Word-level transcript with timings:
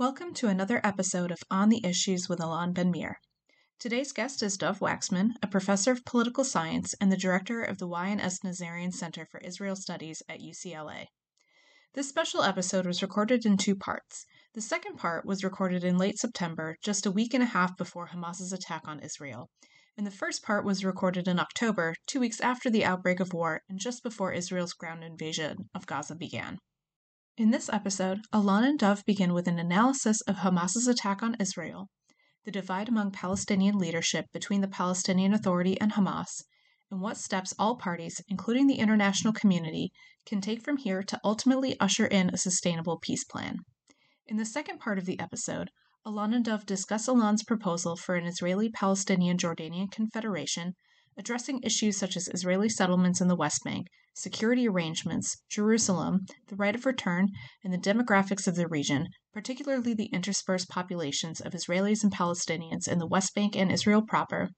Welcome 0.00 0.32
to 0.36 0.48
another 0.48 0.80
episode 0.82 1.30
of 1.30 1.42
On 1.50 1.68
the 1.68 1.84
Issues 1.84 2.26
with 2.26 2.40
Alon 2.40 2.72
Ben 2.72 2.90
Meir. 2.90 3.20
Today's 3.78 4.12
guest 4.12 4.42
is 4.42 4.56
Dov 4.56 4.78
Waxman, 4.78 5.32
a 5.42 5.46
professor 5.46 5.92
of 5.92 6.06
political 6.06 6.42
science 6.42 6.94
and 7.02 7.12
the 7.12 7.18
director 7.18 7.62
of 7.62 7.76
the 7.76 7.86
Y&S 7.86 8.38
Nazarian 8.42 8.94
Center 8.94 9.26
for 9.26 9.40
Israel 9.40 9.76
Studies 9.76 10.22
at 10.26 10.40
UCLA. 10.40 11.08
This 11.92 12.08
special 12.08 12.42
episode 12.42 12.86
was 12.86 13.02
recorded 13.02 13.44
in 13.44 13.58
two 13.58 13.76
parts. 13.76 14.24
The 14.54 14.62
second 14.62 14.96
part 14.96 15.26
was 15.26 15.44
recorded 15.44 15.84
in 15.84 15.98
late 15.98 16.18
September, 16.18 16.78
just 16.82 17.04
a 17.04 17.10
week 17.10 17.34
and 17.34 17.42
a 17.42 17.52
half 17.52 17.76
before 17.76 18.06
Hamas's 18.06 18.54
attack 18.54 18.88
on 18.88 19.00
Israel. 19.00 19.50
And 19.98 20.06
the 20.06 20.10
first 20.10 20.42
part 20.42 20.64
was 20.64 20.82
recorded 20.82 21.28
in 21.28 21.38
October, 21.38 21.94
two 22.06 22.20
weeks 22.20 22.40
after 22.40 22.70
the 22.70 22.86
outbreak 22.86 23.20
of 23.20 23.34
war 23.34 23.60
and 23.68 23.78
just 23.78 24.02
before 24.02 24.32
Israel's 24.32 24.72
ground 24.72 25.04
invasion 25.04 25.68
of 25.74 25.86
Gaza 25.86 26.14
began. 26.14 26.56
In 27.40 27.52
this 27.52 27.70
episode, 27.72 28.20
Alon 28.34 28.64
and 28.64 28.78
Dov 28.78 29.02
begin 29.06 29.32
with 29.32 29.48
an 29.48 29.58
analysis 29.58 30.20
of 30.26 30.40
Hamas's 30.40 30.86
attack 30.86 31.22
on 31.22 31.38
Israel, 31.40 31.88
the 32.44 32.50
divide 32.50 32.86
among 32.86 33.12
Palestinian 33.12 33.78
leadership 33.78 34.26
between 34.30 34.60
the 34.60 34.68
Palestinian 34.68 35.32
Authority 35.32 35.80
and 35.80 35.92
Hamas, 35.92 36.42
and 36.90 37.00
what 37.00 37.16
steps 37.16 37.54
all 37.58 37.76
parties, 37.76 38.20
including 38.28 38.66
the 38.66 38.74
international 38.74 39.32
community, 39.32 39.90
can 40.26 40.42
take 40.42 40.60
from 40.60 40.76
here 40.76 41.02
to 41.02 41.18
ultimately 41.24 41.80
usher 41.80 42.06
in 42.06 42.28
a 42.28 42.36
sustainable 42.36 42.98
peace 42.98 43.24
plan. 43.24 43.56
In 44.26 44.36
the 44.36 44.44
second 44.44 44.78
part 44.78 44.98
of 44.98 45.06
the 45.06 45.18
episode, 45.18 45.70
Alon 46.04 46.34
and 46.34 46.44
Dov 46.44 46.66
discuss 46.66 47.08
Alon's 47.08 47.42
proposal 47.42 47.96
for 47.96 48.16
an 48.16 48.26
Israeli 48.26 48.68
Palestinian 48.68 49.38
Jordanian 49.38 49.90
Confederation 49.90 50.74
addressing 51.20 51.62
issues 51.62 51.98
such 51.98 52.16
as 52.16 52.28
Israeli 52.28 52.70
settlements 52.70 53.20
in 53.20 53.28
the 53.28 53.36
West 53.36 53.62
Bank, 53.62 53.86
security 54.14 54.66
arrangements, 54.66 55.36
Jerusalem, 55.50 56.24
the 56.48 56.56
right 56.56 56.74
of 56.74 56.86
return, 56.86 57.28
and 57.62 57.70
the 57.74 57.78
demographics 57.78 58.48
of 58.48 58.56
the 58.56 58.66
region, 58.66 59.06
particularly 59.34 59.92
the 59.92 60.08
interspersed 60.14 60.70
populations 60.70 61.42
of 61.42 61.52
Israelis 61.52 62.02
and 62.02 62.10
Palestinians 62.10 62.88
in 62.88 62.98
the 62.98 63.06
West 63.06 63.34
Bank 63.34 63.54
and 63.54 63.70
Israel 63.70 64.00
proper, 64.00 64.48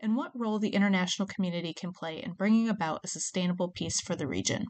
and 0.00 0.16
what 0.16 0.32
role 0.34 0.58
the 0.58 0.70
international 0.70 1.28
community 1.28 1.74
can 1.74 1.92
play 1.92 2.22
in 2.22 2.32
bringing 2.32 2.70
about 2.70 3.04
a 3.04 3.08
sustainable 3.08 3.70
peace 3.70 4.00
for 4.00 4.16
the 4.16 4.26
region. 4.26 4.64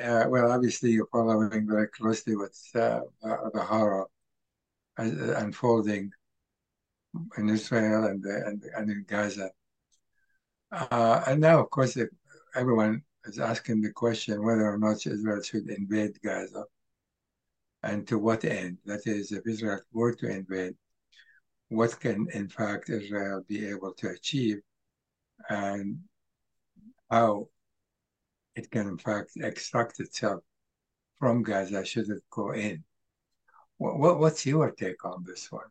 Uh, 0.00 0.24
well, 0.28 0.50
obviously, 0.50 0.90
you're 0.90 1.06
following 1.12 1.68
very 1.68 1.86
closely 1.86 2.34
what 2.34 2.50
uh, 2.74 3.00
uh, 3.22 3.50
the 3.54 3.62
horror 3.62 4.06
unfolding 4.96 6.10
in 7.36 7.48
Israel 7.48 8.06
and, 8.06 8.24
and, 8.24 8.64
and 8.76 8.90
in 8.90 9.04
Gaza. 9.06 9.50
Uh, 10.70 11.22
and 11.26 11.40
now, 11.40 11.60
of 11.60 11.70
course, 11.70 11.96
everyone 12.54 13.02
is 13.24 13.38
asking 13.38 13.80
the 13.80 13.92
question 13.92 14.44
whether 14.44 14.70
or 14.70 14.78
not 14.78 15.06
Israel 15.06 15.42
should 15.42 15.68
invade 15.70 16.20
Gaza 16.22 16.64
and 17.82 18.06
to 18.08 18.18
what 18.18 18.44
end. 18.44 18.78
That 18.84 19.06
is, 19.06 19.32
if 19.32 19.46
Israel 19.46 19.80
were 19.92 20.14
to 20.14 20.28
invade, 20.28 20.74
what 21.68 21.98
can, 22.00 22.28
in 22.32 22.48
fact, 22.48 22.90
Israel 22.90 23.44
be 23.46 23.66
able 23.68 23.92
to 23.94 24.08
achieve 24.10 24.58
and 25.48 25.98
how 27.10 27.48
it 28.54 28.70
can, 28.70 28.88
in 28.88 28.98
fact, 28.98 29.32
extract 29.36 30.00
itself 30.00 30.42
from 31.18 31.42
Gaza 31.42 31.84
should 31.84 32.08
it 32.10 32.22
go 32.30 32.52
in. 32.52 32.84
What, 33.78 33.98
what, 33.98 34.18
what's 34.18 34.44
your 34.44 34.70
take 34.72 35.04
on 35.04 35.24
this 35.24 35.50
one? 35.50 35.70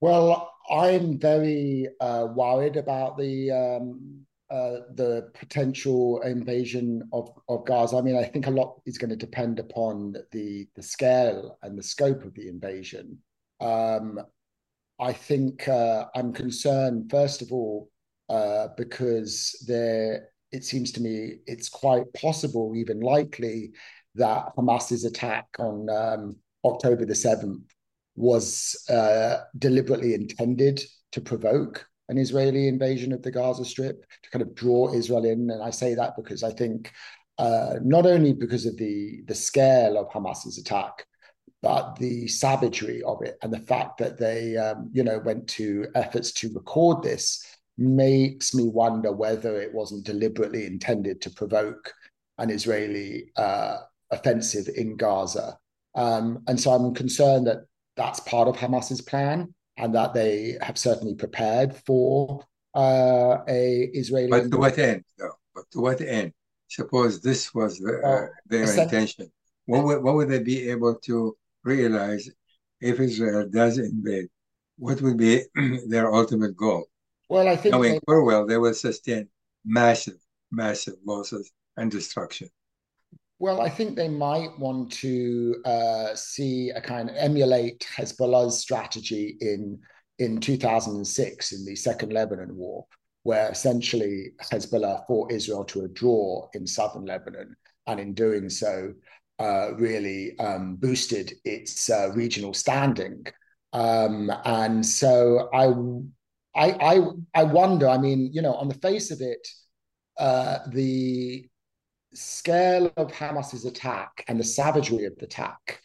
Well, 0.00 0.52
I'm 0.70 1.18
very 1.18 1.88
uh, 2.00 2.28
worried 2.34 2.76
about 2.76 3.16
the 3.16 3.50
um, 3.50 4.26
uh, 4.50 4.80
the 4.94 5.30
potential 5.34 6.20
invasion 6.20 7.02
of, 7.12 7.30
of 7.48 7.64
Gaza. 7.66 7.96
I 7.96 8.02
mean, 8.02 8.16
I 8.16 8.24
think 8.24 8.46
a 8.46 8.50
lot 8.50 8.80
is 8.86 8.98
going 8.98 9.10
to 9.10 9.16
depend 9.16 9.58
upon 9.58 10.14
the 10.32 10.68
the 10.74 10.82
scale 10.82 11.58
and 11.62 11.78
the 11.78 11.82
scope 11.82 12.24
of 12.24 12.34
the 12.34 12.48
invasion. 12.48 13.18
Um, 13.60 14.20
I 15.00 15.12
think 15.12 15.68
uh, 15.68 16.06
I'm 16.14 16.32
concerned, 16.32 17.10
first 17.10 17.42
of 17.42 17.52
all, 17.52 17.90
uh, 18.28 18.68
because 18.76 19.64
there 19.66 20.28
it 20.52 20.64
seems 20.64 20.92
to 20.92 21.00
me 21.00 21.38
it's 21.46 21.68
quite 21.68 22.12
possible, 22.12 22.74
even 22.76 23.00
likely, 23.00 23.72
that 24.14 24.52
Hamas's 24.56 25.04
attack 25.04 25.46
on 25.58 25.88
um, 25.90 26.36
October 26.64 27.04
the 27.04 27.14
seventh 27.14 27.72
was 28.16 28.76
uh, 28.88 29.38
deliberately 29.58 30.14
intended 30.14 30.82
to 31.12 31.20
provoke 31.20 31.86
an 32.08 32.18
Israeli 32.18 32.68
invasion 32.68 33.12
of 33.12 33.22
the 33.22 33.30
Gaza 33.30 33.64
Strip, 33.64 34.04
to 34.22 34.30
kind 34.30 34.42
of 34.42 34.54
draw 34.54 34.92
Israel 34.94 35.24
in. 35.24 35.50
And 35.50 35.62
I 35.62 35.70
say 35.70 35.94
that 35.94 36.14
because 36.16 36.42
I 36.42 36.52
think 36.52 36.92
uh, 37.38 37.74
not 37.82 38.06
only 38.06 38.32
because 38.32 38.64
of 38.64 38.76
the, 38.76 39.22
the 39.26 39.34
scale 39.34 39.98
of 39.98 40.10
Hamas's 40.10 40.58
attack, 40.58 41.04
but 41.62 41.96
the 41.96 42.28
savagery 42.28 43.02
of 43.02 43.22
it 43.22 43.38
and 43.42 43.52
the 43.52 43.58
fact 43.58 43.98
that 43.98 44.18
they, 44.18 44.56
um, 44.56 44.90
you 44.92 45.02
know, 45.02 45.18
went 45.18 45.48
to 45.48 45.86
efforts 45.94 46.30
to 46.32 46.52
record 46.54 47.02
this 47.02 47.44
makes 47.78 48.54
me 48.54 48.64
wonder 48.64 49.12
whether 49.12 49.60
it 49.60 49.74
wasn't 49.74 50.04
deliberately 50.04 50.64
intended 50.64 51.20
to 51.20 51.30
provoke 51.30 51.92
an 52.38 52.50
Israeli 52.50 53.32
uh, 53.36 53.78
offensive 54.10 54.68
in 54.76 54.96
Gaza. 54.96 55.58
Um, 55.94 56.42
and 56.46 56.60
so 56.60 56.70
I'm 56.70 56.94
concerned 56.94 57.46
that 57.46 57.66
that's 57.96 58.20
part 58.20 58.48
of 58.48 58.56
Hamas's 58.56 59.00
plan, 59.00 59.54
and 59.76 59.94
that 59.94 60.14
they 60.14 60.56
have 60.60 60.78
certainly 60.78 61.14
prepared 61.14 61.74
for 61.74 62.44
uh, 62.74 63.38
a 63.48 63.90
Israeli. 63.92 64.30
But 64.30 64.50
to 64.50 64.58
what 64.58 64.78
end, 64.78 65.04
though? 65.18 65.36
But 65.54 65.70
to 65.72 65.80
what 65.80 66.00
end? 66.00 66.32
Suppose 66.68 67.22
this 67.22 67.54
was 67.54 67.78
the, 67.78 68.00
uh, 68.00 68.26
their 68.46 68.82
intention. 68.82 69.30
What 69.66 69.84
would, 69.84 70.02
what 70.02 70.14
would 70.14 70.28
they 70.28 70.42
be 70.42 70.70
able 70.70 70.96
to 71.06 71.36
realize 71.64 72.28
if 72.80 73.00
Israel 73.00 73.48
does 73.48 73.78
invade? 73.78 74.28
What 74.78 75.00
would 75.00 75.16
be 75.16 75.42
their 75.88 76.12
ultimate 76.12 76.56
goal? 76.56 76.86
Well, 77.28 77.48
I 77.48 77.56
think 77.56 77.72
knowing 77.72 78.00
full 78.06 78.24
well 78.24 78.46
they 78.46 78.58
will 78.58 78.74
sustain 78.74 79.28
massive, 79.64 80.18
massive 80.50 80.94
losses 81.04 81.50
and 81.76 81.90
destruction. 81.90 82.48
Well, 83.38 83.60
I 83.60 83.68
think 83.68 83.96
they 83.96 84.08
might 84.08 84.58
want 84.58 84.92
to 84.92 85.56
uh, 85.64 86.14
see 86.14 86.70
a 86.70 86.80
kind 86.80 87.10
of 87.10 87.16
emulate 87.16 87.86
Hezbollah's 87.96 88.58
strategy 88.58 89.36
in 89.40 89.78
in 90.18 90.40
2006 90.40 91.52
in 91.52 91.66
the 91.66 91.76
Second 91.76 92.12
Lebanon 92.12 92.56
War, 92.56 92.86
where 93.24 93.50
essentially 93.50 94.32
Hezbollah 94.50 95.06
fought 95.06 95.30
Israel 95.30 95.64
to 95.66 95.84
a 95.84 95.88
draw 95.88 96.48
in 96.54 96.66
southern 96.66 97.04
Lebanon, 97.04 97.54
and 97.86 98.00
in 98.00 98.14
doing 98.14 98.48
so, 98.48 98.94
uh, 99.38 99.74
really 99.74 100.38
um, 100.38 100.76
boosted 100.76 101.34
its 101.44 101.90
uh, 101.90 102.10
regional 102.14 102.54
standing. 102.54 103.26
Um, 103.74 104.32
and 104.46 104.84
so 104.86 105.50
I, 105.52 105.66
I, 106.54 106.94
I, 106.94 107.00
I 107.34 107.42
wonder. 107.44 107.86
I 107.86 107.98
mean, 107.98 108.30
you 108.32 108.40
know, 108.40 108.54
on 108.54 108.68
the 108.68 108.74
face 108.74 109.10
of 109.10 109.20
it, 109.20 109.46
uh, 110.16 110.60
the 110.72 111.46
scale 112.16 112.92
of 112.96 113.12
Hamas's 113.12 113.64
attack 113.64 114.24
and 114.28 114.40
the 114.40 114.44
savagery 114.44 115.04
of 115.04 115.16
the 115.16 115.26
attack 115.26 115.80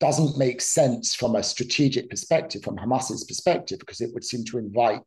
doesn't 0.00 0.38
make 0.38 0.60
sense 0.60 1.14
from 1.14 1.34
a 1.34 1.42
strategic 1.42 2.08
perspective, 2.08 2.62
from 2.62 2.76
Hamas's 2.76 3.24
perspective, 3.24 3.78
because 3.80 4.00
it 4.00 4.10
would 4.14 4.24
seem 4.24 4.44
to 4.44 4.58
invite 4.58 5.02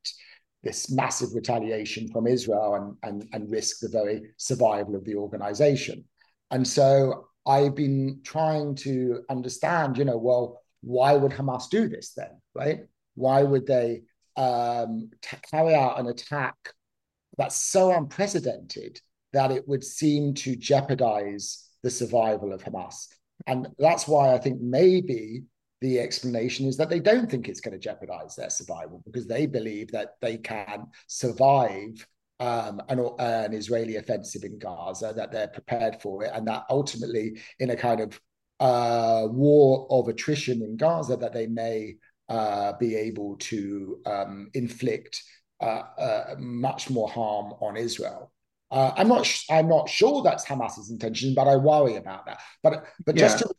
this 0.63 0.91
massive 0.91 1.29
retaliation 1.33 2.07
from 2.09 2.27
Israel 2.27 2.75
and, 2.75 2.97
and, 3.03 3.29
and 3.33 3.51
risk 3.51 3.79
the 3.79 3.89
very 3.89 4.21
survival 4.37 4.95
of 4.95 5.05
the 5.05 5.15
organization. 5.15 6.03
And 6.51 6.67
so 6.67 7.27
I've 7.47 7.75
been 7.75 8.19
trying 8.23 8.75
to 8.75 9.23
understand, 9.29 9.97
you 9.97 10.05
know, 10.05 10.17
well, 10.17 10.61
why 10.81 11.13
would 11.13 11.31
Hamas 11.31 11.69
do 11.69 11.87
this 11.87 12.13
then, 12.13 12.41
right? 12.53 12.81
Why 13.15 13.43
would 13.43 13.65
they 13.65 14.01
um, 14.35 15.09
t- 15.21 15.37
carry 15.49 15.73
out 15.73 15.99
an 15.99 16.07
attack 16.07 16.55
that's 17.37 17.55
so 17.55 17.95
unprecedented 17.95 18.99
that 19.33 19.51
it 19.51 19.67
would 19.67 19.83
seem 19.83 20.33
to 20.33 20.55
jeopardize 20.55 21.69
the 21.83 21.89
survival 21.89 22.53
of 22.53 22.63
Hamas. 22.63 23.07
And 23.47 23.69
that's 23.79 24.07
why 24.07 24.33
I 24.33 24.37
think 24.37 24.61
maybe 24.61 25.43
the 25.81 25.99
explanation 25.99 26.67
is 26.67 26.77
that 26.77 26.89
they 26.89 26.99
don't 26.99 27.29
think 27.29 27.47
it's 27.47 27.61
going 27.61 27.73
to 27.73 27.79
jeopardize 27.79 28.35
their 28.35 28.51
survival 28.51 29.01
because 29.05 29.25
they 29.25 29.47
believe 29.47 29.91
that 29.91 30.15
they 30.21 30.37
can 30.37 30.85
survive 31.07 32.05
um, 32.39 32.81
an, 32.89 32.99
an, 33.19 33.53
Israeli 33.53 33.97
offensive 33.97 34.43
in 34.43 34.57
Gaza, 34.57 35.13
that 35.15 35.31
they're 35.31 35.47
prepared 35.47 36.01
for 36.01 36.23
it, 36.23 36.31
and 36.33 36.47
that 36.47 36.63
ultimately, 36.71 37.39
in 37.59 37.69
a 37.69 37.75
kind 37.75 37.99
of 37.99 38.19
uh, 38.59 39.27
war 39.29 39.87
of 39.91 40.07
attrition 40.07 40.63
in 40.63 40.75
Gaza, 40.75 41.17
that 41.17 41.33
they 41.33 41.45
may 41.45 41.97
uh, 42.29 42.73
be 42.79 42.95
able 42.95 43.35
to 43.37 44.01
um, 44.05 44.49
inflict 44.53 45.21
uh, 45.59 45.83
uh 45.99 46.35
much 46.39 46.89
more 46.89 47.07
harm 47.07 47.53
on 47.61 47.77
Israel. 47.77 48.31
Uh, 48.71 48.91
I'm 48.95 49.07
not. 49.07 49.27
I'm 49.49 49.67
not 49.67 49.89
sure 49.89 50.23
that's 50.23 50.45
Hamas's 50.45 50.89
intention, 50.91 51.33
but 51.35 51.47
I 51.47 51.57
worry 51.57 51.97
about 51.97 52.25
that. 52.25 52.39
But 52.63 52.85
but 53.05 53.15
yeah. 53.15 53.21
just 53.21 53.39
to 53.39 53.53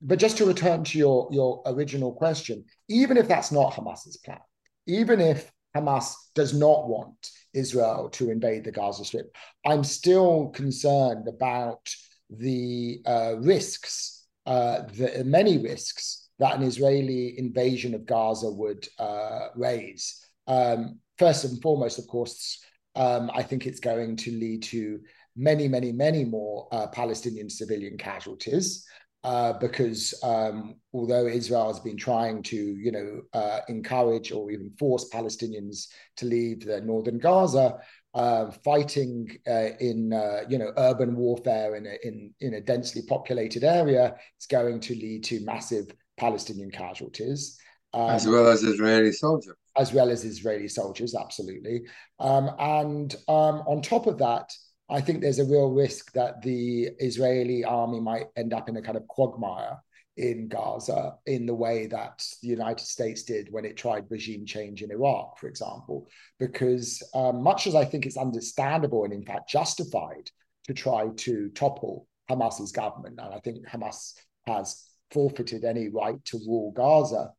but 0.00 0.18
just 0.18 0.36
to 0.38 0.46
return 0.46 0.84
to 0.84 0.98
your 0.98 1.28
your 1.30 1.62
original 1.66 2.12
question, 2.12 2.64
even 2.88 3.16
if 3.16 3.28
that's 3.28 3.52
not 3.52 3.74
Hamas's 3.74 4.16
plan, 4.16 4.40
even 4.86 5.20
if 5.20 5.50
Hamas 5.76 6.14
does 6.34 6.54
not 6.54 6.88
want 6.88 7.30
Israel 7.52 8.08
to 8.10 8.30
invade 8.30 8.64
the 8.64 8.72
Gaza 8.72 9.04
Strip, 9.04 9.34
I'm 9.66 9.84
still 9.84 10.48
concerned 10.48 11.28
about 11.28 11.94
the 12.30 13.02
uh, 13.06 13.34
risks 13.38 14.14
uh, 14.46 14.82
the 14.92 15.22
many 15.24 15.58
risks 15.58 16.28
that 16.38 16.56
an 16.56 16.62
Israeli 16.62 17.38
invasion 17.38 17.94
of 17.94 18.06
Gaza 18.06 18.50
would 18.50 18.86
uh, 18.98 19.48
raise. 19.54 20.20
Um, 20.46 21.00
first 21.18 21.44
and 21.44 21.62
foremost, 21.62 21.98
of 21.98 22.06
course, 22.06 22.62
um, 22.94 23.30
I 23.34 23.42
think 23.42 23.66
it's 23.66 23.80
going 23.80 24.16
to 24.16 24.30
lead 24.30 24.62
to 24.64 25.00
many, 25.36 25.68
many, 25.68 25.92
many 25.92 26.24
more 26.24 26.68
uh, 26.72 26.86
Palestinian 26.88 27.50
civilian 27.50 27.98
casualties. 27.98 28.86
Uh, 29.24 29.54
because 29.54 30.12
um, 30.22 30.74
although 30.92 31.26
Israel 31.26 31.68
has 31.68 31.80
been 31.80 31.96
trying 31.96 32.42
to, 32.42 32.56
you 32.56 32.92
know, 32.92 33.22
uh, 33.32 33.60
encourage 33.70 34.32
or 34.32 34.50
even 34.50 34.70
force 34.78 35.08
Palestinians 35.08 35.86
to 36.18 36.26
leave 36.26 36.66
the 36.66 36.82
northern 36.82 37.18
Gaza, 37.18 37.78
uh, 38.12 38.50
fighting 38.62 39.28
uh, 39.48 39.70
in, 39.80 40.12
uh, 40.12 40.42
you 40.48 40.58
know, 40.58 40.72
urban 40.76 41.16
warfare 41.16 41.74
in 41.74 41.86
a, 41.86 41.96
in 42.06 42.34
in 42.40 42.54
a 42.54 42.60
densely 42.60 43.00
populated 43.02 43.64
area 43.64 44.14
is 44.38 44.46
going 44.46 44.78
to 44.80 44.94
lead 44.94 45.24
to 45.24 45.42
massive 45.44 45.86
Palestinian 46.18 46.70
casualties, 46.70 47.58
um, 47.94 48.10
as 48.10 48.28
well 48.28 48.46
as 48.46 48.62
Israeli 48.62 49.12
soldiers, 49.12 49.56
as 49.76 49.92
well 49.92 50.10
as 50.10 50.24
Israeli 50.24 50.68
soldiers, 50.68 51.14
absolutely. 51.14 51.82
Um, 52.20 52.50
and 52.58 53.14
um, 53.28 53.62
on 53.66 53.82
top 53.82 54.06
of 54.06 54.18
that, 54.18 54.52
I 54.88 55.00
think 55.00 55.20
there's 55.20 55.38
a 55.38 55.44
real 55.44 55.70
risk 55.70 56.12
that 56.12 56.42
the 56.42 56.90
Israeli 56.98 57.64
army 57.64 58.00
might 58.00 58.26
end 58.36 58.52
up 58.52 58.68
in 58.68 58.76
a 58.76 58.82
kind 58.82 58.96
of 58.96 59.08
quagmire 59.08 59.78
in 60.16 60.46
Gaza 60.46 61.14
in 61.26 61.46
the 61.46 61.54
way 61.54 61.86
that 61.86 62.24
the 62.42 62.48
United 62.48 62.86
States 62.86 63.24
did 63.24 63.48
when 63.50 63.64
it 63.64 63.76
tried 63.76 64.10
regime 64.10 64.46
change 64.46 64.82
in 64.82 64.92
Iraq, 64.92 65.38
for 65.38 65.48
example. 65.48 66.06
Because 66.38 67.02
um, 67.14 67.42
much 67.42 67.66
as 67.66 67.74
I 67.74 67.84
think 67.84 68.06
it's 68.06 68.16
understandable 68.16 69.04
and, 69.04 69.12
in 69.12 69.24
fact, 69.24 69.48
justified 69.48 70.30
to 70.66 70.74
try 70.74 71.08
to 71.16 71.48
topple 71.50 72.06
Hamas's 72.30 72.72
government, 72.72 73.18
and 73.20 73.34
I 73.34 73.40
think 73.40 73.66
Hamas 73.66 74.14
has 74.46 74.84
forfeited 75.10 75.64
any 75.64 75.88
right 75.88 76.22
to 76.26 76.38
rule 76.38 76.72
Gaza. 76.72 77.32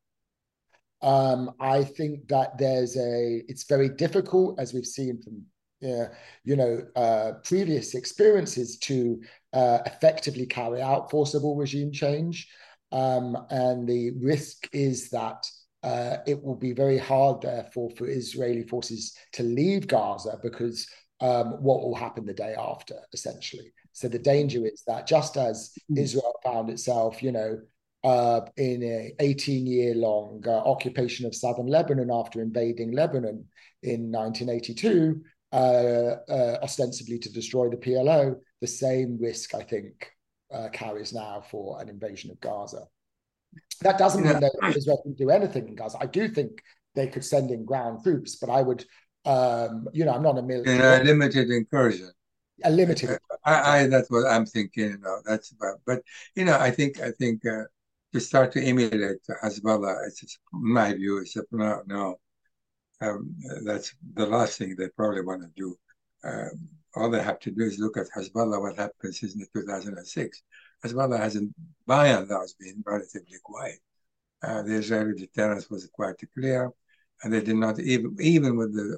Um, 1.02 1.52
I 1.60 1.84
think 1.84 2.28
that 2.30 2.58
there's 2.58 2.98
a, 2.98 3.44
it's 3.48 3.66
very 3.66 3.90
difficult, 3.90 4.60
as 4.60 4.74
we've 4.74 4.86
seen 4.86 5.22
from 5.22 5.44
uh, 5.84 6.08
you 6.44 6.56
know, 6.56 6.82
uh, 6.96 7.34
previous 7.44 7.96
experiences 7.96 8.78
to 8.80 9.22
uh, 9.54 9.80
effectively 9.86 10.46
carry 10.46 10.82
out 10.82 11.12
forcible 11.12 11.56
regime 11.56 11.92
change. 11.92 12.48
Um, 12.92 13.38
and 13.50 13.88
the 13.88 14.12
risk 14.22 14.70
is 14.74 15.10
that 15.10 15.46
uh, 15.84 16.18
it 16.26 16.42
will 16.42 16.56
be 16.56 16.74
very 16.74 16.98
hard, 16.98 17.42
therefore, 17.42 17.92
for 17.98 18.08
Israeli 18.08 18.64
forces 18.64 19.16
to 19.34 19.44
leave 19.44 19.88
Gaza 19.88 20.40
because 20.42 20.88
um, 21.22 21.62
what 21.62 21.82
will 21.82 21.96
happen 21.96 22.26
the 22.26 22.34
day 22.34 22.56
after, 22.58 22.96
essentially. 23.14 23.72
So 23.92 24.08
the 24.08 24.20
danger 24.20 24.66
is 24.66 24.84
that 24.88 25.08
just 25.08 25.38
as 25.38 25.72
hmm. 25.88 25.98
Israel 25.98 26.36
found 26.44 26.70
itself, 26.70 27.22
you 27.22 27.32
know, 27.32 27.60
uh, 28.06 28.42
in 28.58 28.84
a 28.84 29.16
18 29.20 29.66
year 29.66 29.96
long 29.96 30.44
uh, 30.48 30.52
occupation 30.52 31.26
of 31.26 31.34
southern 31.34 31.66
Lebanon 31.66 32.12
after 32.14 32.40
invading 32.40 32.92
Lebanon 32.92 33.46
in 33.82 34.12
1982, 34.12 35.22
uh, 35.52 35.56
uh, 35.56 36.60
ostensibly 36.62 37.18
to 37.18 37.34
destroy 37.34 37.68
the 37.68 37.78
PLO, 37.78 38.36
the 38.62 38.68
same 38.68 39.18
risk, 39.20 39.56
I 39.56 39.64
think, 39.64 40.12
uh, 40.54 40.70
carries 40.72 41.14
now 41.14 41.44
for 41.50 41.82
an 41.82 41.90
invasion 41.90 42.30
of 42.30 42.40
Gaza. 42.40 42.84
That 43.82 43.98
doesn't 43.98 44.24
mean 44.24 44.40
that 44.40 44.76
Israel 44.78 45.02
can 45.02 45.16
do 45.16 45.32
anything 45.32 45.68
in 45.68 45.76
Gaza. 45.76 45.98
I 46.00 46.06
do 46.06 46.28
think 46.28 46.62
they 46.94 47.08
could 47.08 47.26
send 47.26 47.50
in 47.50 47.66
ground 47.66 48.04
troops, 48.04 48.36
but 48.36 48.52
I 48.52 48.62
would, 48.62 48.86
um, 49.26 49.88
you 49.94 50.06
know, 50.06 50.14
I'm 50.14 50.24
not 50.24 50.38
a 50.38 50.44
military. 50.44 50.76
In 50.76 50.82
a 50.82 51.04
limited 51.04 51.50
incursion. 51.50 52.12
A 52.64 52.70
limited. 52.70 53.18
I, 53.44 53.80
I, 53.80 53.88
that's 53.88 54.12
what 54.12 54.28
I'm 54.28 54.46
thinking. 54.46 54.92
You 54.92 54.98
know, 55.00 55.22
that's 55.26 55.52
about. 55.52 55.82
But 55.86 56.04
you 56.36 56.46
know, 56.46 56.58
I 56.58 56.72
think 56.72 57.02
I 57.02 57.12
think 57.12 57.46
uh, 57.46 57.64
to 58.16 58.22
start 58.22 58.54
to 58.54 58.62
emulate 58.64 59.20
Hezbollah, 59.44 60.08
it's 60.08 60.22
just, 60.22 60.40
my 60.54 60.94
view 60.94 61.18
is 61.18 61.36
no, 61.52 61.82
no 61.86 62.16
um, 63.02 63.36
that's 63.66 63.94
the 64.14 64.26
last 64.26 64.58
thing 64.58 64.74
they 64.74 64.88
probably 64.88 65.22
want 65.22 65.42
to 65.42 65.50
do. 65.58 65.76
Um, 66.24 66.70
all 66.96 67.10
they 67.10 67.22
have 67.22 67.40
to 67.42 67.52
do 67.52 67.64
is 67.64 67.78
look 67.78 67.98
at 67.98 68.08
Hezbollah, 68.16 68.62
what 68.62 68.78
happened 68.78 69.14
since 69.14 69.34
2006. 69.34 70.44
Hezbollah 70.86 71.20
hasn't, 71.20 71.54
by 71.86 72.08
and 72.08 72.30
large, 72.30 72.52
been 72.58 72.82
relatively 72.86 73.38
quiet. 73.44 73.80
Uh, 74.42 74.62
the 74.62 74.76
Israeli 74.76 75.14
deterrence 75.20 75.70
was 75.70 75.90
quite 75.94 76.16
clear, 76.34 76.72
and 77.22 77.34
they 77.34 77.42
did 77.42 77.58
not 77.58 77.80
even, 77.80 78.16
even 78.22 78.56
with 78.56 78.74
the, 78.74 78.98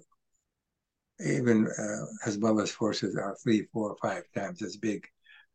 even 1.25 1.67
uh, 1.67 2.05
Hezbollah's 2.23 2.69
forces 2.69 3.15
are 3.15 3.35
three, 3.41 3.63
four, 3.73 3.97
five 3.99 4.25
times 4.35 4.61
as 4.61 4.77
big 4.77 5.07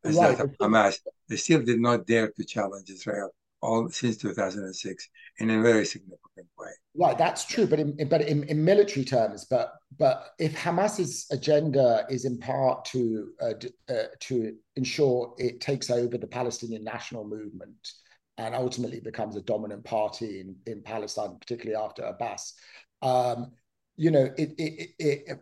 as 0.03 0.17
right. 0.17 0.37
that 0.37 0.47
of 0.47 0.59
Hamas. 0.59 0.99
They 1.29 1.37
still 1.37 1.63
did 1.63 1.81
not 1.81 2.09
dare 2.09 2.29
to 2.33 2.45
challenge 2.45 2.91
Israel 2.91 3.31
all 3.63 3.89
since 3.89 4.17
2006 4.17 5.09
in 5.39 5.51
a 5.51 5.63
very 5.63 5.85
significant 5.87 6.47
way. 6.59 6.71
Right, 6.95 7.17
that's 7.17 7.45
true, 7.45 7.67
but 7.67 7.81
in, 7.81 7.97
but 8.09 8.23
in, 8.23 8.45
in 8.45 8.65
military 8.65 9.05
terms, 9.05 9.47
but 9.49 9.73
but 9.99 10.31
if 10.39 10.55
Hamas's 10.55 11.27
agenda 11.31 12.05
is 12.11 12.25
in 12.25 12.39
part 12.39 12.85
to 12.87 13.33
uh, 13.41 13.55
uh, 13.89 14.03
to 14.21 14.55
ensure 14.77 15.35
it 15.39 15.61
takes 15.61 15.91
over 15.91 16.19
the 16.19 16.27
Palestinian 16.27 16.85
national 16.85 17.25
movement 17.25 17.93
and 18.39 18.55
ultimately 18.55 19.01
becomes 19.01 19.37
a 19.37 19.43
dominant 19.43 19.85
party 19.85 20.41
in, 20.41 20.57
in 20.67 20.83
Palestine, 20.83 21.37
particularly 21.39 21.83
after 21.83 22.03
Abbas, 22.03 22.55
um, 23.03 23.53
you 23.97 24.11
know, 24.11 24.31
it, 24.37 24.55
it, 24.59 24.91
it, 24.99 25.41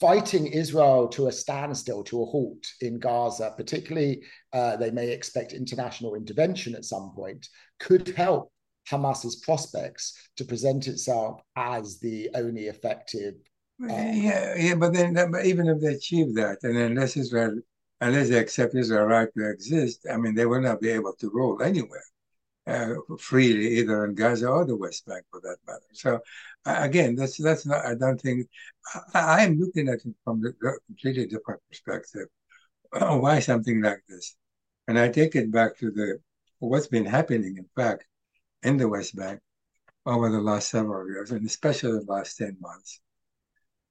fighting 0.00 0.46
Israel 0.46 1.08
to 1.08 1.26
a 1.26 1.32
standstill, 1.32 2.02
to 2.04 2.22
a 2.22 2.24
halt 2.24 2.66
in 2.80 2.98
Gaza, 2.98 3.52
particularly 3.56 4.22
uh, 4.52 4.76
they 4.76 4.90
may 4.90 5.10
expect 5.10 5.52
international 5.52 6.14
intervention 6.14 6.74
at 6.74 6.86
some 6.86 7.12
point, 7.14 7.46
could 7.78 8.08
help 8.08 8.50
Hamas's 8.88 9.36
prospects 9.36 10.16
to 10.36 10.44
present 10.44 10.88
itself 10.88 11.40
as 11.54 12.00
the 12.00 12.30
only 12.34 12.64
effective. 12.64 13.34
Uh, 13.82 13.86
yeah, 13.88 14.54
yeah, 14.56 14.74
but 14.74 14.92
then 14.92 15.16
even 15.44 15.68
if 15.68 15.80
they 15.80 15.94
achieve 15.94 16.34
that, 16.34 16.58
and 16.62 16.76
unless 16.76 17.16
Israel, 17.16 17.58
unless 18.00 18.28
they 18.28 18.38
accept 18.38 18.74
Israel 18.74 19.06
right 19.06 19.28
to 19.36 19.50
exist, 19.50 20.06
I 20.10 20.16
mean, 20.16 20.34
they 20.34 20.46
will 20.46 20.60
not 20.60 20.80
be 20.80 20.90
able 20.90 21.14
to 21.20 21.30
rule 21.30 21.62
anywhere 21.62 22.02
uh, 22.66 22.94
freely, 23.18 23.78
either 23.78 24.04
in 24.04 24.14
Gaza 24.14 24.48
or 24.48 24.64
the 24.64 24.76
West 24.76 25.06
Bank, 25.06 25.24
for 25.30 25.40
that 25.40 25.56
matter. 25.66 25.80
So 25.92 26.20
again, 26.64 27.14
that's 27.14 27.36
that's 27.38 27.66
not. 27.66 27.84
I 27.84 27.94
don't 27.94 28.20
think 28.20 28.48
I, 29.14 29.44
am 29.44 29.58
looking 29.58 29.88
at 29.88 30.04
it 30.04 30.14
from 30.24 30.44
a 30.44 30.52
completely 30.86 31.26
different 31.26 31.60
perspective. 31.68 32.28
Why 32.92 33.40
something 33.40 33.80
like 33.82 34.02
this? 34.08 34.36
And 34.88 34.98
I 34.98 35.08
take 35.08 35.36
it 35.36 35.50
back 35.50 35.78
to 35.78 35.90
the 35.90 36.20
what's 36.58 36.88
been 36.88 37.06
happening, 37.06 37.56
in 37.56 37.66
fact, 37.76 38.04
in 38.62 38.76
the 38.76 38.88
West 38.88 39.16
Bank 39.16 39.40
over 40.06 40.30
the 40.30 40.40
last 40.40 40.70
several 40.70 41.08
years, 41.08 41.30
and 41.30 41.46
especially 41.46 41.92
the 41.92 42.12
last 42.12 42.36
ten 42.36 42.56
months. 42.60 43.00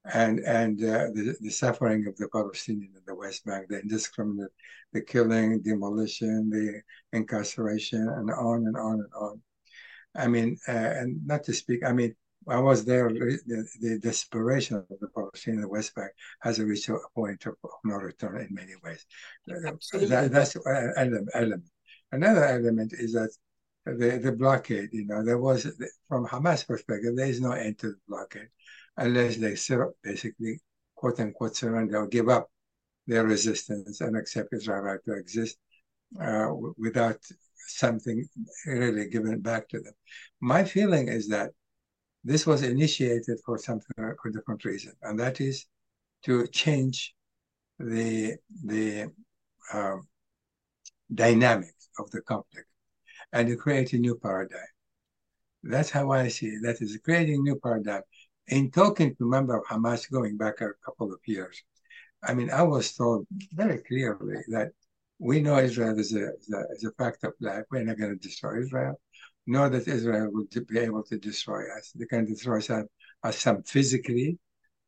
And 0.04 0.40
and 0.40 0.82
uh, 0.82 1.08
the, 1.12 1.36
the 1.40 1.50
suffering 1.50 2.06
of 2.06 2.16
the 2.16 2.26
Palestinians 2.28 2.96
in 2.96 3.02
the 3.06 3.14
West 3.14 3.44
Bank, 3.44 3.68
the 3.68 3.80
indiscriminate, 3.80 4.50
the 4.92 5.02
killing, 5.02 5.60
demolition, 5.60 6.48
the 6.48 6.80
incarceration, 7.12 8.08
and 8.08 8.30
on 8.30 8.66
and 8.66 8.76
on 8.76 8.94
and 8.94 9.12
on. 9.14 9.42
I 10.14 10.26
mean, 10.26 10.56
uh, 10.66 10.72
and 10.72 11.26
not 11.26 11.44
to 11.44 11.52
speak, 11.52 11.84
I 11.84 11.92
mean, 11.92 12.14
I 12.48 12.58
was 12.58 12.84
there. 12.86 13.10
The, 13.10 13.68
the 13.80 13.98
desperation 13.98 14.78
of 14.78 14.86
the 14.88 15.08
Palestinian 15.08 15.58
in 15.58 15.62
the 15.62 15.68
West 15.68 15.94
Bank 15.94 16.12
has 16.40 16.58
reached 16.58 16.88
a 16.88 16.96
point 17.14 17.44
of 17.44 17.54
no 17.84 17.96
return 17.96 18.40
in 18.40 18.54
many 18.54 18.72
ways. 18.82 19.04
That, 19.46 20.30
that's 20.32 20.56
an 20.56 21.28
element. 21.34 21.64
Another 22.10 22.44
element 22.46 22.94
is 22.94 23.12
that 23.12 23.30
the, 23.84 24.18
the 24.18 24.32
blockade, 24.32 24.88
you 24.92 25.06
know, 25.06 25.22
there 25.22 25.38
was, 25.38 25.70
from 26.08 26.26
Hamas 26.26 26.66
perspective, 26.66 27.16
there 27.16 27.26
is 27.26 27.40
no 27.40 27.52
end 27.52 27.78
to 27.80 27.88
the 27.88 27.98
blockade 28.08 28.48
unless 29.00 29.36
they 29.36 29.56
basically, 30.04 30.60
quote 30.94 31.18
unquote, 31.20 31.56
surrender 31.56 31.98
or 31.98 32.06
give 32.06 32.28
up 32.28 32.48
their 33.06 33.24
resistance 33.24 34.00
and 34.00 34.16
accept 34.16 34.52
Israel 34.52 34.82
right 34.82 35.00
to 35.06 35.14
exist 35.14 35.56
uh, 36.20 36.48
without 36.76 37.18
something 37.66 38.24
really 38.66 39.08
given 39.08 39.40
back 39.40 39.68
to 39.68 39.80
them. 39.80 39.94
My 40.40 40.62
feeling 40.64 41.08
is 41.08 41.28
that 41.28 41.50
this 42.22 42.46
was 42.46 42.62
initiated 42.62 43.38
for 43.44 43.56
something 43.58 43.94
for 43.96 44.28
a 44.28 44.32
different 44.32 44.64
reason, 44.64 44.92
and 45.02 45.18
that 45.18 45.40
is 45.40 45.66
to 46.24 46.46
change 46.48 47.14
the 47.78 48.36
the 48.64 49.10
um, 49.72 50.02
dynamics 51.14 51.88
of 51.98 52.10
the 52.10 52.20
conflict 52.20 52.68
and 53.32 53.48
to 53.48 53.56
create 53.56 53.92
a 53.94 53.98
new 53.98 54.16
paradigm. 54.16 54.72
That's 55.62 55.90
how 55.90 56.10
I 56.12 56.28
see 56.28 56.48
it. 56.48 56.62
That 56.62 56.80
is 56.82 56.98
creating 57.04 57.42
new 57.42 57.56
paradigm. 57.56 58.02
In 58.50 58.70
talking 58.70 59.14
to 59.16 59.30
member 59.30 59.56
of 59.56 59.64
Hamas 59.64 60.10
going 60.10 60.36
back 60.36 60.60
a 60.60 60.70
couple 60.84 61.12
of 61.12 61.20
years, 61.26 61.62
I 62.22 62.34
mean, 62.34 62.50
I 62.50 62.62
was 62.62 62.92
told 62.92 63.26
very 63.52 63.78
clearly 63.78 64.42
that 64.48 64.72
we 65.18 65.40
know 65.40 65.58
Israel 65.58 65.98
is 65.98 66.14
a, 66.14 66.30
is 66.74 66.84
a, 66.84 66.92
fact 66.98 67.24
of 67.24 67.32
life. 67.40 67.64
We're 67.70 67.84
not 67.84 67.98
going 67.98 68.18
to 68.18 68.28
destroy 68.28 68.60
Israel 68.60 68.96
know 69.50 69.68
that 69.68 69.88
Israel 69.88 70.30
will 70.32 70.46
be 70.68 70.78
able 70.78 71.02
to 71.04 71.18
destroy 71.18 71.62
us. 71.76 71.92
They 71.94 72.06
can 72.06 72.24
destroy 72.24 72.58
us, 72.58 72.70
us 73.22 73.38
some 73.38 73.62
physically 73.62 74.38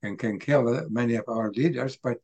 and 0.03 0.19
can 0.19 0.39
kill 0.39 0.69
uh, 0.69 0.83
many 0.91 1.15
of 1.17 1.25
our 1.29 1.51
leaders, 1.51 1.97
but 1.97 2.19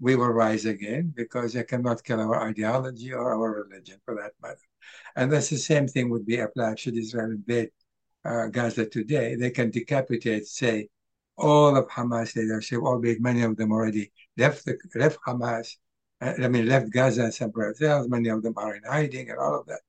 we 0.00 0.16
will 0.16 0.28
rise 0.28 0.64
again 0.64 1.12
because 1.14 1.52
they 1.52 1.64
cannot 1.64 2.02
kill 2.02 2.20
our 2.20 2.48
ideology 2.48 3.12
or 3.12 3.34
our 3.34 3.64
religion 3.64 3.98
for 4.04 4.14
that 4.16 4.32
matter. 4.42 4.66
And 5.16 5.30
that's 5.30 5.50
the 5.50 5.58
same 5.58 5.86
thing 5.86 6.08
would 6.10 6.26
be 6.26 6.38
applied 6.38 6.78
should 6.78 6.96
Israel 6.96 7.30
invade 7.30 7.70
uh, 8.24 8.46
Gaza 8.46 8.86
today. 8.86 9.34
They 9.34 9.50
can 9.50 9.70
decapitate, 9.70 10.46
say, 10.46 10.88
all 11.36 11.76
of 11.76 11.88
Hamas 11.88 12.36
leadership, 12.36 12.80
albeit 12.82 13.20
many 13.20 13.42
of 13.42 13.56
them 13.56 13.72
already 13.72 14.12
left 14.36 14.64
the, 14.64 14.78
left 14.94 15.18
Hamas. 15.26 15.76
Uh, 16.20 16.34
I 16.42 16.48
mean, 16.48 16.68
left 16.68 16.92
Gaza 16.92 17.24
and 17.24 17.34
somewhere 17.34 17.74
else. 17.82 18.08
Many 18.08 18.28
of 18.28 18.42
them 18.42 18.54
are 18.56 18.76
in 18.76 18.82
hiding 18.84 19.30
and 19.30 19.38
all 19.38 19.60
of 19.60 19.66
that. 19.66 19.80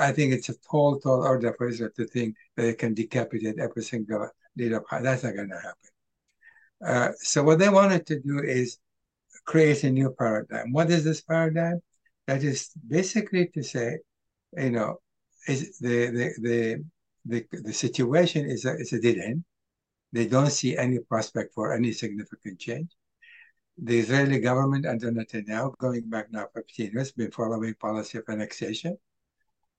I 0.00 0.12
think 0.12 0.32
it's 0.32 0.48
a 0.48 0.54
tall, 0.70 0.98
tall 1.00 1.22
order 1.22 1.54
for 1.58 1.68
Israel 1.68 1.90
to 1.96 2.06
think 2.06 2.36
that 2.56 2.62
they 2.62 2.74
can 2.74 2.94
decapitate 2.94 3.58
every 3.58 3.82
single 3.82 4.28
leader 4.56 4.78
of 4.78 4.86
Hamas. 4.86 5.02
That's 5.02 5.24
not 5.24 5.36
going 5.36 5.50
to 5.50 5.56
happen. 5.56 5.90
Uh, 6.84 7.12
so 7.18 7.42
what 7.42 7.58
they 7.58 7.68
wanted 7.68 8.06
to 8.06 8.20
do 8.20 8.38
is 8.38 8.78
create 9.44 9.84
a 9.84 9.90
new 9.90 10.14
paradigm. 10.18 10.72
What 10.72 10.90
is 10.90 11.04
this 11.04 11.20
paradigm? 11.20 11.80
That 12.26 12.42
is 12.42 12.70
basically 12.86 13.48
to 13.54 13.62
say, 13.62 13.98
you 14.56 14.70
know, 14.70 15.00
is 15.46 15.78
the 15.78 16.10
the 16.10 16.32
the 16.42 16.84
the, 17.26 17.44
the 17.50 17.72
situation 17.72 18.46
is 18.46 18.64
a, 18.64 18.74
is 18.74 18.92
a 18.92 19.00
dead 19.00 19.18
end. 19.18 19.44
They 20.12 20.26
don't 20.26 20.50
see 20.50 20.76
any 20.76 20.98
prospect 21.00 21.54
for 21.54 21.74
any 21.74 21.92
significant 21.92 22.58
change. 22.58 22.90
The 23.78 23.98
Israeli 23.98 24.38
government 24.38 24.86
under 24.86 25.10
Netanyahu, 25.10 25.76
going 25.78 26.08
back 26.08 26.32
now 26.32 26.46
15 26.54 26.92
years, 26.92 27.12
been 27.12 27.30
following 27.30 27.74
policy 27.74 28.18
of 28.18 28.24
annexation. 28.28 28.96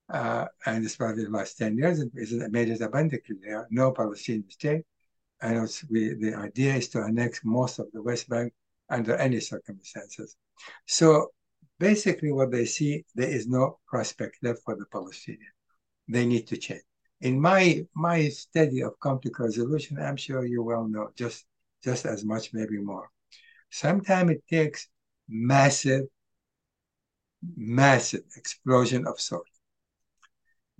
Uh, 0.08 0.46
and 0.64 0.86
especially 0.86 1.24
the 1.24 1.30
last 1.30 1.58
10 1.58 1.76
years, 1.76 2.00
it 2.00 2.52
made 2.52 2.68
it 2.68 2.80
abundantly 2.80 3.36
clear 3.40 3.66
no 3.70 3.92
Palestinian 3.92 4.48
state. 4.50 4.82
And 5.42 5.68
we, 5.90 6.14
the 6.14 6.34
idea 6.34 6.74
is 6.74 6.88
to 6.90 7.00
annex 7.00 7.40
most 7.44 7.78
of 7.78 7.86
the 7.92 8.02
West 8.02 8.28
Bank 8.28 8.52
under 8.90 9.16
any 9.16 9.40
circumstances. 9.40 10.36
So 10.86 11.32
basically, 11.78 12.32
what 12.32 12.50
they 12.50 12.64
see, 12.64 13.04
there 13.14 13.28
is 13.28 13.46
no 13.46 13.78
prospect 13.86 14.38
left 14.42 14.60
for 14.64 14.76
the 14.76 14.86
Palestinians. 14.86 15.54
They 16.08 16.26
need 16.26 16.46
to 16.48 16.56
change 16.56 16.82
in 17.20 17.40
my 17.40 17.84
my 17.94 18.28
study 18.28 18.82
of 18.82 18.98
conflict 19.00 19.38
resolution, 19.38 19.98
I'm 20.00 20.16
sure 20.16 20.44
you 20.44 20.62
well 20.62 20.86
know 20.86 21.10
just 21.16 21.44
just 21.82 22.06
as 22.06 22.24
much, 22.24 22.52
maybe 22.52 22.78
more. 22.78 23.10
Sometimes 23.70 24.30
it 24.32 24.42
takes 24.48 24.88
massive, 25.28 26.04
massive 27.56 28.22
explosion 28.36 29.06
of 29.06 29.20
sort 29.20 29.46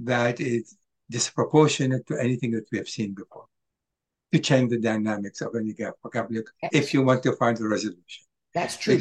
that 0.01 0.41
is 0.41 0.77
disproportionate 1.11 2.07
to 2.07 2.21
anything 2.21 2.53
that 2.53 2.67
we 2.71 2.79
have 2.79 2.89
seen 2.89 3.15
before 3.15 3.47
to 4.33 4.39
change 4.39 4.71
the 4.71 4.79
dynamics 4.79 5.41
of 5.41 5.55
any 5.57 5.75
conflict 6.13 6.51
if 6.73 6.93
you 6.93 7.03
want 7.03 7.23
to 7.23 7.33
find 7.33 7.59
a 7.61 7.67
resolution. 7.67 8.25
That's 8.55 8.77
true. 8.77 8.99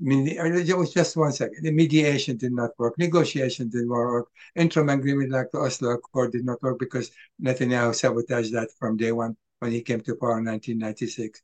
It 0.00 0.76
was 0.76 0.92
just 0.92 1.16
one 1.16 1.32
second. 1.32 1.62
The 1.62 1.72
mediation 1.72 2.36
did 2.36 2.52
not 2.52 2.70
work. 2.78 2.98
Negotiation 2.98 3.68
didn't 3.68 3.88
work. 3.88 4.28
Interim 4.56 4.88
agreement 4.88 5.30
like 5.30 5.50
the 5.52 5.58
Oslo 5.58 5.90
Accord 5.90 6.32
did 6.32 6.44
not 6.44 6.62
work 6.62 6.78
because 6.78 7.10
Netanyahu 7.42 7.94
sabotaged 7.94 8.52
that 8.54 8.70
from 8.78 8.96
day 8.96 9.12
one 9.12 9.36
when 9.60 9.70
he 9.70 9.82
came 9.82 10.00
to 10.00 10.16
power 10.16 10.38
in 10.38 10.46
1996. 10.46 11.42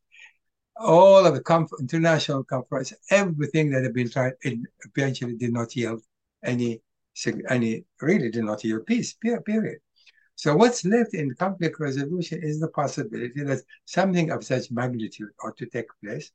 All 0.81 1.27
of 1.27 1.35
the 1.35 1.43
conf 1.43 1.71
international 1.81 2.45
conference, 2.45 2.93
everything 3.11 3.71
that 3.71 3.83
had 3.83 3.95
been 3.95 4.11
tried, 4.11 4.35
eventually 4.43 5.37
did 5.37 5.53
not 5.53 5.75
yield 5.75 6.03
any, 6.45 6.81
any 7.51 7.85
really 8.01 8.31
did 8.31 8.45
not 8.45 8.63
yield 8.65 8.87
peace, 8.87 9.15
period. 9.15 9.79
So 10.39 10.55
what's 10.55 10.85
left 10.85 11.15
in 11.15 11.35
conflict 11.35 11.81
resolution 11.81 12.41
is 12.45 12.61
the 12.61 12.69
possibility 12.69 13.43
that 13.43 13.61
something 13.87 14.31
of 14.31 14.45
such 14.45 14.71
magnitude 14.71 15.31
ought 15.43 15.57
to 15.57 15.67
take 15.67 15.89
place 16.01 16.31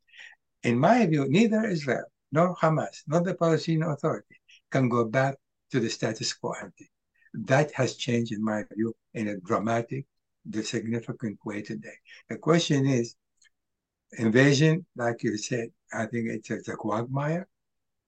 in 0.63 0.79
my 0.79 1.05
view, 1.05 1.27
neither 1.29 1.65
Israel 1.65 2.05
nor 2.32 2.55
Hamas 2.55 3.03
nor 3.08 3.22
the 3.22 3.36
Palestinian 3.36 3.89
Authority 3.89 4.38
can 4.72 4.89
go 4.89 5.05
back 5.05 5.36
to 5.72 5.79
the 5.79 5.89
status 5.89 6.34
quo 6.34 6.53
ante. 6.62 6.89
That 7.34 7.72
has 7.74 7.96
changed, 7.96 8.32
in 8.32 8.43
my 8.43 8.63
view, 8.74 8.93
in 9.13 9.27
a 9.27 9.38
dramatic, 9.38 10.05
the 10.46 10.63
significant 10.63 11.39
way 11.46 11.62
today. 11.62 11.98
The 12.29 12.38
question 12.38 12.86
is, 12.86 13.15
invasion, 14.17 14.86
like 14.96 15.24
you 15.24 15.38
said, 15.38 15.70
I 15.93 16.05
think 16.05 16.29
it's, 16.29 16.50
it's 16.51 16.67
a 16.67 16.75
quagmire. 16.75 17.48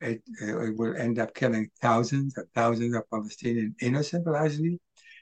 It, 0.01 0.21
uh, 0.41 0.59
it, 0.67 0.77
will 0.77 0.95
end 0.95 1.19
up 1.19 1.33
killing 1.33 1.69
thousands 1.81 2.37
and 2.37 2.47
thousands 2.53 2.95
of 2.95 3.09
Palestinian 3.09 3.75
innocent 3.81 4.27
largely. 4.27 4.79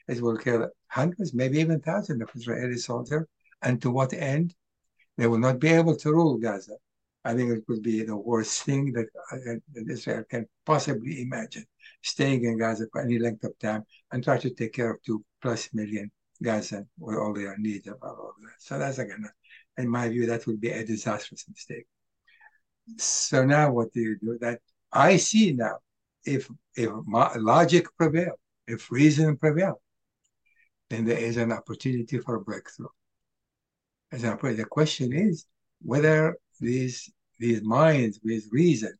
It 0.07 0.21
will 0.21 0.37
kill 0.37 0.69
hundreds, 0.87 1.33
maybe 1.33 1.59
even 1.59 1.79
thousands 1.79 2.21
of 2.21 2.29
Israeli 2.35 2.77
soldiers. 2.77 3.25
And 3.61 3.81
to 3.81 3.91
what 3.91 4.13
end? 4.13 4.55
They 5.17 5.27
will 5.27 5.37
not 5.37 5.59
be 5.59 5.69
able 5.69 5.95
to 5.97 6.11
rule 6.11 6.37
Gaza. 6.37 6.75
I 7.25 7.33
think 7.33 7.51
it 7.51 7.63
would 7.67 7.83
be 7.83 8.03
the 8.03 8.17
worst 8.17 8.63
thing 8.63 8.91
that, 8.93 9.07
that 9.73 9.89
Israel 9.89 10.23
can 10.29 10.45
possibly 10.65 11.21
imagine, 11.21 11.65
staying 12.01 12.43
in 12.43 12.57
Gaza 12.57 12.85
for 12.91 13.01
any 13.01 13.17
length 13.17 13.43
of 13.45 13.57
time 13.59 13.83
and 14.11 14.23
try 14.23 14.37
to 14.37 14.49
take 14.49 14.73
care 14.73 14.91
of 14.91 15.03
two 15.03 15.23
plus 15.41 15.69
million 15.73 16.11
Gaza 16.41 16.85
with 16.99 17.17
all 17.17 17.33
their 17.33 17.57
needs 17.57 17.87
and 17.87 17.95
all 18.01 18.33
that. 18.41 18.59
So 18.59 18.77
that's 18.77 18.97
again, 18.97 19.25
in 19.77 19.87
my 19.87 20.09
view, 20.09 20.25
that 20.25 20.45
would 20.47 20.59
be 20.59 20.69
a 20.69 20.85
disastrous 20.85 21.45
mistake. 21.47 21.85
So 22.97 23.45
now 23.45 23.71
what 23.71 23.93
do 23.93 24.01
you 24.01 24.17
do? 24.19 24.37
That 24.41 24.59
I 24.91 25.17
see 25.17 25.53
now, 25.53 25.77
if 26.25 26.49
if 26.75 26.91
logic 27.37 27.87
prevails, 27.97 28.37
if 28.67 28.91
reason 28.91 29.37
prevails, 29.37 29.79
then 30.89 31.05
there 31.05 31.17
is 31.17 31.37
an 31.37 31.51
opportunity 31.51 32.19
for 32.19 32.39
breakthrough. 32.39 32.87
As 34.11 34.21
the 34.21 34.67
question 34.69 35.13
is 35.13 35.45
whether 35.81 36.37
these 36.63 37.11
these 37.39 37.61
minds 37.61 38.19
with 38.23 38.43
reason 38.51 38.93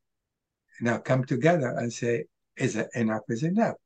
now 0.82 0.98
come 0.98 1.24
together 1.24 1.70
and 1.77 1.91
say, 1.91 2.25
is 2.58 2.75
enough 2.93 3.24
is 3.29 3.43
enough. 3.43 3.77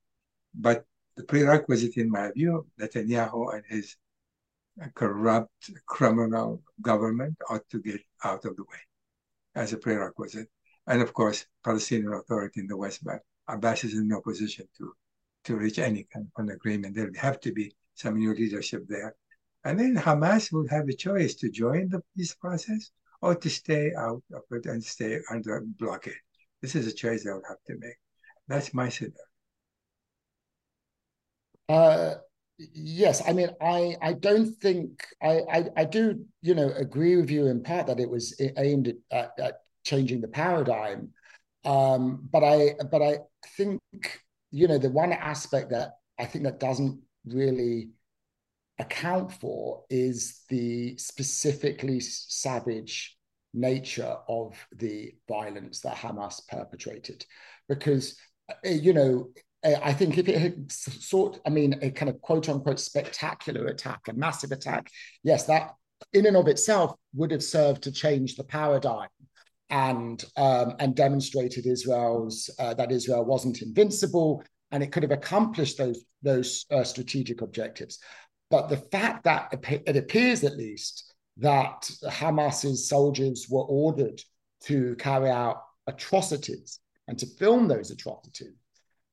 But 0.54 0.86
the 1.16 1.24
prerequisite, 1.24 1.98
in 1.98 2.10
my 2.10 2.32
view, 2.32 2.68
Netanyahu 2.80 3.54
and 3.56 3.64
his 3.68 3.96
corrupt 4.96 5.72
criminal 5.86 6.62
government 6.82 7.36
ought 7.50 7.68
to 7.70 7.80
get 7.80 8.02
out 8.24 8.46
of 8.46 8.56
the 8.56 8.64
way 8.64 8.82
as 9.56 9.74
a 9.74 9.78
prerequisite. 9.78 10.50
And 10.88 11.02
of 11.02 11.14
course, 11.14 11.46
Palestinian 11.64 12.14
Authority 12.14 12.62
in 12.62 12.68
the 12.68 12.78
West 12.78 13.04
Bank, 13.04 13.22
Abbas 13.48 13.84
is 13.84 13.94
in 13.94 14.08
no 14.08 14.22
position 14.22 14.68
to, 14.78 14.94
to 15.46 15.56
reach 15.56 15.80
any 15.80 16.08
kind 16.12 16.28
of 16.28 16.44
an 16.44 16.52
agreement. 16.52 16.96
There 16.96 17.06
would 17.06 17.18
have 17.18 17.40
to 17.42 17.52
be 17.52 17.76
some 17.96 18.18
new 18.18 18.34
leadership 18.34 18.86
there. 18.88 19.16
And 19.64 19.80
then 19.80 19.96
Hamas 19.96 20.52
will 20.52 20.68
have 20.70 20.88
a 20.88 20.94
choice 20.94 21.36
to 21.36 21.50
join 21.50 21.90
the 21.90 22.02
peace 22.16 22.34
process 22.36 22.92
or 23.22 23.36
to 23.36 23.50
stay 23.50 23.94
out 23.98 24.24
of 24.34 24.42
it 24.52 24.66
and 24.66 24.84
stay 24.84 25.20
under 25.32 25.62
blockade. 25.80 26.14
This 26.62 26.76
is 26.76 26.88
a 26.88 26.94
choice 26.94 27.26
I 27.26 27.34
would 27.34 27.44
have 27.48 27.64
to 27.68 27.76
make. 27.78 27.98
That's 28.48 28.74
my 28.74 28.90
scenario. 28.90 29.16
Uh, 31.70 32.16
yes, 32.58 33.22
I 33.28 33.34
mean, 33.34 33.50
I 33.62 33.96
I 34.02 34.14
don't 34.14 34.56
think 34.56 35.06
I, 35.22 35.42
I, 35.52 35.66
I 35.78 35.86
do 35.86 36.26
you 36.42 36.56
know 36.56 36.72
agree 36.76 37.18
with 37.18 37.30
you 37.30 37.48
in 37.48 37.62
part 37.64 37.88
that 37.88 38.00
it 38.00 38.10
was 38.10 38.40
aimed 38.58 38.94
at, 39.12 39.32
at 39.38 39.62
changing 39.84 40.22
the 40.22 40.28
paradigm, 40.28 41.10
um, 41.66 42.28
but 42.32 42.44
I 42.44 42.76
but 42.90 43.02
I 43.02 43.20
think 43.58 43.82
you 44.52 44.68
know 44.68 44.78
the 44.78 44.90
one 44.90 45.12
aspect 45.12 45.72
that 45.72 45.98
I 46.18 46.26
think 46.26 46.46
that 46.46 46.60
doesn't 46.60 47.02
really 47.26 47.90
account 48.80 49.34
for 49.34 49.84
is 49.90 50.42
the 50.50 50.98
specifically 50.98 52.00
savage 52.00 53.18
nature 53.54 54.16
of 54.28 54.56
the 54.76 55.16
violence 55.28 55.82
that 55.82 55.96
Hamas 55.96 56.48
perpetrated. 56.48 57.26
Because, 57.68 58.18
uh, 58.50 58.70
you 58.70 58.94
know, 58.94 59.30
uh, 59.64 59.76
I 59.84 59.94
think 59.94 60.18
if 60.18 60.28
it 60.30 60.38
had 60.38 60.72
sought, 60.72 61.40
I 61.46 61.50
mean, 61.50 61.80
a 61.82 61.90
kind 61.90 62.10
of 62.10 62.22
quote 62.22 62.50
unquote 62.50 62.80
spectacular 62.80 63.66
attack, 63.68 64.02
a 64.08 64.14
massive 64.14 64.52
attack, 64.52 64.90
yes, 65.24 65.46
that 65.46 65.74
in 66.14 66.28
and 66.28 66.38
of 66.38 66.48
itself 66.48 66.94
would 67.16 67.32
have 67.32 67.44
served 67.44 67.84
to 67.84 67.92
change 67.92 68.36
the 68.36 68.44
paradigm 68.44 69.10
and 69.70 70.24
um, 70.38 70.76
and 70.80 70.96
demonstrated 70.96 71.66
Israel's 71.66 72.50
uh, 72.60 72.74
that 72.76 72.92
Israel 72.92 73.26
wasn't 73.26 73.62
invincible 73.62 74.44
and 74.72 74.84
it 74.84 74.92
could 74.92 75.04
have 75.04 75.12
accomplished 75.12 75.78
those 75.78 76.06
those 76.22 76.66
uh, 76.72 76.84
strategic 76.84 77.42
objectives. 77.42 78.00
But 78.50 78.70
the 78.70 78.78
fact 78.78 79.26
that 79.26 79.54
it 79.86 79.98
appears, 79.98 80.44
at 80.44 80.58
least, 80.58 81.14
that 81.38 81.90
Hamas's 82.06 82.88
soldiers 82.88 83.48
were 83.50 83.64
ordered 83.64 84.22
to 84.64 84.96
carry 84.96 85.30
out 85.30 85.62
atrocities 85.86 86.80
and 87.08 87.18
to 87.20 87.26
film 87.26 87.68
those 87.68 87.92
atrocities, 87.92 88.54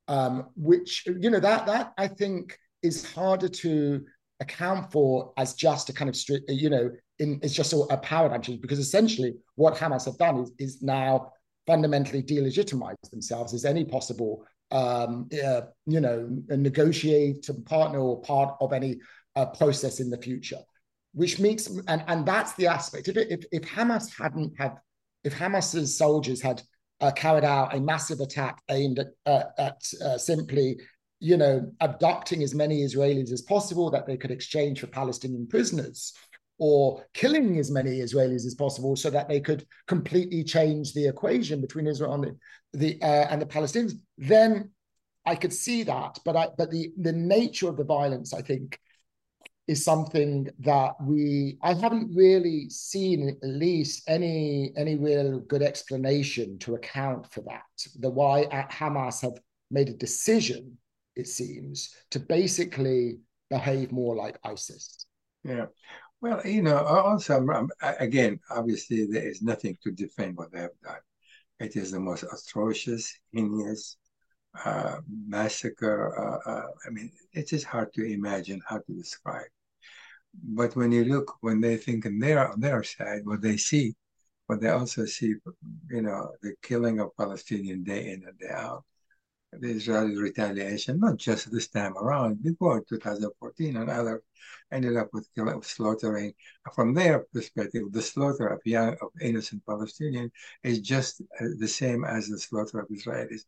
um, 0.07 0.49
which 0.55 1.05
you 1.05 1.29
know 1.29 1.39
that 1.39 1.65
that 1.65 1.93
I 1.97 2.07
think 2.07 2.57
is 2.81 3.11
harder 3.13 3.47
to 3.47 4.05
account 4.39 4.91
for 4.91 5.33
as 5.37 5.53
just 5.53 5.89
a 5.89 5.93
kind 5.93 6.09
of 6.09 6.17
you 6.47 6.69
know 6.69 6.91
in 7.19 7.39
it's 7.41 7.53
just 7.53 7.73
a, 7.73 7.77
a 7.77 7.97
paradigm 7.97 8.41
change 8.41 8.61
because 8.61 8.79
essentially 8.79 9.33
what 9.55 9.75
Hamas 9.75 10.05
have 10.05 10.17
done 10.17 10.39
is, 10.39 10.51
is 10.59 10.81
now 10.81 11.31
fundamentally 11.65 12.21
delegitimize 12.21 12.95
themselves 13.11 13.53
as 13.53 13.65
any 13.65 13.85
possible 13.85 14.45
um, 14.71 15.29
uh, 15.43 15.61
you 15.85 16.01
know 16.01 16.27
negotiate 16.49 17.49
partner 17.65 17.99
or 17.99 18.21
part 18.21 18.55
of 18.59 18.73
any 18.73 18.97
uh, 19.35 19.45
process 19.47 19.99
in 19.99 20.09
the 20.09 20.17
future, 20.17 20.59
which 21.13 21.39
makes 21.39 21.67
and 21.87 22.03
and 22.07 22.25
that's 22.25 22.53
the 22.53 22.67
aspect. 22.67 23.07
If 23.07 23.17
if 23.17 23.45
if 23.51 23.63
Hamas 23.63 24.09
hadn't 24.17 24.53
had, 24.57 24.73
if 25.23 25.33
Hamas's 25.33 25.97
soldiers 25.97 26.41
had 26.41 26.61
uh, 27.01 27.11
carried 27.11 27.43
out 27.43 27.75
a 27.75 27.79
massive 27.79 28.19
attack 28.19 28.61
aimed 28.69 28.99
at, 28.99 29.07
uh, 29.25 29.43
at 29.57 29.81
uh, 30.03 30.17
simply, 30.17 30.77
you 31.19 31.37
know, 31.37 31.71
abducting 31.81 32.41
as 32.43 32.55
many 32.55 32.81
Israelis 32.81 33.31
as 33.31 33.41
possible 33.41 33.91
that 33.91 34.07
they 34.07 34.17
could 34.17 34.31
exchange 34.31 34.79
for 34.79 34.87
Palestinian 34.87 35.47
prisoners, 35.47 36.13
or 36.57 37.05
killing 37.13 37.59
as 37.59 37.69
many 37.69 37.99
Israelis 37.99 38.45
as 38.45 38.55
possible 38.55 38.95
so 38.95 39.09
that 39.09 39.27
they 39.27 39.41
could 39.41 39.65
completely 39.87 40.43
change 40.43 40.93
the 40.93 41.07
equation 41.07 41.59
between 41.59 41.87
Israel 41.87 42.13
and 42.13 42.23
the, 42.23 42.37
the 42.73 43.01
uh, 43.01 43.27
and 43.29 43.41
the 43.41 43.45
Palestinians, 43.45 43.93
then 44.17 44.71
I 45.25 45.35
could 45.35 45.53
see 45.53 45.83
that. 45.83 46.19
But 46.23 46.35
I 46.35 46.47
but 46.57 46.71
the 46.71 46.91
the 46.97 47.11
nature 47.11 47.67
of 47.67 47.77
the 47.77 47.83
violence, 47.83 48.33
I 48.33 48.41
think, 48.41 48.79
is 49.67 49.83
something 49.83 50.47
that 50.59 50.93
we 51.01 51.57
I 51.63 51.73
haven't 51.73 52.15
really 52.15 52.69
seen 52.69 53.29
at 53.29 53.37
least 53.41 54.03
any 54.07 54.71
any 54.77 54.95
real 54.95 55.39
good 55.39 55.63
explanation 55.63 56.59
to 56.59 56.75
account 56.75 57.31
for 57.31 57.41
that. 57.41 57.63
The 57.99 58.09
why 58.09 58.43
at 58.43 58.69
Hamas 58.71 59.21
have 59.21 59.39
made 59.71 59.89
a 59.89 59.93
decision, 59.93 60.77
it 61.15 61.27
seems, 61.27 61.95
to 62.11 62.19
basically 62.19 63.17
behave 63.49 63.91
more 63.91 64.15
like 64.15 64.37
ISIS. 64.43 65.05
Yeah. 65.43 65.67
Well, 66.21 66.41
you 66.45 66.61
know, 66.61 66.77
also, 66.77 67.45
again, 67.81 68.39
obviously, 68.49 69.05
there 69.05 69.27
is 69.27 69.41
nothing 69.41 69.77
to 69.83 69.91
defend 69.91 70.37
what 70.37 70.51
they 70.51 70.61
have 70.61 70.79
done. 70.83 70.97
It 71.59 71.75
is 71.75 71.91
the 71.91 71.99
most 71.99 72.23
atrocious, 72.23 73.13
heinous 73.31 73.97
uh, 74.63 74.97
massacre. 75.27 76.17
Uh, 76.17 76.49
uh, 76.49 76.67
I 76.87 76.89
mean, 76.89 77.11
it 77.33 77.53
is 77.53 77.63
hard 77.63 77.93
to 77.93 78.03
imagine 78.03 78.61
how 78.67 78.77
to 78.77 78.93
describe. 78.93 79.45
But 80.43 80.75
when 80.75 80.91
you 80.91 81.05
look, 81.05 81.37
when 81.41 81.61
they 81.61 81.77
think 81.77 82.05
on 82.05 82.19
their 82.19 82.53
their 82.57 82.83
side, 82.83 83.25
what 83.25 83.41
they 83.41 83.57
see, 83.57 83.95
what 84.47 84.61
they 84.61 84.69
also 84.69 85.05
see, 85.05 85.35
you 85.89 86.01
know, 86.01 86.31
the 86.41 86.55
killing 86.61 86.99
of 86.99 87.15
Palestinian 87.17 87.83
day 87.83 88.11
in 88.11 88.23
and 88.27 88.37
day 88.37 88.49
out, 88.49 88.83
the 89.61 89.69
Israeli 89.69 90.17
retaliation, 90.17 90.99
not 90.99 91.17
just 91.17 91.51
this 91.51 91.67
time 91.67 91.97
around, 91.97 92.43
before 92.43 92.83
2014 92.83 93.77
and 93.77 93.89
other 93.89 94.21
ended 94.71 94.97
up 94.97 95.09
with 95.13 95.27
killing, 95.35 95.61
slaughtering. 95.61 96.33
From 96.73 96.93
their 96.93 97.25
perspective, 97.33 97.83
the 97.91 98.01
slaughter 98.01 98.47
of 98.47 98.59
young, 98.65 98.95
of 99.01 99.09
innocent 99.21 99.63
Palestinians 99.65 100.31
is 100.63 100.79
just 100.79 101.21
uh, 101.39 101.45
the 101.59 101.67
same 101.67 102.03
as 102.03 102.27
the 102.27 102.37
slaughter 102.37 102.79
of 102.79 102.87
Israelis. 102.89 103.41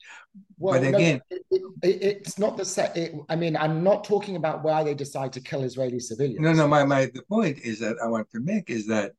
Well, 0.58 0.80
but 0.80 0.88
again, 0.88 1.22
no, 1.30 1.38
it, 1.52 1.62
it, 1.84 2.02
it's 2.02 2.40
not 2.40 2.58
the 2.58 2.66
same. 2.66 3.24
I 3.30 3.36
mean, 3.36 3.58
I'm 3.58 3.84
not 3.84 4.04
talking 4.04 4.36
about 4.36 4.64
why 4.64 4.84
they 4.84 4.94
decide 4.94 5.34
to 5.34 5.42
kill 5.42 5.64
Israeli 5.64 6.00
civilians. 6.00 6.40
No, 6.40 6.54
no. 6.54 6.68
My, 6.68 6.84
my 6.84 7.06
the 7.06 7.24
point 7.24 7.60
is 7.60 7.80
that 7.80 7.98
I 8.04 8.08
want 8.08 8.30
to 8.32 8.40
make 8.40 8.70
is 8.70 8.88
that, 8.88 9.14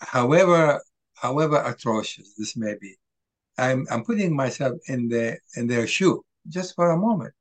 however, 0.00 0.80
however 1.14 1.62
atrocious 1.64 2.34
this 2.36 2.56
may 2.56 2.74
be, 2.80 2.96
I'm 3.58 3.86
I'm 3.90 4.04
putting 4.04 4.34
myself 4.34 4.74
in 4.88 5.08
their 5.08 5.38
in 5.56 5.66
their 5.66 5.86
shoe 5.86 6.24
just 6.48 6.74
for 6.74 6.90
a 6.90 6.96
moment, 6.96 7.34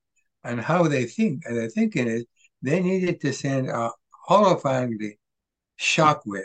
and 0.43 0.61
how 0.61 0.87
they 0.87 1.05
think. 1.05 1.43
And 1.45 1.57
they're 1.57 1.69
thinking 1.69 2.07
is 2.07 2.25
they 2.61 2.79
needed 2.81 3.21
to 3.21 3.33
send 3.33 3.69
a 3.69 3.91
horrifyingly 4.29 5.17
shockwave 5.79 6.43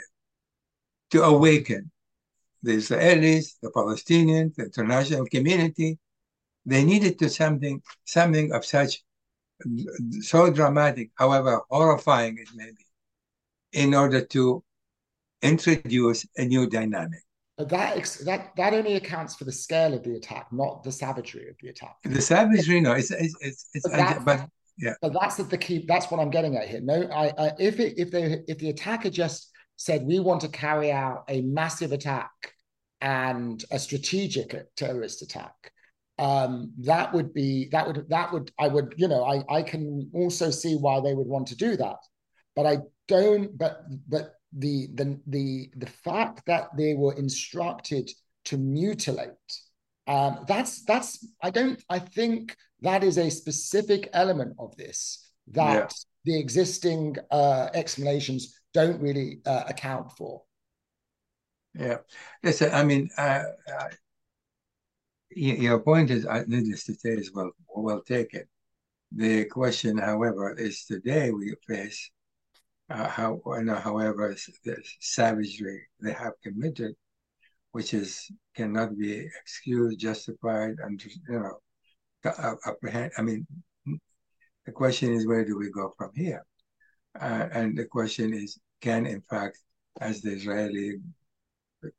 to 1.10 1.22
awaken 1.22 1.90
the 2.62 2.72
Israelis, 2.76 3.58
the 3.62 3.70
Palestinians, 3.70 4.54
the 4.56 4.64
international 4.64 5.26
community. 5.26 5.98
They 6.66 6.84
needed 6.84 7.18
to 7.20 7.30
something 7.30 7.82
something 8.04 8.52
of 8.52 8.64
such 8.64 9.02
so 10.20 10.50
dramatic, 10.50 11.10
however 11.16 11.60
horrifying 11.70 12.38
it 12.38 12.48
may 12.54 12.70
be, 12.70 12.84
in 13.72 13.94
order 13.94 14.25
to 14.25 14.62
introduce 15.42 16.26
a 16.37 16.44
new 16.44 16.68
dynamic. 16.68 17.22
But 17.59 17.71
that 17.71 18.18
that 18.25 18.53
that 18.57 18.73
only 18.73 18.94
accounts 18.94 19.35
for 19.35 19.44
the 19.44 19.53
scale 19.53 19.92
of 19.92 20.05
the 20.05 20.14
attack, 20.14 20.47
not 20.53 20.85
the 20.85 20.92
savagery 20.92 21.49
of 21.51 21.57
the 21.61 21.71
attack. 21.71 21.97
The 22.05 22.23
savagery, 22.23 22.81
no, 22.81 22.92
it's 22.92 23.11
it's 23.11 23.35
it's, 23.40 23.68
it's 23.75 23.88
but, 23.88 24.25
but 24.25 24.49
yeah. 24.79 24.94
But 25.03 25.12
that's 25.21 25.37
the 25.37 25.59
key. 25.59 25.85
That's 25.88 26.09
what 26.09 26.21
I'm 26.21 26.31
getting 26.31 26.57
at 26.57 26.68
here. 26.68 26.81
No, 26.81 27.03
I, 27.12 27.33
I 27.37 27.51
if 27.59 27.81
it, 27.81 27.99
if 27.99 28.12
they 28.12 28.44
if 28.47 28.59
the 28.59 28.71
attacker 28.71 29.11
just 29.11 29.51
said 29.75 30.05
we 30.05 30.21
want 30.21 30.42
to 30.42 30.49
carry 30.49 30.92
out 30.92 31.25
a 31.29 31.40
massive 31.40 31.90
attack 31.90 32.31
and 33.01 33.64
a 33.73 33.79
strategic 33.81 34.55
terrorist 34.77 35.23
attack, 35.23 35.73
um, 36.21 36.73
that 36.79 37.12
would 37.12 37.35
be 37.35 37.68
that 37.73 37.88
would 37.88 38.09
that 38.09 38.33
would 38.33 38.53
I 38.57 38.68
would 38.68 38.94
you 38.97 39.09
know 39.09 39.25
I 39.25 39.42
I 39.53 39.62
can 39.62 40.09
also 40.14 40.51
see 40.51 40.77
why 40.77 41.01
they 41.01 41.14
would 41.14 41.27
want 41.27 41.49
to 41.49 41.57
do 41.57 41.77
that, 41.77 41.99
but 42.55 42.66
I 42.66 42.79
don't. 43.09 43.59
But 43.59 43.83
but 44.07 44.35
the 44.56 44.88
the 44.94 45.18
the 45.26 45.70
the 45.76 45.87
fact 45.87 46.42
that 46.46 46.68
they 46.76 46.94
were 46.94 47.14
instructed 47.14 48.11
to 48.44 48.56
mutilate 48.56 49.30
um, 50.06 50.44
that's 50.48 50.84
that's 50.84 51.26
i 51.42 51.50
don't 51.50 51.82
i 51.90 51.98
think 51.98 52.56
that 52.80 53.04
is 53.04 53.18
a 53.18 53.30
specific 53.30 54.08
element 54.12 54.54
of 54.58 54.74
this 54.76 55.30
that 55.48 55.74
yeah. 56.26 56.32
the 56.32 56.38
existing 56.38 57.16
uh, 57.30 57.68
explanations 57.74 58.61
don't 58.74 59.00
really 59.00 59.40
uh, 59.46 59.64
account 59.66 60.12
for. 60.12 60.42
Yeah. 61.74 61.98
Listen 62.42 62.72
i 62.72 62.84
mean 62.84 63.08
uh, 63.16 63.42
your 65.30 65.80
point 65.80 66.11
is 66.11 66.26
needless 66.46 66.84
to 66.84 66.94
say 66.94 67.11
is 67.11 67.32
well 67.34 67.50
well 67.68 68.02
taken. 68.02 68.44
The 69.12 69.44
question 69.46 69.98
however 69.98 70.54
is 70.58 70.84
today 70.84 71.30
we 71.30 71.54
face 71.66 72.11
uh, 72.90 73.09
how, 73.09 73.40
however, 73.83 74.35
the 74.64 74.77
savagery 75.01 75.83
they 76.01 76.12
have 76.12 76.33
committed, 76.42 76.94
which 77.72 77.92
is 77.94 78.31
cannot 78.57 78.98
be 78.98 79.29
excused, 79.40 79.98
justified, 79.98 80.77
and 80.83 81.03
you 81.05 81.11
know, 81.29 81.59
uh, 82.24 82.55
apprehend. 82.66 83.12
I 83.18 83.22
mean, 83.22 83.46
the 84.66 84.72
question 84.72 85.12
is 85.12 85.27
where 85.27 85.44
do 85.44 85.59
we 85.59 85.70
go 85.70 85.94
from 85.98 86.11
here? 86.14 86.44
Uh, 87.18 87.48
and 87.53 87.77
the 87.77 87.85
question 87.85 88.33
is, 88.33 88.59
can 88.81 89.07
in 89.07 89.20
fact, 89.22 89.59
as 90.01 90.22
the 90.22 90.31
Israeli 90.33 90.98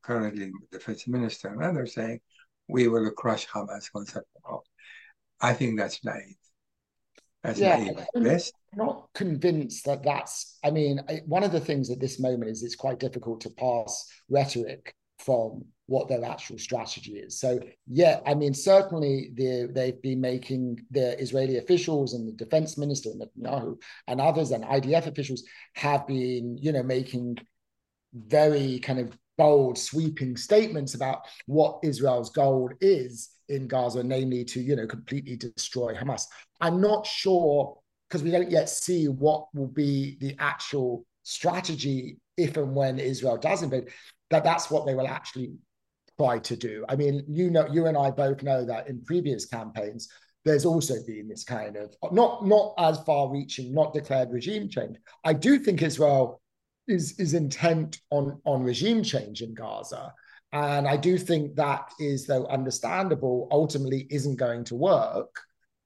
currently 0.01 0.51
defense 0.71 1.07
minister 1.07 1.49
and 1.49 1.63
others 1.63 1.93
saying, 1.93 2.19
we 2.67 2.87
will 2.87 3.09
crush 3.11 3.47
Hamas 3.47 3.91
concept 3.91 4.27
of. 4.45 4.61
I 5.41 5.53
think 5.53 5.79
that's 5.79 6.03
naive. 6.03 6.38
That's 7.43 7.59
yeah, 7.59 7.91
best 8.15 8.53
not 8.75 9.07
convinced 9.13 9.85
that 9.85 10.03
that's 10.03 10.57
i 10.63 10.69
mean 10.69 10.99
one 11.25 11.43
of 11.43 11.51
the 11.51 11.59
things 11.59 11.89
at 11.89 11.99
this 11.99 12.19
moment 12.19 12.51
is 12.51 12.63
it's 12.63 12.75
quite 12.75 12.99
difficult 12.99 13.41
to 13.41 13.49
pass 13.49 14.05
rhetoric 14.29 14.93
from 15.19 15.65
what 15.87 16.07
their 16.07 16.23
actual 16.23 16.57
strategy 16.57 17.17
is. 17.17 17.39
So 17.39 17.59
yeah 17.87 18.19
i 18.25 18.33
mean 18.33 18.53
certainly 18.53 19.31
the, 19.33 19.69
they've 19.73 20.01
been 20.01 20.21
making 20.21 20.79
the 20.91 21.19
israeli 21.19 21.57
officials 21.57 22.13
and 22.13 22.27
the 22.27 22.33
defense 22.33 22.77
minister 22.77 23.09
netanyahu 23.09 23.75
and 24.07 24.21
others 24.21 24.51
and 24.51 24.63
idf 24.65 25.07
officials 25.07 25.43
have 25.73 26.05
been 26.07 26.57
you 26.61 26.71
know 26.71 26.83
making 26.83 27.37
very 28.13 28.79
kind 28.79 28.99
of 28.99 29.17
bold 29.37 29.77
sweeping 29.77 30.35
statements 30.35 30.93
about 30.93 31.21
what 31.47 31.79
israel's 31.83 32.29
goal 32.29 32.69
is 32.81 33.29
in 33.47 33.67
gaza 33.67 34.03
namely 34.03 34.43
to 34.43 34.59
you 34.61 34.75
know 34.75 34.85
completely 34.85 35.35
destroy 35.35 35.93
hamas 35.93 36.25
i'm 36.61 36.81
not 36.81 37.05
sure 37.05 37.77
because 38.07 38.23
we 38.23 38.31
don't 38.31 38.49
yet 38.49 38.69
see 38.69 39.07
what 39.07 39.47
will 39.53 39.67
be 39.67 40.17
the 40.19 40.35
actual 40.39 41.05
strategy 41.23 42.17
if 42.39 42.57
and 42.57 42.75
when 42.75 42.99
Israel 42.99 43.37
does 43.37 43.61
invade, 43.61 43.89
that 44.31 44.43
that's 44.43 44.71
what 44.71 44.85
they 44.85 44.95
will 44.95 45.07
actually 45.07 45.53
try 46.17 46.39
to 46.39 46.55
do. 46.55 46.85
I 46.89 46.95
mean, 46.95 47.23
you 47.27 47.49
know, 47.49 47.67
you 47.71 47.85
and 47.85 47.97
I 47.97 48.11
both 48.11 48.41
know 48.43 48.65
that 48.65 48.87
in 48.87 49.03
previous 49.03 49.45
campaigns, 49.45 50.09
there's 50.45 50.65
also 50.65 50.95
been 51.05 51.27
this 51.27 51.43
kind 51.43 51.75
of 51.75 51.93
not 52.11 52.47
not 52.47 52.73
as 52.77 52.99
far 53.03 53.29
reaching, 53.29 53.73
not 53.73 53.93
declared 53.93 54.31
regime 54.31 54.69
change. 54.69 54.97
I 55.23 55.33
do 55.33 55.59
think 55.59 55.81
Israel 55.81 56.41
is 56.87 57.19
is 57.19 57.33
intent 57.33 57.99
on 58.09 58.41
on 58.45 58.63
regime 58.63 59.03
change 59.03 59.41
in 59.41 59.53
Gaza. 59.53 60.13
And 60.51 60.87
I 60.87 60.97
do 60.97 61.17
think 61.17 61.55
that 61.57 61.91
is, 61.99 62.25
though 62.25 62.47
understandable, 62.47 63.47
ultimately 63.51 64.07
isn't 64.09 64.37
going 64.37 64.63
to 64.65 64.75
work. 64.75 65.35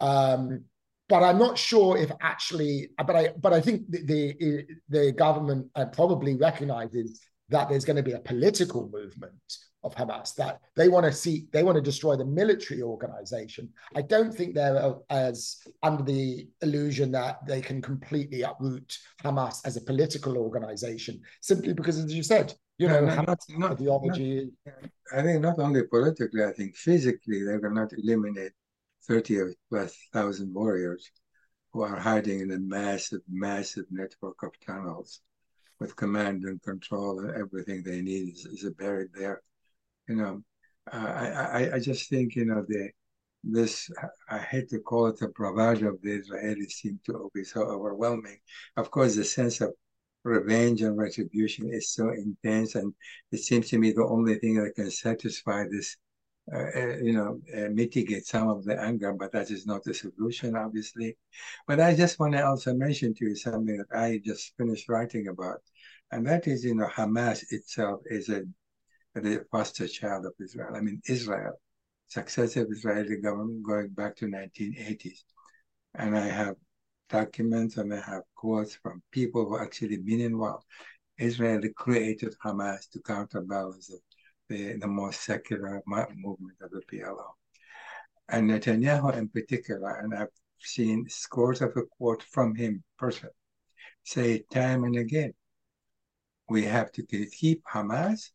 Um, 0.04 0.66
but 1.10 1.24
I'm 1.24 1.38
not 1.38 1.58
sure 1.58 1.98
if 1.98 2.12
actually. 2.22 2.90
But 2.98 3.16
I 3.16 3.30
but 3.40 3.54
I 3.54 3.62
think 3.62 3.90
the 3.90 4.02
the, 4.40 4.66
the 4.90 5.12
government 5.12 5.68
uh, 5.76 5.86
probably 5.86 6.36
recognizes 6.36 7.22
that 7.50 7.70
there's 7.70 7.86
going 7.86 7.98
to 7.98 8.04
be 8.04 8.14
a 8.14 8.20
political 8.20 8.90
movement 8.90 9.42
of 9.84 9.94
Hamas 9.96 10.34
that 10.36 10.62
they 10.78 10.88
want 10.88 11.06
to 11.06 11.12
see 11.12 11.46
they 11.52 11.64
want 11.64 11.76
to 11.76 11.82
destroy 11.82 12.16
the 12.16 12.26
military 12.26 12.82
organization. 12.82 13.70
I 13.96 14.02
don't 14.02 14.34
think 14.34 14.56
they're 14.56 14.78
uh, 14.78 14.94
as 15.10 15.58
under 15.82 16.04
the 16.04 16.48
illusion 16.62 17.12
that 17.12 17.46
they 17.46 17.62
can 17.62 17.82
completely 17.82 18.42
uproot 18.44 18.98
Hamas 19.24 19.62
as 19.66 19.76
a 19.78 19.82
political 19.82 20.38
organization 20.38 21.22
simply 21.42 21.74
because, 21.74 21.98
as 21.98 22.14
you 22.14 22.24
said, 22.24 22.54
you 22.78 22.88
know, 22.88 23.06
no, 23.06 23.16
not, 23.16 23.40
not, 23.50 23.72
ideology. 23.74 24.52
Not, 24.66 24.76
I 25.16 25.22
think 25.22 25.42
not 25.42 25.60
only 25.60 25.84
politically, 25.84 26.44
I 26.44 26.54
think 26.54 26.76
physically 26.76 27.44
they 27.44 27.60
cannot 27.60 27.92
eliminate 27.94 28.54
30 29.08 29.38
or 29.40 29.54
plus 29.70 29.98
thousand 30.14 30.54
warriors 30.54 31.12
who 31.72 31.82
are 31.82 31.98
hiding 31.98 32.42
in 32.42 32.52
a 32.52 32.60
massive, 32.60 33.22
massive 33.30 33.86
network 33.90 34.42
of 34.44 34.52
tunnels 34.66 35.22
with 35.80 35.96
command 35.96 36.44
and 36.44 36.62
control 36.62 37.20
and 37.20 37.32
everything 37.36 37.84
they 37.84 38.02
need 38.02 38.34
is, 38.34 38.46
is 38.46 38.70
buried 38.78 39.10
there. 39.14 39.42
You 40.08 40.16
know, 40.16 40.44
uh, 40.92 40.98
I, 40.98 41.76
I 41.76 41.80
just 41.80 42.10
think 42.10 42.36
you 42.36 42.46
know 42.46 42.64
the 42.68 42.90
this 43.44 43.90
I 44.30 44.38
hate 44.38 44.70
to 44.70 44.80
call 44.80 45.08
it 45.08 45.22
a 45.22 45.28
bravado 45.28 45.90
of 45.90 46.02
the 46.02 46.22
Israelis 46.22 46.72
seem 46.72 47.00
to 47.06 47.30
be 47.34 47.44
so 47.44 47.62
overwhelming. 47.64 48.40
Of 48.78 48.90
course, 48.90 49.16
the 49.16 49.26
sense 49.26 49.60
of 49.62 49.74
revenge 50.24 50.82
and 50.82 50.98
retribution 50.98 51.70
is 51.74 51.92
so 51.92 52.10
intense, 52.10 52.76
and 52.76 52.94
it 53.32 53.40
seems 53.40 53.70
to 53.70 53.78
me 53.78 53.92
the 53.92 54.06
only 54.06 54.36
thing 54.36 54.56
that 54.56 54.76
can 54.76 54.92
satisfy 54.92 55.66
this, 55.70 55.98
uh, 56.52 56.58
uh, 56.76 56.98
you 57.02 57.14
know, 57.14 57.40
uh, 57.56 57.70
mitigate 57.70 58.26
some 58.26 58.50
of 58.50 58.64
the 58.66 58.80
anger. 58.80 59.14
But 59.14 59.32
that 59.32 59.52
is 59.52 59.66
not 59.66 59.84
the 59.84 59.94
solution, 59.94 60.56
obviously. 60.56 61.18
But 61.68 61.80
I 61.80 61.96
just 61.96 62.20
want 62.20 62.34
to 62.34 62.46
also 62.46 62.74
mention 62.74 63.14
to 63.16 63.26
you 63.26 63.36
something 63.36 63.78
that 63.78 63.98
I 63.98 64.20
just 64.24 64.54
finished 64.58 64.90
writing 64.90 65.28
about, 65.28 65.62
and 66.12 66.26
that 66.28 66.48
is, 66.48 66.66
you 66.66 66.76
know, 66.76 66.88
Hamas 66.88 67.44
itself 67.52 68.02
is 68.06 68.30
a 68.30 68.44
the 69.16 69.46
foster 69.52 69.88
child 69.88 70.26
of 70.26 70.34
Israel. 70.40 70.76
I 70.76 70.82
mean, 70.82 71.02
Israel, 71.08 71.54
successive 72.08 72.68
Israeli 72.72 73.18
government 73.18 73.64
going 73.64 73.90
back 73.90 74.16
to 74.18 74.26
1980s. 74.26 75.24
And 75.96 76.18
I 76.18 76.28
have 76.28 76.56
documents 77.10 77.78
and 77.78 77.94
I 77.94 78.02
have 78.02 78.24
quotes 78.36 78.76
from 78.76 79.04
people 79.12 79.48
who 79.48 79.60
actually 79.60 79.98
been 79.98 80.22
involved. 80.22 80.66
Israel 81.20 81.62
created 81.76 82.36
Hamas 82.44 82.90
to 82.92 83.00
counterbalance 83.02 83.88
the, 83.88 84.00
the, 84.50 84.78
the 84.78 84.88
more 84.88 85.12
secular 85.12 85.82
movement 85.88 86.58
of 86.62 86.72
the 86.72 86.82
PLO. 86.92 87.32
And 88.30 88.50
Netanyahu 88.50 89.18
in 89.18 89.30
particular, 89.30 90.00
and 90.00 90.14
I've 90.14 90.28
seen 90.60 91.06
scores 91.10 91.62
of 91.62 91.76
a 91.76 91.84
quote 91.84 92.24
from 92.24 92.56
him 92.56 92.84
personally, 92.98 93.34
say 94.04 94.44
time 94.52 94.84
and 94.84 94.96
again, 94.96 95.34
we 96.50 96.64
have 96.64 96.92
to 96.94 97.04
keep 97.04 97.64
Hamas 97.66 98.32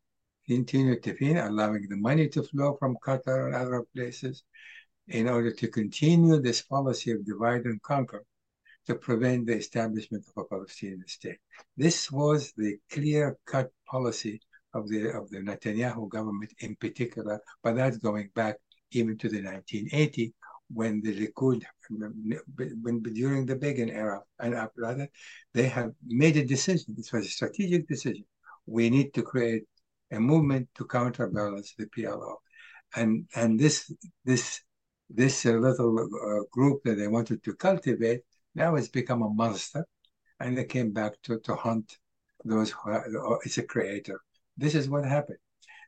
continue 0.46 0.98
to 0.98 1.14
feed, 1.14 1.36
allowing 1.36 1.86
the 1.88 1.96
money 1.96 2.26
to 2.28 2.42
flow 2.42 2.76
from 2.78 2.96
Qatar 3.06 3.46
and 3.46 3.54
other 3.54 3.84
places 3.94 4.44
in 5.08 5.28
order 5.28 5.52
to 5.52 5.68
continue 5.68 6.40
this 6.40 6.62
policy 6.62 7.10
of 7.12 7.24
divide 7.24 7.64
and 7.64 7.80
conquer 7.82 8.24
to 8.86 8.94
prevent 8.94 9.46
the 9.46 9.56
establishment 9.56 10.24
of 10.26 10.42
a 10.42 10.46
Palestinian 10.48 11.06
state. 11.06 11.38
This 11.76 12.10
was 12.10 12.52
the 12.56 12.78
clear-cut 12.90 13.70
policy 13.86 14.40
of 14.74 14.88
the 14.88 15.10
of 15.10 15.30
the 15.30 15.38
Netanyahu 15.38 16.08
government 16.08 16.52
in 16.60 16.76
particular, 16.76 17.40
but 17.62 17.76
that's 17.76 17.98
going 17.98 18.30
back 18.34 18.56
even 18.92 19.16
to 19.18 19.28
the 19.28 19.42
1980 19.42 20.34
when 20.72 21.00
the 21.00 21.14
Likud, 21.14 21.62
when, 22.82 23.02
during 23.02 23.46
the 23.46 23.56
Begin 23.56 23.90
era 23.90 24.20
and 24.38 24.52
that, 24.52 25.08
they 25.54 25.68
have 25.68 25.92
made 26.06 26.36
a 26.36 26.44
decision. 26.44 26.94
This 26.96 27.12
was 27.12 27.26
a 27.26 27.30
strategic 27.30 27.88
decision. 27.88 28.24
We 28.66 28.90
need 28.90 29.14
to 29.14 29.22
create 29.22 29.64
a 30.10 30.20
movement 30.20 30.68
to 30.74 30.84
counterbalance 30.84 31.74
the 31.78 31.86
PLO. 31.86 32.36
And, 32.96 33.26
and 33.34 33.58
this, 33.58 33.90
this, 34.24 34.60
this 35.08 35.44
little 35.44 35.98
uh, 35.98 36.44
group 36.50 36.82
that 36.84 36.96
they 36.96 37.08
wanted 37.08 37.42
to 37.44 37.54
cultivate 37.54 38.22
now 38.54 38.76
has 38.76 38.88
become 38.88 39.22
a 39.22 39.28
monster. 39.28 39.86
And 40.40 40.56
they 40.56 40.64
came 40.64 40.92
back 40.92 41.14
to, 41.24 41.40
to 41.40 41.54
hunt 41.54 41.98
those 42.44 42.70
who 42.70 42.90
are, 42.90 43.04
it's 43.44 43.58
a 43.58 43.62
creator. 43.62 44.20
This 44.58 44.74
is 44.74 44.88
what 44.88 45.04
happened. 45.04 45.38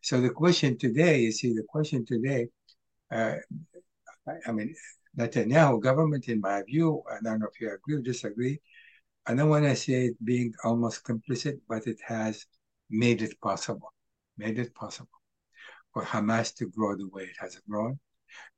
So 0.03 0.21
the 0.21 0.31
question 0.31 0.79
today, 0.79 1.21
you 1.21 1.33
see, 1.33 1.53
the 1.53 1.65
question 1.69 2.07
today, 2.07 2.49
uh, 3.13 3.35
I, 4.27 4.33
I 4.47 4.53
mean, 4.53 4.75
Netanyahu 5.19 5.83
government, 5.83 6.29
in 6.29 6.41
my 6.41 6.63
view, 6.63 7.03
I 7.11 7.19
don't 7.23 7.41
know 7.41 7.49
if 7.53 7.61
you 7.61 7.71
agree 7.75 7.97
or 7.97 8.01
disagree, 8.01 8.61
I 9.27 9.35
don't 9.35 9.51
want 9.51 9.65
to 9.65 9.77
say 9.77 10.07
it 10.07 10.25
being 10.25 10.55
almost 10.65 11.05
complicit, 11.05 11.61
but 11.69 11.87
it 11.87 11.99
has 12.07 12.47
made 12.89 13.21
it 13.23 13.39
possible 13.41 13.93
made 14.41 14.59
it 14.59 14.75
possible 14.75 15.21
for 15.93 16.03
Hamas 16.03 16.55
to 16.57 16.67
grow 16.67 16.97
the 16.97 17.09
way 17.09 17.25
it 17.25 17.37
has 17.39 17.61
grown, 17.69 17.99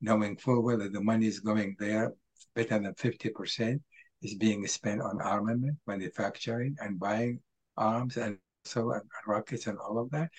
knowing 0.01 0.37
full 0.37 0.63
well 0.63 0.79
that 0.79 0.93
the 0.93 1.01
money 1.01 1.27
is 1.27 1.41
going 1.41 1.75
there, 1.79 2.13
better 2.55 2.79
than 2.79 2.95
50% 2.95 3.81
is 4.23 4.35
being 4.35 4.67
spent 4.67 5.01
on 5.01 5.21
armament, 5.21 5.77
manufacturing, 5.87 6.77
and 6.81 7.01
buying 7.01 7.41
arms 7.77 8.17
and 8.17 8.39
and 8.75 8.81
uh, 8.93 9.01
rockets 9.27 9.67
and 9.67 9.79
all 9.79 9.99
of 9.99 10.11
that. 10.11 10.31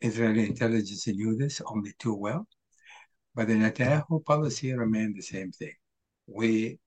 Israeli 0.00 0.46
intelligence 0.46 1.06
knew 1.06 1.36
this 1.36 1.60
only 1.66 1.92
too 1.98 2.14
well. 2.14 2.46
But 3.34 3.48
the 3.48 3.54
Netanyahu 3.54 4.24
policy 4.24 4.72
remained 4.72 5.16
the 5.16 5.22
same 5.22 5.50
thing. 5.52 5.74
We, 6.26 6.78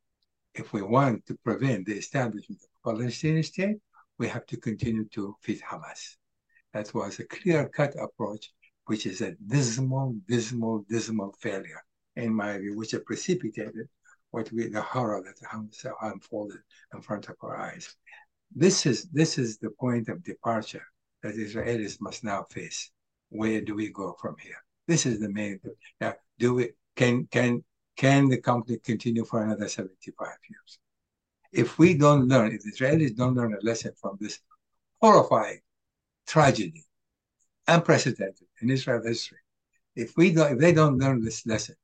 if 0.53 0.73
we 0.73 0.81
want 0.81 1.25
to 1.27 1.37
prevent 1.43 1.85
the 1.85 1.97
establishment 1.97 2.61
of 2.63 2.91
a 2.91 2.95
Palestinian 2.95 3.43
state, 3.43 3.77
we 4.17 4.27
have 4.27 4.45
to 4.47 4.57
continue 4.57 5.05
to 5.09 5.35
feed 5.41 5.61
Hamas. 5.61 6.17
That 6.73 6.93
was 6.93 7.19
a 7.19 7.25
clear-cut 7.25 7.95
approach, 7.99 8.51
which 8.85 9.05
is 9.05 9.21
a 9.21 9.35
dismal, 9.47 10.15
dismal, 10.27 10.85
dismal 10.89 11.35
failure, 11.39 11.83
in 12.15 12.33
my 12.33 12.57
view, 12.57 12.75
which 12.77 12.93
precipitated 13.05 13.87
what 14.31 14.51
we 14.51 14.67
the 14.67 14.81
horror 14.81 15.23
that 15.23 15.37
unfolded 16.01 16.59
in 16.93 17.01
front 17.01 17.29
of 17.29 17.35
our 17.41 17.57
eyes. 17.57 17.95
This 18.55 18.85
is 18.85 19.05
this 19.11 19.37
is 19.37 19.57
the 19.57 19.69
point 19.69 20.09
of 20.09 20.23
departure 20.23 20.85
that 21.23 21.35
Israelis 21.35 22.01
must 22.01 22.23
now 22.23 22.43
face. 22.49 22.91
Where 23.29 23.61
do 23.61 23.75
we 23.75 23.89
go 23.89 24.15
from 24.19 24.35
here? 24.41 24.63
This 24.87 25.05
is 25.05 25.19
the 25.19 25.29
main. 25.29 25.59
Now, 26.01 26.15
do 26.39 26.55
we 26.55 26.71
can 26.95 27.27
can 27.27 27.63
can 27.95 28.29
the 28.29 28.41
conflict 28.41 28.85
continue 28.85 29.25
for 29.25 29.43
another 29.43 29.67
75 29.67 30.27
years? 30.49 30.79
If 31.51 31.77
we 31.77 31.93
don't 31.93 32.27
learn, 32.27 32.51
if 32.53 32.63
the 32.63 32.71
Israelis 32.71 33.15
don't 33.15 33.35
learn 33.35 33.53
a 33.53 33.65
lesson 33.65 33.91
from 33.99 34.17
this 34.19 34.39
horrifying 35.01 35.59
tragedy, 36.27 36.85
unprecedented 37.67 38.47
in 38.61 38.69
Israel 38.69 39.01
history. 39.03 39.39
If 39.95 40.15
we 40.17 40.31
don't, 40.31 40.53
if 40.53 40.59
they 40.59 40.73
don't 40.73 40.97
learn 40.97 41.23
this 41.23 41.45
lesson 41.45 41.75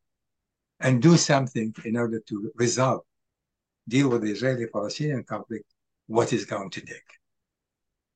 and 0.80 1.02
do 1.02 1.18
something 1.18 1.74
in 1.84 1.98
order 1.98 2.20
to 2.20 2.52
resolve, 2.56 3.02
deal 3.88 4.10
with 4.10 4.22
the 4.22 4.32
Israeli-Palestinian 4.32 5.24
conflict, 5.24 5.66
what 6.08 6.34
is 6.34 6.46
going 6.46 6.70
to 6.72 6.82
take? 6.82 7.02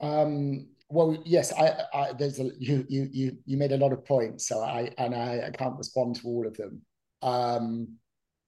Um, 0.01 0.67
well, 0.89 1.21
yes, 1.25 1.53
I, 1.53 1.83
I, 1.93 2.13
there's 2.13 2.39
a, 2.39 2.49
you, 2.57 2.85
you, 2.89 3.09
you, 3.11 3.37
you 3.45 3.57
made 3.57 3.71
a 3.71 3.77
lot 3.77 3.93
of 3.93 4.05
points, 4.05 4.47
so 4.47 4.61
I, 4.61 4.91
and 4.97 5.13
I, 5.13 5.47
I 5.47 5.51
can't 5.51 5.77
respond 5.77 6.15
to 6.17 6.27
all 6.27 6.47
of 6.47 6.57
them. 6.57 6.81
Um, 7.21 7.97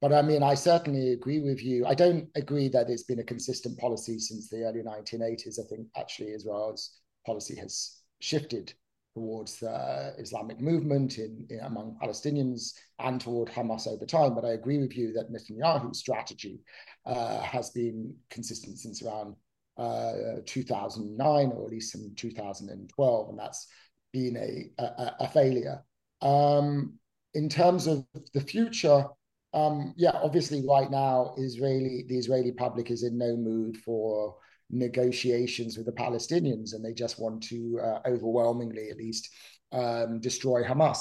but 0.02 0.12
I 0.12 0.24
mean, 0.24 0.42
I 0.42 0.56
certainly 0.56 1.12
agree 1.12 1.40
with 1.40 1.64
you. 1.64 1.86
I 1.86 1.94
don't 1.94 2.28
agree 2.36 2.68
that 2.70 2.90
it's 2.90 3.04
been 3.04 3.20
a 3.20 3.24
consistent 3.24 3.78
policy 3.78 4.18
since 4.18 4.50
the 4.50 4.64
early 4.64 4.82
1980s. 4.82 5.60
I 5.60 5.68
think 5.70 5.88
actually 5.96 6.34
Israel's 6.34 7.00
policy 7.26 7.56
has 7.58 8.00
shifted 8.20 8.74
towards 9.14 9.60
the 9.60 10.16
Islamic 10.18 10.60
movement 10.60 11.20
in, 11.20 11.46
in, 11.50 11.60
among 11.60 11.98
Palestinians 12.02 12.74
and 13.00 13.22
toward 13.22 13.50
Hamas 13.50 13.88
over 13.88 14.06
time. 14.06 14.34
But 14.34 14.46
I 14.46 14.54
agree 14.54 14.80
with 14.80 14.98
you 14.98 15.14
that 15.14 15.32
Netanyahu's 15.32 16.00
strategy 16.00 16.62
has 17.06 17.70
been 17.72 18.16
consistent 18.30 18.78
since 18.78 19.02
around 19.02 19.36
uh, 19.78 20.42
2009 20.46 21.52
or 21.56 21.66
at 21.66 21.72
least 21.72 21.96
in 21.96 22.14
2012, 22.16 23.30
and 23.30 23.40
that's 23.40 23.68
been 24.12 24.38
a, 24.38 24.82
a, 24.82 25.16
a 25.22 25.28
failure. 25.30 25.84
Um, 26.22 27.00
in 27.34 27.50
terms 27.50 27.88
of 27.88 28.06
the 28.34 28.42
future, 28.42 29.06
um, 29.54 29.94
yeah, 29.98 30.12
obviously 30.24 30.64
right 30.68 30.90
now, 30.90 31.34
Israeli 31.38 32.06
the 32.08 32.18
Israeli 32.18 32.52
public 32.52 32.92
is 32.92 33.04
in 33.04 33.18
no 33.18 33.36
mood 33.36 33.78
for 33.78 34.36
negotiations 34.70 35.78
with 35.78 35.86
the 35.86 35.92
Palestinians, 35.92 36.74
and 36.74 36.84
they 36.84 36.94
just 36.94 37.20
want 37.20 37.44
to 37.44 37.80
uh, 37.84 38.00
overwhelmingly, 38.06 38.90
at 38.90 38.98
least, 38.98 39.30
um, 39.72 40.20
destroy 40.20 40.64
Hamas. 40.64 41.00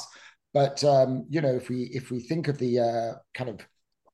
But 0.53 0.83
um, 0.83 1.27
you 1.29 1.41
know, 1.41 1.55
if 1.55 1.69
we 1.69 1.91
if 1.93 2.11
we 2.11 2.21
think 2.21 2.49
of 2.49 2.59
the 2.59 2.81
uh, 2.81 3.13
kind 3.35 3.51
of 3.51 3.61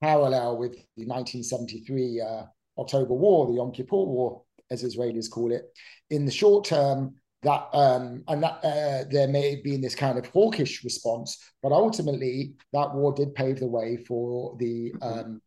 parallel 0.01 0.59
with 0.59 0.73
the 0.97 1.07
1973 1.07 2.21
uh, 2.21 2.43
October 2.79 3.15
War, 3.15 3.47
the 3.47 3.55
Yom 3.55 3.73
Kippur 3.73 3.97
War, 3.97 4.43
as 4.71 4.83
Israelis 4.83 5.31
call 5.31 5.53
it, 5.53 5.65
in 6.11 6.25
the 6.25 6.33
short 6.33 6.65
term, 6.67 7.15
that 7.43 7.69
um, 7.73 8.25
and 8.29 8.43
that 8.43 8.65
uh, 8.65 9.05
there 9.11 9.29
may 9.29 9.55
have 9.55 9.65
been 9.65 9.81
this 9.81 9.95
kind 9.95 10.19
of 10.19 10.27
hawkish 10.27 10.83
response, 10.83 11.39
but 11.63 11.73
ultimately 11.73 12.55
that 12.73 12.93
war 12.95 13.13
did 13.13 13.35
pave 13.35 13.61
the 13.61 13.67
way 13.67 13.97
for 13.97 14.57
the 14.59 14.93
um, 15.03 15.41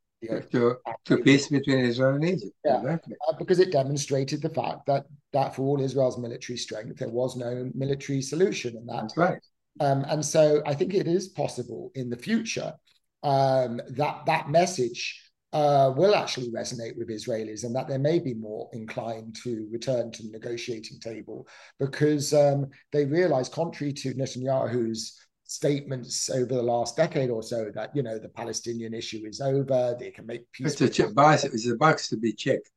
to, 0.51 0.75
to 1.05 1.17
peace 1.17 1.47
between 1.47 1.79
Israel 1.79 2.15
and 2.15 2.25
Egypt. 2.25 2.53
Yeah, 2.65 2.77
exactly. 2.77 3.15
Uh, 3.27 3.33
because 3.37 3.59
it 3.59 3.71
demonstrated 3.71 4.41
the 4.41 4.49
fact 4.49 4.85
that 4.87 5.05
that 5.33 5.55
for 5.55 5.63
all 5.63 5.81
Israel's 5.81 6.17
military 6.17 6.57
strength, 6.57 6.99
there 6.99 7.09
was 7.09 7.35
no 7.35 7.69
military 7.73 8.21
solution, 8.21 8.77
and 8.77 8.87
that. 8.87 9.01
That's 9.01 9.17
right. 9.17 9.39
Um, 9.81 10.05
and 10.09 10.25
so 10.25 10.61
I 10.65 10.73
think 10.73 10.93
it 10.93 11.07
is 11.07 11.29
possible 11.29 11.91
in 11.95 12.09
the 12.09 12.17
future 12.17 12.73
um, 13.23 13.81
that 13.89 14.25
that 14.25 14.49
message 14.49 15.21
uh, 15.51 15.91
will 15.95 16.15
actually 16.15 16.51
resonate 16.51 16.97
with 16.97 17.09
Israelis, 17.09 17.63
and 17.63 17.75
that 17.75 17.87
they 17.87 17.97
may 17.97 18.19
be 18.19 18.33
more 18.33 18.69
inclined 18.73 19.35
to 19.43 19.67
return 19.71 20.11
to 20.11 20.23
the 20.23 20.31
negotiating 20.31 20.99
table 20.99 21.47
because 21.79 22.33
um, 22.33 22.67
they 22.91 23.05
realize, 23.05 23.49
contrary 23.49 23.93
to 23.93 24.13
Netanyahu's 24.13 25.19
statements 25.43 26.29
over 26.29 26.45
the 26.45 26.61
last 26.61 26.95
decade 26.95 27.31
or 27.31 27.41
so 27.41 27.71
that 27.73 27.95
you 27.95 28.03
know 28.03 28.19
the 28.19 28.29
Palestinian 28.29 28.93
issue 28.93 29.21
is 29.25 29.41
over. 29.41 29.95
They 29.99 30.11
can 30.11 30.27
make 30.27 30.51
peace. 30.51 30.79
It's 30.79 30.99
a 30.99 31.07
box. 31.07 31.43
It's 31.43 31.67
a 31.67 31.75
box 31.75 32.09
to 32.09 32.17
be 32.17 32.33
checked. 32.33 32.69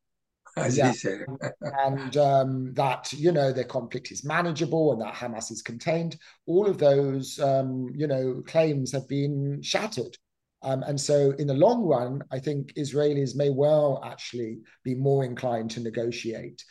as 0.56 0.76
Yeah. 0.76 0.88
he 0.88 0.96
said. 0.96 1.26
and 1.60 2.16
um, 2.16 2.74
that 2.74 3.12
you 3.12 3.32
know 3.32 3.52
the 3.52 3.64
conflict 3.64 4.10
is 4.10 4.24
manageable 4.24 4.92
and 4.92 5.02
that 5.02 5.14
Hamas 5.14 5.50
is 5.50 5.60
contained. 5.62 6.16
All 6.46 6.66
of 6.66 6.78
those 6.78 7.38
um, 7.38 7.88
you 7.94 8.06
know 8.06 8.42
claims 8.46 8.92
have 8.92 9.06
been 9.08 9.60
shattered. 9.62 10.16
Um, 10.62 10.82
and 10.82 11.00
so, 11.00 11.32
in 11.38 11.46
the 11.46 11.54
long 11.54 11.82
run, 11.82 12.22
I 12.30 12.38
think 12.38 12.74
Israelis 12.74 13.34
may 13.34 13.50
well 13.50 14.00
actually 14.04 14.60
be 14.84 14.94
more 14.94 15.24
inclined 15.24 15.70
to 15.72 15.80
negotiate. 15.80 16.64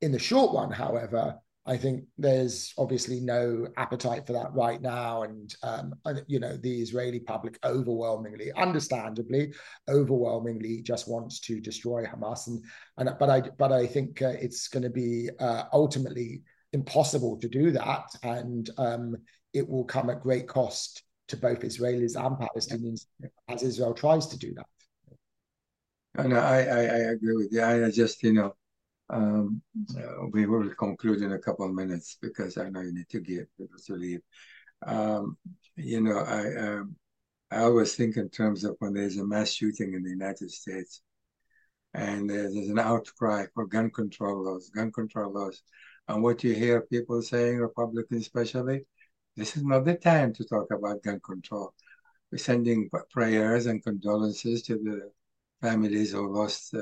In 0.00 0.12
the 0.12 0.18
short 0.18 0.54
run, 0.54 0.70
however, 0.70 1.36
I 1.68 1.76
think 1.76 2.04
there's 2.16 2.72
obviously 2.78 3.18
no 3.20 3.66
appetite 3.76 4.24
for 4.26 4.32
that 4.34 4.54
right 4.54 4.80
now, 4.80 5.22
and 5.22 5.52
um, 5.64 5.94
you 6.28 6.38
know 6.38 6.56
the 6.56 6.80
Israeli 6.80 7.20
public 7.20 7.58
overwhelmingly, 7.64 8.52
understandably, 8.52 9.52
overwhelmingly 9.88 10.82
just 10.82 11.08
wants 11.08 11.40
to 11.40 11.60
destroy 11.60 12.04
Hamas, 12.04 12.46
and 12.46 12.62
and 12.98 13.10
but 13.18 13.30
I 13.30 13.40
but 13.58 13.72
I 13.72 13.86
think 13.86 14.22
uh, 14.22 14.34
it's 14.40 14.68
going 14.68 14.84
to 14.84 14.90
be 14.90 15.28
uh, 15.40 15.64
ultimately 15.72 16.42
impossible 16.72 17.36
to 17.38 17.48
do 17.48 17.72
that, 17.72 18.14
and 18.22 18.70
um, 18.78 19.16
it 19.52 19.68
will 19.68 19.84
come 19.84 20.08
at 20.10 20.22
great 20.22 20.46
cost 20.46 21.02
to 21.28 21.36
both 21.36 21.60
Israelis 21.60 22.16
and 22.16 22.36
Palestinians 22.36 23.06
as 23.48 23.62
Israel 23.62 23.94
tries 23.94 24.26
to 24.28 24.38
do 24.38 24.54
that. 24.54 24.66
No, 26.28 26.36
I, 26.36 26.58
I, 26.62 26.80
I 26.80 26.98
agree 27.14 27.36
with 27.36 27.48
you. 27.52 27.62
I 27.62 27.90
just, 27.90 28.22
you 28.22 28.32
know, 28.32 28.54
um, 29.10 29.60
uh, 29.96 30.26
we 30.32 30.46
will 30.46 30.70
conclude 30.70 31.22
in 31.22 31.32
a 31.32 31.38
couple 31.38 31.66
of 31.66 31.74
minutes 31.74 32.16
because 32.22 32.56
I 32.56 32.70
know 32.70 32.80
you 32.80 32.94
need 32.94 33.08
to 33.10 33.20
get 33.20 33.48
people 33.58 33.78
to 33.86 33.92
leave. 33.94 34.20
Um, 34.86 35.36
you 35.76 36.00
know, 36.00 36.18
I 36.18 36.56
um, 36.56 36.96
I 37.50 37.58
always 37.60 37.94
think 37.94 38.16
in 38.16 38.28
terms 38.28 38.64
of 38.64 38.76
when 38.80 38.94
there's 38.94 39.18
a 39.18 39.26
mass 39.26 39.50
shooting 39.50 39.94
in 39.94 40.02
the 40.02 40.10
United 40.10 40.50
States 40.50 41.02
and 41.94 42.28
there's, 42.28 42.54
there's 42.54 42.68
an 42.68 42.78
outcry 42.78 43.46
for 43.54 43.66
gun 43.66 43.90
control 43.90 44.44
laws, 44.44 44.70
gun 44.70 44.90
control 44.90 45.32
laws. 45.32 45.62
And 46.08 46.22
what 46.22 46.42
you 46.42 46.54
hear 46.54 46.80
people 46.82 47.22
saying, 47.22 47.58
Republicans 47.58 48.22
especially, 48.22 48.86
this 49.36 49.56
is 49.56 49.64
not 49.64 49.84
the 49.84 49.94
time 49.94 50.32
to 50.34 50.44
talk 50.44 50.70
about 50.70 51.02
gun 51.02 51.20
control. 51.20 51.74
We're 52.30 52.38
sending 52.38 52.90
prayers 53.10 53.66
and 53.66 53.82
condolences 53.82 54.62
to 54.62 54.74
the 54.74 55.10
families 55.60 56.12
who 56.12 56.34
lost 56.34 56.74
uh, 56.74 56.80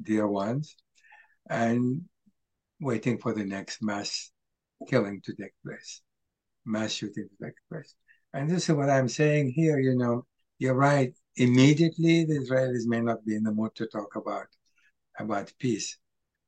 dear 0.00 0.26
ones 0.26 0.76
and 1.48 2.02
waiting 2.80 3.18
for 3.18 3.32
the 3.32 3.44
next 3.44 3.82
mass 3.82 4.30
killing 4.88 5.20
to 5.24 5.34
take 5.34 5.52
place, 5.64 6.02
mass 6.64 6.92
shooting 6.92 7.28
to 7.28 7.44
take 7.44 7.54
place. 7.70 7.94
And 8.32 8.50
this 8.50 8.68
is 8.68 8.74
what 8.74 8.90
I'm 8.90 9.08
saying 9.08 9.52
here, 9.54 9.78
you 9.78 9.94
know, 9.94 10.26
you're 10.58 10.74
right. 10.74 11.12
Immediately, 11.36 12.24
the 12.24 12.38
Israelis 12.38 12.86
may 12.86 13.00
not 13.00 13.24
be 13.24 13.36
in 13.36 13.42
the 13.42 13.52
mood 13.52 13.74
to 13.76 13.86
talk 13.86 14.16
about, 14.16 14.46
about 15.18 15.52
peace. 15.58 15.98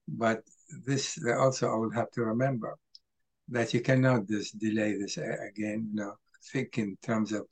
But 0.08 0.42
this 0.86 1.18
also 1.38 1.72
I 1.72 1.76
will 1.76 1.92
have 1.92 2.10
to 2.12 2.22
remember 2.22 2.76
that 3.48 3.74
you 3.74 3.80
cannot 3.80 4.26
just 4.28 4.58
delay 4.58 4.96
this 4.96 5.16
again, 5.18 5.88
you 5.90 5.94
know, 5.94 6.14
think 6.52 6.78
in 6.78 6.96
terms 7.02 7.32
of, 7.32 7.46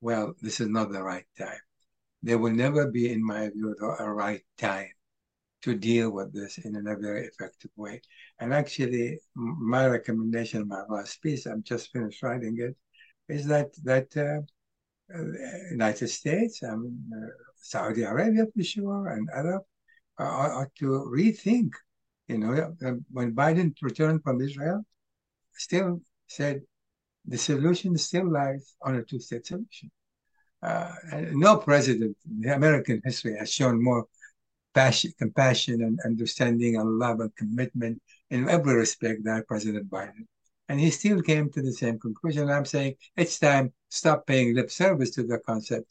well, 0.00 0.34
this 0.42 0.60
is 0.60 0.68
not 0.68 0.92
the 0.92 1.02
right 1.02 1.26
time. 1.38 1.60
There 2.22 2.38
will 2.38 2.52
never 2.52 2.90
be, 2.90 3.12
in 3.12 3.24
my 3.24 3.48
view, 3.50 3.76
a 3.98 4.12
right 4.12 4.42
time 4.58 4.90
to 5.62 5.74
deal 5.74 6.10
with 6.10 6.32
this 6.32 6.58
in 6.58 6.76
a 6.76 6.96
very 6.96 7.26
effective 7.26 7.70
way. 7.76 8.00
And 8.40 8.54
actually, 8.54 9.18
my 9.34 9.86
recommendation, 9.86 10.68
my 10.68 10.82
last 10.88 11.20
piece, 11.22 11.46
I'm 11.46 11.62
just 11.62 11.90
finished 11.92 12.22
writing 12.22 12.56
it, 12.58 12.76
is 13.28 13.46
that 13.46 13.70
that 13.84 14.16
uh, 14.16 14.40
uh, 15.16 15.22
United 15.70 16.08
States, 16.08 16.62
I 16.62 16.76
mean, 16.76 16.98
uh, 17.12 17.26
Saudi 17.60 18.02
Arabia 18.02 18.46
for 18.54 18.62
sure, 18.62 19.08
and 19.08 19.28
other 19.30 19.60
are 20.18 20.70
to 20.78 20.86
rethink. 21.12 21.70
You 22.28 22.38
know, 22.38 22.74
when 23.10 23.34
Biden 23.34 23.74
returned 23.80 24.22
from 24.22 24.40
Israel, 24.40 24.84
still 25.58 26.00
said 26.26 26.62
the 27.26 27.38
solution 27.38 27.96
still 27.98 28.30
lies 28.30 28.74
on 28.82 28.96
a 28.96 29.02
two-state 29.02 29.46
solution. 29.46 29.90
Uh, 30.62 30.92
no 31.32 31.56
president 31.58 32.16
in 32.42 32.50
American 32.50 33.00
history 33.04 33.36
has 33.38 33.52
shown 33.52 33.82
more 33.82 34.06
passion, 34.74 35.12
compassion 35.18 35.82
and 35.82 35.98
understanding 36.04 36.76
and 36.76 36.98
love 36.98 37.20
and 37.20 37.34
commitment 37.36 38.00
in 38.30 38.48
every 38.48 38.74
respect 38.74 39.24
than 39.24 39.42
President 39.46 39.88
Biden. 39.90 40.26
And 40.68 40.78
he 40.80 40.90
still 40.90 41.22
came 41.22 41.50
to 41.52 41.62
the 41.62 41.72
same 41.72 41.98
conclusion. 41.98 42.50
I'm 42.50 42.64
saying 42.64 42.94
it's 43.16 43.38
time 43.38 43.72
stop 43.88 44.26
paying 44.26 44.54
lip 44.54 44.70
service 44.70 45.10
to 45.12 45.22
the 45.22 45.38
concept, 45.38 45.86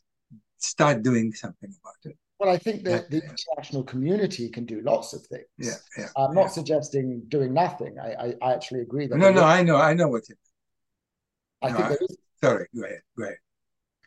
start 0.57 1.01
doing 1.01 1.33
something 1.33 1.73
about 1.81 2.11
it. 2.11 2.17
Well, 2.39 2.49
I 2.49 2.57
think 2.57 2.83
that 2.83 3.09
the 3.09 3.21
international 3.23 3.83
community 3.83 4.47
can 4.49 4.65
do 4.65 4.81
lots 4.81 5.13
of 5.13 5.25
things. 5.25 5.45
Yeah, 5.57 5.73
yeah. 5.97 6.07
I'm 6.15 6.35
not 6.35 6.43
yeah. 6.43 6.47
suggesting 6.49 7.23
doing 7.29 7.51
nothing. 7.51 7.97
I, 7.99 8.11
I, 8.13 8.33
I, 8.43 8.53
actually 8.53 8.81
agree 8.81 9.07
that. 9.07 9.17
No, 9.17 9.31
no, 9.31 9.43
I 9.43 9.63
know, 9.63 9.77
I 9.77 9.95
know 9.95 10.07
what 10.07 10.29
you. 10.29 10.35
I 11.63 11.69
no, 11.69 11.75
think 11.75 11.85
I, 11.85 11.89
there 11.89 11.97
is. 12.01 12.17
Sorry, 12.43 12.67
go 12.75 12.83
ahead, 12.83 13.01
go 13.17 13.23
ahead. 13.23 13.37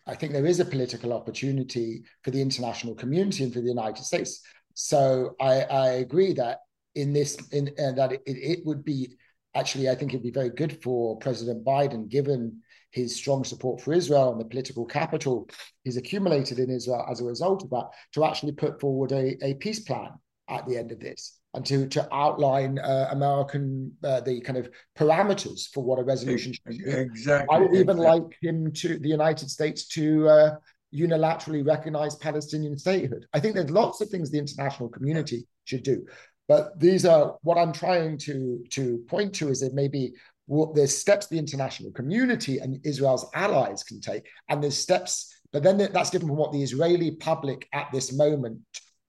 I 0.06 0.14
think 0.14 0.32
there 0.32 0.46
is 0.46 0.60
a 0.60 0.64
political 0.64 1.12
opportunity 1.12 2.04
for 2.22 2.30
the 2.30 2.40
international 2.40 2.94
community 2.94 3.44
and 3.44 3.52
for 3.52 3.60
the 3.60 3.68
United 3.68 4.04
States. 4.04 4.42
So 4.74 5.34
I, 5.40 5.62
I 5.62 5.88
agree 5.94 6.32
that 6.34 6.58
in 6.94 7.12
this, 7.12 7.36
in 7.50 7.70
uh, 7.78 7.92
that 7.92 8.12
it, 8.12 8.22
it 8.26 8.60
would 8.64 8.84
be 8.84 9.16
actually, 9.54 9.88
I 9.88 9.94
think 9.94 10.12
it'd 10.12 10.22
be 10.22 10.30
very 10.30 10.50
good 10.50 10.82
for 10.82 11.18
President 11.18 11.64
Biden, 11.64 12.08
given 12.08 12.62
his 12.90 13.14
strong 13.14 13.44
support 13.44 13.80
for 13.80 13.92
Israel 13.92 14.32
and 14.32 14.40
the 14.40 14.44
political 14.44 14.84
capital 14.84 15.48
he's 15.84 15.96
accumulated 15.96 16.58
in 16.58 16.70
Israel 16.70 17.06
as 17.10 17.20
a 17.20 17.24
result 17.24 17.62
of 17.62 17.70
that, 17.70 17.88
to 18.12 18.24
actually 18.24 18.52
put 18.52 18.80
forward 18.80 19.12
a, 19.12 19.36
a 19.44 19.54
peace 19.54 19.80
plan 19.80 20.10
at 20.48 20.66
the 20.66 20.76
end 20.76 20.92
of 20.92 21.00
this 21.00 21.38
and 21.54 21.66
to, 21.66 21.88
to 21.88 22.06
outline 22.14 22.78
uh, 22.78 23.08
American, 23.10 23.92
uh, 24.04 24.20
the 24.20 24.40
kind 24.40 24.58
of 24.58 24.70
parameters 24.96 25.68
for 25.72 25.82
what 25.82 25.98
a 25.98 26.02
resolution 26.02 26.52
should 26.52 26.64
be. 26.64 26.82
Exactly. 26.84 27.54
I 27.54 27.60
would 27.60 27.74
even 27.74 27.98
exactly. 27.98 28.20
like 28.20 28.36
him 28.40 28.72
to, 28.72 28.98
the 28.98 29.08
United 29.08 29.50
States 29.50 29.88
to 29.88 30.28
uh, 30.28 30.54
unilaterally 30.94 31.66
recognize 31.66 32.14
Palestinian 32.16 32.78
statehood. 32.78 33.26
I 33.32 33.40
think 33.40 33.54
there's 33.54 33.70
lots 33.70 34.00
of 34.00 34.08
things 34.08 34.30
the 34.30 34.38
international 34.38 34.88
community 34.88 35.46
should 35.64 35.82
do. 35.82 36.06
But 36.46 36.78
these 36.78 37.04
are 37.04 37.36
what 37.42 37.58
I'm 37.58 37.72
trying 37.72 38.18
to, 38.18 38.64
to 38.70 38.98
point 39.08 39.34
to 39.36 39.48
is 39.48 39.60
that 39.60 39.74
maybe 39.74 40.12
well, 40.50 40.72
there's 40.76 40.96
steps 41.04 41.24
the 41.28 41.38
international 41.38 41.90
community 42.00 42.54
and 42.62 42.70
Israel's 42.84 43.26
allies 43.44 43.80
can 43.90 44.00
take, 44.00 44.24
and 44.48 44.56
there's 44.62 44.76
steps, 44.88 45.12
but 45.52 45.62
then 45.62 45.76
that's 45.78 46.10
different 46.10 46.30
from 46.32 46.36
what 46.44 46.52
the 46.52 46.62
Israeli 46.68 47.10
public 47.12 47.60
at 47.72 47.86
this 47.92 48.08
moment 48.24 48.58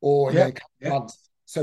or 0.01 0.21
Yeah, 0.31 0.47
in 0.47 0.53
the 0.53 0.61
yeah. 0.81 0.89
months. 0.93 1.13
So 1.45 1.61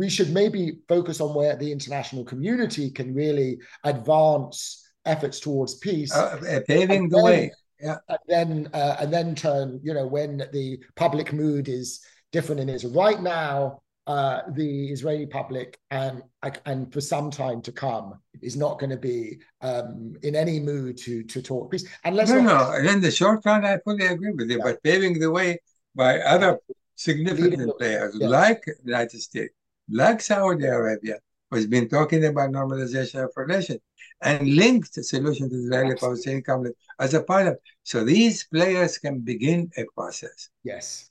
we 0.00 0.08
should 0.08 0.30
maybe 0.40 0.62
focus 0.88 1.20
on 1.20 1.30
where 1.34 1.54
the 1.62 1.70
international 1.76 2.24
community 2.32 2.86
can 2.98 3.08
really 3.14 3.50
advance 3.92 4.56
efforts 5.04 5.40
towards 5.40 5.74
peace. 5.86 6.12
Uh, 6.14 6.38
paving 6.66 6.90
And 7.04 7.10
the 7.10 7.16
then- 7.16 7.24
way. 7.24 7.52
Yeah. 7.80 7.96
and 8.08 8.18
then 8.34 8.50
uh, 8.72 8.96
and 9.00 9.12
then 9.12 9.34
turn 9.34 9.80
you 9.82 9.92
know 9.96 10.06
when 10.06 10.30
the 10.56 10.66
public 10.94 11.28
mood 11.32 11.68
is 11.68 12.00
different 12.32 12.60
in 12.64 12.68
Israel. 12.68 12.94
Right 12.94 13.20
now, 13.20 13.82
uh, 14.06 14.42
the 14.50 14.88
Israeli 14.88 15.26
public 15.26 15.78
and 15.90 16.22
and 16.66 16.92
for 16.92 17.00
some 17.00 17.30
time 17.30 17.62
to 17.62 17.72
come 17.72 18.20
is 18.42 18.56
not 18.56 18.78
going 18.78 18.90
to 18.90 18.98
be 18.98 19.38
um, 19.62 20.14
in 20.22 20.36
any 20.36 20.60
mood 20.60 20.98
to 20.98 21.22
to 21.24 21.40
talk 21.40 21.70
peace. 21.70 21.86
And 22.04 22.14
let's 22.16 22.30
No, 22.30 22.40
not 22.40 22.82
no. 22.82 22.90
In 22.90 23.00
the 23.00 23.10
short 23.10 23.40
run, 23.46 23.64
I 23.64 23.78
fully 23.78 24.06
agree 24.06 24.32
with 24.32 24.50
you. 24.50 24.58
Yeah. 24.58 24.64
But 24.64 24.82
paving 24.82 25.18
the 25.18 25.30
way 25.30 25.58
by 25.94 26.18
other 26.20 26.58
significant 26.96 27.58
Leading 27.58 27.72
players 27.78 28.16
yeah. 28.18 28.28
like 28.28 28.64
the 28.64 28.74
United 28.84 29.20
States, 29.20 29.54
like 29.88 30.20
Saudi 30.20 30.66
Arabia, 30.66 31.18
who's 31.50 31.66
been 31.66 31.88
talking 31.88 32.24
about 32.26 32.50
normalization 32.50 33.24
of 33.24 33.30
relations 33.36 33.80
and 34.22 34.54
linked 34.54 34.94
the 34.94 35.02
solution 35.02 35.48
to 35.48 35.56
the 35.56 35.62
Israeli-Palestinian 35.64 36.42
conflict 36.42 36.78
as 36.98 37.14
a 37.14 37.22
part 37.22 37.46
of. 37.46 37.58
So 37.82 38.04
these 38.04 38.44
players 38.44 38.98
can 38.98 39.20
begin 39.20 39.70
a 39.76 39.84
process. 39.94 40.50
yes. 40.62 41.10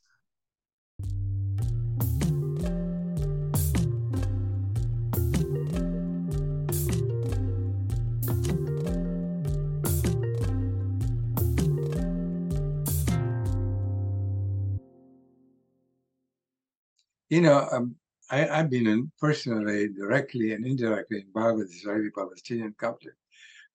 You 17.34 17.42
know, 17.42 17.68
um, 17.72 17.96
I, 18.30 18.48
I've 18.48 18.70
been 18.70 18.86
in 18.86 19.12
personally, 19.20 19.90
directly 19.90 20.54
and 20.54 20.64
indirectly 20.68 21.22
involved 21.22 21.58
with 21.58 21.72
the 21.72 21.78
Israeli-Palestinian 21.78 22.76
conflict, 22.78 23.18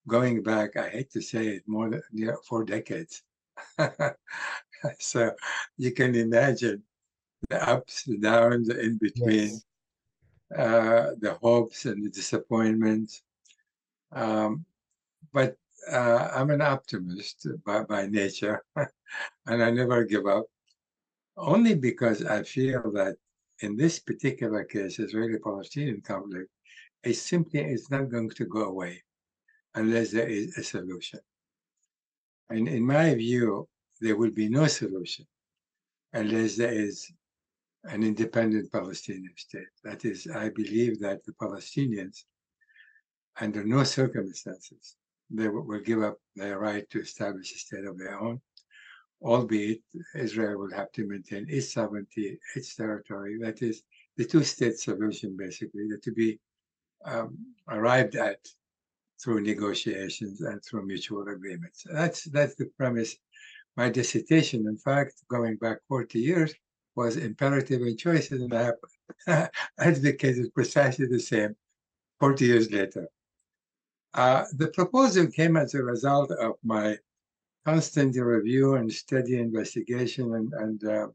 going 0.07 0.45
back, 0.45 0.77
I 0.77 0.89
hate 0.89 1.11
to 1.11 1.21
say 1.21 1.49
it, 1.57 1.65
more 1.67 1.91
than 1.91 2.01
you 2.13 2.27
know, 2.27 2.37
four 2.49 2.63
decades. 2.63 3.25
so 5.01 5.33
you 5.77 5.91
can 5.91 6.15
imagine 6.15 6.85
the 7.51 7.69
ups, 7.69 8.05
the 8.05 8.19
downs, 8.19 8.69
the 8.69 8.79
in 8.79 8.97
between, 8.97 9.51
Yes. 9.51 9.65
uh, 10.57 11.15
the 11.19 11.35
hopes 11.43 11.85
and 11.85 12.05
the 12.05 12.11
disappointments. 12.11 13.25
Um, 14.13 14.65
but 15.33 15.57
uh, 15.91 16.31
I'm 16.33 16.51
an 16.51 16.61
optimist 16.61 17.45
by, 17.67 17.83
by 17.83 18.07
nature, 18.07 18.63
and 19.47 19.65
I 19.65 19.73
never 19.73 20.05
give 20.05 20.29
up, 20.29 20.47
only 21.37 21.75
because 21.75 22.25
I 22.25 22.45
feel 22.45 22.93
that 22.93 23.17
in 23.61 23.77
this 23.77 23.99
particular 23.99 24.65
case, 24.65 24.99
Israeli-Palestinian 24.99 26.01
conflict, 26.01 26.51
is 27.05 27.21
simply 27.21 27.61
is 27.61 27.91
not 27.91 28.11
going 28.11 28.31
to 28.31 28.45
go 28.47 28.65
away 28.65 29.03
unless 29.75 30.11
there 30.11 30.29
is 30.29 30.57
a 30.59 30.63
solution. 30.63 31.21
And 32.51 32.69
in 32.69 32.85
my 32.85 33.15
view, 33.15 33.69
there 34.01 34.17
will 34.17 34.31
be 34.31 34.49
no 34.49 34.67
solution 34.67 35.27
unless 36.13 36.57
there 36.57 36.73
is 36.73 37.11
an 37.85 38.03
independent 38.03 38.73
Palestinian 38.73 39.33
state. 39.37 39.69
That 39.85 40.05
is, 40.05 40.27
I 40.27 40.49
believe 40.51 41.01
that 41.01 41.25
the 41.25 41.33
Palestinians, 41.33 42.25
under 43.41 43.65
no 43.65 43.85
circumstances, 43.85 44.97
they 45.31 45.49
will 45.49 45.81
give 45.81 46.03
up 46.03 46.19
their 46.35 46.59
right 46.59 46.89
to 46.91 47.01
establish 47.01 47.53
a 47.53 47.59
state 47.59 47.85
of 47.85 47.99
their 47.99 48.19
own, 48.19 48.41
albeit 49.23 49.83
Israel 50.15 50.59
will 50.59 50.73
have 50.73 50.93
to 50.93 51.07
maintain 51.07 51.47
its 51.49 51.73
sovereignty, 51.73 52.39
its 52.55 52.75
territory. 52.75 53.39
That 53.41 53.63
is, 53.63 53.83
the 54.17 54.25
two-state 54.25 54.79
solution, 54.79 55.37
basically, 55.37 55.89
that 55.91 56.03
to 56.03 56.13
be 56.13 56.41
um, 57.05 57.39
arrived 57.69 58.17
at 58.17 58.41
through 59.23 59.41
negotiations 59.41 60.41
and 60.41 60.63
through 60.65 60.87
mutual 60.87 61.27
agreements. 61.29 61.85
That's 61.91 62.25
that's 62.25 62.55
the 62.55 62.67
premise. 62.77 63.17
My 63.77 63.89
dissertation, 63.89 64.67
in 64.67 64.77
fact, 64.77 65.23
going 65.29 65.57
back 65.57 65.79
40 65.89 66.19
years, 66.19 66.53
was 66.97 67.17
imperative 67.17 67.83
and 67.83 67.97
choices, 67.99 68.43
and 68.43 68.53
I 68.53 68.73
have 69.27 69.51
advocated 69.79 70.53
precisely 70.53 71.07
the 71.07 71.21
same 71.21 71.55
40 72.19 72.45
years 72.45 72.71
later. 72.73 73.09
Uh, 74.15 74.45
the 74.55 74.69
proposal 74.69 75.29
came 75.29 75.57
as 75.57 75.75
a 75.75 75.83
result 75.83 76.31
of 76.33 76.55
my 76.65 76.97
constant 77.69 78.17
review 78.17 78.77
and 78.77 78.91
steady 78.91 79.39
investigation 79.39 80.35
and, 80.37 80.51
and 80.55 80.85
uh, 80.85 81.07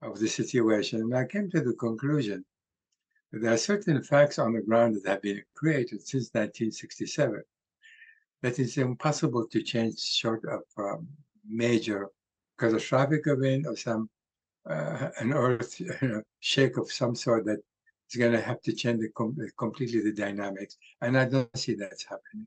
of 0.00 0.16
the 0.20 0.28
situation. 0.28 1.00
And 1.00 1.12
I 1.16 1.24
came 1.24 1.50
to 1.50 1.60
the 1.60 1.74
conclusion 1.74 2.44
that 3.32 3.42
there 3.42 3.52
are 3.52 3.68
certain 3.72 4.00
facts 4.00 4.38
on 4.38 4.52
the 4.52 4.62
ground 4.62 4.94
that 4.94 5.10
have 5.10 5.22
been 5.22 5.42
created 5.56 6.00
since 6.06 6.26
1967 6.34 7.42
that 8.42 8.60
it's 8.60 8.78
impossible 8.78 9.44
to 9.48 9.60
change 9.62 9.98
short 9.98 10.44
of 10.44 10.62
um, 10.78 11.08
major 11.48 12.10
catastrophic 12.60 13.22
event 13.26 13.66
or 13.66 13.76
some 13.76 14.08
uh, 14.70 15.08
an 15.18 15.32
earth 15.32 15.80
you 15.80 16.08
know, 16.08 16.22
shake 16.38 16.76
of 16.76 16.92
some 16.92 17.16
sort 17.16 17.44
that 17.46 17.60
is 18.08 18.16
going 18.16 18.32
to 18.32 18.40
have 18.40 18.60
to 18.62 18.72
change 18.72 19.00
the 19.00 19.08
com 19.18 19.36
completely 19.58 20.00
the 20.00 20.12
dynamics. 20.12 20.76
And 21.00 21.18
I 21.18 21.24
don't 21.24 21.58
see 21.58 21.74
that's 21.74 22.04
happening. 22.04 22.46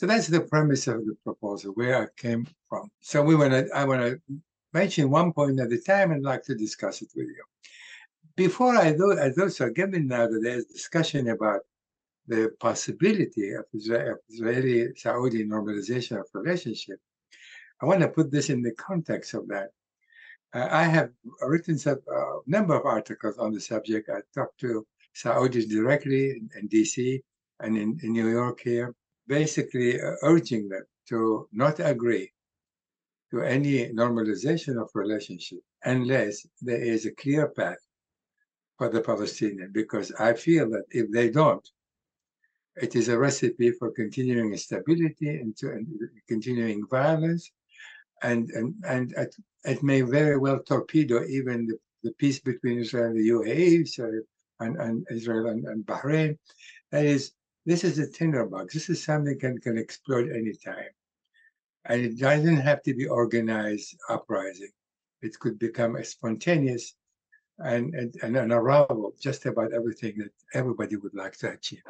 So 0.00 0.06
that's 0.06 0.28
the 0.28 0.40
premise 0.40 0.86
of 0.86 1.04
the 1.04 1.14
proposal, 1.22 1.72
where 1.72 2.04
I 2.04 2.06
came 2.16 2.46
from. 2.70 2.90
So 3.00 3.20
we 3.20 3.34
want 3.34 3.52
to, 3.52 3.68
I 3.74 3.84
want 3.84 4.00
to 4.00 4.18
mention 4.72 5.10
one 5.10 5.30
point 5.30 5.60
at 5.60 5.70
a 5.70 5.78
time 5.78 6.10
and 6.12 6.24
like 6.24 6.42
to 6.44 6.54
discuss 6.54 7.02
it 7.02 7.10
with 7.14 7.26
you. 7.26 7.44
Before 8.34 8.74
I 8.76 8.92
do, 8.92 9.20
I 9.20 9.28
do 9.28 9.50
so, 9.50 9.68
given 9.68 10.08
now 10.08 10.26
that 10.26 10.40
there's 10.42 10.64
discussion 10.64 11.28
about 11.28 11.60
the 12.26 12.50
possibility 12.60 13.52
of 13.52 13.66
Israeli-Saudi 13.74 15.44
normalization 15.44 16.18
of 16.18 16.24
relationship, 16.32 16.98
I 17.82 17.84
want 17.84 18.00
to 18.00 18.08
put 18.08 18.30
this 18.30 18.48
in 18.48 18.62
the 18.62 18.72
context 18.72 19.34
of 19.34 19.48
that. 19.48 19.68
Uh, 20.54 20.66
I 20.70 20.84
have 20.84 21.10
written 21.42 21.78
a 21.84 21.92
uh, 21.92 22.38
number 22.46 22.74
of 22.74 22.86
articles 22.86 23.36
on 23.36 23.52
the 23.52 23.60
subject. 23.60 24.08
I 24.08 24.20
talked 24.34 24.60
to 24.60 24.86
Saudis 25.14 25.68
directly 25.68 26.30
in, 26.30 26.48
in 26.58 26.70
DC 26.70 27.20
and 27.60 27.76
in, 27.76 28.00
in, 28.02 28.12
New 28.12 28.30
York 28.30 28.60
here, 28.60 28.94
basically 29.38 30.00
uh, 30.00 30.16
urging 30.22 30.68
them 30.68 30.84
to 31.08 31.48
not 31.52 31.76
agree 31.80 32.28
to 33.30 33.42
any 33.42 33.88
normalization 34.02 34.74
of 34.82 34.88
relationship 34.94 35.60
unless 35.84 36.46
there 36.60 36.82
is 36.94 37.06
a 37.06 37.16
clear 37.22 37.48
path 37.48 37.82
for 38.76 38.88
the 38.90 39.00
Palestinian. 39.00 39.70
Because 39.72 40.12
I 40.18 40.32
feel 40.34 40.68
that 40.70 40.86
if 40.90 41.10
they 41.10 41.30
don't, 41.30 41.66
it 42.76 42.96
is 42.96 43.08
a 43.08 43.18
recipe 43.18 43.70
for 43.78 43.90
continuing 43.92 44.52
instability 44.52 45.30
and, 45.40 45.56
to, 45.58 45.66
and 45.76 45.86
continuing 46.28 46.80
violence 46.88 47.44
and 48.22 48.50
and 48.50 48.74
and 48.86 49.12
it, 49.16 49.34
it 49.64 49.82
may 49.82 50.00
very 50.02 50.38
well 50.38 50.60
torpedo 50.60 51.24
even 51.24 51.66
the, 51.66 51.78
the 52.02 52.12
peace 52.12 52.40
between 52.40 52.78
Israel 52.78 53.06
and 53.06 53.18
the 53.18 53.28
UAE, 53.28 54.22
and, 54.60 54.76
and 54.76 55.06
Israel 55.10 55.46
and, 55.48 55.64
and 55.66 55.84
Bahrain. 55.86 56.38
That 56.92 57.04
is, 57.04 57.32
this 57.70 57.84
is 57.84 58.00
a 58.00 58.10
tinderbox. 58.10 58.74
This 58.74 58.88
is 58.88 59.04
something 59.04 59.38
can 59.38 59.56
can 59.58 59.78
explode 59.78 60.28
anytime, 60.40 60.92
and 61.88 61.98
it 62.06 62.18
doesn't 62.18 62.62
have 62.68 62.82
to 62.82 62.92
be 63.00 63.06
organized 63.06 63.96
uprising. 64.08 64.74
It 65.22 65.38
could 65.38 65.56
become 65.58 65.94
a 65.96 66.04
spontaneous 66.04 66.94
and, 67.58 67.94
and, 67.94 68.14
and 68.22 68.36
an 68.36 68.50
arrival 68.52 69.12
just 69.20 69.46
about 69.46 69.72
everything 69.72 70.14
that 70.18 70.32
everybody 70.54 70.96
would 70.96 71.14
like 71.14 71.36
to 71.38 71.50
achieve. 71.52 71.82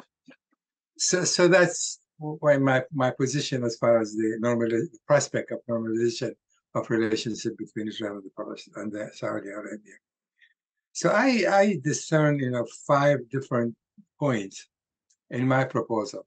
So, 0.97 1.23
so 1.23 1.47
that's 1.47 1.99
why 2.17 2.57
my, 2.57 2.83
my 2.93 3.09
position 3.11 3.63
as 3.63 3.77
far 3.77 3.99
as 3.99 4.13
the 4.13 4.37
normal 4.39 4.69
the 4.69 4.87
prospect 5.07 5.51
of 5.51 5.59
normalization 5.67 6.31
of 6.75 6.89
relationship 6.89 7.57
between 7.57 7.87
Israel 7.87 8.17
and 8.17 8.25
the 8.25 8.35
Palestine 8.37 8.73
and 8.75 8.91
the 8.91 9.09
Saudi 9.13 9.49
Arabia. 9.49 9.97
So 10.91 11.09
I, 11.09 11.29
I 11.61 11.79
discern, 11.83 12.37
you 12.37 12.51
know, 12.51 12.67
five 12.85 13.17
different 13.29 13.73
points 14.19 14.67
in 15.31 15.47
my 15.47 15.63
proposal 15.63 16.25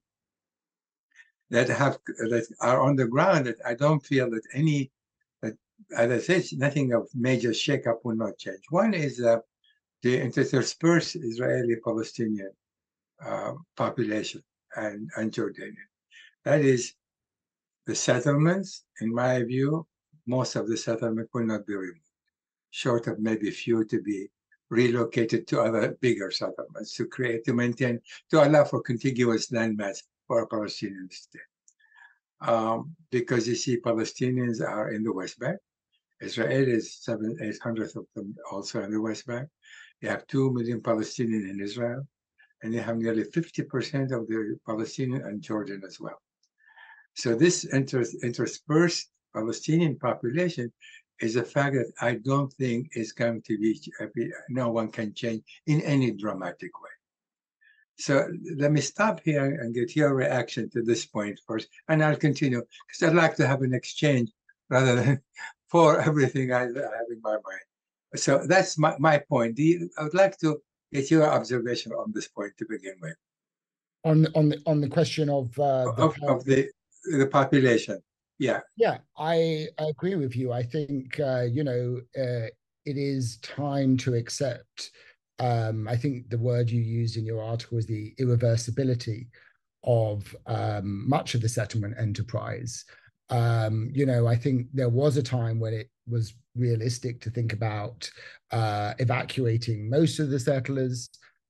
that 1.49 1.69
have 1.69 1.99
that 2.29 2.47
are 2.59 2.81
on 2.81 2.95
the 2.95 3.07
ground 3.07 3.45
that 3.45 3.59
I 3.65 3.75
don't 3.75 4.05
feel 4.05 4.29
that 4.31 4.45
any 4.53 4.91
that 5.41 5.55
as 5.97 6.11
I 6.11 6.19
said, 6.19 6.57
nothing 6.59 6.93
of 6.93 7.07
major 7.13 7.51
shakeup 7.51 7.99
will 8.03 8.15
not 8.15 8.37
change. 8.37 8.63
One 8.69 8.93
is 8.93 9.21
uh, 9.21 9.39
the 10.01 10.19
interspersed 10.19 11.15
Israeli-Palestinian 11.15 12.51
uh, 13.23 13.53
population 13.77 14.41
and, 14.75 15.09
and 15.17 15.31
Jordanian. 15.31 15.89
That 16.43 16.61
is, 16.61 16.93
the 17.85 17.95
settlements, 17.95 18.83
in 19.01 19.13
my 19.13 19.43
view, 19.43 19.87
most 20.27 20.55
of 20.55 20.67
the 20.67 20.77
settlement 20.77 21.29
will 21.33 21.45
not 21.45 21.65
be 21.67 21.75
removed, 21.75 22.11
short 22.71 23.07
of 23.07 23.19
maybe 23.19 23.51
few 23.51 23.85
to 23.85 24.01
be 24.01 24.29
relocated 24.75 25.47
to 25.47 25.61
other 25.61 25.97
bigger 26.01 26.29
settlements 26.31 26.93
to 26.95 27.05
create, 27.05 27.43
to 27.45 27.53
maintain, 27.53 27.99
to 28.29 28.43
allow 28.45 28.63
for 28.63 28.81
contiguous 28.81 29.49
landmass 29.51 30.03
for 30.27 30.41
a 30.41 30.47
Palestinian 30.47 31.09
state. 31.11 31.41
Um, 32.41 32.95
because 33.11 33.47
you 33.47 33.55
see, 33.55 33.77
Palestinians 33.79 34.61
are 34.61 34.91
in 34.91 35.03
the 35.03 35.13
West 35.13 35.39
Bank. 35.39 35.57
Israel 36.21 36.67
is 36.67 36.97
seven, 37.03 37.37
eight 37.41 37.59
hundredth 37.61 37.95
of 37.95 38.05
them 38.15 38.35
also 38.51 38.83
in 38.83 38.91
the 38.91 39.01
West 39.01 39.25
Bank. 39.25 39.47
You 40.01 40.09
have 40.09 40.27
two 40.27 40.53
million 40.53 40.81
Palestinians 40.81 41.49
in 41.49 41.59
Israel 41.61 42.05
and 42.65 42.73
they 42.73 42.79
have 42.79 42.97
nearly 42.97 43.23
50% 43.23 44.11
of 44.11 44.27
the 44.27 44.57
Palestinian 44.65 45.21
and 45.23 45.41
Jordan 45.41 45.81
as 45.85 45.99
well. 45.99 46.19
So 47.15 47.35
this 47.35 47.63
inter 47.65 48.03
interspersed 48.23 49.11
Palestinian 49.33 49.97
population 49.99 50.71
is 51.21 51.35
the 51.35 51.43
fact 51.43 51.75
that 51.75 51.91
I 52.01 52.15
don't 52.15 52.51
think 52.53 52.89
it's 52.93 53.11
going 53.11 53.41
to 53.43 53.57
be, 53.57 54.31
no 54.49 54.69
one 54.69 54.89
can 54.89 55.13
change 55.13 55.43
in 55.67 55.81
any 55.81 56.11
dramatic 56.11 56.71
way. 56.81 56.89
So 57.97 58.29
let 58.57 58.71
me 58.71 58.81
stop 58.81 59.21
here 59.23 59.45
and 59.61 59.73
get 59.73 59.95
your 59.95 60.13
reaction 60.13 60.69
to 60.71 60.81
this 60.81 61.05
point 61.05 61.39
first, 61.47 61.69
and 61.87 62.03
I'll 62.03 62.17
continue 62.17 62.61
because 62.87 63.07
I'd 63.07 63.15
like 63.15 63.35
to 63.37 63.47
have 63.47 63.61
an 63.61 63.73
exchange 63.73 64.31
rather 64.69 64.95
than 64.95 65.21
for 65.69 66.01
everything 66.01 66.51
I, 66.51 66.61
have 66.61 67.09
in 67.09 67.21
my 67.21 67.31
mind. 67.31 67.65
So 68.15 68.45
that's 68.45 68.77
my, 68.77 68.95
my 68.99 69.17
point. 69.17 69.57
You, 69.57 69.89
I 69.97 70.03
would 70.03 70.13
like 70.13 70.37
to 70.39 70.61
get 70.91 71.09
your 71.09 71.25
observation 71.27 71.93
on 71.93 72.11
this 72.13 72.27
point 72.27 72.53
to 72.57 72.65
begin 72.69 72.95
with. 73.01 73.15
On 74.03 74.27
on 74.35 74.49
the 74.49 74.61
on 74.67 74.81
the 74.81 74.87
question 74.87 75.29
of 75.29 75.57
uh, 75.57 75.85
the 75.85 76.03
of, 76.03 76.15
of 76.27 76.45
the 76.45 76.69
the 77.05 77.27
population, 77.27 77.99
yeah, 78.39 78.59
yeah, 78.77 78.97
I 79.17 79.67
agree 79.77 80.15
with 80.15 80.35
you. 80.35 80.51
I 80.51 80.63
think 80.63 81.19
uh, 81.19 81.43
you 81.43 81.63
know 81.63 81.99
uh, 82.17 82.47
it 82.85 82.97
is 82.97 83.37
time 83.37 83.97
to 83.97 84.13
accept. 84.13 84.91
Um, 85.39 85.87
I 85.87 85.97
think 85.97 86.29
the 86.29 86.37
word 86.37 86.69
you 86.69 86.81
used 86.81 87.17
in 87.17 87.25
your 87.25 87.43
article 87.43 87.77
is 87.77 87.85
the 87.85 88.13
irreversibility 88.19 89.27
of 89.83 90.35
um, 90.47 91.07
much 91.07 91.35
of 91.35 91.41
the 91.41 91.49
settlement 91.49 91.95
enterprise. 91.99 92.85
Um, 93.29 93.89
you 93.93 94.05
know, 94.05 94.27
I 94.27 94.35
think 94.35 94.67
there 94.73 94.89
was 94.89 95.17
a 95.17 95.23
time 95.23 95.59
when 95.59 95.73
it 95.73 95.89
was 96.07 96.33
realistic 96.55 97.21
to 97.21 97.29
think 97.29 97.53
about 97.53 98.09
uh, 98.51 98.93
evacuating 98.99 99.89
most 99.89 100.19
of 100.19 100.29
the 100.29 100.39
settlers, 100.39 101.09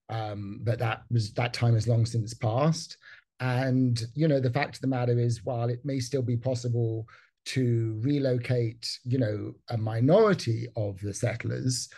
um, 0.10 0.60
but 0.64 0.80
that 0.80 1.03
was 1.12 1.34
that 1.34 1.53
time 1.53 1.74
has 1.74 1.88
long 1.88 2.05
since 2.05 2.34
passed. 2.34 2.97
And 3.40 4.02
you 4.14 4.28
know, 4.28 4.40
the 4.40 4.50
fact 4.50 4.76
of 4.76 4.82
the 4.82 4.88
matter 4.88 5.18
is, 5.20 5.44
while 5.44 5.70
it 5.70 5.84
may 5.84 6.00
still 6.00 6.22
be 6.22 6.38
possible 6.38 7.08
to 7.46 8.00
relocate, 8.04 9.00
you 9.04 9.20
know, 9.20 9.54
a 9.70 9.78
minority 9.78 10.68
of 10.76 11.00
the 11.02 11.14
settlers, 11.14 11.90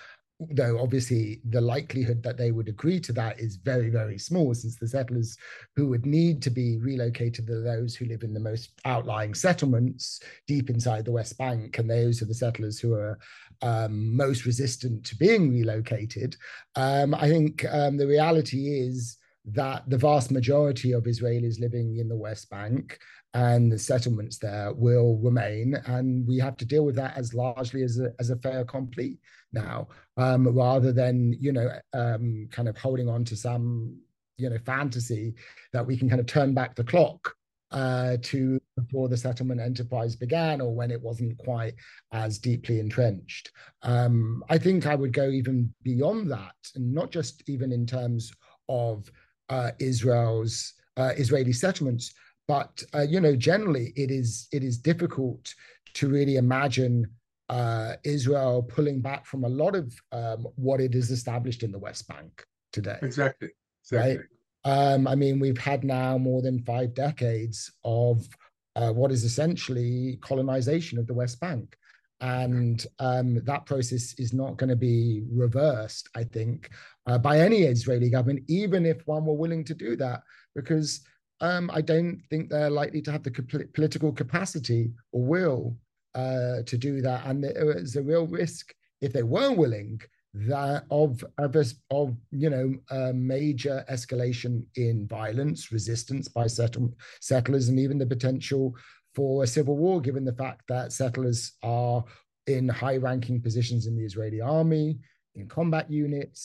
though 0.51 0.79
obviously 0.79 1.41
the 1.49 1.61
likelihood 1.61 2.21
that 2.21 2.37
they 2.37 2.51
would 2.51 2.67
agree 2.67 2.99
to 2.99 3.11
that 3.13 3.39
is 3.39 3.55
very, 3.55 3.89
very 3.89 4.17
small, 4.17 4.53
since 4.53 4.77
the 4.77 4.87
settlers 4.87 5.37
who 5.75 5.87
would 5.87 6.05
need 6.05 6.41
to 6.41 6.49
be 6.49 6.77
relocated 6.77 7.49
are 7.49 7.61
those 7.61 7.95
who 7.95 8.05
live 8.05 8.23
in 8.23 8.33
the 8.33 8.39
most 8.39 8.71
outlying 8.85 9.33
settlements 9.33 10.19
deep 10.47 10.69
inside 10.69 11.05
the 11.05 11.11
West 11.11 11.37
Bank, 11.37 11.77
and 11.77 11.89
those 11.89 12.21
are 12.21 12.25
the 12.25 12.33
settlers 12.33 12.79
who 12.79 12.93
are 12.93 13.17
um, 13.61 14.15
most 14.15 14.45
resistant 14.45 15.03
to 15.05 15.15
being 15.15 15.49
relocated. 15.49 16.35
Um, 16.75 17.15
I 17.15 17.29
think 17.29 17.65
um, 17.71 17.97
the 17.97 18.07
reality 18.07 18.69
is 18.69 19.17
that 19.47 19.89
the 19.89 19.97
vast 19.97 20.29
majority 20.31 20.91
of 20.91 21.03
Israelis 21.03 21.59
living 21.59 21.97
in 21.97 22.09
the 22.09 22.15
West 22.15 22.49
Bank 22.49 22.99
and 23.33 23.71
the 23.71 23.79
settlements 23.79 24.37
there 24.37 24.73
will 24.73 25.17
remain, 25.17 25.75
and 25.85 26.27
we 26.27 26.37
have 26.39 26.57
to 26.57 26.65
deal 26.65 26.85
with 26.85 26.95
that 26.95 27.17
as 27.17 27.33
largely 27.33 27.83
as 27.83 27.99
a, 27.99 28.11
as 28.19 28.29
a 28.29 28.35
fait 28.37 28.59
accompli 28.59 29.19
now, 29.53 29.87
um, 30.17 30.47
rather 30.47 30.91
than 30.91 31.35
you 31.39 31.53
know 31.53 31.69
um, 31.93 32.47
kind 32.51 32.67
of 32.67 32.77
holding 32.77 33.07
on 33.07 33.23
to 33.25 33.35
some 33.35 33.97
you 34.37 34.49
know 34.49 34.57
fantasy 34.65 35.33
that 35.71 35.85
we 35.85 35.95
can 35.97 36.09
kind 36.09 36.19
of 36.19 36.27
turn 36.27 36.53
back 36.53 36.75
the 36.75 36.83
clock 36.83 37.33
uh, 37.71 38.17
to 38.21 38.59
before 38.75 39.09
the 39.09 39.17
settlement 39.17 39.59
enterprise 39.59 40.15
began 40.15 40.61
or 40.61 40.73
when 40.73 40.91
it 40.91 41.01
wasn't 41.01 41.37
quite 41.37 41.73
as 42.11 42.37
deeply 42.37 42.79
entrenched. 42.79 43.51
Um, 43.81 44.43
I 44.49 44.57
think 44.57 44.85
I 44.85 44.95
would 44.95 45.13
go 45.13 45.29
even 45.29 45.73
beyond 45.83 46.31
that, 46.31 46.55
and 46.75 46.93
not 46.93 47.11
just 47.11 47.43
even 47.47 47.71
in 47.71 47.85
terms 47.85 48.31
of 48.69 49.09
uh, 49.49 49.71
Israel's 49.79 50.73
uh, 50.97 51.13
Israeli 51.15 51.53
settlements, 51.53 52.13
but 52.47 52.83
uh, 52.93 53.05
you 53.07 53.19
know 53.19 53.35
generally 53.35 53.93
it 53.95 54.11
is 54.11 54.47
it 54.51 54.63
is 54.63 54.77
difficult 54.77 55.53
to 55.93 56.09
really 56.09 56.37
imagine 56.37 57.07
uh, 57.49 57.93
Israel 58.03 58.61
pulling 58.61 59.01
back 59.01 59.25
from 59.25 59.43
a 59.43 59.49
lot 59.49 59.75
of 59.75 59.93
um, 60.11 60.47
what 60.55 60.79
has 60.79 61.11
established 61.11 61.63
in 61.63 61.71
the 61.71 61.79
West 61.79 62.07
Bank 62.07 62.45
today. 62.73 62.99
Exactly. 63.01 63.49
Exactly. 63.83 64.17
Right? 64.17 64.25
Um, 64.65 65.07
I 65.07 65.15
mean, 65.15 65.39
we've 65.39 65.57
had 65.57 65.83
now 65.83 66.17
more 66.17 66.41
than 66.41 66.59
five 66.59 66.93
decades 66.93 67.71
of 67.85 68.27
uh, 68.75 68.91
what 68.91 69.11
is 69.11 69.23
essentially 69.23 70.17
colonization 70.21 70.99
of 70.99 71.07
the 71.07 71.13
West 71.13 71.39
Bank. 71.39 71.77
And 72.19 72.85
um, 72.99 73.43
that 73.45 73.65
process 73.65 74.15
is 74.17 74.33
not 74.33 74.57
going 74.57 74.69
to 74.69 74.75
be 74.75 75.23
reversed, 75.31 76.09
I 76.15 76.23
think, 76.23 76.69
uh, 77.05 77.17
by 77.17 77.39
any 77.39 77.63
Israeli 77.63 78.09
government, 78.09 78.43
even 78.47 78.85
if 78.85 79.05
one 79.05 79.25
were 79.25 79.35
willing 79.35 79.63
to 79.65 79.75
do 79.75 79.95
that, 79.97 80.23
because 80.55 81.01
um, 81.41 81.69
I 81.71 81.81
don't 81.81 82.21
think 82.29 82.49
they're 82.49 82.69
likely 82.69 83.01
to 83.03 83.11
have 83.11 83.23
the 83.23 83.67
political 83.73 84.11
capacity 84.11 84.91
or 85.11 85.23
will 85.23 85.77
uh, 86.15 86.63
to 86.65 86.77
do 86.77 87.01
that. 87.01 87.25
And 87.27 87.43
there 87.43 87.77
is 87.77 87.95
a 87.95 88.01
real 88.01 88.25
risk 88.25 88.73
if 89.01 89.13
they 89.13 89.23
were 89.23 89.51
willing 89.51 90.01
that 90.33 90.83
of 90.91 91.23
of, 91.37 91.55
of 91.89 92.15
you 92.31 92.49
know 92.49 92.75
a 92.91 93.13
major 93.13 93.85
escalation 93.89 94.63
in 94.75 95.07
violence, 95.07 95.71
resistance 95.71 96.27
by 96.27 96.47
settle, 96.47 96.93
settlers, 97.21 97.69
and 97.69 97.79
even 97.79 97.97
the 97.97 98.05
potential 98.05 98.75
for 99.17 99.43
a 99.43 99.47
civil 99.47 99.75
war, 99.83 99.99
given 99.99 100.25
the 100.25 100.39
fact 100.43 100.61
that 100.69 100.93
settlers 101.01 101.39
are 101.63 102.03
in 102.45 102.69
high-ranking 102.69 103.41
positions 103.41 103.87
in 103.87 103.95
the 103.97 104.05
Israeli 104.09 104.41
army, 104.41 104.99
in 105.33 105.47
combat 105.47 105.89
units, 105.89 106.41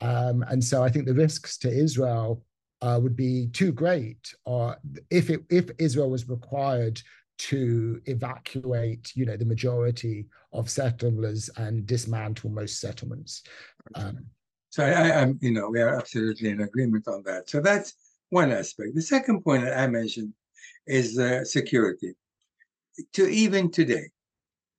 um, 0.00 0.44
and 0.50 0.62
so 0.62 0.76
I 0.86 0.90
think 0.90 1.06
the 1.06 1.20
risks 1.26 1.58
to 1.58 1.68
Israel 1.86 2.28
uh, 2.82 2.98
would 3.02 3.16
be 3.16 3.48
too 3.60 3.72
great. 3.72 4.22
Or 4.44 4.76
if 5.10 5.30
it, 5.30 5.40
if 5.50 5.70
Israel 5.78 6.10
was 6.10 6.28
required 6.28 7.00
to 7.36 8.00
evacuate, 8.06 9.04
you 9.16 9.24
know, 9.26 9.36
the 9.36 9.52
majority 9.54 10.26
of 10.52 10.70
settlers 10.70 11.50
and 11.56 11.86
dismantle 11.86 12.50
most 12.50 12.80
settlements. 12.80 13.42
Um, 13.96 14.26
so 14.68 14.84
I, 14.84 15.22
am 15.22 15.38
you 15.40 15.52
know, 15.52 15.70
we 15.70 15.80
are 15.80 15.96
absolutely 15.96 16.50
in 16.50 16.60
agreement 16.60 17.08
on 17.08 17.22
that. 17.24 17.50
So 17.50 17.60
that's 17.60 17.94
one 18.30 18.52
aspect. 18.52 18.94
The 18.94 19.02
second 19.02 19.42
point 19.42 19.64
that 19.64 19.78
I 19.78 19.86
mentioned 19.86 20.32
is 20.86 21.18
uh, 21.18 21.44
security. 21.44 22.14
To 23.14 23.26
even 23.28 23.70
today, 23.70 24.10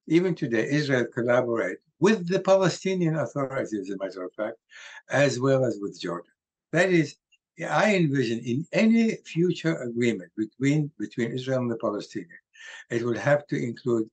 even 0.07 0.35
today, 0.35 0.67
Israel 0.69 1.05
collaborate 1.13 1.79
with 1.99 2.27
the 2.27 2.39
Palestinian 2.39 3.15
Authority, 3.15 3.79
as 3.79 3.89
a 3.89 3.97
matter 3.97 4.23
of 4.23 4.33
fact, 4.33 4.57
as 5.09 5.39
well 5.39 5.65
as 5.65 5.79
with 5.81 5.99
Jordan. 5.99 6.31
That 6.71 6.89
is, 6.89 7.15
I 7.67 7.95
envision 7.95 8.39
in 8.39 8.65
any 8.71 9.15
future 9.25 9.75
agreement 9.81 10.31
between 10.37 10.91
between 10.99 11.31
Israel 11.31 11.59
and 11.59 11.71
the 11.71 11.77
Palestinians, 11.77 12.45
it 12.89 13.01
will 13.03 13.17
have 13.17 13.47
to 13.47 13.55
include 13.61 14.09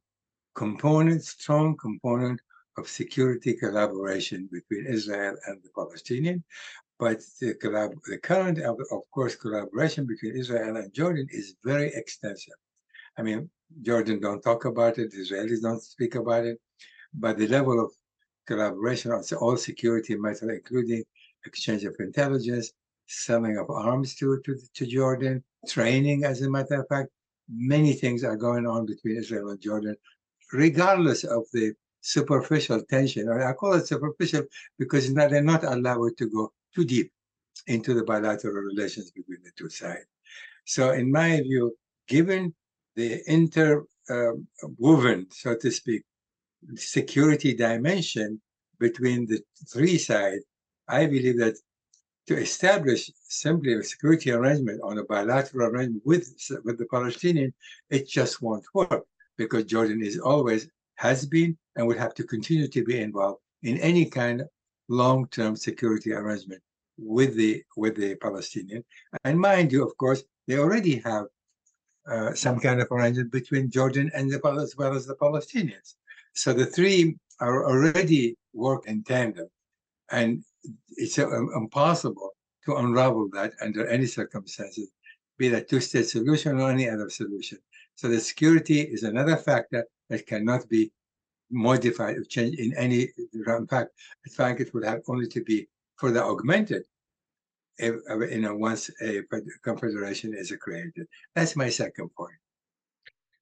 component, 0.54 1.22
strong 1.22 1.76
component 1.76 2.40
of 2.78 2.88
security 2.88 3.54
collaboration 3.54 4.48
between 4.50 4.86
Israel 4.86 5.36
and 5.46 5.62
the 5.62 5.70
Palestinian. 5.74 6.42
But 6.98 7.20
the, 7.40 7.54
collab- 7.54 8.02
the 8.06 8.18
current, 8.18 8.58
of, 8.58 8.78
of 8.90 9.02
course, 9.10 9.34
collaboration 9.34 10.06
between 10.06 10.36
Israel 10.36 10.76
and 10.76 10.92
Jordan 10.92 11.26
is 11.30 11.56
very 11.64 11.92
extensive. 11.94 12.54
I 13.18 13.22
mean, 13.22 13.50
Jordan 13.82 14.20
don't 14.20 14.42
talk 14.42 14.64
about 14.64 14.98
it, 14.98 15.12
Israelis 15.12 15.62
don't 15.62 15.82
speak 15.82 16.14
about 16.14 16.44
it, 16.44 16.58
but 17.14 17.38
the 17.38 17.48
level 17.48 17.84
of 17.84 17.90
collaboration 18.46 19.10
on 19.10 19.22
all 19.40 19.56
security 19.56 20.16
matters, 20.16 20.42
including 20.42 21.02
exchange 21.46 21.84
of 21.84 21.94
intelligence, 21.98 22.72
selling 23.06 23.56
of 23.58 23.70
arms 23.70 24.14
to, 24.16 24.40
to, 24.44 24.56
to 24.74 24.86
Jordan, 24.86 25.42
training, 25.68 26.24
as 26.24 26.42
a 26.42 26.50
matter 26.50 26.80
of 26.80 26.88
fact, 26.88 27.08
many 27.48 27.92
things 27.92 28.24
are 28.24 28.36
going 28.36 28.66
on 28.66 28.86
between 28.86 29.16
Israel 29.16 29.50
and 29.50 29.60
Jordan, 29.60 29.96
regardless 30.52 31.24
of 31.24 31.44
the 31.52 31.72
superficial 32.00 32.82
tension. 32.90 33.28
I 33.28 33.52
call 33.52 33.74
it 33.74 33.86
superficial 33.86 34.44
because 34.78 35.12
they're 35.12 35.42
not 35.42 35.64
allowed 35.64 36.16
to 36.18 36.28
go 36.28 36.52
too 36.74 36.84
deep 36.84 37.10
into 37.66 37.94
the 37.94 38.04
bilateral 38.04 38.54
relations 38.54 39.10
between 39.10 39.42
the 39.44 39.50
two 39.56 39.68
sides. 39.68 40.06
So, 40.64 40.90
in 40.90 41.10
my 41.10 41.40
view, 41.40 41.76
given 42.08 42.54
the 42.96 43.20
interwoven, 43.26 43.86
um, 44.10 45.26
so 45.30 45.56
to 45.56 45.70
speak, 45.70 46.02
security 46.76 47.54
dimension 47.54 48.40
between 48.78 49.26
the 49.26 49.40
three 49.72 49.98
sides, 49.98 50.44
I 50.88 51.06
believe 51.06 51.38
that 51.38 51.56
to 52.28 52.36
establish 52.36 53.10
simply 53.24 53.74
a 53.74 53.82
security 53.82 54.30
arrangement 54.30 54.80
on 54.84 54.98
a 54.98 55.04
bilateral 55.04 55.68
arrangement 55.68 56.02
with, 56.04 56.28
with 56.64 56.78
the 56.78 56.86
Palestinian, 56.86 57.52
it 57.90 58.08
just 58.08 58.40
won't 58.40 58.64
work 58.74 59.04
because 59.36 59.64
Jordan 59.64 60.02
is 60.02 60.18
always 60.18 60.68
has 60.96 61.26
been 61.26 61.56
and 61.74 61.86
will 61.86 61.98
have 61.98 62.14
to 62.14 62.24
continue 62.24 62.68
to 62.68 62.84
be 62.84 63.00
involved 63.00 63.40
in 63.62 63.78
any 63.78 64.04
kind 64.04 64.44
long-term 64.88 65.56
security 65.56 66.12
arrangement 66.12 66.62
with 66.98 67.36
the 67.36 67.62
with 67.76 67.96
the 67.96 68.14
Palestinian. 68.16 68.84
And 69.24 69.38
mind 69.38 69.72
you, 69.72 69.84
of 69.84 69.96
course, 69.96 70.22
they 70.46 70.58
already 70.58 70.96
have 71.04 71.26
uh, 72.10 72.34
some 72.34 72.58
kind 72.58 72.80
of 72.80 72.88
arrangement 72.90 73.30
between 73.32 73.70
Jordan 73.70 74.10
and 74.14 74.30
the 74.30 74.40
as 74.60 74.76
well 74.76 74.94
as 74.94 75.06
the 75.06 75.16
Palestinians. 75.16 75.94
So 76.34 76.52
the 76.52 76.66
three 76.66 77.16
are 77.40 77.66
already 77.66 78.36
work 78.52 78.86
in 78.86 79.02
tandem, 79.02 79.48
and 80.10 80.44
it's 80.96 81.18
uh, 81.18 81.28
impossible 81.56 82.30
to 82.64 82.76
unravel 82.76 83.28
that 83.32 83.52
under 83.60 83.86
any 83.88 84.06
circumstances, 84.06 84.90
be 85.38 85.48
that 85.48 85.68
two-state 85.68 86.06
solution 86.06 86.60
or 86.60 86.70
any 86.70 86.88
other 86.88 87.10
solution. 87.10 87.58
So 87.96 88.08
the 88.08 88.20
security 88.20 88.80
is 88.80 89.02
another 89.02 89.36
factor 89.36 89.84
that 90.08 90.26
cannot 90.26 90.68
be 90.68 90.92
modified 91.52 92.16
or 92.16 92.24
changed 92.24 92.58
in 92.58 92.74
any. 92.76 93.08
In 93.34 93.66
fact, 93.66 93.90
I 94.26 94.28
think 94.30 94.60
it 94.60 94.74
would 94.74 94.84
have 94.84 95.02
only 95.08 95.28
to 95.28 95.42
be 95.44 95.68
further 95.96 96.22
augmented 96.22 96.84
if, 97.78 97.94
you 98.30 98.40
know, 98.40 98.56
once 98.56 98.90
a 99.00 99.22
confederation 99.62 100.34
is 100.34 100.52
created. 100.60 101.06
That's 101.34 101.56
my 101.56 101.68
second 101.68 102.10
point. 102.16 102.34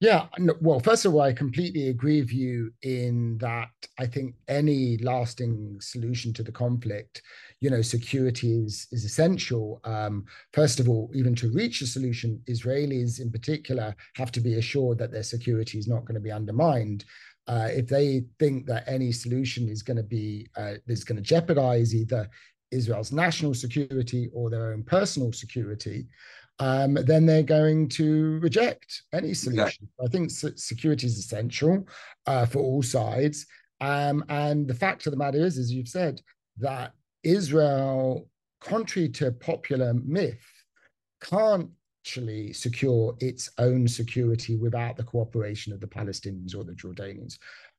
Yeah, 0.02 0.28
well, 0.62 0.80
first 0.80 1.04
of 1.04 1.14
all, 1.14 1.20
I 1.20 1.34
completely 1.34 1.88
agree 1.88 2.22
with 2.22 2.32
you 2.32 2.72
in 2.80 3.36
that 3.36 3.68
I 3.98 4.06
think 4.06 4.34
any 4.48 4.96
lasting 4.96 5.78
solution 5.78 6.32
to 6.32 6.42
the 6.42 6.50
conflict, 6.50 7.20
you 7.60 7.68
know, 7.68 7.82
security 7.82 8.54
is 8.64 8.86
is 8.92 9.04
essential. 9.04 9.78
Um, 9.84 10.24
first 10.54 10.80
of 10.80 10.88
all, 10.88 11.10
even 11.12 11.34
to 11.34 11.52
reach 11.52 11.82
a 11.82 11.86
solution, 11.86 12.42
Israelis 12.48 13.20
in 13.20 13.30
particular 13.30 13.94
have 14.14 14.32
to 14.32 14.40
be 14.40 14.54
assured 14.54 14.96
that 14.98 15.12
their 15.12 15.22
security 15.22 15.78
is 15.78 15.86
not 15.86 16.06
going 16.06 16.14
to 16.14 16.20
be 16.28 16.32
undermined. 16.32 17.04
Uh, 17.50 17.68
if 17.72 17.88
they 17.88 18.22
think 18.38 18.64
that 18.64 18.84
any 18.86 19.10
solution 19.10 19.68
is 19.68 19.82
going 19.82 19.96
to 19.96 20.08
be 20.18 20.46
uh, 20.56 20.74
is 20.86 21.02
going 21.02 21.16
to 21.16 21.30
jeopardize 21.34 21.92
either 21.92 22.30
Israel's 22.70 23.10
national 23.10 23.54
security 23.54 24.30
or 24.32 24.48
their 24.48 24.72
own 24.72 24.84
personal 24.84 25.32
security, 25.32 26.06
um, 26.60 26.94
then 26.94 27.26
they're 27.26 27.42
going 27.42 27.88
to 27.88 28.38
reject 28.38 29.02
any 29.12 29.34
solution. 29.34 29.64
Exactly. 29.64 29.88
I 30.04 30.08
think 30.08 30.30
security 30.30 31.06
is 31.08 31.18
essential 31.18 31.88
uh, 32.26 32.46
for 32.46 32.60
all 32.60 32.82
sides. 32.82 33.46
Um, 33.80 34.24
and 34.28 34.68
the 34.68 34.80
fact 34.84 35.06
of 35.06 35.10
the 35.10 35.16
matter 35.16 35.44
is, 35.44 35.58
as 35.58 35.72
you've 35.72 35.88
said, 35.88 36.20
that 36.58 36.92
Israel, 37.24 38.28
contrary 38.60 39.08
to 39.08 39.32
popular 39.32 39.92
myth, 39.94 40.46
can't 41.20 41.70
actually 42.00 42.52
secure 42.52 43.14
its 43.20 43.50
own 43.58 43.86
security 43.86 44.56
without 44.56 44.96
the 44.96 45.02
cooperation 45.02 45.72
of 45.72 45.80
the 45.80 45.86
Palestinians 45.86 46.56
or 46.56 46.64
the 46.64 46.72
Jordanians. 46.72 47.38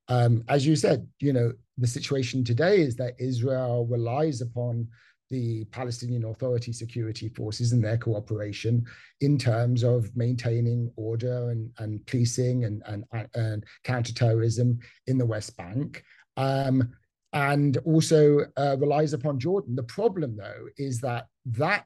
Um, 0.10 0.44
as 0.48 0.66
you 0.66 0.76
said, 0.76 1.08
you 1.20 1.34
know, 1.34 1.54
the 1.78 1.88
situation 1.88 2.44
today 2.44 2.82
is 2.82 2.96
that 2.98 3.16
Israel 3.20 3.88
relies 3.90 4.42
upon 4.42 4.88
the 5.32 5.64
Palestinian 5.66 6.26
Authority 6.26 6.74
security 6.74 7.30
forces 7.30 7.72
and 7.72 7.84
their 7.84 7.98
cooperation 7.98 8.86
in 9.22 9.38
terms 9.38 9.82
of 9.84 10.16
maintaining 10.16 10.92
order 10.98 11.52
and, 11.52 11.72
and 11.80 12.06
policing 12.06 12.66
and, 12.66 12.84
and, 12.86 13.06
and 13.34 13.64
counterterrorism 13.84 14.78
in 15.08 15.18
the 15.18 15.26
West 15.26 15.56
Bank. 15.58 16.04
Um, 16.38 16.92
and 17.34 17.78
also 17.86 18.42
uh, 18.58 18.76
relies 18.78 19.14
upon 19.14 19.40
Jordan. 19.40 19.76
The 19.76 19.84
problem, 19.84 20.36
though, 20.36 20.68
is 20.78 21.00
that 21.00 21.28
that 21.46 21.86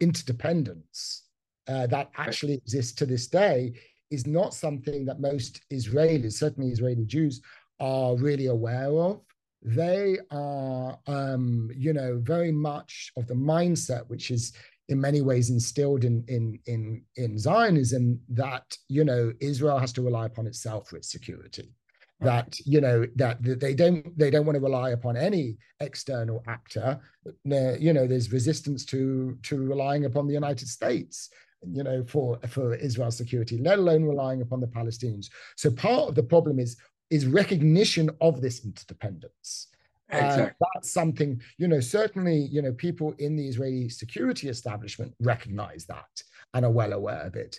interdependence 0.00 1.23
uh, 1.68 1.86
that 1.88 2.10
actually 2.16 2.54
exists 2.54 2.92
to 2.92 3.06
this 3.06 3.26
day 3.26 3.72
is 4.10 4.26
not 4.26 4.54
something 4.54 5.04
that 5.06 5.20
most 5.20 5.62
Israelis, 5.72 6.34
certainly 6.34 6.70
Israeli 6.70 7.04
Jews, 7.04 7.40
are 7.80 8.16
really 8.16 8.46
aware 8.46 8.90
of 8.90 9.20
they 9.64 10.18
are, 10.30 10.98
um, 11.06 11.70
you 11.74 11.94
know, 11.94 12.20
very 12.22 12.52
much 12.52 13.10
of 13.16 13.26
the 13.26 13.34
mindset 13.34 14.06
which 14.08 14.30
is 14.30 14.52
in 14.90 15.00
many 15.00 15.22
ways 15.22 15.48
instilled 15.48 16.04
in 16.04 16.22
in 16.28 16.58
in 16.66 17.02
in 17.16 17.38
Zionism 17.38 18.20
that 18.28 18.76
you 18.88 19.04
know 19.04 19.32
Israel 19.40 19.78
has 19.78 19.92
to 19.94 20.02
rely 20.02 20.26
upon 20.26 20.46
itself 20.46 20.88
for 20.88 20.96
its 20.96 21.10
security. 21.10 21.72
That 22.20 22.58
you 22.60 22.80
know 22.80 23.06
that, 23.16 23.42
that 23.42 23.60
they 23.60 23.74
don't 23.74 24.16
they 24.18 24.30
don't 24.30 24.44
want 24.44 24.56
to 24.56 24.62
rely 24.62 24.90
upon 24.90 25.16
any 25.16 25.56
external 25.80 26.42
actor. 26.46 27.00
You 27.44 27.92
know, 27.92 28.06
there's 28.06 28.32
resistance 28.32 28.84
to 28.86 29.38
to 29.42 29.56
relying 29.56 30.04
upon 30.04 30.26
the 30.26 30.34
United 30.34 30.68
States 30.68 31.30
you 31.72 31.82
know, 31.82 32.04
for 32.04 32.38
for 32.48 32.74
Israel's 32.74 33.16
security, 33.16 33.58
let 33.58 33.78
alone 33.78 34.04
relying 34.04 34.42
upon 34.42 34.60
the 34.60 34.66
Palestinians. 34.66 35.28
So 35.56 35.70
part 35.70 36.08
of 36.08 36.14
the 36.14 36.22
problem 36.22 36.58
is 36.58 36.76
is 37.10 37.26
recognition 37.26 38.10
of 38.20 38.40
this 38.40 38.64
interdependence. 38.64 39.68
Exactly. 40.08 40.44
Uh, 40.44 40.66
that's 40.74 40.92
something, 40.92 41.40
you 41.58 41.68
know, 41.68 41.80
certainly, 41.80 42.36
you 42.36 42.62
know, 42.62 42.72
people 42.72 43.14
in 43.18 43.36
the 43.36 43.46
Israeli 43.46 43.88
security 43.88 44.48
establishment 44.48 45.14
recognize 45.20 45.86
that 45.86 46.22
and 46.52 46.64
are 46.64 46.70
well 46.70 46.92
aware 46.92 47.22
of 47.22 47.36
it. 47.36 47.58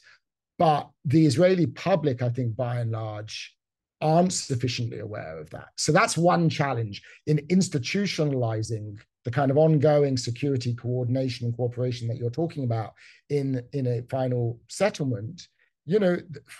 But 0.57 0.89
the 1.03 1.25
Israeli 1.25 1.67
public, 1.67 2.21
I 2.21 2.29
think, 2.29 2.55
by 2.55 2.77
and 2.77 2.91
large, 2.91 3.55
aren't 4.01 4.33
sufficiently 4.33 4.99
aware 4.99 5.39
of 5.39 5.49
that. 5.49 5.69
So 5.77 5.91
that's 5.91 6.17
one 6.17 6.49
challenge 6.49 7.01
in 7.27 7.37
institutionalizing 7.47 8.99
the 9.25 9.31
kind 9.31 9.51
of 9.51 9.57
ongoing 9.57 10.15
security 10.15 10.73
coordination 10.73 11.45
and 11.45 11.55
cooperation 11.57 12.07
that 12.07 12.17
you're 12.17 12.29
talking 12.29 12.63
about 12.63 12.93
in, 13.29 13.61
in 13.73 13.87
a 13.87 14.01
final 14.03 14.59
settlement 14.69 15.47
you 15.85 15.99
know, 15.99 16.17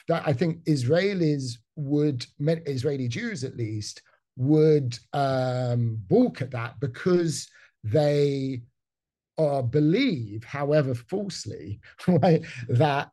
that 0.07 0.23
I 0.25 0.33
think 0.33 0.63
Israelis 0.65 1.57
would, 1.75 2.25
Israeli 2.39 3.07
Jews 3.07 3.43
at 3.43 3.57
least, 3.57 4.01
would 4.37 4.97
um, 5.13 5.99
balk 6.07 6.41
at 6.41 6.51
that 6.51 6.79
because 6.79 7.49
they 7.83 8.61
uh, 9.37 9.61
believe, 9.61 10.43
however 10.43 10.93
falsely, 10.93 11.79
right, 12.07 12.43
that 12.69 13.09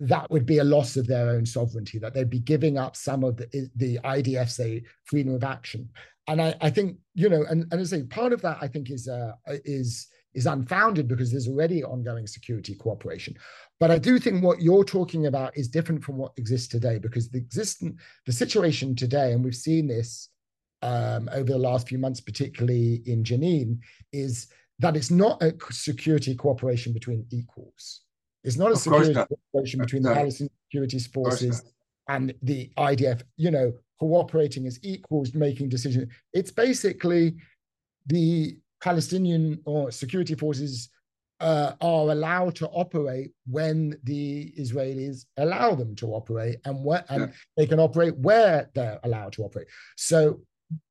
that 0.00 0.30
would 0.30 0.44
be 0.44 0.58
a 0.58 0.64
loss 0.64 0.96
of 0.96 1.06
their 1.06 1.30
own 1.30 1.46
sovereignty, 1.46 1.98
that 1.98 2.12
they'd 2.12 2.30
be 2.30 2.40
giving 2.40 2.78
up 2.78 2.96
some 2.96 3.24
of 3.24 3.36
the, 3.36 3.70
the 3.76 3.98
IDF, 4.04 4.82
freedom 5.04 5.34
of 5.34 5.44
action. 5.44 5.88
And 6.28 6.42
I, 6.42 6.54
I 6.60 6.70
think, 6.70 6.98
you 7.14 7.28
know, 7.28 7.44
and, 7.48 7.66
and 7.70 7.80
I 7.80 7.84
say 7.84 8.02
part 8.02 8.32
of 8.32 8.42
that 8.42 8.58
I 8.60 8.68
think 8.68 8.90
is 8.90 9.08
uh, 9.08 9.32
is 9.46 10.08
is 10.34 10.46
unfounded 10.46 11.08
because 11.08 11.30
there's 11.30 11.48
already 11.48 11.82
ongoing 11.82 12.26
security 12.26 12.74
cooperation. 12.74 13.34
But 13.80 13.90
I 13.90 13.98
do 13.98 14.18
think 14.18 14.42
what 14.42 14.60
you're 14.60 14.84
talking 14.84 15.26
about 15.26 15.56
is 15.56 15.68
different 15.68 16.04
from 16.04 16.18
what 16.18 16.32
exists 16.36 16.68
today 16.68 16.98
because 16.98 17.30
the 17.30 17.38
existent 17.38 17.96
the 18.26 18.32
situation 18.32 18.94
today, 18.94 19.32
and 19.32 19.42
we've 19.42 19.54
seen 19.54 19.86
this 19.86 20.28
um, 20.82 21.28
over 21.32 21.52
the 21.52 21.58
last 21.58 21.88
few 21.88 21.98
months, 21.98 22.20
particularly 22.20 23.02
in 23.06 23.24
Jenin, 23.24 23.78
is 24.12 24.48
that 24.78 24.96
it's 24.96 25.10
not 25.10 25.42
a 25.42 25.54
security 25.70 26.34
cooperation 26.34 26.92
between 26.92 27.26
equals. 27.30 28.02
It's 28.46 28.56
not 28.56 28.72
a 28.72 28.76
security 28.76 29.12
not. 29.12 29.28
cooperation 29.28 29.80
between 29.80 30.02
no. 30.02 30.10
the 30.10 30.14
Palestinian 30.14 30.52
security 30.68 30.98
forces 31.00 31.64
and 32.08 32.32
the 32.42 32.70
IDF, 32.78 33.22
you 33.36 33.50
know, 33.50 33.72
cooperating 33.98 34.66
as 34.66 34.78
equals, 34.82 35.34
making 35.34 35.68
decisions. 35.68 36.12
It's 36.32 36.52
basically 36.52 37.34
the 38.06 38.56
Palestinian 38.80 39.60
or 39.64 39.90
security 39.90 40.36
forces 40.36 40.90
uh, 41.40 41.72
are 41.80 42.10
allowed 42.10 42.54
to 42.56 42.68
operate 42.68 43.32
when 43.46 43.98
the 44.04 44.52
Israelis 44.58 45.26
allow 45.36 45.74
them 45.74 45.94
to 45.96 46.06
operate, 46.14 46.58
and 46.64 46.82
where 46.84 47.04
and 47.08 47.22
yeah. 47.22 47.28
they 47.56 47.66
can 47.66 47.80
operate 47.80 48.16
where 48.16 48.70
they're 48.74 49.00
allowed 49.02 49.32
to 49.34 49.42
operate. 49.42 49.66
So, 49.96 50.40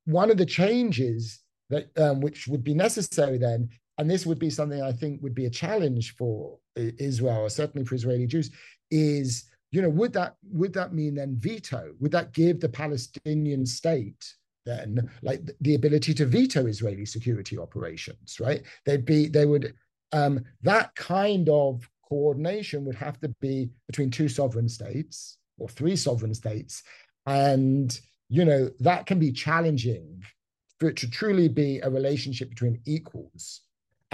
one 0.05 0.29
of 0.29 0.37
the 0.37 0.45
changes 0.45 1.39
that 1.69 1.89
um, 1.97 2.21
which 2.21 2.47
would 2.47 2.63
be 2.63 2.73
necessary 2.73 3.37
then, 3.37 3.69
and 3.97 4.09
this 4.09 4.25
would 4.25 4.39
be 4.39 4.49
something 4.49 4.81
I 4.81 4.91
think 4.91 5.21
would 5.21 5.35
be 5.35 5.45
a 5.45 5.49
challenge 5.49 6.15
for 6.15 6.57
Israel, 6.75 7.41
or 7.41 7.49
certainly 7.49 7.85
for 7.85 7.95
Israeli 7.95 8.27
Jews, 8.27 8.51
is 8.91 9.45
you 9.71 9.81
know 9.81 9.89
would 9.89 10.13
that 10.13 10.35
would 10.51 10.73
that 10.73 10.93
mean 10.93 11.15
then 11.15 11.35
veto? 11.37 11.93
Would 11.99 12.11
that 12.11 12.33
give 12.33 12.59
the 12.59 12.69
Palestinian 12.69 13.65
state 13.65 14.33
then 14.65 15.09
like 15.21 15.41
the 15.61 15.75
ability 15.75 16.13
to 16.15 16.25
veto 16.25 16.65
Israeli 16.65 17.05
security 17.05 17.57
operations? 17.57 18.39
Right? 18.39 18.63
They'd 18.85 19.05
be 19.05 19.27
they 19.27 19.45
would 19.45 19.73
um, 20.11 20.43
that 20.61 20.95
kind 20.95 21.49
of 21.49 21.89
coordination 22.07 22.85
would 22.85 22.95
have 22.95 23.19
to 23.19 23.29
be 23.41 23.69
between 23.87 24.09
two 24.09 24.29
sovereign 24.29 24.69
states 24.69 25.37
or 25.57 25.67
three 25.67 25.95
sovereign 25.95 26.33
states. 26.33 26.83
And, 27.25 27.97
you 28.29 28.45
know, 28.45 28.69
that 28.79 29.05
can 29.05 29.19
be 29.19 29.31
challenging 29.31 30.23
for 30.79 30.89
it 30.89 30.97
to 30.97 31.09
truly 31.09 31.47
be 31.47 31.79
a 31.79 31.89
relationship 31.89 32.49
between 32.49 32.81
equals 32.85 33.61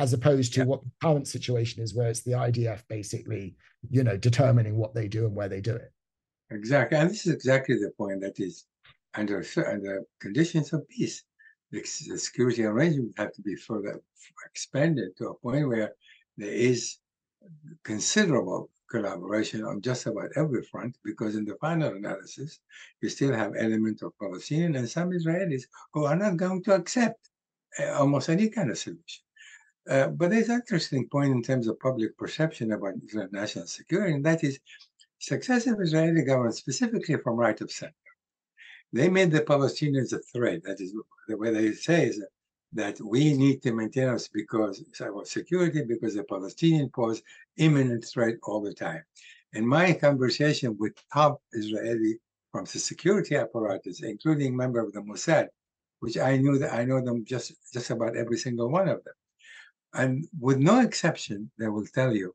as 0.01 0.13
opposed 0.13 0.53
to 0.53 0.61
yeah. 0.61 0.65
what 0.65 0.83
the 0.83 0.91
current 1.01 1.27
situation 1.27 1.81
is 1.83 1.93
where 1.93 2.09
it's 2.09 2.23
the 2.23 2.31
IDF 2.31 2.81
basically, 2.87 3.55
you 3.89 4.03
know, 4.03 4.17
determining 4.17 4.75
what 4.75 4.93
they 4.93 5.07
do 5.07 5.25
and 5.25 5.35
where 5.35 5.49
they 5.49 5.61
do 5.61 5.75
it. 5.75 5.91
Exactly. 6.49 6.97
And 6.97 7.09
this 7.09 7.25
is 7.25 7.33
exactly 7.33 7.75
the 7.75 7.91
point 7.97 8.21
that 8.21 8.39
is 8.39 8.65
under, 9.13 9.45
under 9.67 10.03
conditions 10.19 10.73
of 10.73 10.87
peace 10.89 11.23
the, 11.71 11.83
security 11.83 12.63
arrangement 12.65 13.13
have 13.17 13.31
to 13.33 13.41
be 13.41 13.55
further 13.55 14.01
expanded 14.45 15.15
to 15.17 15.29
a 15.29 15.35
point 15.35 15.67
where 15.67 15.93
there 16.37 16.51
is 16.51 16.97
considerable 17.83 18.69
collaboration 18.89 19.63
on 19.63 19.81
just 19.81 20.05
about 20.05 20.29
every 20.35 20.63
front, 20.63 20.97
because 21.05 21.35
in 21.35 21.45
the 21.45 21.55
final 21.61 21.95
analysis, 21.95 22.59
you 23.01 23.07
still 23.07 23.33
have 23.33 23.53
elements 23.57 24.01
of 24.01 24.11
Palestinian 24.19 24.75
and 24.75 24.89
some 24.89 25.11
Israelis 25.11 25.63
who 25.93 26.05
are 26.05 26.15
not 26.15 26.35
going 26.35 26.61
to 26.63 26.73
accept 26.73 27.29
uh, 27.79 27.93
almost 27.93 28.29
any 28.29 28.49
kind 28.49 28.69
of 28.69 28.77
solution. 28.77 29.23
Uh, 29.89 30.07
but 30.07 30.29
there's 30.29 30.49
an 30.49 30.55
interesting 30.55 31.07
point 31.09 31.31
in 31.31 31.41
terms 31.41 31.67
of 31.67 31.79
public 31.79 32.15
perception 32.17 32.71
about 32.71 32.93
national 33.31 33.65
security, 33.65 34.13
and 34.13 34.25
that 34.25 34.43
is 34.43 34.59
successive 35.19 35.79
Israeli 35.79 36.23
governments, 36.23 36.59
specifically 36.59 37.15
from 37.17 37.35
right 37.35 37.59
of 37.61 37.71
center, 37.71 37.93
they 38.93 39.09
made 39.09 39.31
the 39.31 39.41
Palestinians 39.41 40.13
a 40.13 40.19
threat. 40.19 40.63
That 40.63 40.81
is 40.81 40.93
the 41.27 41.37
way 41.37 41.51
they 41.51 41.71
say 41.73 42.07
is 42.07 42.23
that 42.73 42.99
we 43.01 43.33
need 43.33 43.61
to 43.63 43.73
maintain 43.73 44.09
us 44.09 44.27
because 44.27 44.83
our 45.01 45.25
security, 45.25 45.83
because 45.83 46.15
the 46.15 46.23
Palestinian 46.23 46.89
pose 46.89 47.21
imminent 47.57 48.05
threat 48.05 48.35
all 48.43 48.61
the 48.61 48.73
time. 48.73 49.03
In 49.53 49.67
my 49.67 49.93
conversation 49.93 50.77
with 50.77 50.93
top 51.13 51.41
Israeli 51.53 52.19
from 52.51 52.65
the 52.65 52.79
security 52.79 53.35
apparatus, 53.35 54.01
including 54.01 54.55
member 54.55 54.79
of 54.79 54.93
the 54.93 55.01
Mossad, 55.01 55.47
which 55.99 56.17
I 56.17 56.37
knew 56.37 56.57
that 56.57 56.73
I 56.73 56.85
know 56.85 57.01
them 57.01 57.25
just 57.25 57.53
just 57.73 57.89
about 57.89 58.15
every 58.15 58.37
single 58.37 58.69
one 58.69 58.87
of 58.87 59.03
them, 59.03 59.13
and 59.93 60.27
with 60.39 60.57
no 60.57 60.81
exception, 60.81 61.51
they 61.57 61.67
will 61.67 61.85
tell 61.85 62.15
you 62.15 62.33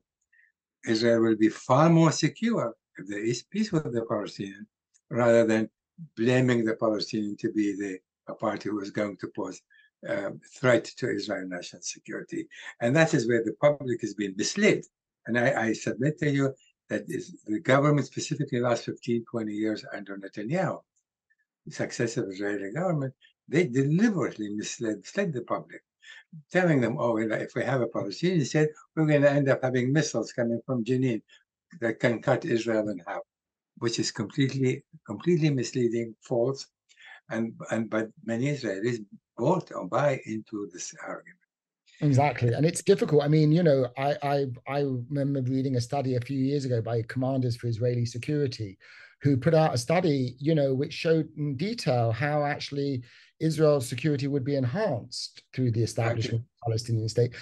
Israel 0.85 1.21
will 1.21 1.35
be 1.35 1.49
far 1.49 1.89
more 1.89 2.11
secure 2.11 2.73
if 2.97 3.07
there 3.07 3.23
is 3.23 3.43
peace 3.43 3.71
with 3.71 3.91
the 3.91 4.01
Palestinians 4.01 4.67
rather 5.09 5.45
than 5.45 5.69
blaming 6.15 6.63
the 6.63 6.75
Palestinian 6.75 7.35
to 7.37 7.51
be 7.51 7.75
the 7.75 7.99
a 8.27 8.35
party 8.35 8.69
who 8.69 8.79
is 8.81 8.91
going 8.91 9.17
to 9.17 9.31
pose 9.35 9.61
um, 10.07 10.39
threat 10.59 10.85
to 10.85 11.09
Israel 11.09 11.47
national 11.47 11.81
security. 11.81 12.47
And 12.81 12.95
that 12.95 13.13
is 13.13 13.27
where 13.27 13.43
the 13.43 13.55
public 13.61 14.01
has 14.01 14.13
been 14.13 14.35
misled. 14.37 14.83
And 15.25 15.37
I, 15.37 15.67
I 15.67 15.73
submit 15.73 16.19
to 16.19 16.29
you 16.29 16.53
that 16.89 17.03
is 17.07 17.37
the 17.45 17.59
government, 17.59 18.07
specifically 18.07 18.59
the 18.59 18.65
last 18.65 18.85
15, 18.85 19.25
20 19.29 19.53
years 19.53 19.83
under 19.93 20.17
Netanyahu, 20.17 20.81
successive 21.69 22.25
Israeli 22.29 22.71
government, 22.71 23.13
they 23.47 23.67
deliberately 23.67 24.49
misled, 24.49 24.97
misled 24.97 25.33
the 25.33 25.41
public, 25.41 25.81
telling 26.51 26.81
them, 26.81 26.97
oh, 26.99 27.17
if 27.17 27.51
we 27.55 27.63
have 27.63 27.81
a 27.81 27.87
Palestinian 27.87 28.45
state, 28.45 28.69
we're 28.95 29.05
going 29.05 29.21
to 29.21 29.31
end 29.31 29.49
up 29.49 29.63
having 29.63 29.93
missiles 29.93 30.33
coming 30.33 30.61
from 30.65 30.83
Jenin 30.83 31.21
that 31.81 31.99
can 31.99 32.21
cut 32.21 32.45
Israel 32.45 32.89
in 32.89 32.99
half 33.07 33.21
which 33.79 33.99
is 33.99 34.11
completely 34.11 34.83
completely 35.05 35.49
misleading, 35.49 36.15
false, 36.21 36.67
and 37.29 37.53
and 37.71 37.89
but 37.89 38.09
many 38.23 38.47
Israelis 38.47 39.05
bought 39.37 39.71
or 39.71 39.87
buy 39.87 40.19
into 40.25 40.69
this 40.73 40.93
argument. 41.05 41.39
Exactly, 42.01 42.53
and 42.53 42.65
it's 42.65 42.83
difficult. 42.83 43.23
I 43.23 43.27
mean, 43.27 43.51
you 43.51 43.63
know, 43.63 43.87
I 43.97 44.15
I 44.23 44.45
I 44.67 44.79
remember 45.09 45.41
reading 45.41 45.75
a 45.75 45.81
study 45.81 46.15
a 46.15 46.21
few 46.21 46.39
years 46.39 46.65
ago 46.65 46.81
by 46.81 47.01
commanders 47.03 47.55
for 47.55 47.67
Israeli 47.67 48.05
security, 48.05 48.77
who 49.21 49.37
put 49.37 49.53
out 49.53 49.73
a 49.73 49.77
study, 49.77 50.35
you 50.39 50.55
know, 50.55 50.73
which 50.73 50.93
showed 50.93 51.29
in 51.37 51.55
detail 51.55 52.11
how 52.11 52.45
actually 52.45 53.03
Israel's 53.39 53.87
security 53.87 54.27
would 54.27 54.43
be 54.43 54.55
enhanced 54.55 55.43
through 55.53 55.71
the 55.71 55.83
establishment 55.83 56.41
of 56.41 56.41
the 56.41 56.65
Palestinian 56.65 57.09
state. 57.09 57.35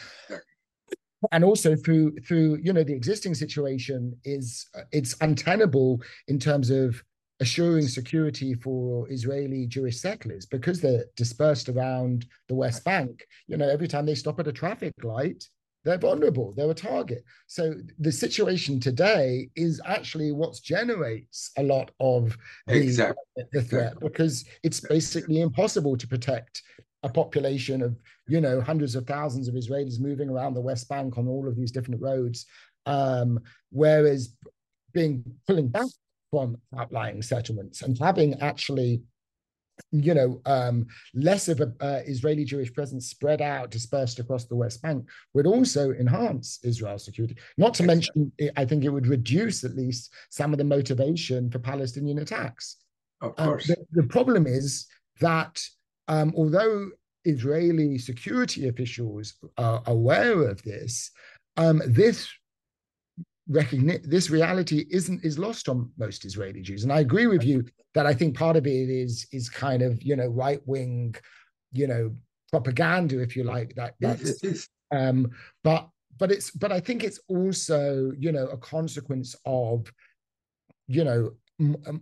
And 1.31 1.43
also 1.43 1.75
through 1.75 2.17
through 2.19 2.59
you 2.61 2.71
know 2.71 2.83
the 2.83 2.93
existing 2.93 3.33
situation 3.33 4.15
is 4.23 4.67
it's 4.91 5.15
untenable 5.21 6.01
in 6.27 6.37
terms 6.37 6.69
of 6.69 7.01
assuring 7.39 7.87
security 7.87 8.53
for 8.53 9.11
Israeli 9.11 9.65
Jewish 9.67 9.99
settlers 9.99 10.45
because 10.45 10.79
they're 10.79 11.05
dispersed 11.17 11.67
around 11.69 12.25
the 12.47 12.55
West 12.55 12.83
Bank. 12.85 13.25
You 13.47 13.57
know, 13.57 13.67
every 13.67 13.87
time 13.87 14.05
they 14.05 14.15
stop 14.15 14.39
at 14.39 14.47
a 14.47 14.53
traffic 14.53 14.93
light, 15.03 15.43
they're 15.86 15.99
vulnerable, 15.99 16.53
they're 16.57 16.69
a 16.71 16.73
target. 16.73 17.23
So 17.47 17.75
the 17.99 18.11
situation 18.11 18.79
today 18.79 19.49
is 19.55 19.79
actually 19.86 20.31
what 20.31 20.59
generates 20.61 21.51
a 21.57 21.63
lot 21.63 21.91
of 21.99 22.36
the, 22.67 22.81
exactly. 22.81 23.43
the 23.53 23.61
threat 23.61 23.99
because 23.99 24.45
it's 24.63 24.79
basically 24.79 25.41
impossible 25.41 25.95
to 25.95 26.07
protect 26.07 26.63
a 27.03 27.09
population 27.09 27.83
of, 27.83 27.95
you 28.27 28.41
know, 28.41 28.59
hundreds 28.59 28.95
of 28.95 29.05
thousands 29.05 29.47
of 29.47 29.53
Israelis 29.53 29.99
moving 29.99 30.27
around 30.27 30.55
the 30.55 30.61
West 30.61 30.89
Bank 30.89 31.19
on 31.19 31.27
all 31.27 31.47
of 31.47 31.55
these 31.55 31.71
different 31.71 32.01
roads. 32.01 32.47
Um, 32.88 33.39
whereas 33.69 34.36
being 34.91 35.23
pulling 35.47 35.67
back 35.67 35.88
from 36.31 36.57
outlying 36.77 37.21
settlements 37.21 37.83
and 37.83 37.97
having 37.99 38.41
actually 38.41 39.03
you 39.91 40.13
know, 40.13 40.41
um, 40.45 40.88
less 41.13 41.47
of 41.47 41.61
a 41.61 41.73
uh, 41.80 42.01
Israeli 42.05 42.45
Jewish 42.45 42.73
presence 42.73 43.07
spread 43.07 43.41
out, 43.41 43.71
dispersed 43.71 44.19
across 44.19 44.45
the 44.45 44.55
West 44.55 44.82
Bank, 44.82 45.07
would 45.34 45.45
also 45.45 45.91
enhance 45.91 46.59
Israel's 46.63 47.05
security. 47.05 47.38
Not 47.57 47.73
to 47.76 47.84
mention, 47.84 48.32
I 48.57 48.65
think 48.65 48.84
it 48.84 48.89
would 48.89 49.07
reduce 49.07 49.63
at 49.63 49.76
least 49.76 50.13
some 50.30 50.53
of 50.53 50.57
the 50.57 50.63
motivation 50.63 51.49
for 51.49 51.59
Palestinian 51.59 52.19
attacks. 52.19 52.78
Of 53.21 53.34
um, 53.38 53.47
course. 53.47 53.67
the, 53.67 53.78
the, 53.91 54.03
problem 54.03 54.45
is 54.45 54.88
that 55.19 55.61
um, 56.07 56.34
although 56.36 56.89
Israeli 57.23 57.97
security 57.97 58.67
officials 58.67 59.36
are 59.57 59.82
aware 59.88 60.47
of 60.47 60.61
this, 60.63 61.11
um, 61.57 61.82
this 61.88 62.28
recognize 63.47 64.01
this 64.03 64.29
reality 64.29 64.85
isn't 64.89 65.23
is 65.23 65.37
lost 65.37 65.69
on 65.69 65.91
most 65.97 66.25
Israeli 66.25 66.61
Jews. 66.61 66.83
And 66.83 66.91
I 66.91 66.99
agree 66.99 67.27
with 67.27 67.43
you 67.43 67.65
that 67.93 68.05
I 68.05 68.13
think 68.13 68.37
part 68.37 68.57
of 68.57 68.65
it 68.65 68.89
is 68.89 69.27
is 69.31 69.49
kind 69.49 69.81
of 69.81 70.01
you 70.01 70.15
know 70.15 70.27
right 70.27 70.61
wing, 70.65 71.15
you 71.71 71.87
know 71.87 72.15
propaganda, 72.51 73.21
if 73.21 73.35
you 73.35 73.43
like. 73.43 73.75
That 73.75 73.95
that's 73.99 74.69
um, 74.91 75.31
but 75.63 75.89
but 76.17 76.31
it's 76.31 76.51
but 76.51 76.71
I 76.71 76.79
think 76.79 77.03
it's 77.03 77.19
also 77.27 78.11
you 78.17 78.31
know 78.31 78.47
a 78.47 78.57
consequence 78.57 79.35
of 79.45 79.91
you 80.87 81.03
know 81.03 81.31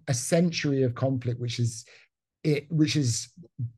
a 0.07 0.13
century 0.13 0.83
of 0.83 0.95
conflict, 0.95 1.39
which 1.39 1.59
is 1.59 1.85
it 2.43 2.71
which 2.71 2.93
has 2.93 3.29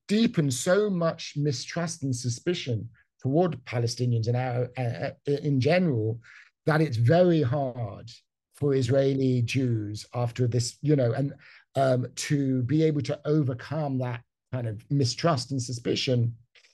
deepened 0.07 0.53
so 0.53 0.89
much 0.89 1.33
mistrust 1.35 2.03
and 2.03 2.15
suspicion 2.15 2.89
toward 3.21 3.63
Palestinians 3.65 4.27
and 4.27 4.37
our, 4.37 4.69
uh, 4.77 5.11
in 5.25 5.59
general 5.59 6.19
that 6.65 6.81
it's 6.81 6.97
very 6.97 7.41
hard 7.41 8.09
for 8.55 8.73
Israeli 8.73 9.41
Jews 9.41 10.05
after 10.13 10.47
this, 10.47 10.77
you 10.81 10.95
know, 10.95 11.11
and 11.13 11.33
um, 11.75 12.07
to 12.15 12.63
be 12.63 12.83
able 12.83 13.01
to 13.01 13.19
overcome 13.25 13.97
that 13.99 14.21
kind 14.53 14.67
of 14.67 14.83
mistrust 14.89 15.51
and 15.51 15.61
suspicion, 15.61 16.33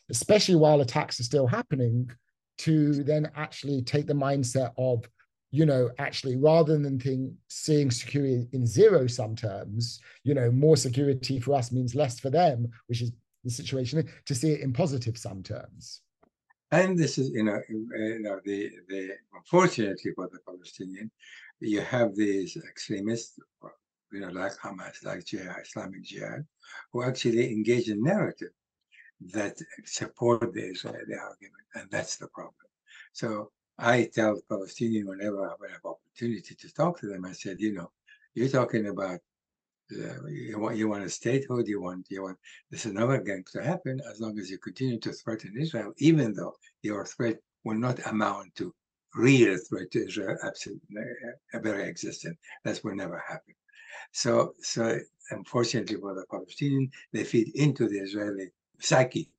especially 0.10 0.56
while 0.56 0.82
attacks 0.82 1.20
are 1.20 1.24
still 1.24 1.48
happening, 1.48 2.10
to 2.60 3.04
then 3.04 3.32
actually 3.36 3.82
take 3.82 4.06
the 4.06 4.14
mindset 4.14 4.72
of, 4.78 5.04
you 5.50 5.66
know, 5.66 5.90
actually 5.98 6.38
rather 6.38 6.78
than 6.78 7.00
think, 7.00 7.34
seeing 7.50 7.90
security 7.90 8.48
in 8.54 8.68
zero 8.68 9.08
sum 9.08 9.36
terms, 9.36 10.00
you 10.24 10.36
know, 10.36 10.52
more 10.52 10.78
security 10.78 11.40
for 11.40 11.56
us 11.56 11.72
means 11.72 11.96
less 11.96 12.20
for 12.20 12.30
them, 12.30 12.70
which 12.86 13.02
is 13.02 13.12
the 13.44 13.50
situation, 13.50 14.08
to 14.26 14.36
see 14.36 14.52
it 14.52 14.62
in 14.62 14.72
positive 14.72 15.18
sum 15.18 15.42
terms. 15.42 16.02
And 16.72 16.98
this 16.98 17.18
is, 17.18 17.32
you 17.32 17.44
know, 17.44 17.62
you 17.70 18.20
know 18.22 18.40
the, 18.46 18.72
the 18.88 19.10
unfortunately 19.34 20.12
for 20.16 20.30
the 20.32 20.40
Palestinian, 20.40 21.12
you 21.60 21.82
have 21.82 22.16
these 22.16 22.56
extremists, 22.56 23.38
you 24.12 24.22
know, 24.22 24.30
like 24.30 24.54
Hamas, 24.54 25.04
like 25.04 25.26
Jihad, 25.26 25.64
Islamic 25.64 26.04
Jihad, 26.04 26.46
who 26.92 27.04
actually 27.04 27.52
engage 27.52 27.90
in 27.90 28.02
narrative 28.02 28.52
that 29.34 29.58
support 29.86 30.54
the 30.54 30.62
Israeli 30.62 31.16
argument, 31.16 31.64
and 31.76 31.92
that's 31.92 32.18
the 32.18 32.28
problem. 32.28 32.56
So 33.12 33.52
I 33.78 34.10
tell 34.14 34.42
Palestinians 34.50 35.06
whenever 35.06 35.46
I 35.46 35.72
have 35.72 35.86
opportunity 35.86 36.56
to 36.56 36.74
talk 36.74 37.00
to 37.02 37.08
them, 37.08 37.26
I 37.26 37.34
said, 37.34 37.60
you 37.60 37.74
know, 37.74 37.92
you're 38.34 38.48
talking 38.48 38.88
about 38.88 39.20
you 39.92 40.60
want 40.60 40.78
you 40.78 40.88
want 40.90 41.04
a 41.04 41.10
statehood. 41.10 41.68
You 41.68 41.82
want 41.82 42.08
you 42.10 42.24
want 42.24 42.38
this 42.70 42.86
is 42.86 42.94
never 42.94 43.18
going 43.20 43.44
to 43.52 43.64
happen 43.64 44.00
as 44.10 44.20
long 44.20 44.40
as 44.40 44.50
you 44.50 44.58
continue 44.58 45.00
to 45.00 45.12
threaten 45.12 45.56
Israel, 45.60 45.94
even 45.98 46.34
though 46.34 46.56
your 46.82 47.06
threat 47.06 47.38
will 47.64 47.78
not 47.78 48.06
amount 48.08 48.56
to 48.56 48.74
real 49.16 49.58
threat 49.70 49.92
to 49.92 50.06
Israel, 50.08 50.38
absolutely 50.44 51.02
uh, 51.54 51.60
very 51.60 51.84
existent. 51.84 52.38
That 52.64 52.82
will 52.84 52.96
never 52.96 53.22
happen. 53.28 53.56
So 54.12 54.54
so 54.62 54.98
unfortunately 55.32 55.98
for 55.98 56.14
the 56.16 56.26
Palestinian, 56.30 56.90
they 57.14 57.24
feed 57.24 57.52
into 57.56 57.88
the 57.88 58.00
Israeli 58.00 58.50
psyche 58.80 59.30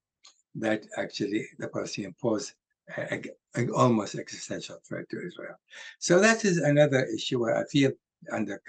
that 0.57 0.87
actually 0.97 1.47
the 1.59 1.69
Palestinian 1.69 2.15
pose 2.21 2.55
a, 2.97 3.15
a, 3.15 3.23
a 3.63 3.73
almost 3.73 4.15
existential 4.17 4.79
threat 4.87 5.09
to 5.11 5.27
Israel. 5.27 5.57
So 5.99 6.21
that 6.21 6.45
is 6.45 6.59
another 6.59 7.05
issue 7.05 7.41
where 7.41 7.57
I 7.57 7.65
feel 7.67 7.93
under 8.31 8.63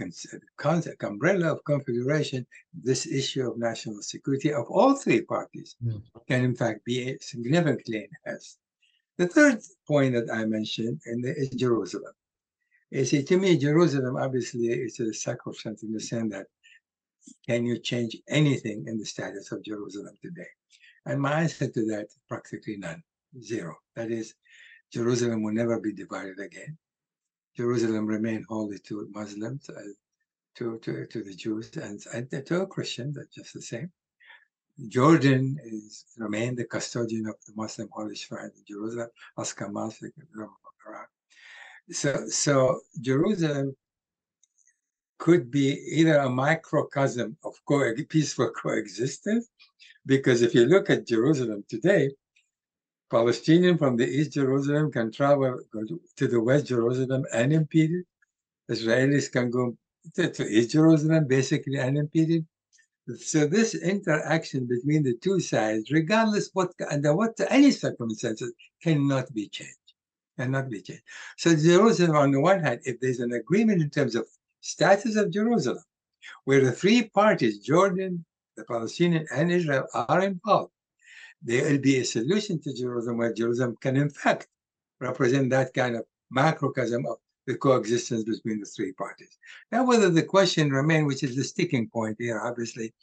concept, 0.57 1.03
umbrella 1.03 1.53
of 1.53 1.63
confederation, 1.63 2.45
this 2.73 3.05
issue 3.05 3.49
of 3.49 3.57
national 3.57 4.01
security 4.01 4.51
of 4.51 4.65
all 4.69 4.95
three 4.95 5.21
parties 5.21 5.75
mm. 5.85 6.01
can 6.27 6.43
in 6.43 6.55
fact 6.55 6.83
be 6.85 7.17
significantly 7.21 8.07
enhanced. 8.25 8.57
The 9.17 9.27
third 9.27 9.59
point 9.87 10.15
that 10.15 10.33
I 10.33 10.45
mentioned 10.45 11.01
is 11.05 11.49
Jerusalem. 11.49 12.13
You 12.89 13.05
see, 13.05 13.23
to 13.23 13.37
me, 13.37 13.57
Jerusalem 13.57 14.17
obviously 14.17 14.67
is 14.67 14.99
a 14.99 15.13
sacrosanct 15.13 15.83
in 15.83 15.93
the 15.93 15.99
sense 15.99 16.31
that 16.33 16.47
can 17.47 17.65
you 17.65 17.79
change 17.79 18.17
anything 18.27 18.85
in 18.87 18.97
the 18.97 19.05
status 19.05 19.51
of 19.51 19.63
Jerusalem 19.63 20.15
today? 20.21 20.47
And 21.05 21.21
my 21.21 21.41
answer 21.41 21.67
to 21.67 21.85
that 21.87 22.05
is 22.05 22.17
practically 22.27 22.77
none, 22.77 23.03
zero. 23.41 23.75
That 23.95 24.11
is, 24.11 24.35
Jerusalem 24.91 25.43
will 25.43 25.53
never 25.53 25.79
be 25.79 25.93
divided 25.93 26.39
again. 26.39 26.77
Jerusalem 27.55 28.07
remain 28.07 28.45
holy 28.49 28.79
to 28.79 29.07
Muslims, 29.13 29.69
uh, 29.69 29.81
to, 30.55 30.79
to, 30.79 31.05
to 31.07 31.23
the 31.23 31.33
Jews, 31.33 31.71
and, 31.77 32.03
and 32.13 32.29
to 32.29 32.67
that's 33.13 33.35
just 33.35 33.53
the 33.53 33.61
same. 33.61 33.91
Jordan 34.87 35.59
is 35.63 36.05
remain 36.17 36.55
the 36.55 36.65
custodian 36.65 37.27
of 37.27 37.35
the 37.45 37.53
Muslim 37.55 37.89
holy 37.91 38.15
shrine 38.15 38.51
in 38.55 38.63
Jerusalem, 38.67 39.09
Askamal, 39.37 39.93
so, 41.91 42.27
so 42.27 42.79
Jerusalem 43.01 43.75
could 45.19 45.51
be 45.51 45.69
either 45.91 46.17
a 46.17 46.29
microcosm 46.29 47.37
of 47.43 47.53
co- 47.67 47.93
peaceful 48.09 48.51
coexistence, 48.51 49.49
because 50.05 50.41
if 50.41 50.55
you 50.55 50.65
look 50.65 50.89
at 50.89 51.07
Jerusalem 51.07 51.63
today, 51.69 52.09
Palestinian 53.13 53.77
from 53.77 53.95
the 53.95 54.07
East 54.07 54.31
Jerusalem 54.33 54.91
can 54.91 55.11
travel 55.11 55.59
to 56.17 56.27
the 56.27 56.41
West 56.41 56.65
Jerusalem 56.65 57.23
unimpeded. 57.31 58.05
Israelis 58.71 59.31
can 59.31 59.51
go 59.51 59.77
to, 60.15 60.47
East 60.57 60.71
Jerusalem 60.71 61.27
basically 61.27 61.79
unimpeded. 61.79 62.43
So 63.19 63.45
this 63.45 63.75
interaction 63.75 64.65
between 64.65 65.03
the 65.03 65.15
two 65.25 65.39
sides, 65.39 65.91
regardless 65.91 66.49
what 66.53 66.71
under 66.89 67.15
what 67.15 67.39
any 67.49 67.69
circumstances, 67.69 68.51
cannot 68.81 69.31
be 69.31 69.47
changed. 69.47 69.89
Cannot 70.39 70.71
be 70.71 70.81
changed. 70.81 71.03
So 71.37 71.55
Jerusalem, 71.55 72.15
on 72.15 72.31
the 72.31 72.39
one 72.39 72.61
hand, 72.61 72.79
if 72.83 72.99
there's 72.99 73.19
an 73.19 73.33
agreement 73.33 73.83
in 73.83 73.91
terms 73.91 74.15
of 74.15 74.25
status 74.61 75.17
of 75.17 75.29
Jerusalem, 75.29 75.83
where 76.45 76.61
the 76.61 76.71
three 76.71 77.09
parties, 77.09 77.59
Jordan, 77.59 78.25
the 78.57 78.63
Palestinian, 78.63 79.27
and 79.31 79.51
Israel, 79.51 79.85
are 79.93 80.23
involved, 80.23 80.71
there 81.43 81.69
will 81.69 81.79
be 81.79 81.97
a 81.99 82.05
solution 82.05 82.59
to 82.61 82.73
Jerusalem 82.73 83.17
where 83.17 83.33
Jerusalem 83.33 83.77
can, 83.81 83.97
in 83.97 84.09
fact, 84.09 84.47
represent 84.99 85.49
that 85.49 85.73
kind 85.73 85.95
of 85.95 86.05
macrocosm 86.31 87.05
of 87.05 87.17
the 87.45 87.55
coexistence 87.55 88.23
between 88.23 88.59
the 88.59 88.65
three 88.65 88.93
parties. 88.93 89.37
Now, 89.71 89.85
whether 89.85 90.09
the 90.09 90.23
question 90.23 90.71
remains, 90.71 91.07
which 91.07 91.23
is 91.23 91.35
the 91.35 91.43
sticking 91.43 91.89
point 91.89 92.15
here, 92.19 92.39
obviously, 92.39 92.93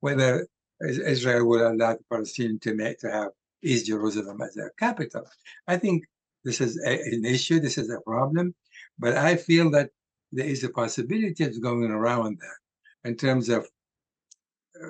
whether 0.00 0.46
Israel 0.80 1.46
will 1.46 1.66
allow 1.72 1.94
the 1.94 2.04
Palestinians 2.10 2.60
to, 2.62 2.74
make, 2.74 2.98
to 3.00 3.10
have 3.10 3.30
East 3.62 3.86
Jerusalem 3.86 4.40
as 4.40 4.54
their 4.54 4.72
capital. 4.78 5.26
I 5.66 5.76
think 5.76 6.04
this 6.44 6.60
is 6.60 6.80
a, 6.86 6.92
an 7.14 7.24
issue, 7.24 7.58
this 7.58 7.78
is 7.78 7.90
a 7.90 8.00
problem, 8.02 8.54
but 8.98 9.16
I 9.16 9.34
feel 9.34 9.70
that 9.72 9.90
there 10.30 10.46
is 10.46 10.62
a 10.62 10.70
possibility 10.70 11.42
of 11.42 11.60
going 11.60 11.90
around 11.90 12.38
that 12.40 13.08
in 13.08 13.16
terms 13.16 13.48
of 13.48 13.68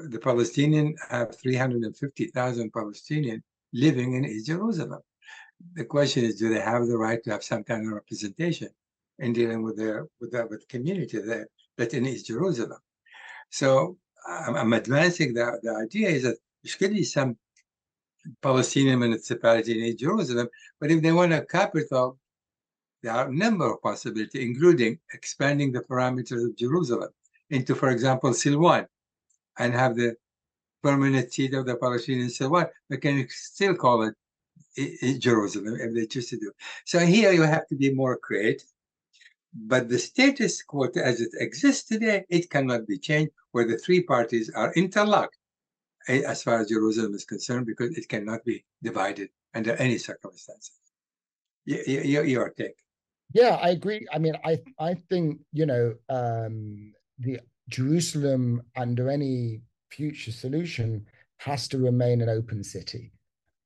the 0.09 0.19
Palestinian 0.19 0.95
have 1.11 1.37
350,000 1.37 2.73
Palestinians 2.73 3.43
living 3.73 4.15
in 4.15 4.25
East 4.25 4.47
Jerusalem. 4.47 5.01
The 5.75 5.85
question 5.85 6.25
is, 6.25 6.37
do 6.37 6.49
they 6.53 6.61
have 6.61 6.87
the 6.87 6.97
right 6.97 7.23
to 7.25 7.31
have 7.31 7.45
some 7.45 7.65
kind 7.65 7.87
of 7.87 7.93
representation 7.93 8.69
in 9.19 9.33
dealing 9.33 9.63
with 9.63 9.77
their 9.77 10.07
with 10.21 10.31
that 10.33 10.49
with 10.49 10.61
the 10.61 10.67
community 10.67 11.19
there? 11.19 11.49
that 11.79 11.95
in 11.95 12.07
East 12.07 12.27
Jerusalem. 12.27 12.79
So 13.51 13.97
I'm, 14.29 14.57
I'm 14.57 14.73
advancing 14.75 15.33
the, 15.33 15.59
the 15.63 15.75
idea 15.75 16.09
is 16.09 16.25
that 16.25 16.37
there 16.63 16.71
should 16.71 16.91
be 16.91 17.05
some 17.05 17.39
Palestinian 18.43 18.99
municipality 18.99 19.79
in 19.79 19.87
East 19.87 20.01
Jerusalem, 20.01 20.49
but 20.79 20.91
if 20.91 21.01
they 21.01 21.13
want 21.13 21.33
a 21.33 21.47
capital, 21.47 22.19
there 23.03 23.13
are 23.13 23.29
a 23.29 23.35
number 23.35 23.73
of 23.73 23.81
possibilities, 23.81 24.43
including 24.43 24.99
expanding 25.15 25.73
the 25.73 25.81
parameters 25.81 26.45
of 26.45 26.57
Jerusalem 26.57 27.11
into, 27.49 27.75
for 27.75 27.91
example, 27.91 28.31
Silwan, 28.31 28.87
and 29.59 29.75
have 29.75 29.97
the 29.97 30.17
permanent 30.83 31.33
seat 31.33 31.55
of 31.55 31.67
the 31.67 31.77
Palestinian 31.77 32.29
Silwan. 32.29 32.69
They 32.89 32.99
can 32.99 33.27
still 33.31 33.75
call 33.75 34.03
it 34.03 34.15
Jerusalem 35.21 35.77
if 35.81 35.95
they 35.95 36.07
choose 36.07 36.31
to 36.31 36.39
do. 36.39 36.53
So 36.85 37.01
here 37.01 37.33
you 37.33 37.43
have 37.43 37.67
to 37.69 37.75
be 37.75 37.93
more 37.93 38.17
creative. 38.17 38.69
But 39.55 39.89
the 39.89 39.99
status 39.99 40.63
quo 40.63 40.89
as 40.97 41.21
it 41.21 41.31
exists 41.41 41.89
today, 41.89 42.25
it 42.29 42.51
cannot 42.51 42.87
be 42.87 42.99
changed 42.99 43.33
where 43.53 43.67
the 43.67 43.79
three 43.79 44.03
parties 44.03 44.51
are 44.51 44.73
interlocked 44.75 45.37
as 46.09 46.43
far 46.43 46.61
as 46.61 46.69
Jerusalem 46.69 47.15
is 47.15 47.25
concerned 47.25 47.67
because 47.67 47.97
it 47.97 48.09
cannot 48.09 48.45
be 48.45 48.65
divided 48.83 49.31
under 49.55 49.75
any 49.77 49.99
circumstances. 49.99 50.73
Your, 51.65 52.25
your 52.25 52.51
take. 52.51 52.77
Yeah, 53.33 53.59
I 53.61 53.71
agree. 53.71 54.07
I 54.13 54.19
mean, 54.19 54.37
I 54.45 54.59
I 54.79 54.95
think 54.95 55.41
you 55.53 55.67
know 55.67 55.95
um, 56.09 56.95
the 57.19 57.41
Jerusalem 57.69 58.63
under 58.77 59.11
any 59.11 59.61
future 59.91 60.33
solution 60.33 61.07
has 61.39 61.69
to 61.69 61.79
remain 61.79 62.21
an 62.21 62.29
open 62.29 62.65
city 62.65 63.13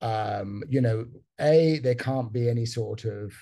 um, 0.03 0.65
you 0.69 0.81
know, 0.81 1.07
a 1.41 1.79
there 1.79 1.95
can't 1.95 2.33
be 2.33 2.51
any 2.51 2.67
sort 2.67 3.05
of 3.05 3.33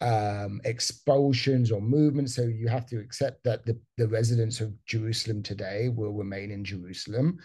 um, 0.00 0.60
expulsions 0.64 1.70
or 1.70 1.80
movements. 1.80 2.34
So 2.34 2.42
you 2.42 2.68
have 2.68 2.86
to 2.86 2.98
accept 2.98 3.44
that 3.44 3.64
the, 3.64 3.78
the 3.96 4.08
residents 4.08 4.60
of 4.60 4.74
Jerusalem 4.84 5.42
today 5.42 5.88
will 5.88 6.12
remain 6.12 6.50
in 6.50 6.64
Jerusalem. 6.64 7.38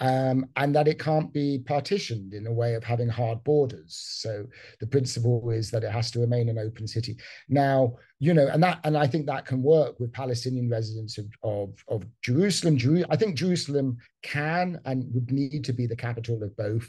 Um, 0.00 0.46
and 0.54 0.76
that 0.76 0.86
it 0.86 1.00
can't 1.00 1.32
be 1.32 1.58
partitioned 1.58 2.32
in 2.32 2.46
a 2.46 2.52
way 2.52 2.74
of 2.74 2.84
having 2.84 3.08
hard 3.08 3.42
borders. 3.42 3.98
So 4.22 4.46
the 4.78 4.86
principle 4.86 5.50
is 5.50 5.72
that 5.72 5.82
it 5.82 5.90
has 5.90 6.12
to 6.12 6.20
remain 6.20 6.48
an 6.48 6.58
open 6.58 6.86
city. 6.86 7.16
Now, 7.48 7.96
you 8.20 8.32
know, 8.32 8.46
and 8.46 8.62
that 8.62 8.78
and 8.84 8.96
I 8.96 9.08
think 9.08 9.26
that 9.26 9.44
can 9.44 9.60
work 9.60 9.98
with 9.98 10.12
Palestinian 10.12 10.70
residents 10.70 11.18
of 11.18 11.26
of, 11.42 11.84
of 11.88 12.04
Jerusalem. 12.22 12.76
Jeru- 12.76 13.10
I 13.10 13.16
think 13.16 13.36
Jerusalem 13.36 13.98
can 14.22 14.80
and 14.84 15.12
would 15.14 15.32
need 15.32 15.64
to 15.64 15.72
be 15.72 15.88
the 15.88 15.96
capital 15.96 16.44
of 16.44 16.56
both 16.56 16.88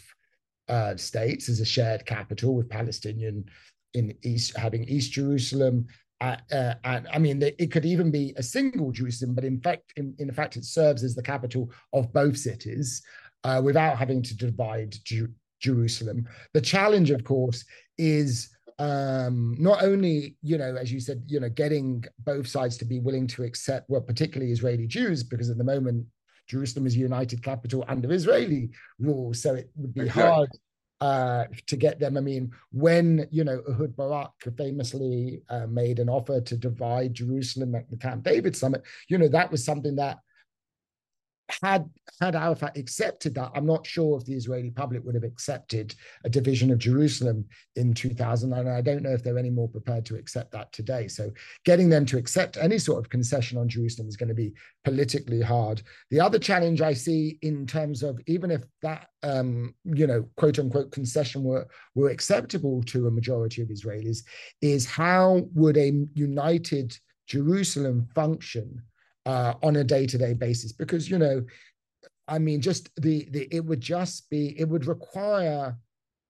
uh, 0.68 0.96
states 0.96 1.50
as 1.50 1.60
a 1.60 1.66
shared 1.66 2.06
capital 2.06 2.56
with 2.56 2.70
Palestinian 2.70 3.46
in 3.96 4.16
East 4.22 4.56
having 4.56 4.84
East 4.84 5.12
Jerusalem. 5.12 5.88
Uh, 6.22 6.36
uh, 6.52 6.74
and 6.84 7.08
I 7.14 7.18
mean, 7.18 7.42
it 7.42 7.72
could 7.72 7.86
even 7.86 8.12
be 8.12 8.34
a 8.36 8.44
single 8.44 8.92
Jerusalem, 8.92 9.34
but 9.34 9.46
in 9.46 9.60
fact, 9.62 9.94
in, 9.96 10.14
in 10.20 10.32
fact, 10.32 10.58
it 10.58 10.66
serves 10.66 11.04
as 11.04 11.16
the 11.16 11.24
capital 11.24 11.72
of 11.94 12.12
both 12.12 12.38
cities 12.38 13.02
uh, 13.46 13.62
without 13.64 13.98
having 13.98 14.22
to 14.24 14.36
divide 14.36 14.96
Ju- 15.06 15.34
Jerusalem. 15.62 16.28
The 16.54 16.62
challenge, 16.62 17.12
of 17.12 17.24
course, 17.24 17.64
is 17.98 18.50
um, 18.80 19.56
not 19.60 19.84
only, 19.84 20.36
you 20.42 20.58
know, 20.58 20.76
as 20.76 20.92
you 20.92 21.00
said, 21.00 21.24
you 21.28 21.40
know, 21.40 21.50
getting 21.50 22.04
both 22.26 22.48
sides 22.48 22.78
to 22.78 22.86
be 22.86 23.00
willing 23.00 23.28
to 23.28 23.44
accept, 23.44 23.90
well, 23.90 24.02
particularly 24.02 24.52
Israeli 24.52 24.88
Jews, 24.88 25.24
because 25.24 25.50
at 25.50 25.58
the 25.58 25.64
moment 25.64 26.06
Jerusalem 26.48 26.88
is 26.88 26.96
a 26.96 27.00
united 27.00 27.44
capital 27.44 27.86
under 27.88 28.12
Israeli 28.12 28.72
rule, 28.98 29.34
so 29.34 29.56
it 29.56 29.70
would 29.76 29.94
be 29.94 30.02
exactly. 30.02 30.24
hard 30.24 30.50
uh, 31.02 31.46
to 31.68 31.76
get 31.76 32.00
them. 32.00 32.18
I 32.18 32.22
mean, 32.22 32.52
when 32.72 33.28
you 33.32 33.44
know 33.44 33.62
Ehud 33.70 33.96
Barak 33.96 34.32
famously 34.58 35.42
uh, 35.50 35.68
made 35.68 36.00
an 36.00 36.10
offer 36.10 36.42
to 36.42 36.58
divide 36.58 37.14
Jerusalem 37.14 37.76
at 37.76 37.90
the 37.90 37.98
Camp 37.98 38.24
David 38.24 38.56
summit, 38.56 38.84
you 39.08 39.18
know 39.18 39.30
that 39.30 39.52
was 39.52 39.64
something 39.64 39.96
that 39.96 40.20
had 41.62 41.90
had 42.22 42.36
Arafat 42.36 42.78
accepted 42.78 43.34
that, 43.36 43.52
I'm 43.56 43.66
not 43.66 43.88
sure 43.88 44.18
if 44.18 44.26
the 44.26 44.34
Israeli 44.34 44.72
public 44.72 45.04
would 45.06 45.16
have 45.16 45.24
accepted 45.24 45.96
a 46.26 46.30
division 46.30 46.70
of 46.70 46.78
Jerusalem 46.78 47.46
in 47.76 47.94
2000, 47.94 48.52
and 48.52 48.70
I 48.70 48.82
don't 48.82 49.04
know 49.04 49.14
if 49.14 49.24
they're 49.24 49.38
any 49.38 49.50
more 49.50 49.70
prepared 49.70 50.06
to 50.08 50.16
accept 50.16 50.52
that 50.52 50.72
today. 50.74 51.08
So, 51.08 51.32
getting 51.64 51.90
them 51.90 52.06
to 52.08 52.18
accept 52.18 52.58
any 52.58 52.78
sort 52.78 53.00
of 53.00 53.10
concession 53.10 53.58
on 53.58 53.70
Jerusalem 53.70 54.10
is 54.10 54.18
going 54.18 54.30
to 54.30 54.36
be 54.36 54.54
politically 54.84 55.42
hard. 55.42 55.82
The 56.10 56.20
other 56.20 56.40
challenge 56.40 56.82
I 56.82 56.94
see 56.94 57.40
in 57.42 57.66
terms 57.66 58.04
of 58.04 58.20
even 58.28 58.52
if 58.52 58.64
that 58.82 59.08
um, 59.24 59.74
you 59.84 60.08
know 60.08 60.26
quote 60.36 60.60
unquote 60.60 60.92
concession 60.92 61.44
were 61.44 61.68
were 61.96 62.10
acceptable 62.10 62.84
to 62.84 63.08
a 63.08 63.12
majority 63.12 63.62
of 63.62 63.70
Israelis, 63.70 64.24
is 64.62 64.86
how 64.86 65.48
would 65.54 65.78
a 65.78 66.06
united 66.14 66.98
Jerusalem 67.28 68.08
function? 68.14 68.82
Uh, 69.26 69.54
on 69.64 69.78
a 69.78 69.84
day-to-day 69.84 70.34
basis 70.34 70.72
because 70.72 71.10
you 71.10 71.18
know 71.18 71.44
i 72.28 72.40
mean 72.40 72.62
just 72.62 72.90
the 73.02 73.28
the 73.32 73.48
it 73.54 73.64
would 73.64 73.82
just 73.82 74.30
be 74.30 74.60
it 74.60 74.68
would 74.68 74.86
require 74.86 75.76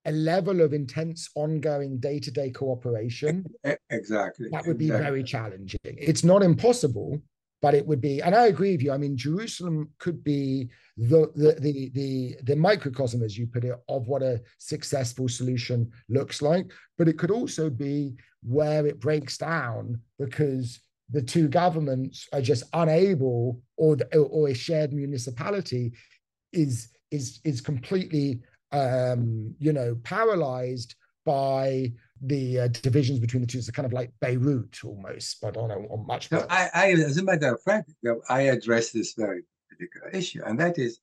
a 0.06 0.12
level 0.12 0.62
of 0.62 0.72
intense 0.72 1.28
ongoing 1.34 1.98
day-to-day 1.98 2.50
cooperation 2.50 3.44
exactly 3.90 4.48
that 4.50 4.66
would 4.66 4.78
be 4.78 4.86
exactly. 4.86 5.04
very 5.04 5.22
challenging 5.22 5.78
it's 5.84 6.24
not 6.24 6.42
impossible 6.42 7.20
but 7.62 7.74
it 7.74 7.86
would 7.86 8.00
be 8.00 8.20
and 8.22 8.34
i 8.34 8.46
agree 8.46 8.72
with 8.72 8.82
you 8.82 8.92
i 8.92 8.98
mean 8.98 9.16
jerusalem 9.16 9.90
could 9.98 10.24
be 10.24 10.68
the 10.96 11.30
the 11.36 11.52
the 11.60 11.90
the, 11.94 12.36
the 12.44 12.56
microcosm 12.56 13.22
as 13.22 13.36
you 13.36 13.46
put 13.46 13.64
it 13.64 13.74
of 13.88 14.08
what 14.08 14.22
a 14.22 14.40
successful 14.58 15.28
solution 15.28 15.90
looks 16.08 16.42
like 16.42 16.70
but 16.96 17.08
it 17.08 17.18
could 17.18 17.30
also 17.30 17.68
be 17.70 18.14
where 18.42 18.86
it 18.86 19.00
breaks 19.00 19.36
down 19.36 20.00
because 20.18 20.80
the 21.12 21.22
two 21.22 21.48
governments 21.48 22.28
are 22.32 22.40
just 22.40 22.64
unable, 22.72 23.60
or 23.76 23.96
the, 23.96 24.18
or 24.18 24.48
a 24.48 24.54
shared 24.54 24.92
municipality 24.92 25.92
is 26.52 26.88
is 27.10 27.40
is 27.44 27.60
completely 27.60 28.40
um, 28.72 29.54
you 29.58 29.72
know 29.72 29.96
paralyzed 30.04 30.94
by 31.24 31.92
the 32.22 32.60
uh, 32.60 32.68
divisions 32.68 33.18
between 33.18 33.40
the 33.40 33.46
two. 33.46 33.58
It's 33.58 33.70
kind 33.70 33.86
of 33.86 33.92
like 33.92 34.12
Beirut 34.20 34.84
almost, 34.84 35.40
but 35.40 35.56
on 35.56 35.70
a 35.70 35.74
on 35.74 36.06
much. 36.06 36.30
No, 36.30 36.46
I, 36.48 36.70
I, 36.74 36.90
as 36.92 37.18
a 37.18 37.24
matter 37.24 37.54
of 37.54 37.62
fact, 37.62 37.90
I 38.28 38.42
address 38.42 38.90
this 38.90 39.14
very 39.14 39.42
particular 39.68 40.10
issue, 40.10 40.42
and 40.44 40.58
that 40.60 40.78
is, 40.78 41.00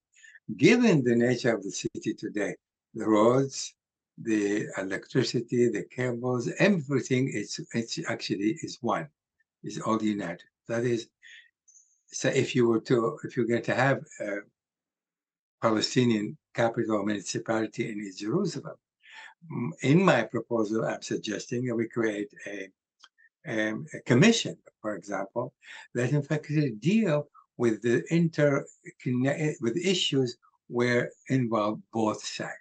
given 0.55 1.03
the 1.03 1.15
nature 1.15 1.53
of 1.53 1.63
the 1.63 1.71
city 1.71 2.13
today, 2.13 2.55
the 2.93 3.07
roads, 3.07 3.73
the 4.17 4.67
electricity, 4.77 5.69
the 5.69 5.83
cables, 5.83 6.49
everything, 6.59 7.29
it's 7.33 7.59
it's 7.73 7.99
actually 8.09 8.57
is 8.63 8.77
one 8.79 9.09
is 9.63 9.79
all 9.79 10.01
united. 10.01 10.43
That 10.67 10.83
is, 10.83 11.07
so 12.07 12.29
if 12.29 12.55
you 12.55 12.67
were 12.67 12.81
to, 12.81 13.17
if 13.23 13.35
you're 13.35 13.45
going 13.45 13.63
to 13.63 13.75
have 13.75 13.99
a 14.19 14.37
Palestinian 15.61 16.37
capital 16.53 17.03
municipality 17.03 17.89
in 17.91 17.99
East 17.99 18.19
Jerusalem, 18.19 18.75
in 19.81 20.03
my 20.03 20.23
proposal, 20.23 20.85
I'm 20.85 21.01
suggesting 21.01 21.65
that 21.65 21.75
we 21.75 21.87
create 21.87 22.29
a, 22.47 22.69
a, 23.47 23.73
a 23.93 23.99
commission, 24.05 24.57
for 24.81 24.95
example, 24.95 25.53
that 25.93 26.11
in 26.11 26.21
fact 26.21 26.45
could 26.45 26.81
deal 26.81 27.27
with 27.57 27.81
the 27.81 28.03
inter 28.13 28.65
with 29.61 29.77
issues 29.77 30.37
where 30.67 31.11
involve 31.29 31.79
both 31.93 32.23
sides. 32.23 32.51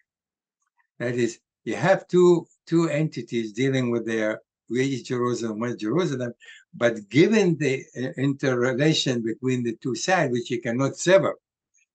That 0.98 1.14
is, 1.14 1.40
you 1.64 1.74
have 1.74 2.08
two 2.08 2.46
two 2.66 2.88
entities 2.88 3.52
dealing 3.52 3.90
with 3.90 4.06
their 4.06 4.40
East 4.70 5.06
Jerusalem, 5.06 5.60
West 5.60 5.78
Jerusalem, 5.78 6.32
but 6.76 7.08
given 7.08 7.56
the 7.58 7.84
uh, 7.96 8.08
interrelation 8.20 9.22
between 9.22 9.62
the 9.62 9.76
two 9.82 9.94
sides, 9.94 10.32
which 10.32 10.50
you 10.50 10.60
cannot 10.60 10.96
sever, 10.96 11.36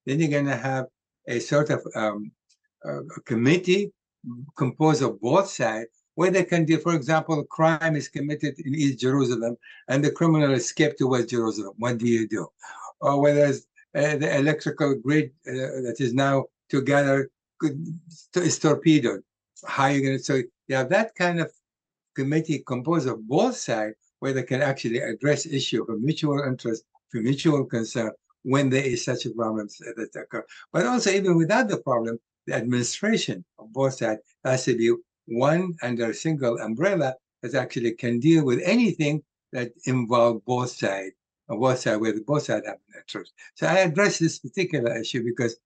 then 0.06 0.18
you're 0.18 0.30
going 0.30 0.46
to 0.46 0.56
have 0.56 0.86
a 1.28 1.38
sort 1.38 1.70
of 1.70 1.86
um, 1.94 2.32
a 2.84 3.20
committee 3.24 3.92
composed 4.56 5.02
of 5.02 5.20
both 5.20 5.48
sides 5.48 5.88
where 6.14 6.30
they 6.30 6.44
can 6.44 6.64
do, 6.64 6.78
for 6.78 6.94
example, 6.94 7.44
crime 7.44 7.96
is 7.96 8.08
committed 8.08 8.54
in 8.58 8.74
East 8.74 8.98
Jerusalem 8.98 9.56
and 9.88 10.04
the 10.04 10.10
criminal 10.10 10.52
escaped 10.52 10.98
to 10.98 11.06
West 11.06 11.30
Jerusalem. 11.30 11.74
What 11.78 11.98
do 11.98 12.06
you 12.06 12.28
do? 12.28 12.48
Or 13.00 13.20
whether 13.20 13.46
uh, 13.46 14.16
the 14.16 14.36
electrical 14.36 14.96
grid 14.96 15.30
uh, 15.46 15.82
that 15.84 15.96
is 16.00 16.12
now 16.12 16.46
together 16.68 17.30
is 18.34 18.58
torpedoed. 18.58 19.22
How 19.64 19.84
are 19.84 19.92
you 19.92 20.02
going 20.02 20.18
to? 20.18 20.24
So 20.24 20.42
you 20.66 20.76
have 20.76 20.88
that 20.90 21.14
kind 21.14 21.40
of 21.40 21.50
committee 22.14 22.62
composed 22.66 23.08
of 23.08 23.26
both 23.26 23.56
sides 23.56 23.96
where 24.22 24.32
they 24.32 24.44
can 24.44 24.62
actually 24.62 25.00
address 25.00 25.46
issue 25.46 25.82
of 25.82 26.00
mutual 26.00 26.40
interest, 26.46 26.84
for 27.08 27.20
mutual 27.20 27.64
concern 27.64 28.12
when 28.44 28.70
there 28.70 28.84
is 28.84 29.04
such 29.04 29.26
a 29.26 29.30
problem 29.30 29.66
that 29.80 30.10
occur. 30.14 30.46
But 30.72 30.86
also 30.86 31.10
even 31.10 31.36
without 31.36 31.66
the 31.66 31.78
problem, 31.78 32.20
the 32.46 32.54
administration 32.54 33.44
of 33.58 33.72
both 33.72 33.94
sides 33.94 34.20
has 34.44 34.64
to 34.66 34.76
be 34.76 34.94
one 35.26 35.74
under 35.82 36.10
a 36.10 36.14
single 36.14 36.56
umbrella 36.60 37.16
that 37.42 37.56
actually 37.56 37.94
can 37.94 38.20
deal 38.20 38.44
with 38.44 38.60
anything 38.64 39.24
that 39.50 39.72
involve 39.86 40.44
both 40.44 40.70
sides, 40.70 41.16
or 41.48 41.58
both 41.58 41.80
sides 41.80 42.00
where 42.00 42.14
both 42.20 42.44
sides 42.44 42.64
have 42.64 42.76
an 42.76 43.00
interest. 43.00 43.32
So 43.56 43.66
I 43.66 43.78
address 43.78 44.20
this 44.20 44.38
particular 44.38 44.96
issue 45.00 45.24
because 45.24 45.56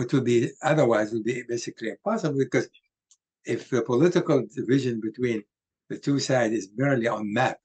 it 0.00 0.12
would 0.12 0.24
be 0.24 0.50
otherwise 0.62 1.12
would 1.12 1.22
be 1.22 1.44
basically 1.48 1.90
impossible 1.90 2.38
because 2.38 2.68
if 3.44 3.70
the 3.70 3.82
political 3.82 4.44
division 4.52 5.00
between 5.00 5.44
the 5.88 5.96
two 5.96 6.18
sides 6.18 6.54
is 6.54 6.66
barely 6.66 7.06
on 7.06 7.32
map, 7.32 7.60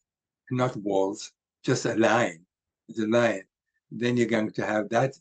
not 0.52 0.76
walls, 0.78 1.32
just 1.64 1.86
a 1.86 1.96
line. 1.96 2.46
A 2.98 3.02
line. 3.02 3.44
then 3.92 4.18
you're 4.18 4.28
going 4.28 4.52
to 4.52 4.66
have 4.66 4.90
that 4.90 5.16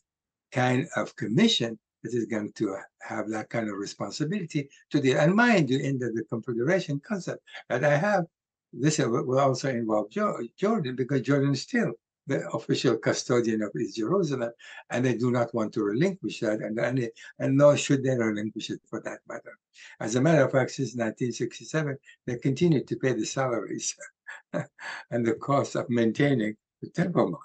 kind 0.52 0.86
of 0.96 1.16
commission 1.16 1.78
that 2.02 2.12
is 2.12 2.26
going 2.26 2.52
to 2.52 2.76
have 3.00 3.28
that 3.30 3.48
kind 3.48 3.68
of 3.68 3.76
responsibility 3.76 4.68
to 4.90 5.00
the 5.00 5.14
and 5.14 5.34
mind 5.34 5.70
you 5.70 5.78
in 5.78 5.98
the, 5.98 6.10
the 6.10 6.24
confederation 6.24 7.00
concept 7.00 7.42
that 7.68 7.82
I 7.82 7.96
have, 7.96 8.26
this 8.72 8.98
will 8.98 9.38
also 9.38 9.70
involve 9.70 10.10
Jordan 10.10 10.96
because 10.96 11.22
Jordan 11.22 11.52
is 11.52 11.62
still 11.62 11.92
the 12.26 12.48
official 12.50 12.96
custodian 12.96 13.62
of 13.62 13.70
East 13.78 13.96
Jerusalem, 13.96 14.50
and 14.90 15.04
they 15.04 15.14
do 15.14 15.30
not 15.30 15.54
want 15.54 15.72
to 15.74 15.82
relinquish 15.82 16.40
that, 16.40 16.60
and, 16.60 16.78
and, 16.78 17.10
and 17.38 17.56
nor 17.56 17.76
should 17.76 18.02
they 18.02 18.16
relinquish 18.16 18.70
it 18.70 18.80
for 18.88 19.00
that 19.00 19.20
matter. 19.28 19.58
As 20.00 20.14
a 20.14 20.20
matter 20.22 20.42
of 20.44 20.52
fact, 20.52 20.70
since 20.70 20.94
1967, 20.94 21.98
they 22.26 22.36
continue 22.36 22.82
to 22.82 22.96
pay 22.96 23.12
the 23.12 23.26
salaries 23.26 23.94
and 25.10 25.26
the 25.26 25.34
cost 25.34 25.76
of 25.76 25.88
maintaining 25.88 26.56
the 26.82 26.90
Temple 26.90 27.30
Mount, 27.30 27.42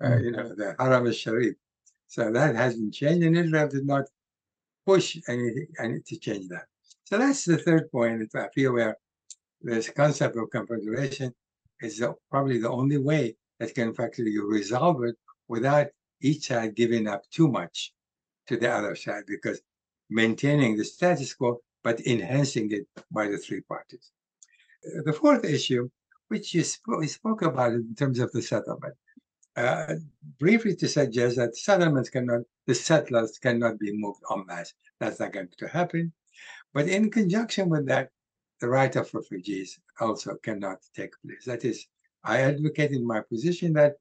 uh, 0.00 0.16
hmm. 0.16 0.24
you 0.24 0.30
know, 0.32 0.54
the 0.54 0.74
Haram 0.78 1.06
al-Sharif. 1.06 1.54
So 2.08 2.30
that 2.30 2.54
hasn't 2.54 2.94
changed, 2.94 3.26
and 3.26 3.36
Israel 3.36 3.68
did 3.68 3.86
not 3.86 4.04
push 4.86 5.18
anything, 5.28 5.66
any 5.82 6.00
to 6.00 6.18
change 6.18 6.48
that. 6.48 6.66
So 7.04 7.18
that's 7.18 7.44
the 7.44 7.58
third 7.58 7.90
point 7.90 8.30
that 8.32 8.44
I 8.44 8.48
feel 8.54 8.72
where 8.72 8.96
this 9.60 9.90
concept 9.90 10.36
of 10.36 10.50
confederation 10.50 11.34
is 11.80 12.02
probably 12.30 12.58
the 12.58 12.70
only 12.70 12.98
way 12.98 13.36
that 13.58 13.74
can 13.74 13.88
effectively 13.88 14.38
resolve 14.38 15.02
it 15.04 15.16
without 15.48 15.88
each 16.20 16.48
side 16.48 16.74
giving 16.74 17.06
up 17.08 17.22
too 17.30 17.48
much 17.48 17.92
to 18.46 18.56
the 18.56 18.70
other 18.70 18.94
side 18.94 19.24
because 19.26 19.60
maintaining 20.08 20.76
the 20.76 20.84
status 20.84 21.34
quo 21.34 21.60
but 21.82 22.00
enhancing 22.06 22.70
it 22.72 22.86
by 23.10 23.28
the 23.28 23.38
three 23.38 23.60
parties. 23.60 24.10
The 25.04 25.12
fourth 25.12 25.44
issue, 25.44 25.88
which 26.28 26.54
you 26.54 26.62
sp- 26.64 26.98
we 26.98 27.06
spoke 27.06 27.42
about 27.42 27.72
in 27.72 27.94
terms 27.94 28.18
of 28.18 28.32
the 28.32 28.42
settlement, 28.42 28.94
uh, 29.56 29.94
briefly 30.38 30.74
to 30.76 30.88
suggest 30.88 31.36
that 31.36 31.56
settlements 31.56 32.10
cannot, 32.10 32.42
the 32.66 32.74
settlers 32.74 33.38
cannot 33.38 33.78
be 33.78 33.92
moved 33.96 34.20
en 34.30 34.44
masse. 34.46 34.74
That's 35.00 35.20
not 35.20 35.32
going 35.32 35.48
to 35.58 35.68
happen. 35.68 36.12
But 36.74 36.88
in 36.88 37.10
conjunction 37.10 37.68
with 37.68 37.86
that, 37.86 38.10
the 38.60 38.68
right 38.68 38.94
of 38.96 39.12
refugees 39.12 39.78
also 40.00 40.34
cannot 40.42 40.78
take 40.94 41.12
place. 41.24 41.44
That 41.44 41.64
is, 41.64 41.86
I 42.24 42.40
advocate 42.40 42.92
in 42.92 43.06
my 43.06 43.20
position 43.20 43.72
that 43.74 43.94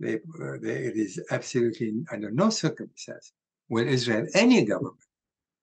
they, 0.00 0.20
they, 0.62 0.76
it 0.90 0.96
is 0.96 1.20
absolutely 1.30 2.04
under 2.12 2.30
no 2.30 2.50
circumstance 2.50 3.32
will 3.68 3.86
Israel, 3.86 4.26
any 4.34 4.64
government, 4.64 4.96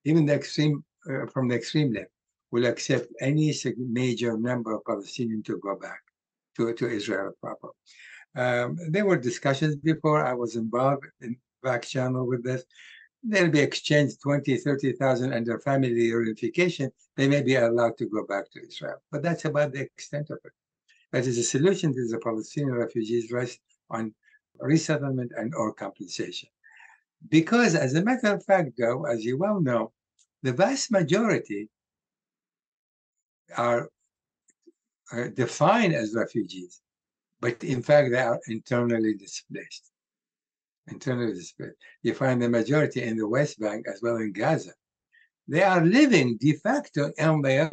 even 0.03 0.25
the 0.25 0.33
extreme 0.33 0.83
uh, 1.09 1.25
from 1.27 1.47
the 1.47 1.55
extreme 1.55 1.93
left, 1.93 2.11
will 2.55 2.67
accept 2.67 3.07
any 3.19 3.53
major 3.77 4.37
number 4.37 4.71
of 4.73 4.81
Palestinians 4.85 5.43
to 5.43 5.57
go 5.57 5.73
back 5.87 6.01
to, 6.55 6.73
to 6.79 6.85
Israel 6.99 7.33
proper. 7.41 7.71
Um, 8.43 8.77
there 8.93 9.05
were 9.05 9.17
discussions 9.17 9.75
before 9.75 10.25
I 10.25 10.33
was 10.33 10.55
involved 10.55 11.05
in 11.19 11.35
back 11.61 11.83
channel 11.83 12.25
with 12.31 12.45
this. 12.45 12.63
There'll 13.23 13.51
be 13.59 13.67
exchanged 13.69 14.21
20, 14.21 14.55
30,000 14.55 15.33
under 15.33 15.59
family 15.59 15.91
reunification. 16.11 16.91
They 17.17 17.27
may 17.27 17.41
be 17.41 17.55
allowed 17.55 17.97
to 17.97 18.05
go 18.05 18.25
back 18.25 18.45
to 18.51 18.65
Israel, 18.65 18.99
but 19.11 19.21
that's 19.21 19.43
about 19.43 19.73
the 19.73 19.81
extent 19.81 20.29
of 20.29 20.39
it. 20.45 20.53
That 21.11 21.27
is, 21.27 21.37
a 21.37 21.43
solution 21.43 21.93
to 21.93 22.07
the 22.07 22.19
Palestinian 22.19 22.75
refugees 22.75 23.31
rests 23.31 23.59
on 23.89 24.13
resettlement 24.59 25.31
and 25.35 25.53
or 25.55 25.73
compensation. 25.73 26.49
Because 27.37 27.75
as 27.75 27.95
a 27.95 28.03
matter 28.09 28.29
of 28.33 28.45
fact, 28.45 28.71
though, 28.77 29.05
as 29.13 29.25
you 29.25 29.37
well 29.37 29.59
know, 29.59 29.91
the 30.43 30.53
vast 30.53 30.91
majority 30.91 31.69
are, 33.57 33.89
defined 35.35 35.93
as 35.93 36.15
refugees, 36.15 36.81
but 37.39 37.63
in 37.63 37.81
fact 37.81 38.11
they 38.11 38.19
are 38.19 38.39
internally 38.47 39.13
displaced. 39.13 39.91
Internally 40.87 41.33
displaced. 41.33 41.77
You 42.01 42.13
find 42.15 42.41
the 42.41 42.49
majority 42.49 43.03
in 43.03 43.17
the 43.17 43.27
West 43.27 43.59
Bank 43.59 43.85
as 43.87 44.01
well 44.01 44.17
in 44.17 44.31
Gaza. 44.31 44.73
They 45.47 45.61
are 45.61 45.85
living 45.85 46.37
de 46.37 46.53
facto 46.53 47.11
in 47.17 47.41
their 47.41 47.69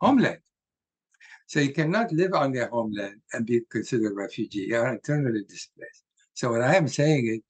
homeland. 0.00 0.38
So 1.48 1.60
you 1.60 1.72
cannot 1.72 2.12
live 2.12 2.34
on 2.34 2.52
their 2.52 2.68
homeland 2.68 3.20
and 3.32 3.46
be 3.46 3.62
considered 3.70 4.14
refugee. 4.14 4.66
You 4.68 4.78
are 4.78 4.92
internally 4.92 5.42
displaced. 5.42 6.04
So 6.34 6.52
what 6.52 6.62
I 6.62 6.74
am 6.76 6.88
saying 6.88 7.26
is 7.26 7.40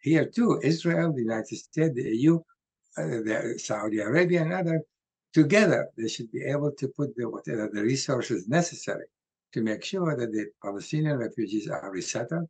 here 0.00 0.26
too, 0.26 0.60
Israel, 0.62 1.12
the 1.12 1.22
United 1.22 1.56
States, 1.56 1.94
the 1.94 2.02
EU, 2.16 2.36
uh, 2.98 3.02
the 3.02 3.54
Saudi 3.58 4.00
Arabia, 4.00 4.42
and 4.42 4.52
other 4.52 4.82
together, 5.34 5.88
they 5.98 6.08
should 6.08 6.30
be 6.30 6.42
able 6.44 6.72
to 6.72 6.88
put 6.88 7.14
the, 7.16 7.28
whatever 7.28 7.68
the 7.72 7.82
resources 7.82 8.48
necessary 8.48 9.06
to 9.52 9.62
make 9.62 9.84
sure 9.84 10.16
that 10.16 10.32
the 10.32 10.46
Palestinian 10.62 11.18
refugees 11.18 11.68
are 11.68 11.90
resettled 11.90 12.48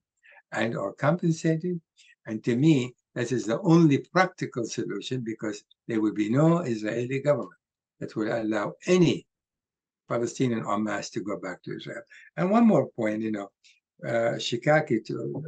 and 0.52 0.76
are 0.76 0.92
compensated. 0.92 1.80
And 2.26 2.44
to 2.44 2.56
me, 2.56 2.94
that 3.14 3.32
is 3.32 3.46
the 3.46 3.60
only 3.60 3.98
practical 3.98 4.64
solution 4.64 5.22
because 5.24 5.64
there 5.88 6.00
will 6.00 6.14
be 6.14 6.28
no 6.28 6.58
Israeli 6.60 7.20
government 7.20 7.60
that 8.00 8.14
will 8.16 8.32
allow 8.32 8.74
any 8.86 9.26
Palestinian 10.08 10.64
en 10.66 10.84
masse 10.84 11.10
to 11.10 11.20
go 11.20 11.38
back 11.38 11.62
to 11.62 11.76
Israel. 11.76 12.02
And 12.36 12.50
one 12.50 12.66
more 12.66 12.88
point, 12.90 13.22
you 13.22 13.32
know, 13.32 13.50
uh, 14.06 14.36
Shikaki 14.36 15.00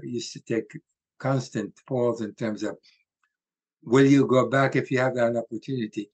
used 0.03 0.33
to 0.33 0.41
take 0.41 0.71
constant 1.19 1.75
polls 1.87 2.21
in 2.23 2.33
terms 2.35 2.63
of 2.63 2.77
will 3.83 4.07
you 4.07 4.27
go 4.27 4.49
back 4.49 4.77
if 4.77 4.91
you 4.91 4.99
have 4.99 5.17
an 5.17 5.37
opportunity? 5.37 6.11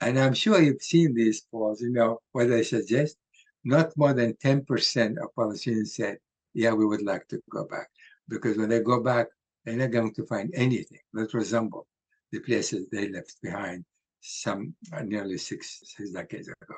And 0.00 0.18
I'm 0.18 0.34
sure 0.34 0.60
you've 0.60 0.82
seen 0.82 1.14
these 1.14 1.42
polls, 1.50 1.80
you 1.80 1.90
know, 1.90 2.20
what 2.32 2.48
they 2.48 2.62
suggest. 2.62 3.16
Not 3.64 3.96
more 3.96 4.12
than 4.12 4.34
10% 4.34 5.16
of 5.18 5.34
Palestinians 5.36 5.88
said, 5.88 6.18
yeah, 6.54 6.72
we 6.72 6.86
would 6.86 7.02
like 7.02 7.26
to 7.28 7.40
go 7.50 7.64
back. 7.64 7.88
Because 8.28 8.56
when 8.56 8.68
they 8.68 8.80
go 8.80 9.02
back, 9.02 9.28
they're 9.64 9.76
not 9.76 9.90
going 9.90 10.14
to 10.14 10.26
find 10.26 10.50
anything 10.54 11.00
that 11.14 11.34
resembles 11.34 11.86
the 12.32 12.40
places 12.40 12.86
they 12.90 13.08
left 13.08 13.36
behind 13.42 13.84
some 14.20 14.74
uh, 14.92 15.02
nearly 15.02 15.38
six, 15.38 15.80
six 15.84 16.10
decades 16.10 16.48
ago. 16.48 16.74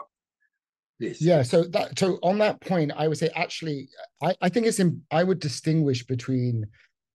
Yes. 0.99 1.21
Yeah. 1.21 1.43
So 1.43 1.65
that 1.65 1.99
so 1.99 2.19
on 2.23 2.39
that 2.39 2.61
point, 2.61 2.93
I 2.97 3.07
would 3.07 3.19
say 3.19 3.31
actually, 3.35 3.89
I, 4.23 4.35
I 4.41 4.49
think 4.49 4.67
it's 4.67 4.81
in, 4.81 5.03
I 5.11 5.23
would 5.23 5.39
distinguish 5.39 6.05
between 6.05 6.67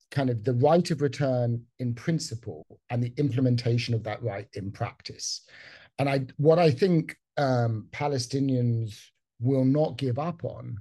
kind 0.09 0.29
of 0.29 0.43
the 0.43 0.53
right 0.53 0.89
of 0.91 1.01
return 1.01 1.61
in 1.79 1.93
principle 1.93 2.65
and 2.89 3.03
the 3.03 3.13
implementation 3.17 3.93
of 3.93 4.03
that 4.03 4.21
right 4.23 4.47
in 4.53 4.71
practice. 4.71 5.41
And 5.99 6.09
I 6.09 6.25
what 6.37 6.59
I 6.59 6.71
think 6.71 7.15
um, 7.37 7.87
Palestinians 7.91 8.99
will 9.39 9.65
not 9.65 9.97
give 9.97 10.19
up 10.19 10.43
on 10.43 10.77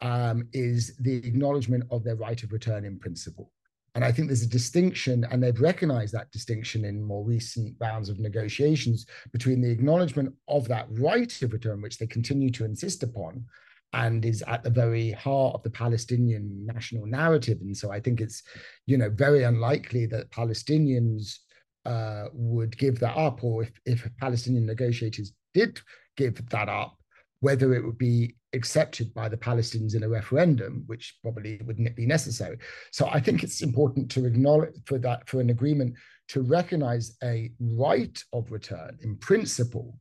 um, 0.00 0.48
is 0.52 0.96
the 0.98 1.16
acknowledgement 1.16 1.84
of 1.90 2.02
their 2.04 2.16
right 2.16 2.42
of 2.42 2.52
return 2.52 2.84
in 2.84 2.98
principle. 2.98 3.52
And 3.94 4.04
I 4.04 4.10
think 4.10 4.28
there's 4.28 4.42
a 4.42 4.48
distinction, 4.48 5.26
and 5.30 5.42
they've 5.42 5.60
recognized 5.60 6.14
that 6.14 6.30
distinction 6.32 6.86
in 6.86 7.02
more 7.04 7.24
recent 7.24 7.76
rounds 7.78 8.08
of 8.08 8.18
negotiations 8.18 9.04
between 9.32 9.60
the 9.60 9.70
acknowledgement 9.70 10.34
of 10.48 10.66
that 10.68 10.86
right 10.92 11.42
of 11.42 11.52
return, 11.52 11.82
which 11.82 11.98
they 11.98 12.06
continue 12.06 12.50
to 12.52 12.64
insist 12.64 13.02
upon, 13.02 13.44
and 13.92 14.24
is 14.24 14.42
at 14.48 14.64
the 14.64 14.70
very 14.70 15.10
heart 15.12 15.54
of 15.54 15.62
the 15.62 15.70
Palestinian 15.70 16.64
national 16.64 17.04
narrative. 17.04 17.58
And 17.60 17.76
so 17.76 17.92
I 17.92 18.00
think 18.00 18.22
it's, 18.22 18.42
you 18.86 18.96
know, 18.96 19.10
very 19.10 19.42
unlikely 19.42 20.06
that 20.06 20.30
Palestinians 20.30 21.36
uh, 21.84 22.26
would 22.32 22.76
give 22.78 23.00
that 23.00 23.16
up, 23.16 23.42
or 23.42 23.62
if, 23.62 23.72
if 23.84 24.08
Palestinian 24.18 24.66
negotiators 24.66 25.32
did 25.54 25.80
give 26.16 26.48
that 26.50 26.68
up, 26.68 26.96
whether 27.40 27.74
it 27.74 27.84
would 27.84 27.98
be 27.98 28.36
accepted 28.54 29.12
by 29.14 29.28
the 29.28 29.36
Palestinians 29.36 29.94
in 29.94 30.02
a 30.02 30.08
referendum, 30.08 30.84
which 30.86 31.18
probably 31.22 31.60
wouldn't 31.64 31.96
be 31.96 32.06
necessary. 32.06 32.58
So 32.92 33.08
I 33.08 33.18
think 33.18 33.42
it's 33.42 33.62
important 33.62 34.10
to 34.12 34.26
acknowledge 34.26 34.76
for 34.86 34.98
that 34.98 35.28
for 35.28 35.40
an 35.40 35.50
agreement 35.50 35.94
to 36.28 36.42
recognize 36.42 37.16
a 37.22 37.50
right 37.60 38.22
of 38.32 38.52
return 38.52 38.98
in 39.02 39.16
principle 39.16 39.98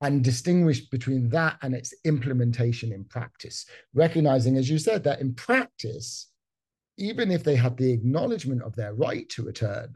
and 0.00 0.24
distinguish 0.24 0.80
between 0.88 1.28
that 1.28 1.58
and 1.62 1.74
its 1.74 1.92
implementation 2.04 2.92
in 2.92 3.04
practice, 3.04 3.66
recognizing, 3.92 4.56
as 4.56 4.70
you 4.70 4.78
said, 4.78 5.04
that 5.04 5.20
in 5.20 5.34
practice, 5.34 6.28
even 6.96 7.30
if 7.30 7.44
they 7.44 7.56
had 7.56 7.76
the 7.76 7.92
acknowledgement 7.92 8.62
of 8.62 8.74
their 8.74 8.94
right 8.94 9.28
to 9.28 9.42
return 9.42 9.94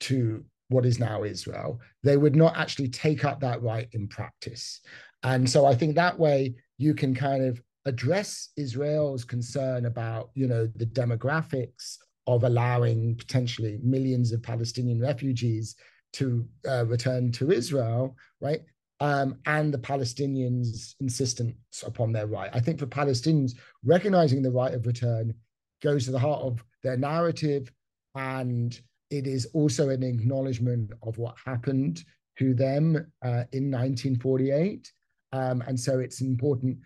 to 0.00 0.44
what 0.70 0.86
is 0.86 0.98
now 0.98 1.24
Israel, 1.24 1.80
they 2.02 2.16
would 2.16 2.34
not 2.34 2.56
actually 2.56 2.88
take 2.88 3.24
up 3.24 3.40
that 3.40 3.62
right 3.62 3.88
in 3.92 4.08
practice. 4.08 4.80
And 5.22 5.48
so 5.48 5.66
I 5.66 5.74
think 5.74 5.94
that 5.94 6.18
way 6.18 6.54
you 6.78 6.94
can 6.94 7.14
kind 7.14 7.44
of 7.44 7.60
address 7.84 8.50
Israel's 8.56 9.24
concern 9.24 9.86
about, 9.86 10.30
you 10.34 10.46
know, 10.46 10.68
the 10.76 10.86
demographics 10.86 11.98
of 12.26 12.44
allowing 12.44 13.16
potentially 13.16 13.78
millions 13.82 14.32
of 14.32 14.42
Palestinian 14.42 15.00
refugees 15.00 15.76
to 16.12 16.46
uh, 16.68 16.86
return 16.86 17.32
to 17.32 17.50
Israel, 17.50 18.16
right? 18.40 18.62
Um, 19.00 19.38
and 19.46 19.72
the 19.72 19.78
Palestinians' 19.78 20.94
insistence 21.00 21.82
upon 21.84 22.12
their 22.12 22.26
right. 22.26 22.50
I 22.52 22.60
think 22.60 22.78
for 22.78 22.86
Palestinians, 22.86 23.52
recognizing 23.84 24.42
the 24.42 24.50
right 24.50 24.74
of 24.74 24.86
return 24.86 25.34
goes 25.82 26.04
to 26.04 26.10
the 26.10 26.18
heart 26.18 26.42
of 26.42 26.62
their 26.82 26.96
narrative, 26.96 27.72
and 28.14 28.78
it 29.10 29.26
is 29.26 29.46
also 29.54 29.88
an 29.88 30.02
acknowledgement 30.02 30.92
of 31.02 31.18
what 31.18 31.34
happened 31.44 32.04
to 32.38 32.54
them 32.54 32.96
uh, 33.22 33.44
in 33.52 33.70
1948 33.70 34.90
um, 35.32 35.62
and 35.66 35.78
so 35.78 35.98
it's 35.98 36.20
important 36.20 36.78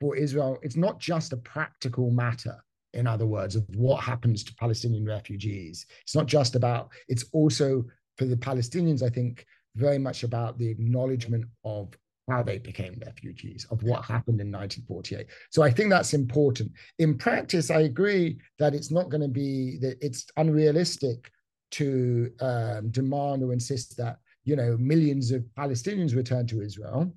for 0.00 0.16
Israel. 0.16 0.58
It's 0.62 0.76
not 0.76 0.98
just 0.98 1.32
a 1.32 1.36
practical 1.36 2.10
matter 2.10 2.56
in 2.94 3.06
other 3.06 3.26
words, 3.26 3.56
of 3.56 3.64
what 3.76 4.02
happens 4.02 4.42
to 4.44 4.54
Palestinian 4.56 5.04
refugees. 5.04 5.86
It's 6.02 6.14
not 6.14 6.26
just 6.26 6.56
about, 6.56 6.90
it's 7.08 7.24
also 7.32 7.84
for 8.18 8.24
the 8.24 8.36
Palestinians, 8.36 9.02
I 9.02 9.08
think, 9.08 9.46
very 9.76 9.98
much 9.98 10.24
about 10.24 10.58
the 10.58 10.68
acknowledgement 10.68 11.44
of 11.64 11.96
how 12.28 12.42
they 12.42 12.58
became 12.58 13.00
refugees, 13.04 13.66
of 13.70 13.82
what 13.82 14.04
happened 14.04 14.40
in 14.40 14.50
1948. 14.50 15.26
So 15.50 15.62
I 15.62 15.70
think 15.70 15.90
that's 15.90 16.14
important. 16.14 16.72
In 16.98 17.16
practice, 17.16 17.70
I 17.70 17.82
agree 17.82 18.38
that 18.58 18.74
it's 18.74 18.90
not 18.90 19.08
going 19.08 19.22
to 19.22 19.28
be 19.28 19.78
that 19.78 19.96
it's 20.00 20.26
unrealistic 20.36 21.30
to 21.72 22.32
um, 22.40 22.90
demand 22.90 23.42
or 23.42 23.52
insist 23.52 23.96
that 23.96 24.18
you 24.44 24.56
know 24.56 24.76
millions 24.78 25.30
of 25.30 25.42
Palestinians 25.56 26.16
return 26.16 26.46
to 26.48 26.62
Israel. 26.62 27.12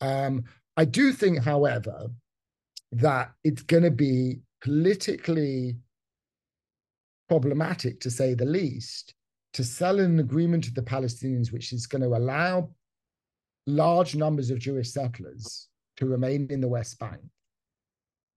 Um, 0.00 0.44
I 0.76 0.84
do 0.84 1.12
think, 1.12 1.42
however, 1.42 2.08
that 2.92 3.32
it's 3.42 3.62
going 3.62 3.82
to 3.82 3.90
be 3.90 4.40
politically 4.62 5.76
problematic, 7.28 8.00
to 8.00 8.10
say 8.10 8.34
the 8.34 8.44
least, 8.44 9.14
to 9.54 9.64
sell 9.64 9.98
an 9.98 10.18
agreement 10.18 10.64
to 10.64 10.72
the 10.72 10.82
Palestinians 10.82 11.52
which 11.52 11.72
is 11.72 11.86
going 11.86 12.02
to 12.02 12.16
allow 12.16 12.70
large 13.66 14.14
numbers 14.14 14.50
of 14.50 14.58
Jewish 14.58 14.90
settlers 14.90 15.68
to 15.96 16.06
remain 16.06 16.46
in 16.50 16.60
the 16.60 16.68
West 16.68 16.98
Bank, 16.98 17.20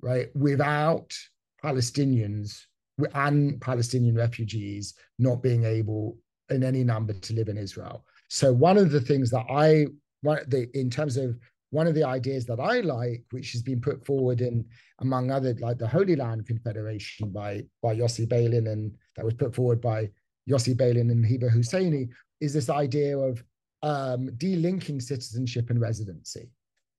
right, 0.01 0.27
without 0.35 1.15
Palestinians 1.63 2.65
and 3.13 3.59
Palestinian 3.61 4.15
refugees 4.15 4.93
not 5.19 5.41
being 5.41 5.63
able 5.63 6.17
in 6.49 6.63
any 6.63 6.83
number 6.83 7.13
to 7.13 7.33
live 7.33 7.49
in 7.49 7.57
Israel. 7.57 8.05
So 8.29 8.53
one 8.53 8.77
of 8.77 8.91
the 8.91 9.01
things 9.01 9.29
that 9.31 9.45
I, 9.49 9.87
the, 10.23 10.69
in 10.73 10.89
terms 10.89 11.17
of 11.17 11.37
one 11.71 11.87
of 11.87 11.95
the 11.95 12.03
ideas 12.03 12.45
that 12.45 12.59
I 12.59 12.81
like, 12.81 13.23
which 13.31 13.53
has 13.53 13.61
been 13.61 13.81
put 13.81 14.05
forward 14.05 14.41
in, 14.41 14.65
among 14.99 15.31
other, 15.31 15.55
like 15.59 15.77
the 15.77 15.87
Holy 15.87 16.15
Land 16.15 16.45
Confederation 16.45 17.31
by 17.31 17.63
by 17.81 17.95
Yossi 17.95 18.27
Beilin, 18.27 18.71
and 18.71 18.93
that 19.15 19.25
was 19.25 19.33
put 19.33 19.55
forward 19.55 19.81
by 19.81 20.09
Yossi 20.49 20.75
Beilin 20.75 21.11
and 21.11 21.25
Hiba 21.25 21.49
Husseini, 21.49 22.09
is 22.41 22.53
this 22.53 22.69
idea 22.69 23.17
of 23.17 23.43
um, 23.83 24.29
delinking 24.37 25.01
citizenship 25.01 25.69
and 25.69 25.79
residency, 25.79 26.49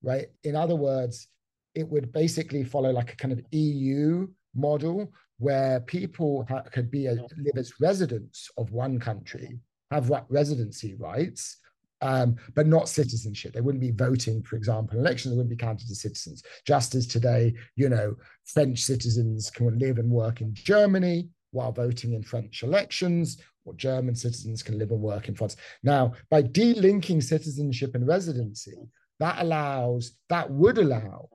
right? 0.03 0.29
In 0.43 0.57
other 0.57 0.75
words, 0.77 1.29
it 1.75 1.89
would 1.89 2.13
basically 2.13 2.65
follow 2.65 2.91
like 2.91 3.13
a 3.13 3.17
kind 3.17 3.33
of 3.33 3.43
EU 3.53 4.27
model 4.55 5.13
where 5.39 5.81
people 5.81 6.47
ha- 6.49 6.63
could 6.73 6.91
be 6.91 7.07
a, 7.07 7.13
live 7.13 7.57
as 7.57 7.81
residents 7.81 8.51
of 8.57 8.73
one 8.73 8.99
country, 8.99 9.59
have 9.91 10.11
residency 10.29 10.95
rights, 10.95 11.59
um, 12.01 12.37
but 12.55 12.67
not 12.67 12.89
citizenship. 12.89 13.53
They 13.53 13.61
wouldn't 13.61 13.81
be 13.81 13.93
voting, 13.93 14.43
for 14.43 14.57
example, 14.57 14.99
in 14.99 15.05
elections. 15.05 15.33
They 15.33 15.37
wouldn't 15.37 15.57
be 15.57 15.65
counted 15.65 15.91
as 15.91 16.01
citizens. 16.01 16.43
Just 16.67 16.95
as 16.95 17.07
today, 17.07 17.55
you 17.77 17.89
know, 17.89 18.15
French 18.45 18.81
citizens 18.81 19.51
can 19.51 19.79
live 19.79 19.99
and 19.99 20.11
work 20.11 20.41
in 20.41 20.53
Germany 20.55 21.29
while 21.53 21.71
voting 21.71 22.15
in 22.15 22.23
French 22.23 22.63
elections, 22.63 23.39
or 23.65 23.75
German 23.75 24.15
citizens 24.15 24.63
can 24.63 24.79
live 24.79 24.91
and 24.91 25.01
work 25.01 25.29
in 25.29 25.35
France. 25.35 25.57
Now, 25.83 26.15
by 26.31 26.43
delinking 26.43 27.23
citizenship 27.23 27.95
and 27.95 28.07
residency, 28.07 28.77
that 29.21 29.41
allows, 29.41 30.13
that 30.29 30.51
would 30.51 30.79
allow 30.79 31.29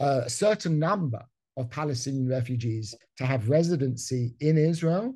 a 0.00 0.28
certain 0.28 0.78
number 0.78 1.24
of 1.58 1.68
Palestinian 1.70 2.28
refugees 2.28 2.94
to 3.18 3.26
have 3.26 3.50
residency 3.50 4.34
in 4.40 4.56
Israel, 4.56 5.14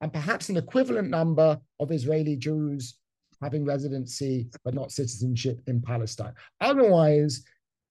and 0.00 0.12
perhaps 0.12 0.48
an 0.48 0.56
equivalent 0.56 1.08
number 1.08 1.58
of 1.80 1.90
Israeli 1.90 2.36
Jews 2.36 2.98
having 3.42 3.64
residency 3.64 4.48
but 4.64 4.74
not 4.74 4.92
citizenship 4.92 5.60
in 5.66 5.80
Palestine. 5.80 6.34
Otherwise, 6.60 7.44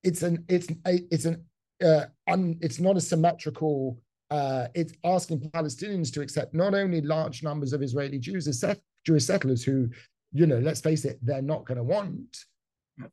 it's 0.03 0.21
an 0.23 0.43
it's 0.47 0.67
a, 0.85 1.01
it's 1.09 1.25
an 1.25 1.43
uh, 1.83 2.05
un, 2.27 2.57
it's 2.61 2.79
not 2.79 2.97
a 2.97 3.01
symmetrical. 3.01 3.99
Uh, 4.31 4.67
it's 4.73 4.93
asking 5.03 5.39
Palestinians 5.39 6.11
to 6.11 6.21
accept 6.21 6.53
not 6.53 6.73
only 6.73 7.01
large 7.01 7.43
numbers 7.43 7.73
of 7.73 7.81
Israeli 7.81 8.19
Jews 8.19 8.47
as 8.47 8.59
set, 8.59 8.79
Jewish 9.05 9.25
settlers 9.25 9.63
who, 9.63 9.87
you 10.33 10.47
know, 10.47 10.59
let's 10.59 10.81
face 10.81 11.05
it, 11.05 11.19
they're 11.21 11.41
not 11.41 11.65
going 11.65 11.77
to 11.77 11.83
want, 11.83 12.37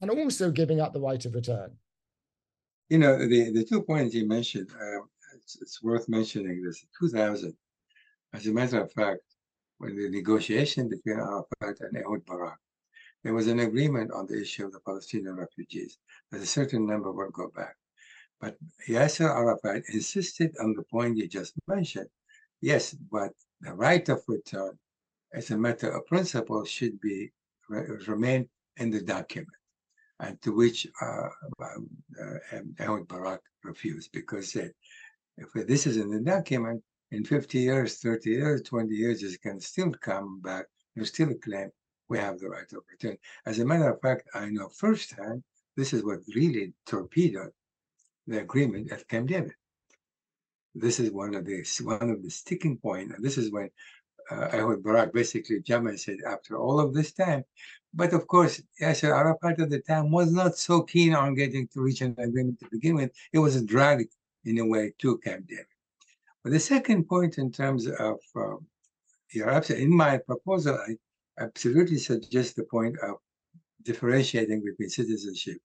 and 0.01 0.11
also 0.11 0.51
giving 0.51 0.81
up 0.81 0.93
the 0.93 1.01
right 1.01 1.25
of 1.25 1.35
return. 1.35 1.71
You 2.89 2.99
know, 2.99 3.17
the, 3.19 3.51
the 3.53 3.65
two 3.65 3.83
points 3.83 4.15
you 4.15 4.27
mentioned, 4.27 4.71
uh, 4.71 5.03
it's, 5.35 5.61
it's 5.61 5.83
worth 5.83 6.09
mentioning 6.09 6.63
this. 6.63 6.85
2000, 6.99 7.55
as 8.35 8.47
a 8.47 8.53
matter 8.53 8.81
of 8.81 8.93
fact, 8.93 9.23
when 9.79 9.97
the 9.97 10.09
negotiation 10.11 10.89
between 10.89 11.19
Arafat 11.19 11.81
and 11.81 11.97
Ehud 11.97 12.25
Barak, 12.27 12.59
there 13.25 13.35
was 13.35 13.47
an 13.47 13.61
agreement 13.61 14.11
on 14.13 14.27
the 14.27 14.41
issue 14.41 14.67
of 14.67 14.73
the 14.73 14.81
Palestinian 14.81 15.37
refugees 15.37 15.99
that 16.31 16.41
a 16.41 16.47
certain 16.47 16.87
number 16.87 17.13
would 17.13 17.33
go 17.33 17.49
back. 17.49 17.77
But 18.41 18.57
Yasser 18.89 19.29
Arafat 19.29 19.85
insisted 19.93 20.55
on 20.61 20.75
the 20.75 20.83
point 20.83 21.17
you 21.17 21.29
just 21.29 21.55
mentioned. 21.69 22.09
Yes, 22.61 22.93
but 22.93 23.33
the 23.61 23.73
right 23.75 24.09
of 24.09 24.23
return, 24.27 24.79
as 25.33 25.51
a 25.51 25.57
matter 25.57 25.91
of 25.91 26.07
principle, 26.07 26.65
should 26.65 27.01
be 27.01 27.33
remain 27.69 28.49
in 28.77 28.91
the 28.91 29.01
document, 29.01 29.57
and 30.23 30.41
to 30.41 30.55
which 30.55 30.87
uh, 31.03 31.29
um, 31.61 31.89
uh, 32.21 32.59
Ehud 32.81 33.09
Barak 33.09 33.43
refused 33.65 34.11
because 34.13 34.53
said, 34.53 34.73
if 35.37 35.67
this 35.67 35.87
is 35.87 35.97
in 35.97 36.11
the 36.11 36.21
document, 36.21 36.83
in 37.11 37.25
50 37.25 37.59
years, 37.59 37.99
30 37.99 38.31
years, 38.31 38.63
20 38.63 38.95
years, 38.95 39.21
you 39.21 39.37
can 39.39 39.61
still 39.61 39.93
come 40.01 40.41
back. 40.41 40.65
You 40.95 41.05
still 41.05 41.35
claim 41.35 41.71
we 42.09 42.19
have 42.19 42.39
the 42.39 42.49
right 42.49 42.73
of 42.73 42.83
return. 42.91 43.19
As 43.45 43.59
a 43.59 43.65
matter 43.67 43.91
of 43.91 44.01
fact, 44.01 44.29
I 44.35 44.47
know 44.47 44.69
firsthand 44.69 45.43
this 45.77 45.93
is 45.93 46.05
what 46.05 46.21
really 46.35 46.73
torpedoed 46.87 47.53
the 48.27 48.41
agreement 48.41 48.93
at 48.93 49.09
Camp 49.09 49.29
David. 49.29 49.55
This 50.75 51.01
is 51.01 51.11
one 51.11 51.35
of 51.35 51.45
the 51.45 51.65
one 51.83 52.11
of 52.11 52.23
the 52.23 52.31
sticking 52.31 52.79
point, 52.79 53.13
and 53.15 53.25
this 53.25 53.37
is 53.37 53.51
when 53.51 53.69
uh, 54.31 54.49
Ehud 54.53 54.83
Barak 54.83 55.13
basically 55.13 55.61
jumped 55.61 55.91
and 55.91 56.01
said, 56.01 56.19
after 56.27 56.57
all 56.57 56.81
of 56.81 56.95
this 56.95 57.13
time, 57.13 57.45
but 57.95 58.13
of 58.13 58.27
course, 58.27 58.63
Yasser 58.81 59.15
Arafat 59.15 59.61
at 59.61 59.71
the 59.71 59.81
time 59.81 60.11
was 60.11 60.33
not 60.33 60.57
so 60.57 60.83
keen 60.83 61.15
on 61.15 61.35
getting 61.35 61.69
to 61.69 61.83
reach 61.83 62.01
an 62.01 62.15
agreement 62.19 62.59
to 62.61 62.69
begin 62.71 62.95
with. 62.95 63.11
It 63.33 63.39
was 63.39 63.57
a 63.57 63.65
drag 63.65 64.09
in 64.45 64.59
a 64.59 64.67
way 64.67 64.95
to 64.99 65.19
Camp 65.19 65.47
David. 65.47 65.67
But 66.43 66.53
the 66.53 66.61
second 66.61 67.05
point 67.09 67.39
in 67.39 67.53
terms 67.53 67.87
of 67.87 68.19
um, 68.35 68.67
you're 69.33 69.51
absolutely, 69.51 69.87
in 69.87 69.97
my 69.97 70.19
proposal, 70.19 70.79
I 70.89 70.97
absolutely 71.43 71.99
suggest 71.99 72.57
the 72.57 72.65
point 72.65 72.97
of 73.03 73.17
differentiating 73.83 74.63
between 74.65 74.89
citizenship 74.89 75.59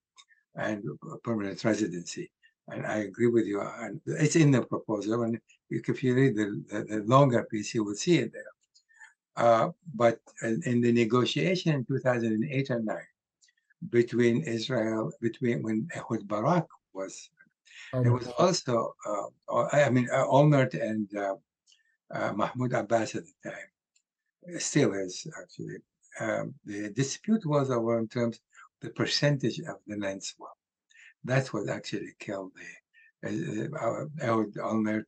and 0.56 0.84
permanent 1.24 1.64
residency. 1.64 2.32
And 2.70 2.86
I 2.86 2.98
agree 2.98 3.28
with 3.28 3.46
you. 3.46 3.62
And 3.62 4.02
it's 4.06 4.36
in 4.36 4.52
the 4.52 4.62
proposal. 4.62 5.24
And 5.24 5.40
if 5.70 6.04
you 6.04 6.16
read 6.16 6.36
the, 6.36 6.64
the, 6.70 6.84
the 6.84 7.04
longer 7.04 7.44
piece, 7.50 7.74
you 7.74 7.84
will 7.84 7.96
see 7.96 8.18
it 8.18 8.34
there. 8.34 8.44
Uh, 9.38 9.70
but 9.96 10.20
in 10.42 10.82
the 10.82 10.92
negotiation 10.92 11.74
in 11.74 11.86
2008 11.86 12.70
and 12.72 12.86
9 12.86 12.98
between 13.90 14.42
Israel, 14.42 15.12
between 15.22 15.62
when 15.62 15.88
Ehud 15.96 16.28
Barak 16.28 16.66
was 16.94 17.30
Oh, 17.94 18.04
there 18.04 18.12
was 18.12 18.28
also, 18.38 18.96
uh, 19.06 19.68
I 19.72 19.90
mean, 19.90 20.10
uh, 20.12 20.26
Olmert 20.26 20.74
and 20.74 21.08
uh, 21.16 21.36
uh, 22.12 22.34
Mahmoud 22.34 22.74
Abbas 22.74 23.16
at 23.16 23.24
the 23.26 23.50
time, 23.50 24.60
still 24.60 24.94
is 24.94 25.26
actually. 25.42 25.78
Um, 26.20 26.56
the 26.66 26.90
dispute 26.90 27.46
was 27.46 27.70
over 27.70 28.00
in 28.00 28.08
terms 28.08 28.38
of 28.38 28.42
the 28.82 28.90
percentage 28.90 29.60
of 29.60 29.78
the 29.86 29.98
land 29.98 30.24
swap. 30.24 30.57
That's 31.24 31.54
what 31.54 31.70
actually 31.70 32.14
killed 32.20 32.52
the 32.56 32.68
uh, 33.26 34.06
uh 34.22 34.44
Olmert 34.62 35.06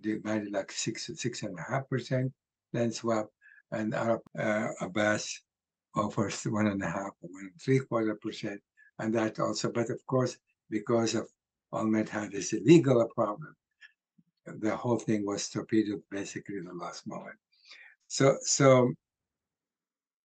divided 0.00 0.52
like 0.52 0.72
six 0.72 1.10
six 1.14 1.42
and 1.42 1.58
a 1.58 1.62
half 1.62 1.88
percent 1.88 2.32
land 2.72 2.92
swap, 2.92 3.30
and 3.70 3.94
Arab 3.94 4.20
uh, 4.38 4.68
Abbas 4.80 5.40
offers 5.94 6.42
one 6.44 6.66
and 6.66 6.82
a 6.82 6.90
half, 6.90 7.12
one 7.20 7.44
and 7.44 7.62
three 7.62 7.78
quarter 7.78 8.16
percent, 8.16 8.60
and 8.98 9.14
that 9.14 9.38
also. 9.38 9.70
But 9.70 9.90
of 9.90 10.04
course, 10.06 10.36
because 10.70 11.14
of 11.14 11.28
Olmert 11.72 12.08
had 12.08 12.32
this 12.32 12.52
illegal 12.52 13.06
problem. 13.14 13.54
The 14.46 14.76
whole 14.76 14.98
thing 14.98 15.24
was 15.24 15.48
torpedoed 15.48 16.02
basically 16.10 16.58
in 16.58 16.64
the 16.64 16.74
last 16.74 17.06
moment. 17.06 17.36
So, 18.08 18.36
so, 18.42 18.92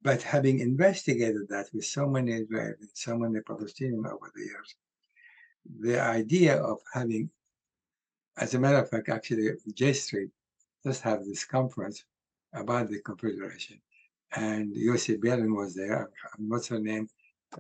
but 0.02 0.22
having 0.22 0.60
investigated 0.60 1.48
that 1.50 1.68
with 1.74 1.86
so 1.86 2.08
many 2.08 2.32
Israelis, 2.32 2.90
so 2.94 3.18
many 3.18 3.40
Palestinians 3.40 4.12
over 4.12 4.32
the 4.36 4.42
years, 4.42 4.76
the 5.80 6.00
idea 6.00 6.62
of 6.62 6.78
having, 6.94 7.30
as 8.38 8.54
a 8.54 8.60
matter 8.60 8.78
of 8.78 8.90
fact, 8.90 9.10
actually, 9.10 9.52
J 9.74 9.94
Street 9.94 10.30
just 10.86 11.02
have 11.02 11.26
this 11.26 11.44
conference 11.44 12.06
about 12.54 12.90
the 12.90 13.00
Confederation. 13.02 13.82
And 14.36 14.74
Yossi 14.76 15.20
Beilin 15.20 15.56
was 15.56 15.76
there. 15.76 16.10
What's 16.38 16.68
her 16.68 16.80
name? 16.80 17.10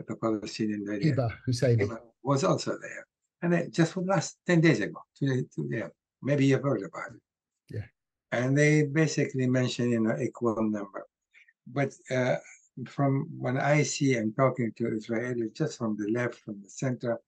The 0.07 0.15
Palestinian 0.15 0.85
lady. 0.85 1.11
Hiba 1.11 1.33
Husseini. 1.47 1.97
Was 2.23 2.43
also 2.43 2.77
there. 2.79 3.05
And 3.41 3.53
it 3.53 3.73
just 3.73 3.95
was 3.95 4.05
last 4.05 4.37
10 4.45 4.61
days 4.61 4.79
ago, 4.81 4.99
two, 5.17 5.47
two, 5.55 5.67
yeah, 5.71 5.87
maybe 6.21 6.45
you've 6.45 6.61
heard 6.61 6.83
about 6.83 7.11
it. 7.15 7.21
Yeah. 7.73 7.85
And 8.31 8.57
they 8.57 8.83
basically 8.83 9.47
mentioned 9.47 9.91
you 9.91 10.01
know, 10.01 10.17
equal 10.19 10.61
number. 10.61 11.07
But 11.67 11.93
uh, 12.11 12.37
from 12.87 13.29
when 13.37 13.57
I 13.57 13.83
see 13.83 14.15
and 14.15 14.35
talking 14.35 14.71
to 14.77 14.83
Israelis, 14.85 15.55
just 15.55 15.77
from 15.77 15.97
the 15.97 16.09
left, 16.11 16.35
from 16.35 16.61
the 16.61 16.69
center, 16.69 17.19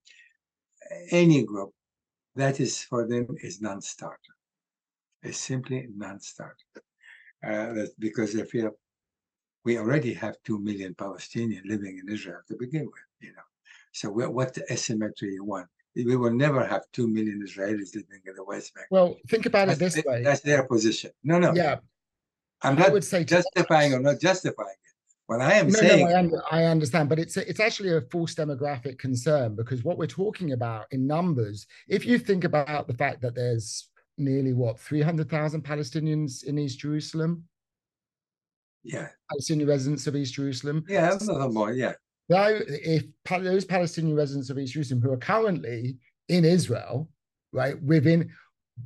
any 1.12 1.44
group, 1.44 1.72
that 2.36 2.60
is 2.60 2.84
for 2.84 3.08
them 3.08 3.28
is 3.44 3.62
non-starter. 3.62 4.36
It's 5.24 5.38
simply 5.38 5.88
non-starter. 5.96 6.56
Uh, 7.46 7.74
that's 7.74 7.94
because 8.00 8.34
they 8.34 8.44
feel 8.44 8.72
we 9.64 9.78
already 9.78 10.14
have 10.14 10.36
2 10.44 10.60
million 10.60 10.94
Palestinians 10.96 11.66
living 11.66 12.00
in 12.00 12.12
Israel 12.12 12.42
to 12.48 12.56
begin 12.58 12.86
with, 12.86 13.10
you 13.20 13.34
know. 13.34 13.42
So 13.92 14.10
what 14.10 14.58
asymmetry 14.70 15.34
you 15.34 15.44
want? 15.44 15.68
We 15.96 16.16
will 16.16 16.34
never 16.34 16.66
have 16.66 16.84
2 16.94 17.08
million 17.08 17.44
Israelis 17.46 17.94
living 17.94 18.22
in 18.26 18.36
the 18.36 18.44
West 18.44 18.74
Bank. 18.74 18.88
Well, 18.90 19.18
think 19.28 19.46
about 19.46 19.68
that's, 19.68 19.82
it 19.82 19.94
this 19.94 20.06
way. 20.06 20.24
That's 20.24 20.40
their 20.42 20.64
position. 20.64 21.12
No, 21.24 21.38
no. 21.38 21.54
Yeah. 21.54 21.80
I'm 22.64 22.76
not 22.76 22.90
I 22.90 22.92
would 22.92 23.04
say 23.04 23.24
justifying 23.24 23.94
or 23.94 24.00
not 24.00 24.20
justifying 24.20 24.70
it. 24.70 24.92
What 25.28 25.42
I 25.42 25.54
am 25.54 25.68
no, 25.68 25.80
saying. 25.80 26.10
No, 26.10 26.12
I, 26.14 26.20
un 26.20 26.32
I 26.52 26.64
understand, 26.66 27.08
but 27.08 27.18
it's 27.18 27.38
a, 27.38 27.50
it's 27.50 27.60
actually 27.60 27.96
a 27.96 28.02
false 28.02 28.36
demographic 28.36 29.00
concern 29.00 29.56
because 29.56 29.84
what 29.84 29.98
we're 29.98 30.08
talking 30.08 30.52
about 30.52 30.88
in 30.92 31.08
numbers, 31.08 31.68
if 31.88 32.06
you 32.06 32.20
think 32.20 32.44
about 32.44 32.88
the 32.88 32.94
fact 32.94 33.22
that 33.22 33.36
there's 33.36 33.88
nearly 34.18 34.54
what 34.54 34.80
300,000 34.80 35.64
Palestinians 35.64 36.44
in 36.44 36.60
East 36.60 36.80
Jerusalem, 36.80 37.46
yeah. 38.84 39.08
Palestinian 39.30 39.70
residents 39.70 40.08
of 40.08 40.16
East 40.16 40.34
Jerusalem. 40.34 40.84
Yeah, 40.88 41.14
a 41.14 41.24
little 41.24 41.52
more, 41.52 41.72
yeah. 41.72 41.94
Now, 42.30 42.48
if 42.50 43.06
those 43.30 43.66
Palestinian 43.66 44.16
residents 44.16 44.50
of 44.50 44.58
East 44.58 44.74
Jerusalem 44.74 45.02
who 45.02 45.12
are 45.12 45.18
currently 45.18 45.98
in 46.30 46.46
Israel, 46.46 47.10
right, 47.52 47.82
within 47.82 48.32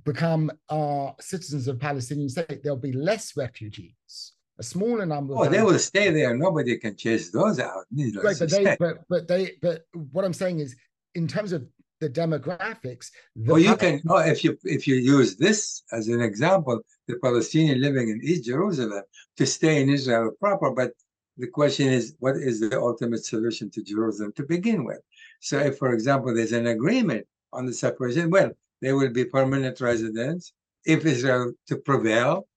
become 0.04 0.52
uh, 0.70 1.12
citizens 1.20 1.68
of 1.68 1.80
Palestinian 1.80 2.30
state, 2.30 2.62
there'll 2.64 2.78
be 2.78 2.94
less 2.94 3.38
refugees. 3.38 4.34
A 4.58 4.64
smaller 4.64 5.06
number. 5.06 5.34
Oh, 5.36 5.50
they 5.50 5.62
will 5.62 5.80
stay 5.80 6.12
there. 6.12 6.36
Nobody 6.36 6.78
can 6.78 6.96
chase 6.96 7.30
those 7.30 7.60
out. 7.60 7.84
Right, 8.24 8.38
but 8.40 8.50
they, 8.50 8.76
but, 8.80 9.00
but 9.10 9.28
they, 9.28 9.52
but 9.62 9.82
what 10.12 10.24
I'm 10.24 10.34
saying 10.34 10.60
is, 10.60 10.78
in 11.14 11.28
terms 11.28 11.52
of 11.52 11.66
the 12.02 12.10
demographics. 12.10 13.10
The 13.36 13.54
well, 13.54 13.60
you 13.60 13.76
can. 13.76 14.02
Oh, 14.10 14.18
if 14.18 14.44
you 14.44 14.58
if 14.64 14.88
you 14.88 14.96
use 14.96 15.38
this 15.38 15.84
as 15.92 16.08
an 16.08 16.22
example, 16.22 16.82
the 17.08 17.18
Palestinian 17.18 17.82
living 17.82 18.10
in 18.10 18.22
East 18.24 18.46
Jerusalem 18.46 19.04
to 19.38 19.46
stay 19.46 19.82
in 19.82 19.90
Israel 19.90 20.32
proper, 20.40 20.72
but 20.72 20.92
the 21.38 21.48
question 21.48 21.88
is, 21.88 22.16
what 22.20 22.36
is 22.36 22.60
the 22.60 22.80
ultimate 22.80 23.26
solution 23.26 23.70
to 23.72 23.84
Jerusalem 23.84 24.32
to 24.36 24.44
begin 24.44 24.86
with? 24.86 25.00
So, 25.42 25.60
if, 25.60 25.78
for 25.78 25.94
example, 25.94 26.34
there's 26.34 26.54
an 26.54 26.68
agreement 26.68 27.26
on 27.52 27.66
the 27.66 27.74
separation, 27.74 28.30
well, 28.30 28.52
they 28.82 28.94
will 28.94 29.10
be 29.10 29.26
permanent 29.26 29.80
residents 29.82 30.54
if 30.86 31.06
Israel 31.06 31.54
to 31.68 31.78
prevail, 31.78 32.48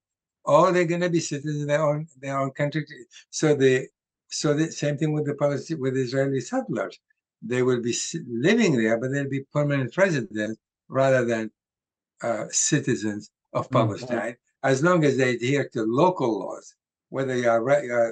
or 0.44 0.72
they're 0.72 0.84
going 0.84 1.00
to 1.00 1.10
be 1.10 1.20
citizens 1.20 1.62
in 1.62 1.68
their 1.68 1.82
own 1.82 2.06
their 2.20 2.38
own 2.38 2.50
country. 2.52 2.84
So 3.30 3.54
the 3.54 3.88
so 4.28 4.54
the 4.54 4.70
same 4.70 4.98
thing 4.98 5.12
with 5.12 5.26
the 5.26 5.34
Palestinian 5.34 5.82
with 5.82 5.96
Israeli 5.96 6.40
settlers 6.40 6.98
they 7.42 7.62
will 7.62 7.80
be 7.80 7.94
living 8.26 8.76
there, 8.76 8.98
but 8.98 9.12
they'll 9.12 9.28
be 9.28 9.44
permanent 9.52 9.96
residents 9.96 10.58
rather 10.88 11.24
than 11.24 11.50
uh, 12.22 12.46
citizens 12.50 13.30
of 13.52 13.66
mm-hmm. 13.66 13.76
Palestine, 13.76 14.32
mm-hmm. 14.32 14.68
as 14.68 14.82
long 14.82 15.04
as 15.04 15.16
they 15.16 15.34
adhere 15.34 15.68
to 15.72 15.82
local 15.82 16.40
laws. 16.40 16.74
Whether 17.10 17.36
you 17.36 17.48
are, 17.48 17.62
re- 17.62 17.90
uh, 17.90 18.10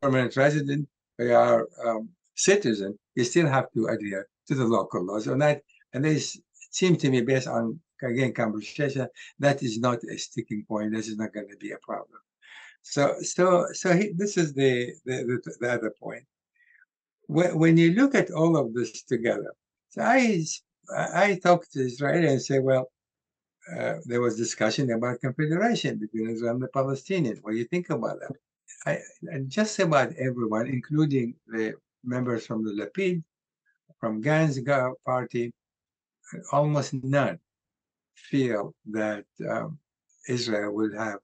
permanent 0.00 0.36
resident 0.36 0.88
or 1.18 1.26
you 1.26 1.34
are 1.34 1.68
um, 1.84 2.08
citizen, 2.34 2.98
you 3.14 3.24
still 3.24 3.46
have 3.46 3.70
to 3.72 3.88
adhere 3.88 4.28
to 4.48 4.54
the 4.54 4.64
local 4.64 5.04
laws. 5.04 5.26
And 5.26 5.42
that, 5.42 5.62
and 5.92 6.04
this 6.04 6.40
seems 6.70 6.98
to 6.98 7.10
me, 7.10 7.20
based 7.22 7.48
on 7.48 7.80
again 8.02 8.32
conversation, 8.32 9.08
that 9.38 9.62
is 9.62 9.78
not 9.78 9.98
a 10.04 10.16
sticking 10.18 10.64
point. 10.66 10.92
This 10.92 11.08
is 11.08 11.16
not 11.16 11.32
going 11.34 11.48
to 11.48 11.56
be 11.56 11.72
a 11.72 11.78
problem. 11.78 12.20
So, 12.82 13.14
so, 13.20 13.66
so 13.72 13.94
he, 13.94 14.12
this 14.16 14.36
is 14.38 14.54
the, 14.54 14.92
the 15.04 15.16
the, 15.44 15.56
the 15.60 15.72
other 15.72 15.92
point 16.00 16.24
when 17.30 17.56
when 17.58 17.76
you 17.76 17.92
look 17.92 18.14
at 18.14 18.30
all 18.30 18.56
of 18.56 18.74
this 18.74 19.02
together, 19.04 19.52
so 19.90 20.02
I 20.02 20.44
I 21.24 21.38
talked 21.42 21.72
to 21.72 21.80
Israeli 21.80 22.26
and 22.26 22.42
say, 22.42 22.58
well, 22.58 22.90
uh, 23.76 23.94
there 24.04 24.20
was 24.20 24.36
discussion 24.36 24.90
about 24.90 25.20
confederation 25.20 25.98
between 25.98 26.30
Israel 26.30 26.54
and 26.54 26.62
the 26.62 26.68
Palestinians. 26.68 27.38
What 27.42 27.52
do 27.52 27.58
you 27.58 27.66
think 27.66 27.90
about 27.90 28.18
that? 28.20 28.34
I, 28.86 28.98
just 29.46 29.78
about 29.78 30.12
everyone, 30.28 30.66
including 30.66 31.34
the 31.46 31.74
members 32.02 32.46
from 32.46 32.64
the 32.64 32.72
Lapid, 32.80 33.22
from 34.00 34.22
Gantz 34.22 34.56
party, 35.04 35.52
almost 36.52 36.94
none 36.94 37.38
feel 38.14 38.74
that 38.90 39.24
um, 39.48 39.78
Israel 40.28 40.72
will 40.72 40.96
have 40.96 41.18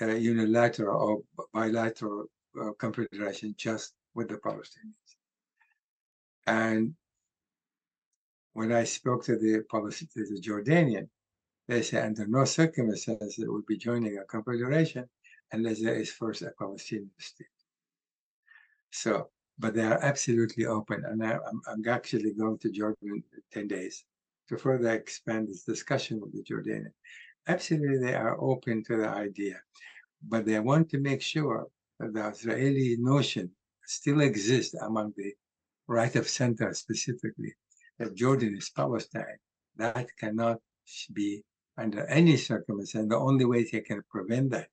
a 0.00 0.16
unilateral 0.16 1.24
or 1.36 1.44
bilateral 1.52 2.26
uh, 2.60 2.72
confederation 2.78 3.54
just 3.56 3.94
with 4.14 4.28
the 4.28 4.36
Palestinians. 4.36 5.10
And 6.46 6.94
when 8.54 8.72
I 8.72 8.84
spoke 8.84 9.24
to 9.24 9.36
the 9.36 9.62
policy 9.70 10.08
to 10.14 10.24
the 10.24 10.40
Jordanian, 10.40 11.08
they 11.68 11.82
said 11.82 12.06
under 12.06 12.26
no 12.26 12.44
circumstances 12.44 13.36
they 13.36 13.46
would 13.46 13.66
be 13.66 13.76
joining 13.76 14.18
a 14.18 14.24
confederation 14.24 15.08
unless 15.52 15.82
there 15.82 15.94
is 15.94 16.10
first 16.10 16.42
a 16.42 16.52
Palestinian 16.58 17.10
state. 17.18 17.46
So, 18.90 19.28
but 19.58 19.74
they 19.74 19.84
are 19.84 20.02
absolutely 20.02 20.64
open, 20.66 21.04
and 21.04 21.22
I, 21.22 21.32
am 21.32 21.60
I'm 21.68 21.86
actually 21.88 22.32
going 22.32 22.58
to 22.58 22.70
Jordan 22.70 23.22
in 23.34 23.42
ten 23.52 23.68
days 23.68 24.04
to 24.48 24.56
further 24.56 24.90
expand 24.90 25.48
this 25.48 25.64
discussion 25.64 26.20
with 26.20 26.32
the 26.32 26.42
Jordanian. 26.42 26.92
Absolutely, 27.46 27.98
they 27.98 28.14
are 28.14 28.40
open 28.40 28.84
to 28.84 28.96
the 28.96 29.08
idea, 29.08 29.60
but 30.26 30.44
they 30.44 30.60
want 30.60 30.90
to 30.90 30.98
make 30.98 31.22
sure 31.22 31.66
that 31.98 32.12
the 32.12 32.28
Israeli 32.28 32.96
notion 32.98 33.50
still 33.86 34.20
exists 34.20 34.74
among 34.74 35.12
the 35.16 35.32
right 35.86 36.14
of 36.16 36.28
center 36.28 36.72
specifically, 36.74 37.54
that 37.98 38.14
Jordan 38.14 38.56
is 38.56 38.70
Palestine, 38.70 39.38
that 39.76 40.08
cannot 40.18 40.58
be 41.12 41.42
under 41.78 42.06
any 42.06 42.36
circumstance. 42.36 42.94
And 42.94 43.10
the 43.10 43.16
only 43.16 43.44
way 43.44 43.64
they 43.64 43.80
can 43.80 44.02
prevent 44.10 44.50
that, 44.50 44.68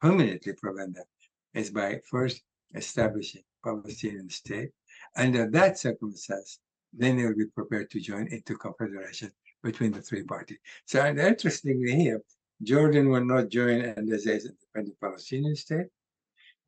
permanently 0.00 0.54
prevent 0.54 0.94
that, 0.96 1.06
is 1.54 1.70
by 1.70 2.00
first 2.10 2.42
establishing 2.74 3.42
Palestinian 3.64 4.28
state. 4.30 4.70
Under 5.16 5.48
that 5.50 5.78
circumstance, 5.78 6.58
then 6.92 7.16
they 7.16 7.24
will 7.24 7.36
be 7.36 7.46
prepared 7.46 7.90
to 7.90 8.00
join 8.00 8.26
into 8.28 8.56
confederation 8.56 9.30
between 9.62 9.92
the 9.92 10.02
three 10.02 10.22
parties. 10.22 10.58
So 10.86 11.04
interestingly 11.06 11.94
here, 11.94 12.20
Jordan 12.62 13.10
will 13.10 13.24
not 13.24 13.48
join 13.48 13.80
and 13.82 14.10
is 14.12 14.26
an 14.26 14.40
independent 14.74 15.00
Palestinian 15.00 15.56
state 15.56 15.88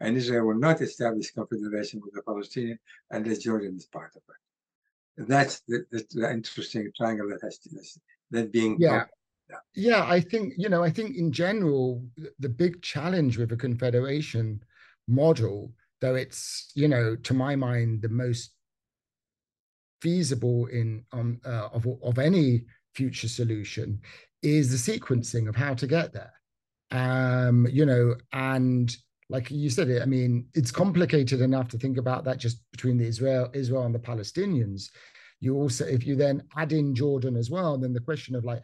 and 0.01 0.17
Israel 0.17 0.47
will 0.47 0.59
not 0.59 0.81
establish 0.81 1.31
confederation 1.33 2.01
with 2.05 2.15
the 2.15 2.23
Palestinians 2.23 2.79
unless 3.11 3.39
Jordan 3.39 3.77
is 3.77 3.87
part 3.87 4.13
of 4.15 4.23
it. 4.29 5.29
That's 5.29 5.61
the, 5.67 5.85
the, 5.91 6.05
the 6.11 6.31
interesting 6.31 6.91
triangle 6.97 7.29
that 7.31 7.41
has 7.43 7.59
to 7.59 7.71
that 8.31 8.53
being 8.53 8.77
yeah. 8.79 9.05
yeah. 9.51 9.57
Yeah, 9.75 10.05
I 10.07 10.21
think 10.21 10.53
you 10.59 10.69
know. 10.69 10.85
I 10.85 10.91
think 10.91 11.17
in 11.17 11.33
general, 11.33 12.05
the 12.39 12.51
big 12.51 12.83
challenge 12.83 13.39
with 13.39 13.51
a 13.51 13.57
confederation 13.57 14.63
model, 15.09 15.73
though 16.01 16.15
it's 16.15 16.71
you 16.75 16.87
know, 16.87 17.17
to 17.17 17.35
my 17.35 17.57
mind, 17.57 18.03
the 18.03 18.11
most 18.11 18.53
feasible 20.01 20.67
in 20.67 21.05
um, 21.13 21.41
uh, 21.45 21.69
of 21.73 21.87
of 22.03 22.19
any 22.19 22.63
future 22.95 23.29
solution, 23.29 24.01
is 24.43 24.71
the 24.71 24.99
sequencing 24.99 25.49
of 25.49 25.57
how 25.57 25.75
to 25.75 25.87
get 25.87 26.13
there. 26.13 26.33
Um, 26.91 27.67
you 27.71 27.85
know, 27.85 28.15
and 28.33 28.95
like 29.31 29.51
you 29.51 29.69
said 29.69 29.89
it 29.89 30.03
i 30.03 30.05
mean 30.05 30.47
it's 30.55 30.71
complicated 30.71 31.41
enough 31.41 31.69
to 31.69 31.79
think 31.79 31.99
about 31.99 32.25
that 32.25 32.39
just 32.39 32.63
between 32.73 32.97
the 32.97 33.07
israel 33.07 33.51
israel 33.53 33.85
and 33.85 33.95
the 33.95 33.99
palestinians 33.99 34.91
you 35.41 35.55
also 35.55 35.85
if 35.85 36.07
you 36.07 36.17
then 36.17 36.43
add 36.57 36.73
in 36.73 36.95
jordan 36.95 37.37
as 37.37 37.51
well 37.51 37.77
then 37.77 37.93
the 37.93 38.01
question 38.01 38.35
of 38.35 38.45
like 38.45 38.63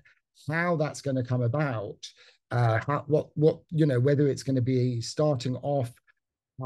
how 0.49 0.77
that's 0.77 1.01
going 1.01 1.17
to 1.17 1.23
come 1.23 1.43
about 1.43 1.99
uh 2.51 2.81
how, 2.87 3.05
what 3.07 3.29
what 3.35 3.61
you 3.71 3.87
know 3.87 4.01
whether 4.01 4.27
it's 4.27 4.43
going 4.43 4.57
to 4.57 4.63
be 4.63 5.01
starting 5.01 5.57
off 5.57 5.93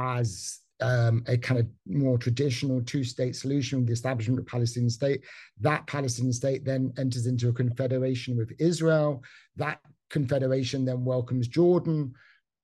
as 0.01 0.60
um, 0.80 1.24
a 1.26 1.36
kind 1.36 1.60
of 1.60 1.66
more 1.86 2.18
traditional 2.18 2.80
two-state 2.82 3.34
solution 3.34 3.78
with 3.78 3.88
the 3.88 3.92
establishment 3.92 4.38
of 4.38 4.46
Palestinian 4.46 4.90
state. 4.90 5.24
That 5.60 5.86
Palestinian 5.86 6.32
state 6.32 6.64
then 6.64 6.92
enters 6.98 7.26
into 7.26 7.48
a 7.48 7.52
confederation 7.52 8.36
with 8.36 8.52
Israel. 8.59 9.22
That 9.56 9.80
confederation 10.10 10.84
then 10.84 11.05
welcomes 11.05 11.48
Jordan 11.48 12.14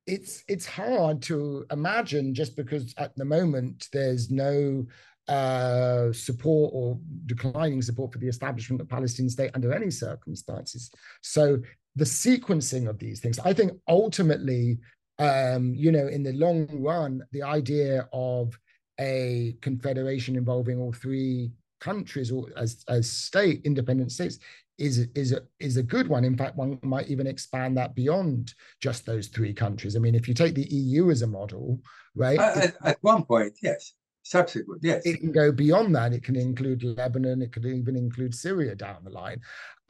it's 0.07 0.45
it's 0.49 0.67
hard 0.67 1.23
to 1.23 1.65
imagine 1.71 2.35
just 2.35 2.57
because 2.57 2.95
at 2.99 3.17
the 3.17 3.25
moment 3.25 3.89
there's 3.93 4.31
no 4.31 4.87
uh, 5.29 6.13
support 6.13 6.71
or 6.75 6.99
declining 7.27 7.81
support 7.81 8.13
for 8.13 8.19
the 8.19 8.29
establishment 8.29 8.81
of 8.81 8.89
Palestinian 8.89 9.31
state 9.31 9.51
under 9.55 9.73
any 9.73 9.91
circumstances. 9.91 10.91
So 11.23 11.59
the 11.97 12.05
sequencing 12.05 12.89
of 12.89 12.99
these 12.99 13.21
things, 13.21 13.39
I 13.39 13.55
think 13.55 13.73
ultimately, 13.89 14.79
um, 15.19 15.75
you 15.75 15.93
know, 15.93 16.09
in 16.09 16.23
the 16.23 16.33
long 16.33 16.69
run, 16.73 17.23
the 17.33 17.43
idea 17.43 18.09
of 18.13 18.59
a 19.01 19.57
confederation 19.61 20.37
involving 20.37 20.79
all 20.79 20.93
three 20.93 21.51
countries 21.81 22.31
or 22.31 22.47
as 22.57 22.85
as 22.89 23.11
state 23.11 23.61
independent 23.65 24.11
states 24.11 24.39
is 24.79 25.07
is 25.15 25.33
a 25.33 25.43
is 25.61 25.77
a 25.77 25.83
good 25.83 26.09
one. 26.09 26.25
In 26.25 26.37
fact, 26.37 26.57
one 26.57 26.79
might 26.83 27.09
even 27.09 27.27
expand 27.27 27.77
that 27.77 27.95
beyond 27.95 28.55
just 28.81 29.07
those 29.07 29.29
three 29.29 29.53
countries. 29.53 29.97
I 29.97 30.01
mean, 30.01 30.15
if 30.15 30.27
you 30.27 30.35
take 30.35 30.55
the 30.55 30.69
EU 30.69 31.11
as 31.11 31.23
a 31.23 31.27
model, 31.27 31.81
right? 32.15 32.39
At, 32.39 32.75
at 32.85 32.99
one 33.03 33.25
point, 33.25 33.55
yes. 33.63 33.93
Subsequent, 34.27 34.81
yes. 34.83 35.03
It 35.05 35.21
can 35.21 35.33
go 35.33 35.53
beyond 35.53 35.95
that. 35.95 36.15
It 36.15 36.25
can 36.25 36.35
include 36.35 36.83
Lebanon. 36.83 37.43
It 37.43 37.53
could 37.53 37.67
even 37.67 37.95
include 37.95 38.35
Syria 38.35 38.75
down 38.75 39.05
the 39.05 39.11
line. 39.11 39.41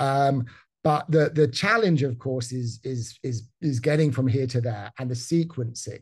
Um, 0.00 0.46
But 0.84 1.10
the 1.10 1.30
the 1.30 1.48
challenge, 1.48 2.02
of 2.02 2.18
course, 2.18 2.52
is 2.52 2.78
is 2.84 3.18
is 3.22 3.48
is 3.62 3.80
getting 3.80 4.12
from 4.12 4.28
here 4.28 4.46
to 4.48 4.60
there 4.60 4.92
and 4.98 5.10
the 5.10 5.14
sequencing. 5.14 6.00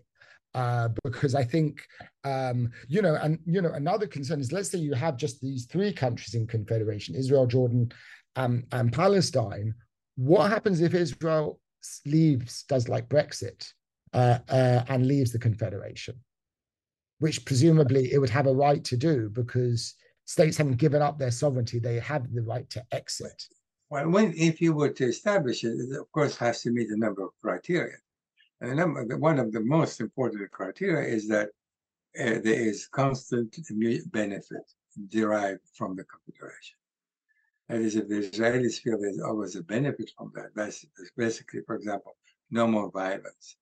Uh, 0.55 0.89
because 1.03 1.35
I 1.35 1.45
think 1.45 1.81
um, 2.25 2.71
you 2.89 3.01
know, 3.01 3.15
and 3.15 3.39
you 3.47 3.63
know, 3.63 3.73
another 3.73 4.07
concern 4.07 4.41
is 4.41 4.53
let's 4.53 4.71
say 4.71 4.79
you 4.79 4.93
have 4.93 5.17
just 5.17 5.41
these 5.41 5.67
three 5.67 5.93
countries 5.93 6.35
in 6.35 6.47
confederation: 6.47 7.15
Israel, 7.15 7.47
Jordan, 7.47 7.93
um, 8.37 8.65
and 8.73 8.93
Palestine. 8.93 9.73
What 10.17 10.51
happens 10.51 10.83
if 10.83 10.95
Israel 10.95 11.59
leaves, 12.05 12.65
does 12.65 12.89
like 12.89 13.09
Brexit, 13.09 13.73
uh, 14.13 14.41
uh, 14.49 14.85
and 14.89 15.07
leaves 15.07 15.33
the 15.33 15.39
confederation? 15.39 16.17
Which 17.21 17.45
presumably 17.45 18.13
it 18.13 18.19
would 18.19 18.31
have 18.31 18.49
a 18.49 18.55
right 18.55 18.85
to 18.85 18.97
do 18.97 19.31
because 19.31 19.95
states 20.27 20.57
haven't 20.57 20.77
given 20.77 21.03
up 21.03 21.19
their 21.19 21.31
sovereignty; 21.31 21.79
they 21.79 22.01
have 22.01 22.31
the 22.35 22.43
right 22.43 22.69
to 22.71 22.85
exit. 22.91 23.43
Well, 23.93 24.09
when 24.09 24.32
if 24.35 24.62
you 24.62 24.73
were 24.73 24.89
to 24.89 25.05
establish 25.05 25.64
it, 25.64 25.78
it 25.78 26.01
of 26.01 26.10
course 26.12 26.35
has 26.39 26.62
to 26.62 26.70
meet 26.70 26.89
a 26.89 26.97
number 26.97 27.24
of 27.24 27.32
criteria. 27.43 27.98
And 28.62 28.77
number, 28.77 29.19
one 29.19 29.39
of 29.39 29.52
the 29.52 29.60
most 29.60 30.01
important 30.01 30.51
criteria 30.51 31.14
is 31.14 31.28
that 31.28 31.51
uh, 32.19 32.40
there 32.43 32.62
is 32.70 32.86
constant 32.86 33.55
benefit 34.10 34.66
derived 35.09 35.60
from 35.74 35.94
the 35.94 36.05
confederation. 36.05 36.78
That 37.69 37.82
is, 37.82 37.97
if 37.97 38.09
the 38.09 38.31
Israelis 38.31 38.81
feel 38.81 38.98
there's 38.98 39.20
always 39.20 39.56
a 39.56 39.62
benefit 39.62 40.10
from 40.16 40.32
that, 40.36 40.55
that's 40.55 40.86
basically, 41.14 41.60
for 41.66 41.77
example, 41.77 42.16
no 42.51 42.66
more 42.66 42.90
violence, 42.90 43.56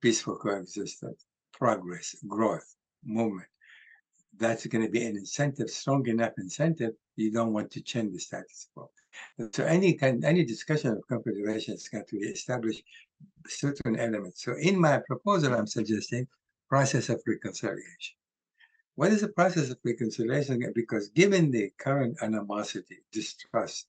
peaceful 0.00 0.36
coexistence, 0.36 1.24
progress, 1.52 2.14
growth, 2.28 2.76
movement. 3.04 3.48
That's 4.38 4.66
going 4.66 4.84
to 4.84 4.90
be 4.90 5.04
an 5.04 5.16
incentive, 5.16 5.68
strong 5.68 6.06
enough 6.06 6.34
incentive. 6.38 6.92
You 7.16 7.32
don't 7.32 7.52
want 7.52 7.72
to 7.72 7.80
change 7.80 8.12
the 8.12 8.20
status 8.20 8.68
quo. 8.72 8.88
So 9.52 9.64
any 9.64 9.94
kind, 9.94 10.24
any 10.24 10.44
discussion 10.44 10.92
of 10.92 11.06
confederation 11.08 11.74
is 11.74 11.88
going 11.88 12.04
to 12.08 12.18
establish 12.18 12.82
certain 13.46 13.98
elements. 13.98 14.44
So 14.44 14.54
in 14.60 14.80
my 14.80 15.00
proposal, 15.06 15.54
I'm 15.54 15.66
suggesting 15.66 16.26
process 16.68 17.08
of 17.08 17.22
reconciliation. 17.26 18.16
What 18.96 19.12
is 19.12 19.22
the 19.22 19.28
process 19.28 19.70
of 19.70 19.78
reconciliation? 19.84 20.72
Because 20.74 21.08
given 21.08 21.50
the 21.50 21.70
current 21.78 22.16
animosity, 22.22 22.98
distrust, 23.12 23.86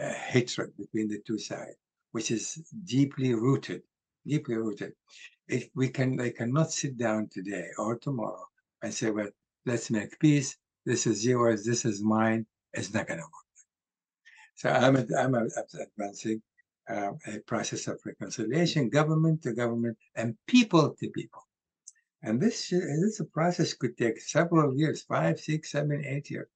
uh, 0.00 0.12
hatred 0.12 0.72
between 0.78 1.08
the 1.08 1.20
two 1.26 1.38
sides, 1.38 1.76
which 2.12 2.30
is 2.30 2.62
deeply 2.84 3.34
rooted, 3.34 3.82
deeply 4.26 4.56
rooted, 4.56 4.92
if 5.48 5.68
we 5.74 5.88
can, 5.88 6.16
they 6.16 6.30
cannot 6.30 6.72
sit 6.72 6.96
down 6.96 7.28
today 7.28 7.66
or 7.78 7.96
tomorrow 7.98 8.46
and 8.82 8.92
say, 8.92 9.10
well, 9.10 9.28
let's 9.66 9.90
make 9.90 10.18
peace. 10.18 10.56
This 10.86 11.06
is 11.06 11.24
yours. 11.24 11.64
This 11.64 11.84
is 11.84 12.02
mine. 12.02 12.46
It's 12.72 12.92
not 12.92 13.06
going 13.06 13.20
to 13.20 13.24
work. 13.24 13.43
So 14.54 14.70
I'm, 14.70 14.96
I'm 15.18 15.34
advancing 15.34 16.42
uh, 16.88 17.12
a 17.26 17.38
process 17.46 17.88
of 17.88 17.98
reconciliation, 18.04 18.88
government 18.88 19.42
to 19.42 19.52
government, 19.52 19.96
and 20.14 20.36
people 20.46 20.94
to 21.00 21.10
people. 21.10 21.42
And 22.22 22.40
this, 22.40 22.68
this 22.70 23.20
process 23.32 23.74
could 23.74 23.96
take 23.98 24.20
several 24.20 24.76
years, 24.76 25.02
five, 25.02 25.40
six, 25.40 25.72
seven, 25.72 26.04
eight 26.04 26.30
years. 26.30 26.48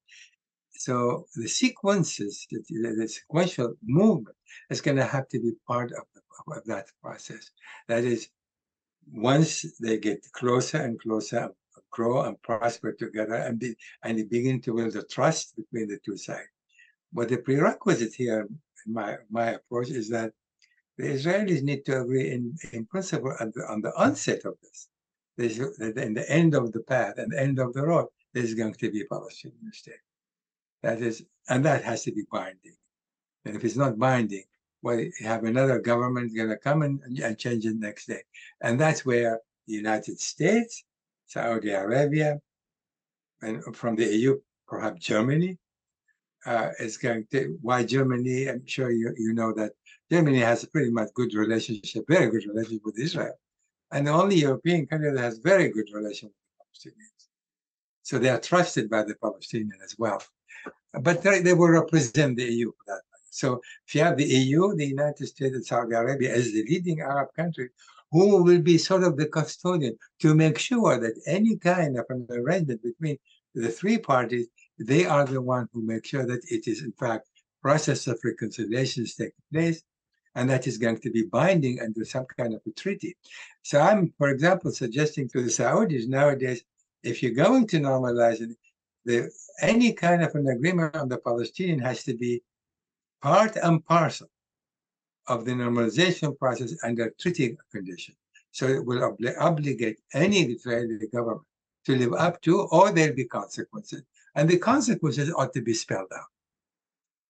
So 0.72 1.26
the 1.34 1.48
sequences, 1.48 2.46
the, 2.50 2.62
the 2.96 3.08
sequential 3.08 3.74
movement 3.82 4.36
is 4.70 4.80
going 4.80 4.96
to 4.96 5.04
have 5.04 5.28
to 5.28 5.40
be 5.40 5.52
part 5.66 5.90
of, 5.92 6.04
the, 6.14 6.56
of 6.56 6.64
that 6.66 6.86
process. 7.02 7.50
That 7.88 8.04
is, 8.04 8.28
once 9.12 9.66
they 9.80 9.98
get 9.98 10.24
closer 10.32 10.78
and 10.78 11.00
closer, 11.00 11.48
grow 11.90 12.22
and 12.22 12.40
prosper 12.42 12.92
together, 12.92 13.34
and, 13.34 13.58
be, 13.58 13.74
and 14.04 14.28
begin 14.30 14.60
to 14.62 14.74
build 14.74 14.94
a 14.94 15.02
trust 15.02 15.56
between 15.56 15.88
the 15.88 15.98
two 16.04 16.16
sides 16.16 16.48
but 17.12 17.28
the 17.28 17.39
prerequisite 17.39 18.14
here, 18.14 18.48
in 18.86 18.93
my, 18.93 19.16
my 19.30 19.52
approach, 19.52 19.90
is 19.90 20.09
that 20.10 20.32
the 20.97 21.05
Israelis 21.05 21.62
need 21.62 21.85
to 21.86 22.01
agree 22.01 22.30
in, 22.30 22.56
in 22.72 22.85
principle 22.86 23.35
the, 23.39 23.66
on 23.68 23.80
the 23.80 23.93
onset 23.97 24.44
of 24.44 24.55
this. 24.62 24.89
There's, 25.36 25.59
in 25.59 26.14
the 26.14 26.26
end 26.28 26.55
of 26.55 26.72
the 26.72 26.80
path 26.80 27.18
and 27.18 27.30
the 27.32 27.40
end 27.40 27.60
of 27.60 27.72
the 27.72 27.86
road, 27.86 28.09
there's 28.35 28.55
going 28.55 28.74
to 28.74 28.90
be 28.90 29.02
a 29.02 29.05
Palestinian 29.06 29.72
state. 29.72 29.94
That 30.82 31.01
is, 31.01 31.24
and 31.48 31.64
that 31.64 31.85
has 31.85 32.02
to 32.05 32.12
be 32.12 32.24
binding. 32.30 32.76
And 33.44 33.56
if 33.56 33.64
it's 33.64 33.76
not 33.76 33.98
binding, 33.98 34.44
well, 34.82 34.98
you 34.98 35.12
have 35.22 35.44
another 35.44 35.78
government 35.78 36.36
going 36.36 36.51
to 36.51 36.56
come 36.56 36.82
and, 36.82 37.01
and 37.22 37.39
change 37.39 37.64
it 37.66 37.76
next 37.76 38.06
day. 38.06 38.22
And 38.60 38.78
that's 38.78 39.06
where 39.06 39.40
the 39.66 39.74
United 39.74 40.20
States, 40.20 40.85
Saudi 41.26 41.70
Arabia, 41.70 42.40
and 43.43 43.76
from 43.76 43.97
the 43.97 44.05
EU, 44.05 44.40
perhaps 44.66 45.05
Germany, 45.05 45.59
uh, 46.47 46.70
is 46.78 46.97
going 46.97 47.27
to 47.32 47.59
why 47.62 47.85
Germany. 47.85 48.48
I'm 48.48 48.66
sure 48.66 48.90
you 48.90 49.12
you 49.16 49.35
know 49.35 49.52
that 49.55 49.73
Germany 50.10 50.40
has 50.40 50.65
a 50.65 50.69
pretty 50.69 50.90
much 50.90 51.09
good 51.15 51.35
relationship, 51.35 52.05
very 52.09 52.31
good 52.31 52.47
relationship 52.47 52.82
with 52.85 52.98
Israel, 52.98 53.35
and 53.93 54.06
the 54.06 54.12
only 54.12 54.36
European 54.36 54.86
country 54.86 55.12
that 55.12 55.20
has 55.20 55.39
very 55.39 55.69
good 55.69 55.89
relation 55.93 56.28
with 56.28 56.36
the 56.44 56.90
Palestinians. 56.90 57.28
So 58.02 58.19
they 58.19 58.31
are 58.31 58.40
trusted 58.40 58.89
by 58.89 59.02
the 59.05 59.15
Palestinians 59.15 59.82
as 59.85 59.97
well, 59.98 60.23
but 60.93 61.23
they, 61.23 61.40
they 61.40 61.52
will 61.52 61.69
represent 61.69 62.36
the 62.36 62.44
EU 62.44 62.73
for 62.73 62.85
that. 62.86 63.02
So 63.31 63.60
if 63.86 63.94
you 63.94 64.02
have 64.02 64.16
the 64.16 64.24
EU, 64.24 64.74
the 64.74 64.86
United 64.86 65.27
States, 65.27 65.55
and 65.55 65.65
Saudi 65.65 65.94
Arabia 65.94 66.35
as 66.35 66.52
the 66.52 66.65
leading 66.65 67.01
Arab 67.01 67.28
country, 67.35 67.69
who 68.10 68.43
will 68.43 68.60
be 68.60 68.78
sort 68.78 69.02
of 69.05 69.16
the 69.16 69.27
custodian 69.27 69.97
to 70.20 70.35
make 70.35 70.59
sure 70.59 70.98
that 70.98 71.20
any 71.27 71.56
kind 71.56 71.98
of 71.98 72.06
an 72.09 72.27
arrangement 72.31 72.82
between 72.82 73.19
the 73.55 73.69
three 73.69 73.98
parties 73.98 74.48
they 74.78 75.05
are 75.05 75.24
the 75.24 75.40
one 75.40 75.68
who 75.72 75.82
make 75.82 76.06
sure 76.06 76.26
that 76.26 76.42
it 76.50 76.66
is 76.66 76.82
in 76.82 76.92
fact 76.92 77.28
process 77.62 78.06
of 78.06 78.18
reconciliation 78.24 79.02
is 79.02 79.14
taking 79.14 79.32
place 79.52 79.82
and 80.34 80.48
that 80.48 80.66
is 80.66 80.78
going 80.78 80.98
to 81.00 81.10
be 81.10 81.24
binding 81.24 81.80
under 81.80 82.05
some 82.05 82.26
kind 82.36 82.55
of 82.55 82.60
a 82.66 82.70
treaty. 82.70 83.16
So 83.62 83.80
I'm, 83.80 84.12
for 84.18 84.28
example, 84.28 84.70
suggesting 84.70 85.28
to 85.30 85.42
the 85.42 85.48
Saudis 85.48 86.06
nowadays, 86.06 86.62
if 87.02 87.22
you're 87.22 87.32
going 87.32 87.66
to 87.68 87.80
normalize 87.80 88.40
it, 88.40 88.56
the, 89.05 89.30
any 89.60 89.92
kind 89.92 90.22
of 90.22 90.34
an 90.34 90.46
agreement 90.48 90.94
on 90.94 91.09
the 91.09 91.18
Palestinian 91.18 91.80
has 91.80 92.05
to 92.05 92.14
be 92.14 92.42
part 93.20 93.56
and 93.56 93.84
parcel 93.84 94.28
of 95.26 95.44
the 95.44 95.52
normalization 95.52 96.38
process 96.38 96.74
under 96.84 97.10
treaty 97.20 97.56
condition. 97.72 98.14
So 98.52 98.66
it 98.66 98.84
will 98.84 99.00
obli 99.00 99.34
obligate 99.38 99.98
any 100.14 100.40
Israeli 100.42 101.06
government 101.09 101.46
to 101.86 101.96
live 101.96 102.14
up 102.14 102.40
to, 102.42 102.60
or 102.60 102.92
there'll 102.92 103.14
be 103.14 103.24
consequences. 103.24 104.02
And 104.39 104.48
the 104.48 104.56
consequences 104.56 105.32
ought 105.36 105.52
to 105.55 105.62
be 105.62 105.74
spelled 105.74 106.12
out. 106.16 106.31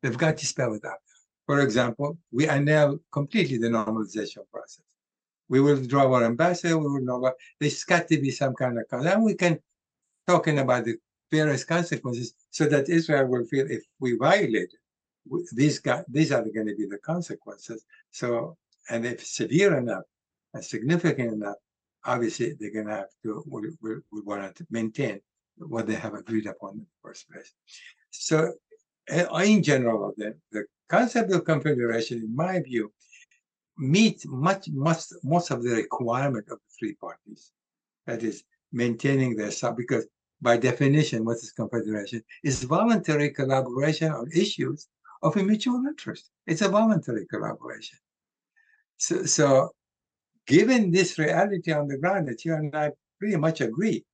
They've 0.03 0.19
got 0.19 0.37
to 0.37 0.47
spell 0.47 0.75
it 0.75 0.85
out. 0.85 0.99
For 1.47 1.63
example, 1.63 2.19
we 2.31 2.47
are 2.47 2.61
now 2.61 2.99
completely 3.11 3.57
the 3.57 3.69
normalization 3.69 4.45
process. 4.53 4.85
We 5.49 5.63
will 5.63 5.83
draw 5.83 6.13
our 6.13 6.25
ambassador, 6.25 6.77
we 6.77 6.85
will 6.85 7.01
know 7.01 7.33
there's 7.59 7.83
got 7.85 8.09
to 8.09 8.21
be 8.21 8.31
some 8.31 8.55
kind 8.55 8.79
of, 8.79 8.85
and 8.93 9.25
we 9.25 9.35
can 9.35 9.59
talking 10.27 10.59
about 10.59 10.85
the 10.85 10.97
various 11.33 11.65
consequences 11.65 12.35
so 12.51 12.67
that 12.67 12.91
Israel 12.91 13.27
will 13.27 13.47
feel 13.47 13.67
if 13.71 13.85
we 13.99 14.19
violate 14.19 14.75
it, 14.75 15.49
these, 15.55 15.79
got, 15.79 16.05
these 16.13 16.31
are 16.31 16.43
going 16.43 16.67
to 16.67 16.77
be 16.77 16.85
the 16.85 16.99
consequences. 16.99 17.87
So, 18.11 18.59
and 18.91 19.07
if 19.07 19.25
severe 19.25 19.79
enough 19.79 20.05
and 20.53 20.63
significant 20.63 21.33
enough, 21.33 21.57
obviously 22.05 22.55
they're 22.61 22.71
going 22.71 22.89
to 22.89 22.97
have 22.97 23.13
to, 23.23 23.43
we, 23.47 23.71
we, 23.81 23.95
we 24.13 24.21
want 24.21 24.55
to 24.57 24.67
maintain 24.71 25.23
what 25.61 25.87
they 25.87 25.95
have 25.95 26.15
agreed 26.15 26.47
upon 26.47 26.75
in 26.75 26.79
the 26.79 26.87
first 27.03 27.29
place. 27.31 27.53
So, 28.11 28.53
eh, 29.09 29.27
in 29.45 29.63
general, 29.63 30.15
the, 30.17 30.37
the 30.53 30.65
concept 30.89 31.33
of 31.33 31.45
confederation, 31.45 32.19
in 32.19 32.35
my 32.35 32.61
view, 32.61 32.93
meets 33.79 34.27
much, 34.27 34.69
most, 34.73 35.15
most 35.23 35.51
of 35.51 35.63
the 35.63 35.71
requirement 35.71 36.47
of 36.51 36.59
the 36.59 36.73
three 36.79 36.95
parties. 36.95 37.53
That 38.07 38.23
is, 38.23 38.43
maintaining 38.73 39.37
their 39.37 39.51
sub, 39.51 39.77
because 39.77 40.07
by 40.41 40.57
definition, 40.57 41.25
what 41.25 41.39
is 41.39 41.53
confederation? 41.53 42.23
Is 42.45 42.63
voluntary 42.63 43.31
collaboration 43.31 44.13
on 44.13 44.31
issues 44.33 44.89
of 45.23 45.37
a 45.37 45.43
mutual 45.43 45.85
interest. 45.87 46.31
It's 46.47 46.63
a 46.63 46.69
voluntary 46.69 47.27
collaboration. 47.27 47.99
So, 48.99 49.25
so 49.25 49.71
given 50.47 50.91
this 50.91 51.19
reality 51.19 51.73
on 51.73 51.89
the 51.89 51.99
ground 51.99 52.29
that 52.29 52.45
you 52.45 52.55
and 52.55 52.75
I 52.75 52.93
pretty 53.19 53.37
much 53.37 53.61
agree, 53.61 54.05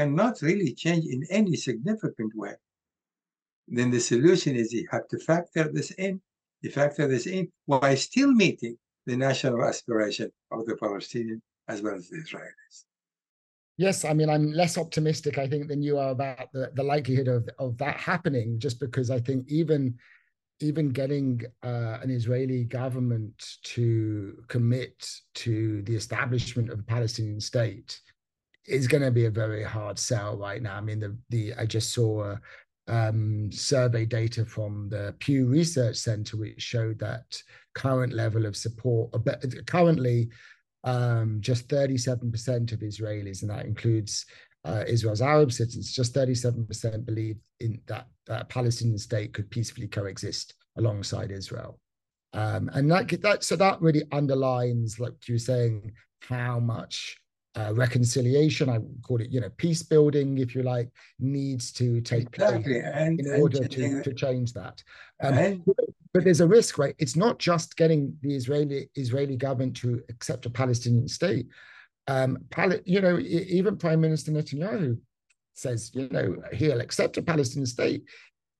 cannot 0.00 0.40
really 0.42 0.72
change 0.72 1.04
in 1.06 1.24
any 1.30 1.54
significant 1.56 2.32
way, 2.34 2.54
then 3.68 3.90
the 3.90 4.00
solution 4.00 4.56
is 4.56 4.72
you 4.72 4.86
have 4.90 5.06
to 5.08 5.18
factor 5.18 5.70
this 5.72 5.90
in, 5.92 6.20
you 6.62 6.70
factor 6.70 7.06
this 7.06 7.26
in 7.26 7.48
while 7.66 7.96
still 7.96 8.32
meeting 8.32 8.76
the 9.06 9.16
national 9.16 9.62
aspiration 9.64 10.30
of 10.50 10.66
the 10.66 10.76
Palestinian 10.76 11.40
as 11.68 11.82
well 11.82 11.94
as 11.94 12.08
the 12.08 12.16
Israelis. 12.16 12.76
Yes, 13.76 14.04
I 14.04 14.12
mean, 14.12 14.28
I'm 14.28 14.52
less 14.52 14.76
optimistic, 14.76 15.38
I 15.38 15.46
think, 15.48 15.68
than 15.68 15.82
you 15.82 15.96
are 15.98 16.10
about 16.10 16.52
the, 16.52 16.70
the 16.74 16.82
likelihood 16.82 17.28
of, 17.28 17.48
of 17.58 17.78
that 17.78 17.96
happening, 17.96 18.58
just 18.58 18.78
because 18.78 19.10
I 19.10 19.20
think 19.20 19.46
even 19.48 19.98
even 20.62 20.90
getting 20.90 21.40
uh, 21.62 21.96
an 22.02 22.10
Israeli 22.10 22.64
government 22.64 23.36
to 23.62 24.44
commit 24.48 25.10
to 25.34 25.80
the 25.86 25.96
establishment 25.96 26.68
of 26.68 26.78
a 26.78 26.82
Palestinian 26.82 27.40
state 27.40 27.98
is 28.70 28.86
going 28.86 29.02
to 29.02 29.10
be 29.10 29.26
a 29.26 29.30
very 29.30 29.62
hard 29.62 29.98
sell 29.98 30.36
right 30.36 30.62
now. 30.62 30.76
I 30.76 30.80
mean, 30.80 31.00
the 31.00 31.16
the 31.30 31.54
I 31.54 31.66
just 31.66 31.92
saw 31.92 32.36
um, 32.88 33.50
survey 33.52 34.04
data 34.04 34.44
from 34.44 34.88
the 34.88 35.14
Pew 35.18 35.46
Research 35.46 35.96
Center, 35.96 36.36
which 36.36 36.60
showed 36.60 36.98
that 36.98 37.40
current 37.74 38.12
level 38.12 38.46
of 38.46 38.56
support, 38.56 39.12
currently 39.66 40.28
um, 40.84 41.38
just 41.40 41.68
37% 41.68 42.72
of 42.72 42.80
Israelis, 42.80 43.42
and 43.42 43.50
that 43.50 43.66
includes 43.66 44.26
uh, 44.64 44.84
Israel's 44.86 45.22
Arab 45.22 45.52
citizens, 45.52 45.92
just 45.92 46.14
37% 46.14 47.04
believe 47.06 47.36
in 47.60 47.80
that, 47.86 48.06
Palestinian 48.48 48.96
state 48.96 49.32
could 49.32 49.50
peacefully 49.50 49.88
coexist 49.88 50.54
alongside 50.78 51.32
Israel. 51.32 51.80
Um, 52.32 52.70
and 52.74 52.88
that, 52.92 53.08
that 53.22 53.42
so 53.42 53.56
that 53.56 53.80
really 53.82 54.04
underlines, 54.12 55.00
like 55.00 55.14
you 55.26 55.34
were 55.34 55.38
saying, 55.38 55.90
how 56.28 56.60
much 56.60 57.18
uh, 57.56 57.74
reconciliation, 57.74 58.68
I 58.68 58.78
would 58.78 59.02
call 59.02 59.20
it, 59.20 59.30
you 59.30 59.40
know, 59.40 59.50
peace 59.56 59.82
building, 59.82 60.38
if 60.38 60.54
you 60.54 60.62
like, 60.62 60.88
needs 61.18 61.72
to 61.72 62.00
take 62.00 62.28
exactly. 62.28 62.80
place 62.80 62.84
and, 62.94 63.20
in 63.20 63.40
order 63.40 63.66
to, 63.66 64.02
to 64.02 64.14
change 64.14 64.52
that. 64.52 64.82
Um, 65.22 65.34
and, 65.34 65.64
but 66.12 66.24
there's 66.24 66.40
a 66.40 66.46
risk, 66.46 66.78
right? 66.78 66.94
It's 66.98 67.16
not 67.16 67.38
just 67.38 67.76
getting 67.76 68.16
the 68.22 68.34
Israeli 68.34 68.88
Israeli 68.94 69.36
government 69.36 69.76
to 69.78 70.02
accept 70.08 70.46
a 70.46 70.50
Palestinian 70.50 71.08
state. 71.08 71.46
Um, 72.06 72.38
you 72.84 73.00
know, 73.00 73.18
even 73.18 73.76
Prime 73.76 74.00
Minister 74.00 74.32
Netanyahu 74.32 74.98
says, 75.54 75.90
you 75.94 76.08
know, 76.10 76.36
he'll 76.52 76.80
accept 76.80 77.18
a 77.18 77.22
Palestinian 77.22 77.66
state 77.66 78.04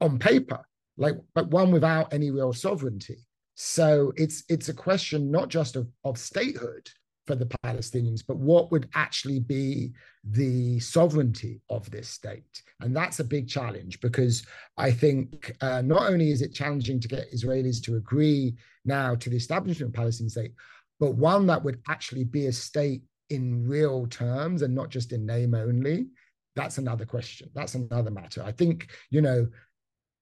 on 0.00 0.18
paper, 0.18 0.60
like, 0.96 1.16
but 1.34 1.48
one 1.48 1.70
without 1.72 2.12
any 2.12 2.30
real 2.30 2.52
sovereignty. 2.52 3.26
So 3.54 4.12
it's 4.16 4.44
it's 4.48 4.68
a 4.68 4.74
question 4.74 5.30
not 5.30 5.48
just 5.48 5.76
of, 5.76 5.88
of 6.04 6.16
statehood, 6.16 6.88
for 7.30 7.36
the 7.36 7.58
Palestinians, 7.64 8.22
but 8.26 8.38
what 8.38 8.72
would 8.72 8.88
actually 8.96 9.38
be 9.38 9.92
the 10.24 10.80
sovereignty 10.80 11.60
of 11.70 11.88
this 11.88 12.08
state? 12.08 12.62
And 12.80 12.94
that's 12.94 13.20
a 13.20 13.24
big 13.24 13.48
challenge 13.48 14.00
because 14.00 14.44
I 14.76 14.90
think 14.90 15.56
uh, 15.60 15.80
not 15.82 16.10
only 16.10 16.32
is 16.32 16.42
it 16.42 16.52
challenging 16.52 16.98
to 16.98 17.06
get 17.06 17.32
Israelis 17.32 17.80
to 17.84 17.94
agree 17.94 18.56
now 18.84 19.14
to 19.14 19.30
the 19.30 19.36
establishment 19.36 19.90
of 19.90 19.94
a 19.94 20.00
Palestinian 20.02 20.30
state, 20.30 20.54
but 20.98 21.14
one 21.14 21.46
that 21.46 21.62
would 21.62 21.78
actually 21.88 22.24
be 22.24 22.46
a 22.46 22.52
state 22.52 23.02
in 23.28 23.64
real 23.64 24.08
terms 24.08 24.62
and 24.62 24.74
not 24.74 24.88
just 24.88 25.12
in 25.12 25.24
name 25.24 25.54
only. 25.54 26.08
That's 26.56 26.78
another 26.78 27.06
question. 27.06 27.48
That's 27.54 27.76
another 27.76 28.10
matter. 28.10 28.42
I 28.42 28.50
think, 28.50 28.90
you 29.10 29.20
know, 29.20 29.46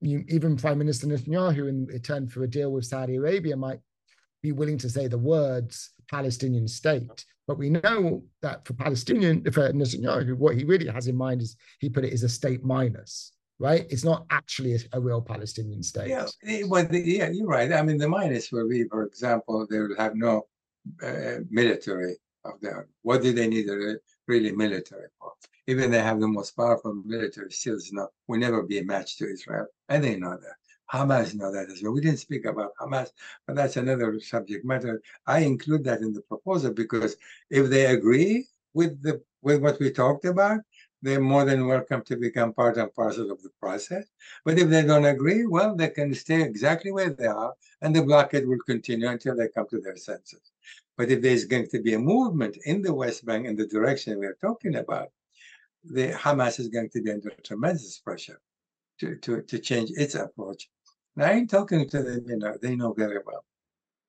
you, 0.02 0.24
even 0.28 0.58
Prime 0.58 0.76
Minister 0.76 1.06
Netanyahu, 1.06 1.70
in 1.70 1.86
return 1.86 2.28
for 2.28 2.42
a 2.42 2.50
deal 2.50 2.70
with 2.70 2.84
Saudi 2.84 3.16
Arabia, 3.16 3.56
might 3.56 3.80
be 4.42 4.52
willing 4.52 4.76
to 4.78 4.90
say 4.90 5.06
the 5.06 5.16
words 5.16 5.92
Palestinian 6.10 6.68
state. 6.68 7.24
But 7.46 7.58
we 7.58 7.70
know 7.70 8.22
that 8.42 8.66
for 8.66 8.74
Palestinian, 8.74 9.42
for 9.50 9.72
Netanyahu, 9.72 10.34
what 10.34 10.56
he 10.56 10.64
really 10.64 10.88
has 10.88 11.06
in 11.06 11.16
mind 11.16 11.40
is 11.40 11.56
he 11.80 11.88
put 11.88 12.04
it 12.04 12.12
as 12.12 12.22
a 12.22 12.28
state 12.28 12.62
minus, 12.62 13.32
right? 13.58 13.86
It's 13.88 14.04
not 14.04 14.26
actually 14.30 14.74
a, 14.74 14.78
a 14.92 15.00
real 15.00 15.22
Palestinian 15.22 15.82
state. 15.82 16.08
Yeah, 16.08 16.26
eh, 16.46 16.64
well, 16.66 16.84
the, 16.84 17.00
yeah, 17.00 17.30
you're 17.30 17.46
right. 17.46 17.72
I 17.72 17.80
mean, 17.82 17.96
the 17.96 18.08
minus 18.08 18.52
will 18.52 18.68
be, 18.68 18.84
for 18.84 19.04
example, 19.04 19.66
they 19.70 19.78
will 19.78 19.96
have 19.96 20.14
no 20.14 20.46
uh, 21.02 21.38
military 21.50 22.16
of 22.44 22.60
their. 22.60 22.86
What 23.02 23.22
do 23.22 23.32
they 23.32 23.48
need 23.48 23.68
a 23.68 23.96
really 24.26 24.52
military 24.52 25.08
for? 25.18 25.32
Even 25.66 25.90
they 25.90 26.00
have 26.00 26.20
the 26.20 26.28
most 26.28 26.56
powerful 26.56 27.02
military, 27.04 27.50
still 27.50 27.78
not 27.92 28.10
will 28.26 28.38
never 28.38 28.62
be 28.62 28.78
a 28.78 28.84
match 28.84 29.16
to 29.18 29.30
Israel, 29.30 29.66
and 29.88 30.04
they 30.04 30.16
know 30.16 30.36
that. 30.36 30.56
Hamas 30.92 31.34
know 31.34 31.52
that 31.52 31.68
as 31.70 31.82
well. 31.82 31.92
We 31.92 32.00
didn't 32.00 32.18
speak 32.18 32.46
about 32.46 32.72
Hamas, 32.80 33.10
but 33.46 33.56
that's 33.56 33.76
another 33.76 34.18
subject 34.20 34.64
matter. 34.64 35.02
I 35.26 35.40
include 35.40 35.84
that 35.84 36.00
in 36.00 36.12
the 36.12 36.22
proposal 36.22 36.72
because 36.72 37.16
if 37.50 37.68
they 37.68 37.86
agree 37.86 38.46
with 38.74 39.02
the 39.02 39.22
with 39.42 39.60
what 39.62 39.78
we 39.78 39.90
talked 39.90 40.24
about, 40.24 40.60
they're 41.02 41.20
more 41.20 41.44
than 41.44 41.66
welcome 41.66 42.02
to 42.02 42.16
become 42.16 42.52
part 42.52 42.76
and 42.76 42.92
parcel 42.94 43.30
of 43.30 43.42
the 43.42 43.50
process. 43.60 44.06
But 44.44 44.58
if 44.58 44.68
they 44.68 44.82
don't 44.82 45.04
agree, 45.04 45.46
well, 45.46 45.76
they 45.76 45.90
can 45.90 46.12
stay 46.14 46.42
exactly 46.42 46.90
where 46.90 47.10
they 47.10 47.26
are, 47.26 47.54
and 47.82 47.94
the 47.94 48.02
blockade 48.02 48.46
will 48.46 48.58
continue 48.66 49.08
until 49.08 49.36
they 49.36 49.48
come 49.48 49.68
to 49.70 49.80
their 49.80 49.96
senses. 49.96 50.50
But 50.96 51.10
if 51.10 51.22
there's 51.22 51.44
going 51.44 51.68
to 51.68 51.80
be 51.80 51.94
a 51.94 51.98
movement 51.98 52.56
in 52.64 52.82
the 52.82 52.92
West 52.92 53.24
Bank 53.24 53.46
in 53.46 53.54
the 53.54 53.66
direction 53.66 54.18
we 54.18 54.26
are 54.26 54.38
talking 54.40 54.74
about, 54.76 55.10
the 55.84 56.08
Hamas 56.08 56.58
is 56.58 56.68
going 56.68 56.90
to 56.90 57.02
be 57.02 57.12
under 57.12 57.30
tremendous 57.44 57.98
pressure 58.00 58.40
to, 58.98 59.14
to, 59.16 59.42
to 59.42 59.58
change 59.60 59.90
its 59.92 60.16
approach 60.16 60.68
I 61.22 61.32
ain't 61.32 61.50
talking 61.50 61.88
to 61.88 62.02
them, 62.02 62.24
you 62.26 62.36
know, 62.36 62.56
they 62.60 62.76
know 62.76 62.92
very 62.92 63.18
well. 63.24 63.44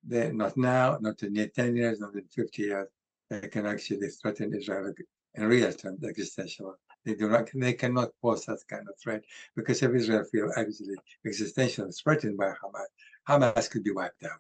They're 0.03 0.34
not 0.34 0.57
now, 0.57 0.98
not 1.02 1.22
in 1.23 1.36
10 1.36 1.76
years, 1.76 1.99
not 1.99 2.14
in 2.15 2.26
50 2.26 2.61
years. 2.61 2.88
They 3.30 3.48
can 3.48 3.65
actually 3.65 4.07
threaten 4.10 4.53
Israel 4.53 4.94
in 5.36 5.44
real 5.45 5.72
terms, 5.73 6.03
existential. 6.03 6.76
They 7.06 7.14
do 7.15 7.30
not, 7.30 7.49
they 7.53 7.73
cannot 7.73 8.10
pose 8.22 8.45
that 8.45 8.60
kind 8.68 8.88
of 8.90 8.95
threat 9.02 9.23
because 9.56 9.81
if 9.84 9.94
Israel 9.94 10.26
feel 10.31 10.52
actually 10.57 10.95
existential 11.26 11.90
threatened 11.91 12.38
by 12.38 12.53
Hamas, 12.61 12.90
Hamas 13.27 13.69
could 13.69 13.84
be 13.84 13.91
wiped 13.91 14.23
out. 14.23 14.40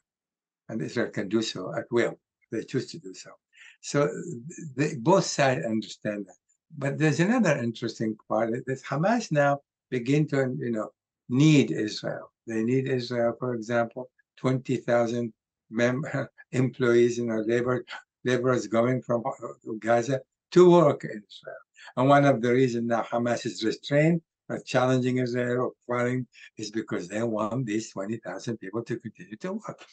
And 0.69 0.81
Israel 0.81 1.09
can 1.09 1.29
do 1.29 1.41
so 1.41 1.73
at 1.75 1.85
will 1.91 2.17
they 2.51 2.63
choose 2.63 2.91
to 2.91 2.99
do 2.99 3.13
so. 3.13 3.31
So 3.81 4.09
they, 4.75 4.95
both 4.95 5.25
sides 5.25 5.65
understand 5.65 6.25
that. 6.27 6.35
But 6.77 6.97
there's 6.97 7.19
another 7.19 7.57
interesting 7.57 8.17
part 8.27 8.51
that 8.51 8.83
Hamas 8.83 9.31
now 9.31 9.59
begin 9.89 10.27
to, 10.27 10.55
you 10.59 10.71
know, 10.71 10.89
need 11.29 11.71
Israel. 11.71 12.31
They 12.49 12.63
need 12.63 12.87
Israel, 12.87 13.29
uh, 13.29 13.37
for 13.39 13.53
example, 13.53 14.09
20,000 14.37 15.31
mem- 15.69 16.03
employees, 16.51 17.19
you 17.19 17.27
know, 17.27 17.41
labor 17.45 17.85
laborers 18.25 18.67
going 18.67 19.01
from 19.01 19.23
uh, 19.25 19.73
Gaza 19.79 20.19
to 20.51 20.71
work 20.71 21.03
in 21.03 21.21
Israel. 21.29 21.63
And 21.95 22.09
one 22.09 22.25
of 22.25 22.41
the 22.41 22.51
reasons 22.51 22.87
now 22.87 23.03
Hamas 23.03 23.45
is 23.45 23.63
restrained, 23.63 24.21
or 24.49 24.59
challenging 24.59 25.19
Israel 25.19 25.75
or 25.87 26.23
is 26.57 26.71
because 26.71 27.07
they 27.07 27.21
want 27.21 27.67
these 27.67 27.91
20,000 27.91 28.57
people 28.57 28.83
to 28.83 28.97
continue 28.97 29.37
to 29.37 29.53
work. 29.53 29.85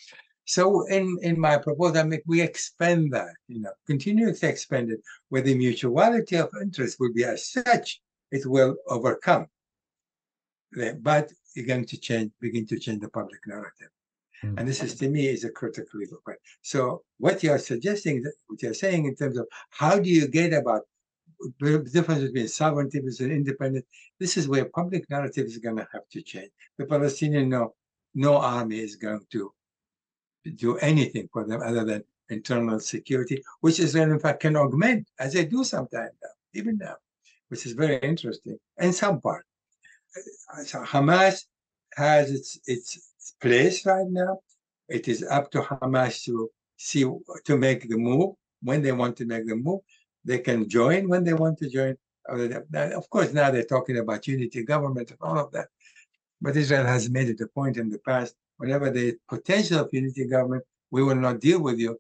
So 0.47 0.87
in, 0.87 1.19
in 1.21 1.39
my 1.39 1.59
proposal, 1.59 1.99
I 1.99 2.05
mean, 2.05 2.23
we 2.27 2.41
expand 2.41 3.13
that, 3.13 3.35
you 3.49 3.61
know, 3.61 3.73
continue 3.87 4.33
to 4.33 4.49
expand 4.49 4.91
it 4.91 5.01
where 5.29 5.43
the 5.43 5.55
mutuality 5.55 6.37
of 6.37 6.49
interest 6.63 6.99
will 6.99 7.13
be 7.13 7.25
as 7.25 7.51
such, 7.51 8.01
it 8.31 8.47
will 8.47 8.77
overcome 8.89 9.47
but 11.01 11.33
you're 11.57 11.67
going 11.67 11.87
to 11.87 11.97
change, 11.97 12.31
begin 12.41 12.67
to 12.67 12.79
change 12.79 13.01
the 13.01 13.09
public 13.09 13.41
narrative. 13.47 13.89
Mm-hmm. 14.45 14.59
And 14.59 14.69
this 14.69 14.83
is 14.83 14.95
to 14.97 15.09
me 15.09 15.29
is 15.29 15.45
a 15.45 15.51
critical 15.51 16.01
point. 16.25 16.39
So 16.63 17.03
what 17.19 17.43
you're 17.43 17.59
suggesting, 17.59 18.25
what 18.47 18.63
you're 18.63 18.75
saying 18.75 19.07
in 19.07 19.17
terms 19.17 19.39
of 19.39 19.47
how 19.71 19.99
do 19.99 20.11
you 20.11 20.29
get 20.29 20.53
about 20.53 20.83
the 21.61 21.79
difference 21.93 22.23
between 22.23 22.49
sovereignty 22.49 22.99
and 22.99 23.33
independence, 23.33 23.87
this 24.21 24.37
is 24.37 24.49
where 24.49 24.67
public 24.67 25.09
narrative 25.09 25.47
is 25.47 25.59
going 25.59 25.77
to 25.77 25.89
have 25.93 26.09
to 26.13 26.23
change. 26.23 26.51
The 26.79 26.87
Palestinian 26.87 27.49
know 27.49 27.75
no 28.15 28.37
army 28.37 28.81
is 28.81 28.97
going 28.97 29.21
to 29.33 29.53
do 30.55 30.77
anything 30.79 31.29
for 31.33 31.47
them 31.47 31.61
other 31.63 31.85
than 31.85 32.05
internal 32.29 32.81
security, 32.81 33.43
which 33.61 33.81
Israel 33.81 34.13
in 34.13 34.19
fact 34.19 34.41
can 34.41 34.57
augment 34.57 35.09
as 35.19 35.33
they 35.33 35.45
do 35.45 35.65
sometimes 35.65 36.13
now, 36.23 36.29
even 36.55 36.77
now, 36.77 36.97
which 37.49 37.65
is 37.67 37.73
very 37.73 37.99
interesting 37.99 38.59
in 38.79 38.93
some 38.93 39.21
part 39.21 39.46
so 40.65 40.83
Hamas 40.83 41.45
has 41.95 42.31
its 42.31 42.59
its 42.67 43.35
place 43.41 43.85
right 43.87 44.07
now. 44.09 44.39
It 44.89 45.09
is 45.09 45.25
up 45.25 45.51
to 45.53 45.61
Hamas 45.63 46.25
to 46.25 46.51
see 46.77 47.05
to 47.45 47.57
make 47.57 47.89
the 47.89 47.97
move 47.97 48.35
when 48.63 48.83
they 48.83 48.93
want 48.93 49.17
to 49.19 49.25
make 49.27 49.47
the 49.47 49.57
move. 49.57 49.81
They 50.25 50.39
can 50.39 50.69
join 50.69 51.09
when 51.09 51.25
they 51.25 51.35
want 51.35 51.59
to 51.59 51.69
join. 51.69 51.97
Of 52.29 53.11
course, 53.11 53.33
now 53.33 53.51
they're 53.51 53.65
talking 53.65 53.99
about 53.99 54.27
unity 54.27 54.65
government 54.65 55.11
and 55.11 55.21
all 55.21 55.39
of 55.39 55.53
that. 55.53 55.69
But 56.41 56.57
Israel 56.57 56.85
has 56.85 57.09
made 57.09 57.29
it 57.29 57.41
a 57.41 57.47
point 57.47 57.77
in 57.77 57.89
the 57.89 57.99
past 58.01 58.35
whenever 58.59 58.91
the 58.91 59.17
potential 59.29 59.81
of 59.81 59.91
unity 59.93 60.27
government, 60.27 60.65
we 60.91 61.03
will 61.03 61.15
not 61.15 61.41
deal 61.41 61.61
with 61.61 61.79
you 61.79 61.99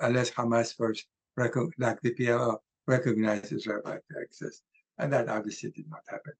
unless 0.00 0.30
Hamas 0.30 0.74
first, 0.76 1.06
like 1.36 2.00
the 2.02 2.14
PLO, 2.14 2.58
recognizes 2.86 3.52
Israel 3.52 3.82
right 3.84 4.00
to 4.10 4.20
exist. 4.20 4.62
And 4.98 5.12
that 5.12 5.28
obviously 5.28 5.70
did 5.70 5.88
not 5.88 6.02
happen. 6.08 6.32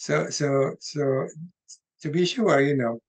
So, 0.00 0.30
so, 0.30 0.76
so 0.80 1.28
to 2.00 2.08
be 2.08 2.24
sure, 2.24 2.62
you 2.62 2.74
know, 2.74 3.00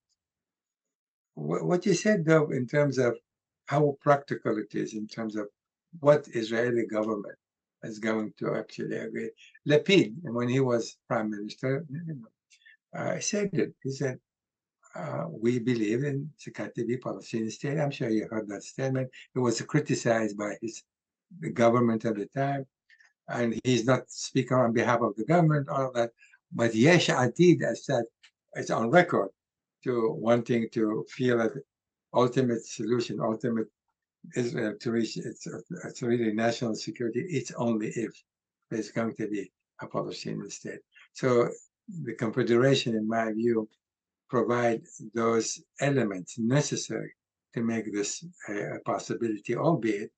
what, 1.35 1.63
what 1.63 1.85
you 1.85 1.93
said 1.93 2.25
though, 2.25 2.49
in 2.51 2.67
terms 2.67 2.97
of 2.97 3.17
how 3.67 3.95
practical 4.01 4.57
it 4.57 4.75
is, 4.75 4.93
in 4.93 5.07
terms 5.07 5.37
of 5.37 5.47
what 6.01 6.27
Israeli 6.33 6.85
government 6.85 7.37
is 7.83 7.97
going 7.97 8.33
to 8.39 8.55
actually 8.57 8.97
agree. 8.97 9.29
Lapid, 9.65 10.15
when 10.21 10.49
he 10.49 10.59
was 10.59 10.97
prime 11.07 11.31
minister, 11.31 11.85
you 11.89 12.01
know, 12.07 12.99
uh, 12.99 13.21
said 13.21 13.51
it. 13.53 13.73
He 13.81 13.91
said, 13.91 14.19
uh, 14.93 15.27
we 15.29 15.59
believe 15.59 16.03
in 16.03 16.29
Sakatibi 16.45 17.01
Palestinian 17.01 17.51
state. 17.51 17.79
I'm 17.79 17.91
sure 17.91 18.09
you 18.09 18.27
heard 18.29 18.49
that 18.49 18.63
statement. 18.63 19.09
It 19.33 19.39
was 19.39 19.61
criticized 19.61 20.37
by 20.37 20.55
his 20.61 20.83
the 21.39 21.51
government 21.51 22.03
at 22.03 22.15
the 22.15 22.25
time, 22.25 22.65
and 23.29 23.57
he's 23.63 23.85
not 23.85 24.11
speaking 24.11 24.57
on 24.57 24.73
behalf 24.73 24.99
of 24.99 25.15
the 25.15 25.23
government, 25.23 25.69
all 25.69 25.87
of 25.87 25.93
that. 25.93 26.11
But 26.53 26.75
Yesh 26.75 27.07
Atid 27.07 27.61
has 27.61 27.85
said 27.85 28.03
it's 28.53 28.69
on 28.69 28.89
record 28.89 29.29
to 29.83 30.11
wanting 30.11 30.67
to 30.73 31.05
feel 31.09 31.37
that 31.37 31.53
ultimate 32.13 32.65
solution, 32.65 33.19
ultimate 33.21 33.67
Israel 34.35 34.75
to 34.79 34.91
reach 34.91 35.17
its, 35.17 35.47
its 35.85 36.01
really 36.01 36.33
national 36.33 36.75
security, 36.75 37.25
it's 37.29 37.51
only 37.53 37.87
if 37.87 38.11
there's 38.69 38.91
going 38.91 39.15
to 39.15 39.27
be 39.27 39.51
a 39.81 39.87
Palestinian 39.87 40.49
state. 40.49 40.79
So 41.13 41.49
the 42.03 42.13
Confederation, 42.13 42.95
in 42.95 43.07
my 43.07 43.31
view, 43.31 43.67
provide 44.29 44.81
those 45.13 45.61
elements 45.79 46.37
necessary 46.37 47.11
to 47.53 47.61
make 47.61 47.91
this 47.93 48.23
a, 48.49 48.75
a 48.75 48.79
possibility, 48.85 49.55
albeit 49.55 50.11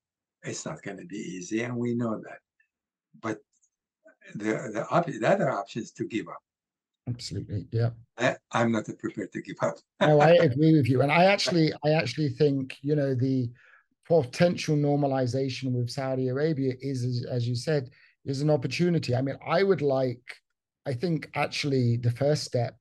it's 0.43 0.65
not 0.65 0.84
going 0.84 0.97
to 0.97 1.05
be 1.05 1.18
easy, 1.18 1.64
and 1.64 1.76
we 1.76 1.95
know 1.95 2.19
that. 2.19 2.39
But 3.22 3.39
the 4.36 4.72
the, 4.74 4.88
op- 4.90 5.06
the 5.06 5.28
other 5.28 5.52
option 5.52 5.82
is 5.82 5.91
to 5.94 6.06
give 6.06 6.28
up. 6.28 6.41
Absolutely, 7.08 7.68
yeah. 7.72 7.90
I, 8.18 8.38
I'm 8.52 8.72
not 8.72 8.86
prepared 9.00 9.32
to 9.34 9.41
give 9.41 9.58
up. 9.62 9.76
no, 10.02 10.22
I 10.22 10.32
agree 10.36 10.76
with 10.76 10.88
you, 10.88 11.02
and 11.02 11.12
I 11.12 11.26
actually, 11.26 11.74
I 11.86 11.91
actually 11.91 12.30
think 12.30 12.78
you 12.82 12.95
know 12.95 13.14
the 13.14 13.50
potential 14.08 14.76
normalization 14.76 15.72
with 15.72 15.90
Saudi 15.90 16.28
Arabia 16.28 16.74
is, 16.82 17.04
as, 17.04 17.26
as 17.30 17.48
you 17.48 17.56
said, 17.56 17.90
is 18.26 18.41
an 18.41 18.50
opportunity. 18.50 19.16
I 19.16 19.22
mean, 19.22 19.38
I 19.45 19.64
would 19.64 19.82
like, 19.82 20.22
I 20.86 20.94
think 20.94 21.30
actually 21.36 21.98
the 21.98 22.12
first 22.12 22.44
step 22.44 22.76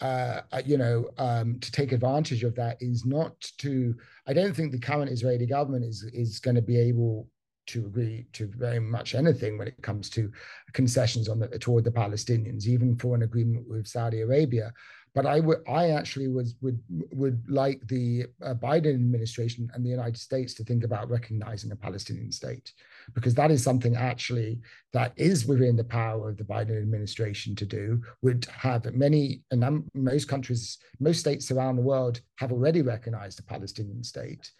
uh, 0.00 0.42
you 0.66 0.76
know, 0.76 1.08
um, 1.18 1.58
to 1.60 1.72
take 1.72 1.92
advantage 1.92 2.44
of 2.44 2.54
that 2.56 2.76
is 2.80 3.06
not 3.06 3.40
to. 3.58 3.94
I 4.26 4.32
don't 4.32 4.54
think 4.54 4.72
the 4.72 4.78
current 4.78 5.10
Israeli 5.10 5.46
government 5.46 5.84
is 5.84 6.04
is 6.12 6.40
going 6.40 6.56
to 6.56 6.62
be 6.62 6.78
able 6.78 7.28
to 7.66 7.86
agree 7.86 8.26
to 8.32 8.46
very 8.56 8.80
much 8.80 9.14
anything 9.14 9.58
when 9.58 9.68
it 9.68 9.82
comes 9.82 10.10
to 10.10 10.30
concessions 10.72 11.28
on 11.28 11.38
the 11.38 11.48
toward 11.58 11.84
the 11.84 11.90
Palestinians, 11.90 12.66
even 12.66 12.96
for 12.96 13.14
an 13.14 13.22
agreement 13.22 13.68
with 13.68 13.86
Saudi 13.86 14.20
Arabia. 14.20 14.72
But 15.14 15.26
I 15.26 15.38
would, 15.38 15.58
I 15.68 15.90
actually 15.90 16.26
was 16.26 16.56
would 16.60 16.80
would 17.12 17.48
like 17.48 17.86
the 17.86 18.26
uh, 18.42 18.54
Biden 18.54 18.94
administration 18.94 19.70
and 19.72 19.84
the 19.84 19.90
United 19.90 20.18
States 20.18 20.54
to 20.54 20.64
think 20.64 20.82
about 20.82 21.08
recognizing 21.08 21.70
a 21.70 21.76
Palestinian 21.76 22.32
state, 22.32 22.72
because 23.14 23.34
that 23.36 23.52
is 23.52 23.62
something 23.62 23.94
actually 23.94 24.60
that 24.92 25.12
is 25.16 25.46
within 25.46 25.76
the 25.76 25.84
power 25.84 26.30
of 26.30 26.36
the 26.36 26.42
Biden 26.42 26.76
administration 26.82 27.54
to 27.54 27.64
do. 27.64 28.02
Would 28.22 28.46
have 28.46 28.92
many 28.92 29.42
and 29.52 29.88
most 29.94 30.26
countries, 30.26 30.78
most 30.98 31.20
states 31.20 31.50
around 31.52 31.76
the 31.76 31.82
world 31.82 32.20
have 32.40 32.50
already 32.50 32.82
recognized 32.82 33.38
a 33.38 33.44
Palestinian 33.44 34.02
state, 34.02 34.50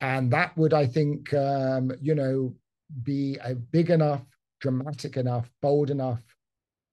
and 0.00 0.30
that 0.32 0.56
would, 0.56 0.72
I 0.72 0.86
think, 0.86 1.32
um, 1.34 1.92
you 2.00 2.14
know, 2.14 2.54
be 3.02 3.38
a 3.42 3.54
big 3.54 3.90
enough, 3.90 4.22
dramatic 4.60 5.16
enough, 5.16 5.50
bold 5.60 5.90
enough 5.90 6.22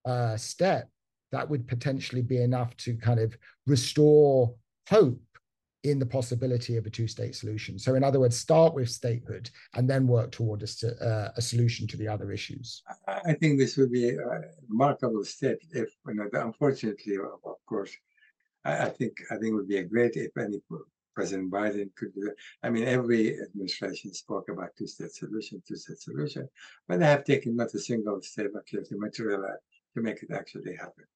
uh, 0.04 0.36
step 0.36 0.88
that 1.32 1.48
would 1.48 1.66
potentially 1.66 2.22
be 2.22 2.42
enough 2.42 2.76
to 2.78 2.94
kind 2.96 3.20
of 3.20 3.36
restore 3.66 4.54
hope 4.88 5.20
in 5.84 5.98
the 5.98 6.06
possibility 6.06 6.76
of 6.76 6.86
a 6.86 6.90
two-state 6.90 7.34
solution. 7.34 7.78
So, 7.78 7.94
in 7.94 8.02
other 8.02 8.20
words, 8.20 8.36
start 8.36 8.74
with 8.74 8.90
statehood 8.90 9.50
and 9.74 9.88
then 9.88 10.06
work 10.06 10.32
toward 10.32 10.62
a, 10.62 11.04
uh, 11.04 11.32
a 11.36 11.42
solution 11.42 11.86
to 11.88 11.96
the 11.96 12.08
other 12.08 12.32
issues. 12.32 12.82
I 13.06 13.34
think 13.34 13.58
this 13.58 13.76
would 13.76 13.92
be 13.92 14.10
a 14.10 14.40
remarkable 14.68 15.24
step. 15.24 15.58
If 15.70 15.90
you 16.06 16.14
know, 16.14 16.28
unfortunately, 16.32 17.16
of 17.16 17.56
course, 17.66 17.92
I, 18.64 18.86
I 18.86 18.88
think 18.88 19.12
I 19.30 19.34
think 19.36 19.52
it 19.52 19.54
would 19.54 19.68
be 19.68 19.78
a 19.78 19.84
great 19.84 20.16
if 20.16 20.36
any 20.36 20.60
President 21.18 21.50
Biden 21.50 21.88
could 21.96 22.14
do 22.14 22.20
that. 22.26 22.36
I 22.62 22.70
mean, 22.70 22.84
every 22.84 23.40
administration 23.40 24.14
spoke 24.14 24.48
about 24.48 24.76
two-state 24.78 25.10
solution, 25.10 25.60
two-state 25.66 25.98
solution, 25.98 26.48
but 26.86 27.00
they 27.00 27.06
have 27.06 27.24
taken 27.24 27.56
not 27.56 27.74
a 27.74 27.80
single 27.80 28.22
step 28.22 28.52
actually 28.56 28.84
to 28.84 28.96
materialize 28.96 29.64
to 29.94 30.00
make 30.00 30.22
it 30.22 30.30
actually 30.30 30.76
happen. 30.76 31.06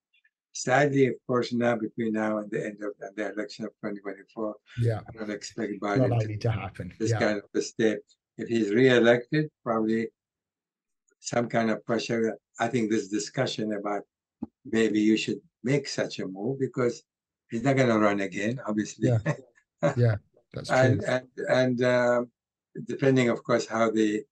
Sadly, 0.55 1.07
of 1.07 1.15
course, 1.29 1.53
now 1.53 1.77
between 1.77 2.15
now 2.15 2.39
and 2.39 2.51
the 2.51 2.67
end 2.69 2.79
of 2.83 2.93
the 3.17 3.33
election 3.33 3.65
of 3.65 3.71
2024, 3.81 4.57
yeah, 4.81 5.01
I 5.09 5.11
don't 5.17 5.31
expect 5.31 5.81
Biden 5.81 6.09
not 6.09 6.23
to, 6.23 6.37
to 6.37 6.51
happen. 6.51 6.93
This 6.99 7.13
yeah. 7.13 7.21
kind 7.21 7.39
of 7.39 7.45
a 7.55 7.63
step. 7.63 7.99
If 8.39 8.49
he's 8.49 8.71
re-elected, 8.71 9.51
probably 9.63 10.09
some 11.21 11.49
kind 11.49 11.71
of 11.71 11.87
pressure. 11.87 12.37
I 12.59 12.67
think 12.67 12.91
this 12.91 13.07
discussion 13.07 13.73
about 13.75 14.03
maybe 14.65 14.99
you 14.99 15.17
should 15.17 15.41
make 15.63 15.87
such 15.87 16.19
a 16.19 16.27
move 16.27 16.59
because 16.59 17.05
he's 17.51 17.63
not 17.63 17.77
going 17.77 17.89
to 17.95 18.01
run 18.01 18.21
again, 18.21 18.59
obviously. 18.67 19.09
Yeah, 19.11 19.19
yeah 19.97 20.17
that's 20.55 20.69
true. 20.69 20.79
and 20.79 21.03
and, 21.05 21.29
and 21.49 21.83
uh, 21.83 22.23
depending, 22.87 23.29
of 23.29 23.43
course, 23.43 23.67
how 23.67 23.91
the 23.91 24.23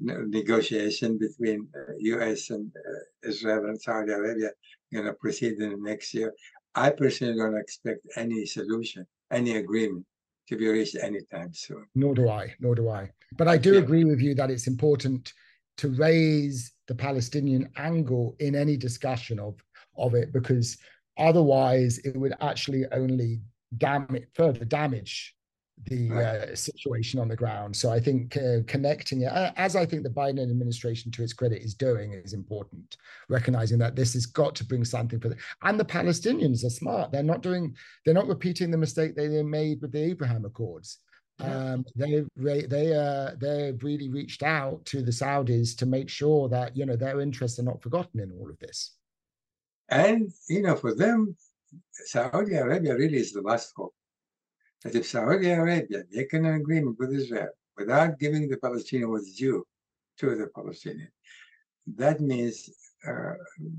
negotiation 0.00 1.18
between 1.18 1.66
uh, 1.74 1.92
U.S. 1.98 2.50
and 2.50 2.70
uh, 2.76 3.28
Israel 3.28 3.66
and 3.66 3.80
Saudi 3.80 4.12
Arabia 4.12 4.50
going 4.92 5.06
to 5.06 5.14
proceed 5.14 5.54
in 5.54 5.70
the 5.70 5.76
next 5.78 6.12
year. 6.12 6.32
I 6.74 6.90
personally 6.90 7.36
don't 7.36 7.56
expect 7.56 8.00
any 8.16 8.44
solution, 8.44 9.06
any 9.32 9.56
agreement 9.56 10.04
to 10.48 10.56
be 10.56 10.68
reached 10.68 10.96
anytime 10.96 11.52
soon. 11.54 11.86
Nor 11.94 12.14
do 12.14 12.28
I. 12.28 12.54
Nor 12.60 12.74
do 12.74 12.90
I. 12.90 13.10
But 13.36 13.48
I 13.48 13.56
do 13.56 13.72
yeah. 13.72 13.80
agree 13.80 14.04
with 14.04 14.20
you 14.20 14.34
that 14.34 14.50
it's 14.50 14.66
important 14.66 15.32
to 15.78 15.88
raise 15.88 16.72
the 16.88 16.94
Palestinian 16.94 17.70
angle 17.76 18.36
in 18.38 18.54
any 18.54 18.76
discussion 18.76 19.38
of 19.38 19.54
of 19.96 20.14
it 20.14 20.30
because 20.32 20.76
otherwise 21.18 21.98
it 22.04 22.14
would 22.16 22.34
actually 22.40 22.84
only 22.92 23.40
damage 23.76 24.26
further 24.34 24.64
damage 24.64 25.36
the 25.84 26.10
right. 26.10 26.24
uh, 26.24 26.56
situation 26.56 27.20
on 27.20 27.28
the 27.28 27.36
ground. 27.36 27.76
So 27.76 27.92
I 27.92 28.00
think 28.00 28.36
uh, 28.36 28.58
connecting 28.66 29.22
it, 29.22 29.32
as 29.56 29.76
I 29.76 29.84
think 29.84 30.02
the 30.02 30.10
Biden 30.10 30.42
administration, 30.42 31.10
to 31.12 31.22
its 31.22 31.32
credit, 31.32 31.62
is 31.62 31.74
doing, 31.74 32.12
is 32.12 32.32
important. 32.32 32.96
Recognizing 33.28 33.78
that 33.80 33.94
this 33.94 34.14
has 34.14 34.26
got 34.26 34.54
to 34.56 34.64
bring 34.64 34.84
something 34.84 35.20
for 35.20 35.28
them, 35.28 35.38
and 35.62 35.78
the 35.78 35.84
Palestinians 35.84 36.64
are 36.64 36.70
smart. 36.70 37.12
They're 37.12 37.22
not 37.22 37.42
doing, 37.42 37.76
they're 38.04 38.14
not 38.14 38.26
repeating 38.26 38.70
the 38.70 38.78
mistake 38.78 39.14
they 39.14 39.42
made 39.42 39.82
with 39.82 39.92
the 39.92 40.02
Abraham 40.02 40.44
Accords. 40.44 40.98
Um, 41.38 41.84
they 41.94 42.24
they 42.36 42.96
uh, 42.96 43.32
they've 43.38 43.82
really 43.84 44.08
reached 44.08 44.42
out 44.42 44.82
to 44.86 45.02
the 45.02 45.10
Saudis 45.10 45.76
to 45.76 45.86
make 45.86 46.08
sure 46.08 46.48
that 46.48 46.74
you 46.74 46.86
know 46.86 46.96
their 46.96 47.20
interests 47.20 47.58
are 47.58 47.64
not 47.64 47.82
forgotten 47.82 48.20
in 48.20 48.32
all 48.32 48.48
of 48.48 48.58
this. 48.58 48.96
And 49.90 50.32
you 50.48 50.62
know, 50.62 50.76
for 50.76 50.94
them, 50.94 51.36
Saudi 51.90 52.54
Arabia 52.54 52.94
really 52.96 53.18
is 53.18 53.32
the 53.32 53.42
last 53.42 53.72
hope 53.76 53.94
that 54.82 54.94
if 54.94 55.06
Saudi 55.06 55.50
Arabia 55.50 56.04
make 56.10 56.32
an 56.32 56.46
agreement 56.46 56.96
with 56.98 57.12
Israel 57.12 57.48
without 57.76 58.18
giving 58.18 58.48
the 58.48 58.56
Palestinian 58.58 59.10
what's 59.10 59.34
due 59.34 59.64
to 60.18 60.34
the 60.34 60.48
Palestinian, 60.54 61.10
that 61.94 62.20
means 62.20 62.70
uh, 63.06 63.34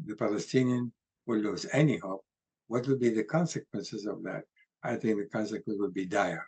the 0.05 0.15
Palestinian 0.15 0.91
will 1.25 1.39
lose 1.39 1.65
any 1.73 1.97
hope. 1.97 2.23
What 2.67 2.87
will 2.87 2.97
be 2.97 3.09
the 3.09 3.23
consequences 3.23 4.05
of 4.05 4.23
that? 4.23 4.43
I 4.83 4.95
think 4.95 5.17
the 5.17 5.25
consequence 5.25 5.77
will 5.79 5.91
be 5.91 6.05
dire. 6.05 6.45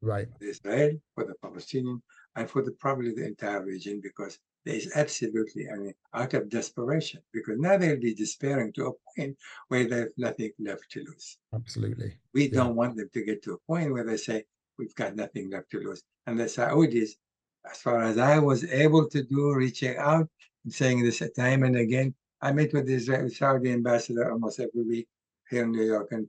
Right. 0.00 0.28
For 0.38 0.44
Israel, 0.44 0.92
for 1.14 1.24
the 1.24 1.34
Palestinian, 1.42 2.02
and 2.36 2.50
for 2.50 2.62
the 2.62 2.72
probably 2.72 3.14
the 3.14 3.26
entire 3.26 3.64
region, 3.64 4.00
because 4.02 4.38
there 4.64 4.74
is 4.74 4.90
absolutely, 4.94 5.68
I 5.70 5.76
mean, 5.76 5.94
out 6.14 6.32
of 6.34 6.48
desperation, 6.48 7.20
because 7.32 7.58
now 7.58 7.76
they'll 7.76 8.00
be 8.00 8.14
despairing 8.14 8.72
to 8.74 8.86
a 8.86 8.92
point 9.16 9.36
where 9.68 9.86
they 9.86 9.98
have 9.98 10.08
nothing 10.16 10.52
left 10.58 10.90
to 10.92 11.00
lose. 11.00 11.36
Absolutely. 11.54 12.16
We 12.32 12.48
yeah. 12.48 12.54
don't 12.54 12.74
want 12.74 12.96
them 12.96 13.10
to 13.12 13.24
get 13.24 13.42
to 13.44 13.54
a 13.54 13.58
point 13.58 13.92
where 13.92 14.04
they 14.04 14.16
say, 14.16 14.44
we've 14.78 14.94
got 14.94 15.16
nothing 15.16 15.50
left 15.50 15.70
to 15.72 15.80
lose. 15.80 16.02
And 16.26 16.38
the 16.38 16.44
Saudis, 16.44 17.10
oh, 17.10 17.70
as 17.70 17.78
far 17.78 18.02
as 18.02 18.18
I 18.18 18.38
was 18.38 18.64
able 18.64 19.08
to 19.10 19.22
do, 19.22 19.54
reaching 19.54 19.96
out 19.98 20.28
and 20.64 20.72
saying 20.72 21.02
this 21.02 21.22
time 21.36 21.62
and 21.62 21.76
again, 21.76 22.14
I 22.40 22.52
met 22.52 22.72
with 22.72 22.86
the 22.86 22.94
Israeli 22.94 23.30
Saudi 23.30 23.72
ambassador 23.72 24.30
almost 24.30 24.60
every 24.60 24.82
week 24.82 25.08
here 25.50 25.64
in 25.64 25.72
New 25.72 25.84
York 25.84 26.08
and 26.12 26.28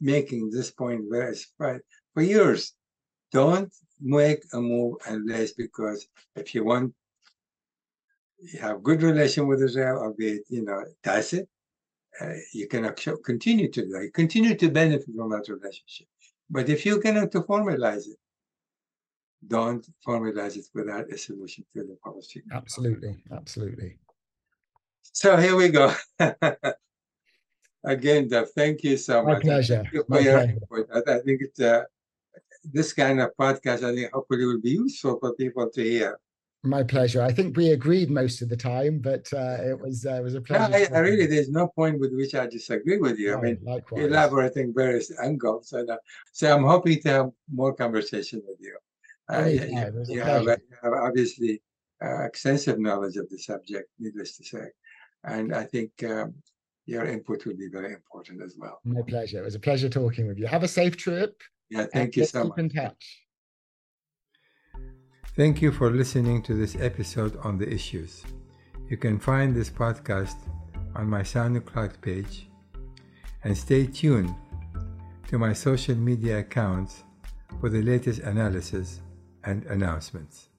making 0.00 0.50
this 0.50 0.70
point 0.70 1.04
very 1.10 1.36
spread 1.36 1.80
for 2.14 2.22
years. 2.22 2.74
Don't 3.32 3.72
make 4.00 4.42
a 4.52 4.60
move 4.60 4.96
unless 5.06 5.52
because 5.52 6.08
if 6.36 6.54
you 6.54 6.64
want 6.64 6.94
have 8.60 8.82
good 8.82 9.02
relation 9.02 9.46
with 9.46 9.62
Israel, 9.62 9.98
albeit 10.02 10.42
you 10.48 10.64
know 10.64 10.84
tacit, 11.02 11.48
uh, 12.20 12.34
you 12.52 12.66
can 12.68 12.92
continue 13.24 13.70
to 13.70 13.82
do 13.82 13.88
that. 13.88 14.10
continue 14.14 14.54
to 14.54 14.68
benefit 14.68 15.14
from 15.16 15.30
that 15.30 15.48
relationship. 15.48 16.06
But 16.48 16.68
if 16.68 16.84
you 16.84 17.00
cannot 17.00 17.30
to 17.32 17.42
formalize 17.42 18.08
it, 18.08 18.18
don't 19.46 19.86
formalize 20.06 20.56
it 20.56 20.66
without 20.74 21.10
a 21.10 21.16
solution 21.16 21.64
to 21.74 21.84
the 21.84 21.96
policy. 22.02 22.42
Absolutely, 22.52 23.16
absolutely. 23.32 23.98
So 25.12 25.36
here 25.36 25.56
we 25.56 25.68
go. 25.68 25.92
Again, 27.84 28.28
Dov, 28.28 28.50
thank 28.50 28.84
you 28.84 28.96
so 28.96 29.22
My 29.22 29.34
much. 29.34 29.42
Pleasure. 29.42 29.84
You 29.92 30.04
My 30.08 30.18
pleasure. 30.18 30.58
I, 30.94 31.14
I 31.14 31.18
think 31.20 31.40
it's 31.40 31.60
uh, 31.60 31.84
this 32.64 32.92
kind 32.92 33.20
of 33.20 33.30
podcast. 33.38 33.82
I 33.82 33.94
think 33.94 34.12
hopefully 34.12 34.44
will 34.44 34.60
be 34.60 34.70
useful 34.70 35.18
for 35.18 35.34
people 35.34 35.70
to 35.70 35.82
hear. 35.82 36.18
My 36.62 36.82
pleasure. 36.82 37.22
I 37.22 37.32
think 37.32 37.56
we 37.56 37.70
agreed 37.70 38.10
most 38.10 38.42
of 38.42 38.50
the 38.50 38.56
time, 38.56 38.98
but 38.98 39.32
uh, 39.32 39.56
it 39.62 39.80
was 39.80 40.04
uh, 40.04 40.16
it 40.16 40.22
was 40.22 40.34
a 40.34 40.42
pleasure. 40.42 40.68
No, 40.68 40.76
I, 40.76 40.88
I, 40.94 40.98
really, 40.98 41.24
there's 41.24 41.48
no 41.48 41.68
point 41.68 41.98
with 41.98 42.12
which 42.12 42.34
I 42.34 42.46
disagree 42.46 42.98
with 42.98 43.18
you. 43.18 43.30
No, 43.30 43.38
I 43.38 43.40
mean, 43.40 43.58
likewise. 43.62 44.04
elaborating 44.04 44.74
various 44.74 45.10
angles, 45.22 45.72
and 45.72 45.88
uh, 45.88 45.96
so 46.32 46.54
I'm 46.54 46.64
hoping 46.64 47.00
to 47.02 47.08
have 47.08 47.30
more 47.50 47.72
conversation 47.72 48.42
with 48.46 48.58
you. 48.60 48.76
Uh, 49.32 49.46
you, 49.46 49.52
you, 49.52 49.76
have, 49.78 49.94
you, 50.08 50.20
have, 50.20 50.92
obviously 50.92 51.62
uh, 52.04 52.24
extensive 52.24 52.78
knowledge 52.78 53.16
of 53.16 53.30
the 53.30 53.38
subject, 53.38 53.88
needless 53.98 54.36
to 54.36 54.44
say, 54.44 54.66
and 55.24 55.54
I 55.54 55.64
think 55.64 55.92
um, 56.04 56.34
your 56.84 57.06
input 57.06 57.46
will 57.46 57.56
be 57.56 57.68
very 57.72 57.94
important 57.94 58.42
as 58.42 58.56
well. 58.58 58.80
My 58.84 59.00
pleasure. 59.00 59.38
It 59.38 59.44
was 59.44 59.54
a 59.54 59.60
pleasure 59.60 59.88
talking 59.88 60.26
with 60.26 60.38
you. 60.38 60.46
Have 60.46 60.62
a 60.62 60.68
safe 60.68 60.98
trip. 60.98 61.40
Yeah, 61.70 61.86
thank 61.90 62.16
you 62.16 62.26
so 62.26 62.42
keep 62.42 62.48
much. 62.50 62.58
in 62.58 62.68
touch. 62.68 63.22
Thank 65.40 65.62
you 65.62 65.72
for 65.72 65.90
listening 65.90 66.42
to 66.42 66.54
this 66.54 66.76
episode 66.78 67.34
on 67.38 67.56
the 67.56 67.66
issues. 67.66 68.24
You 68.90 68.98
can 68.98 69.18
find 69.18 69.56
this 69.56 69.70
podcast 69.70 70.36
on 70.94 71.08
my 71.08 71.22
SoundCloud 71.22 71.98
page 72.02 72.50
and 73.42 73.56
stay 73.56 73.86
tuned 73.86 74.34
to 75.28 75.38
my 75.38 75.54
social 75.54 75.94
media 75.94 76.40
accounts 76.40 77.04
for 77.58 77.70
the 77.70 77.80
latest 77.80 78.20
analysis 78.20 79.00
and 79.44 79.64
announcements. 79.64 80.49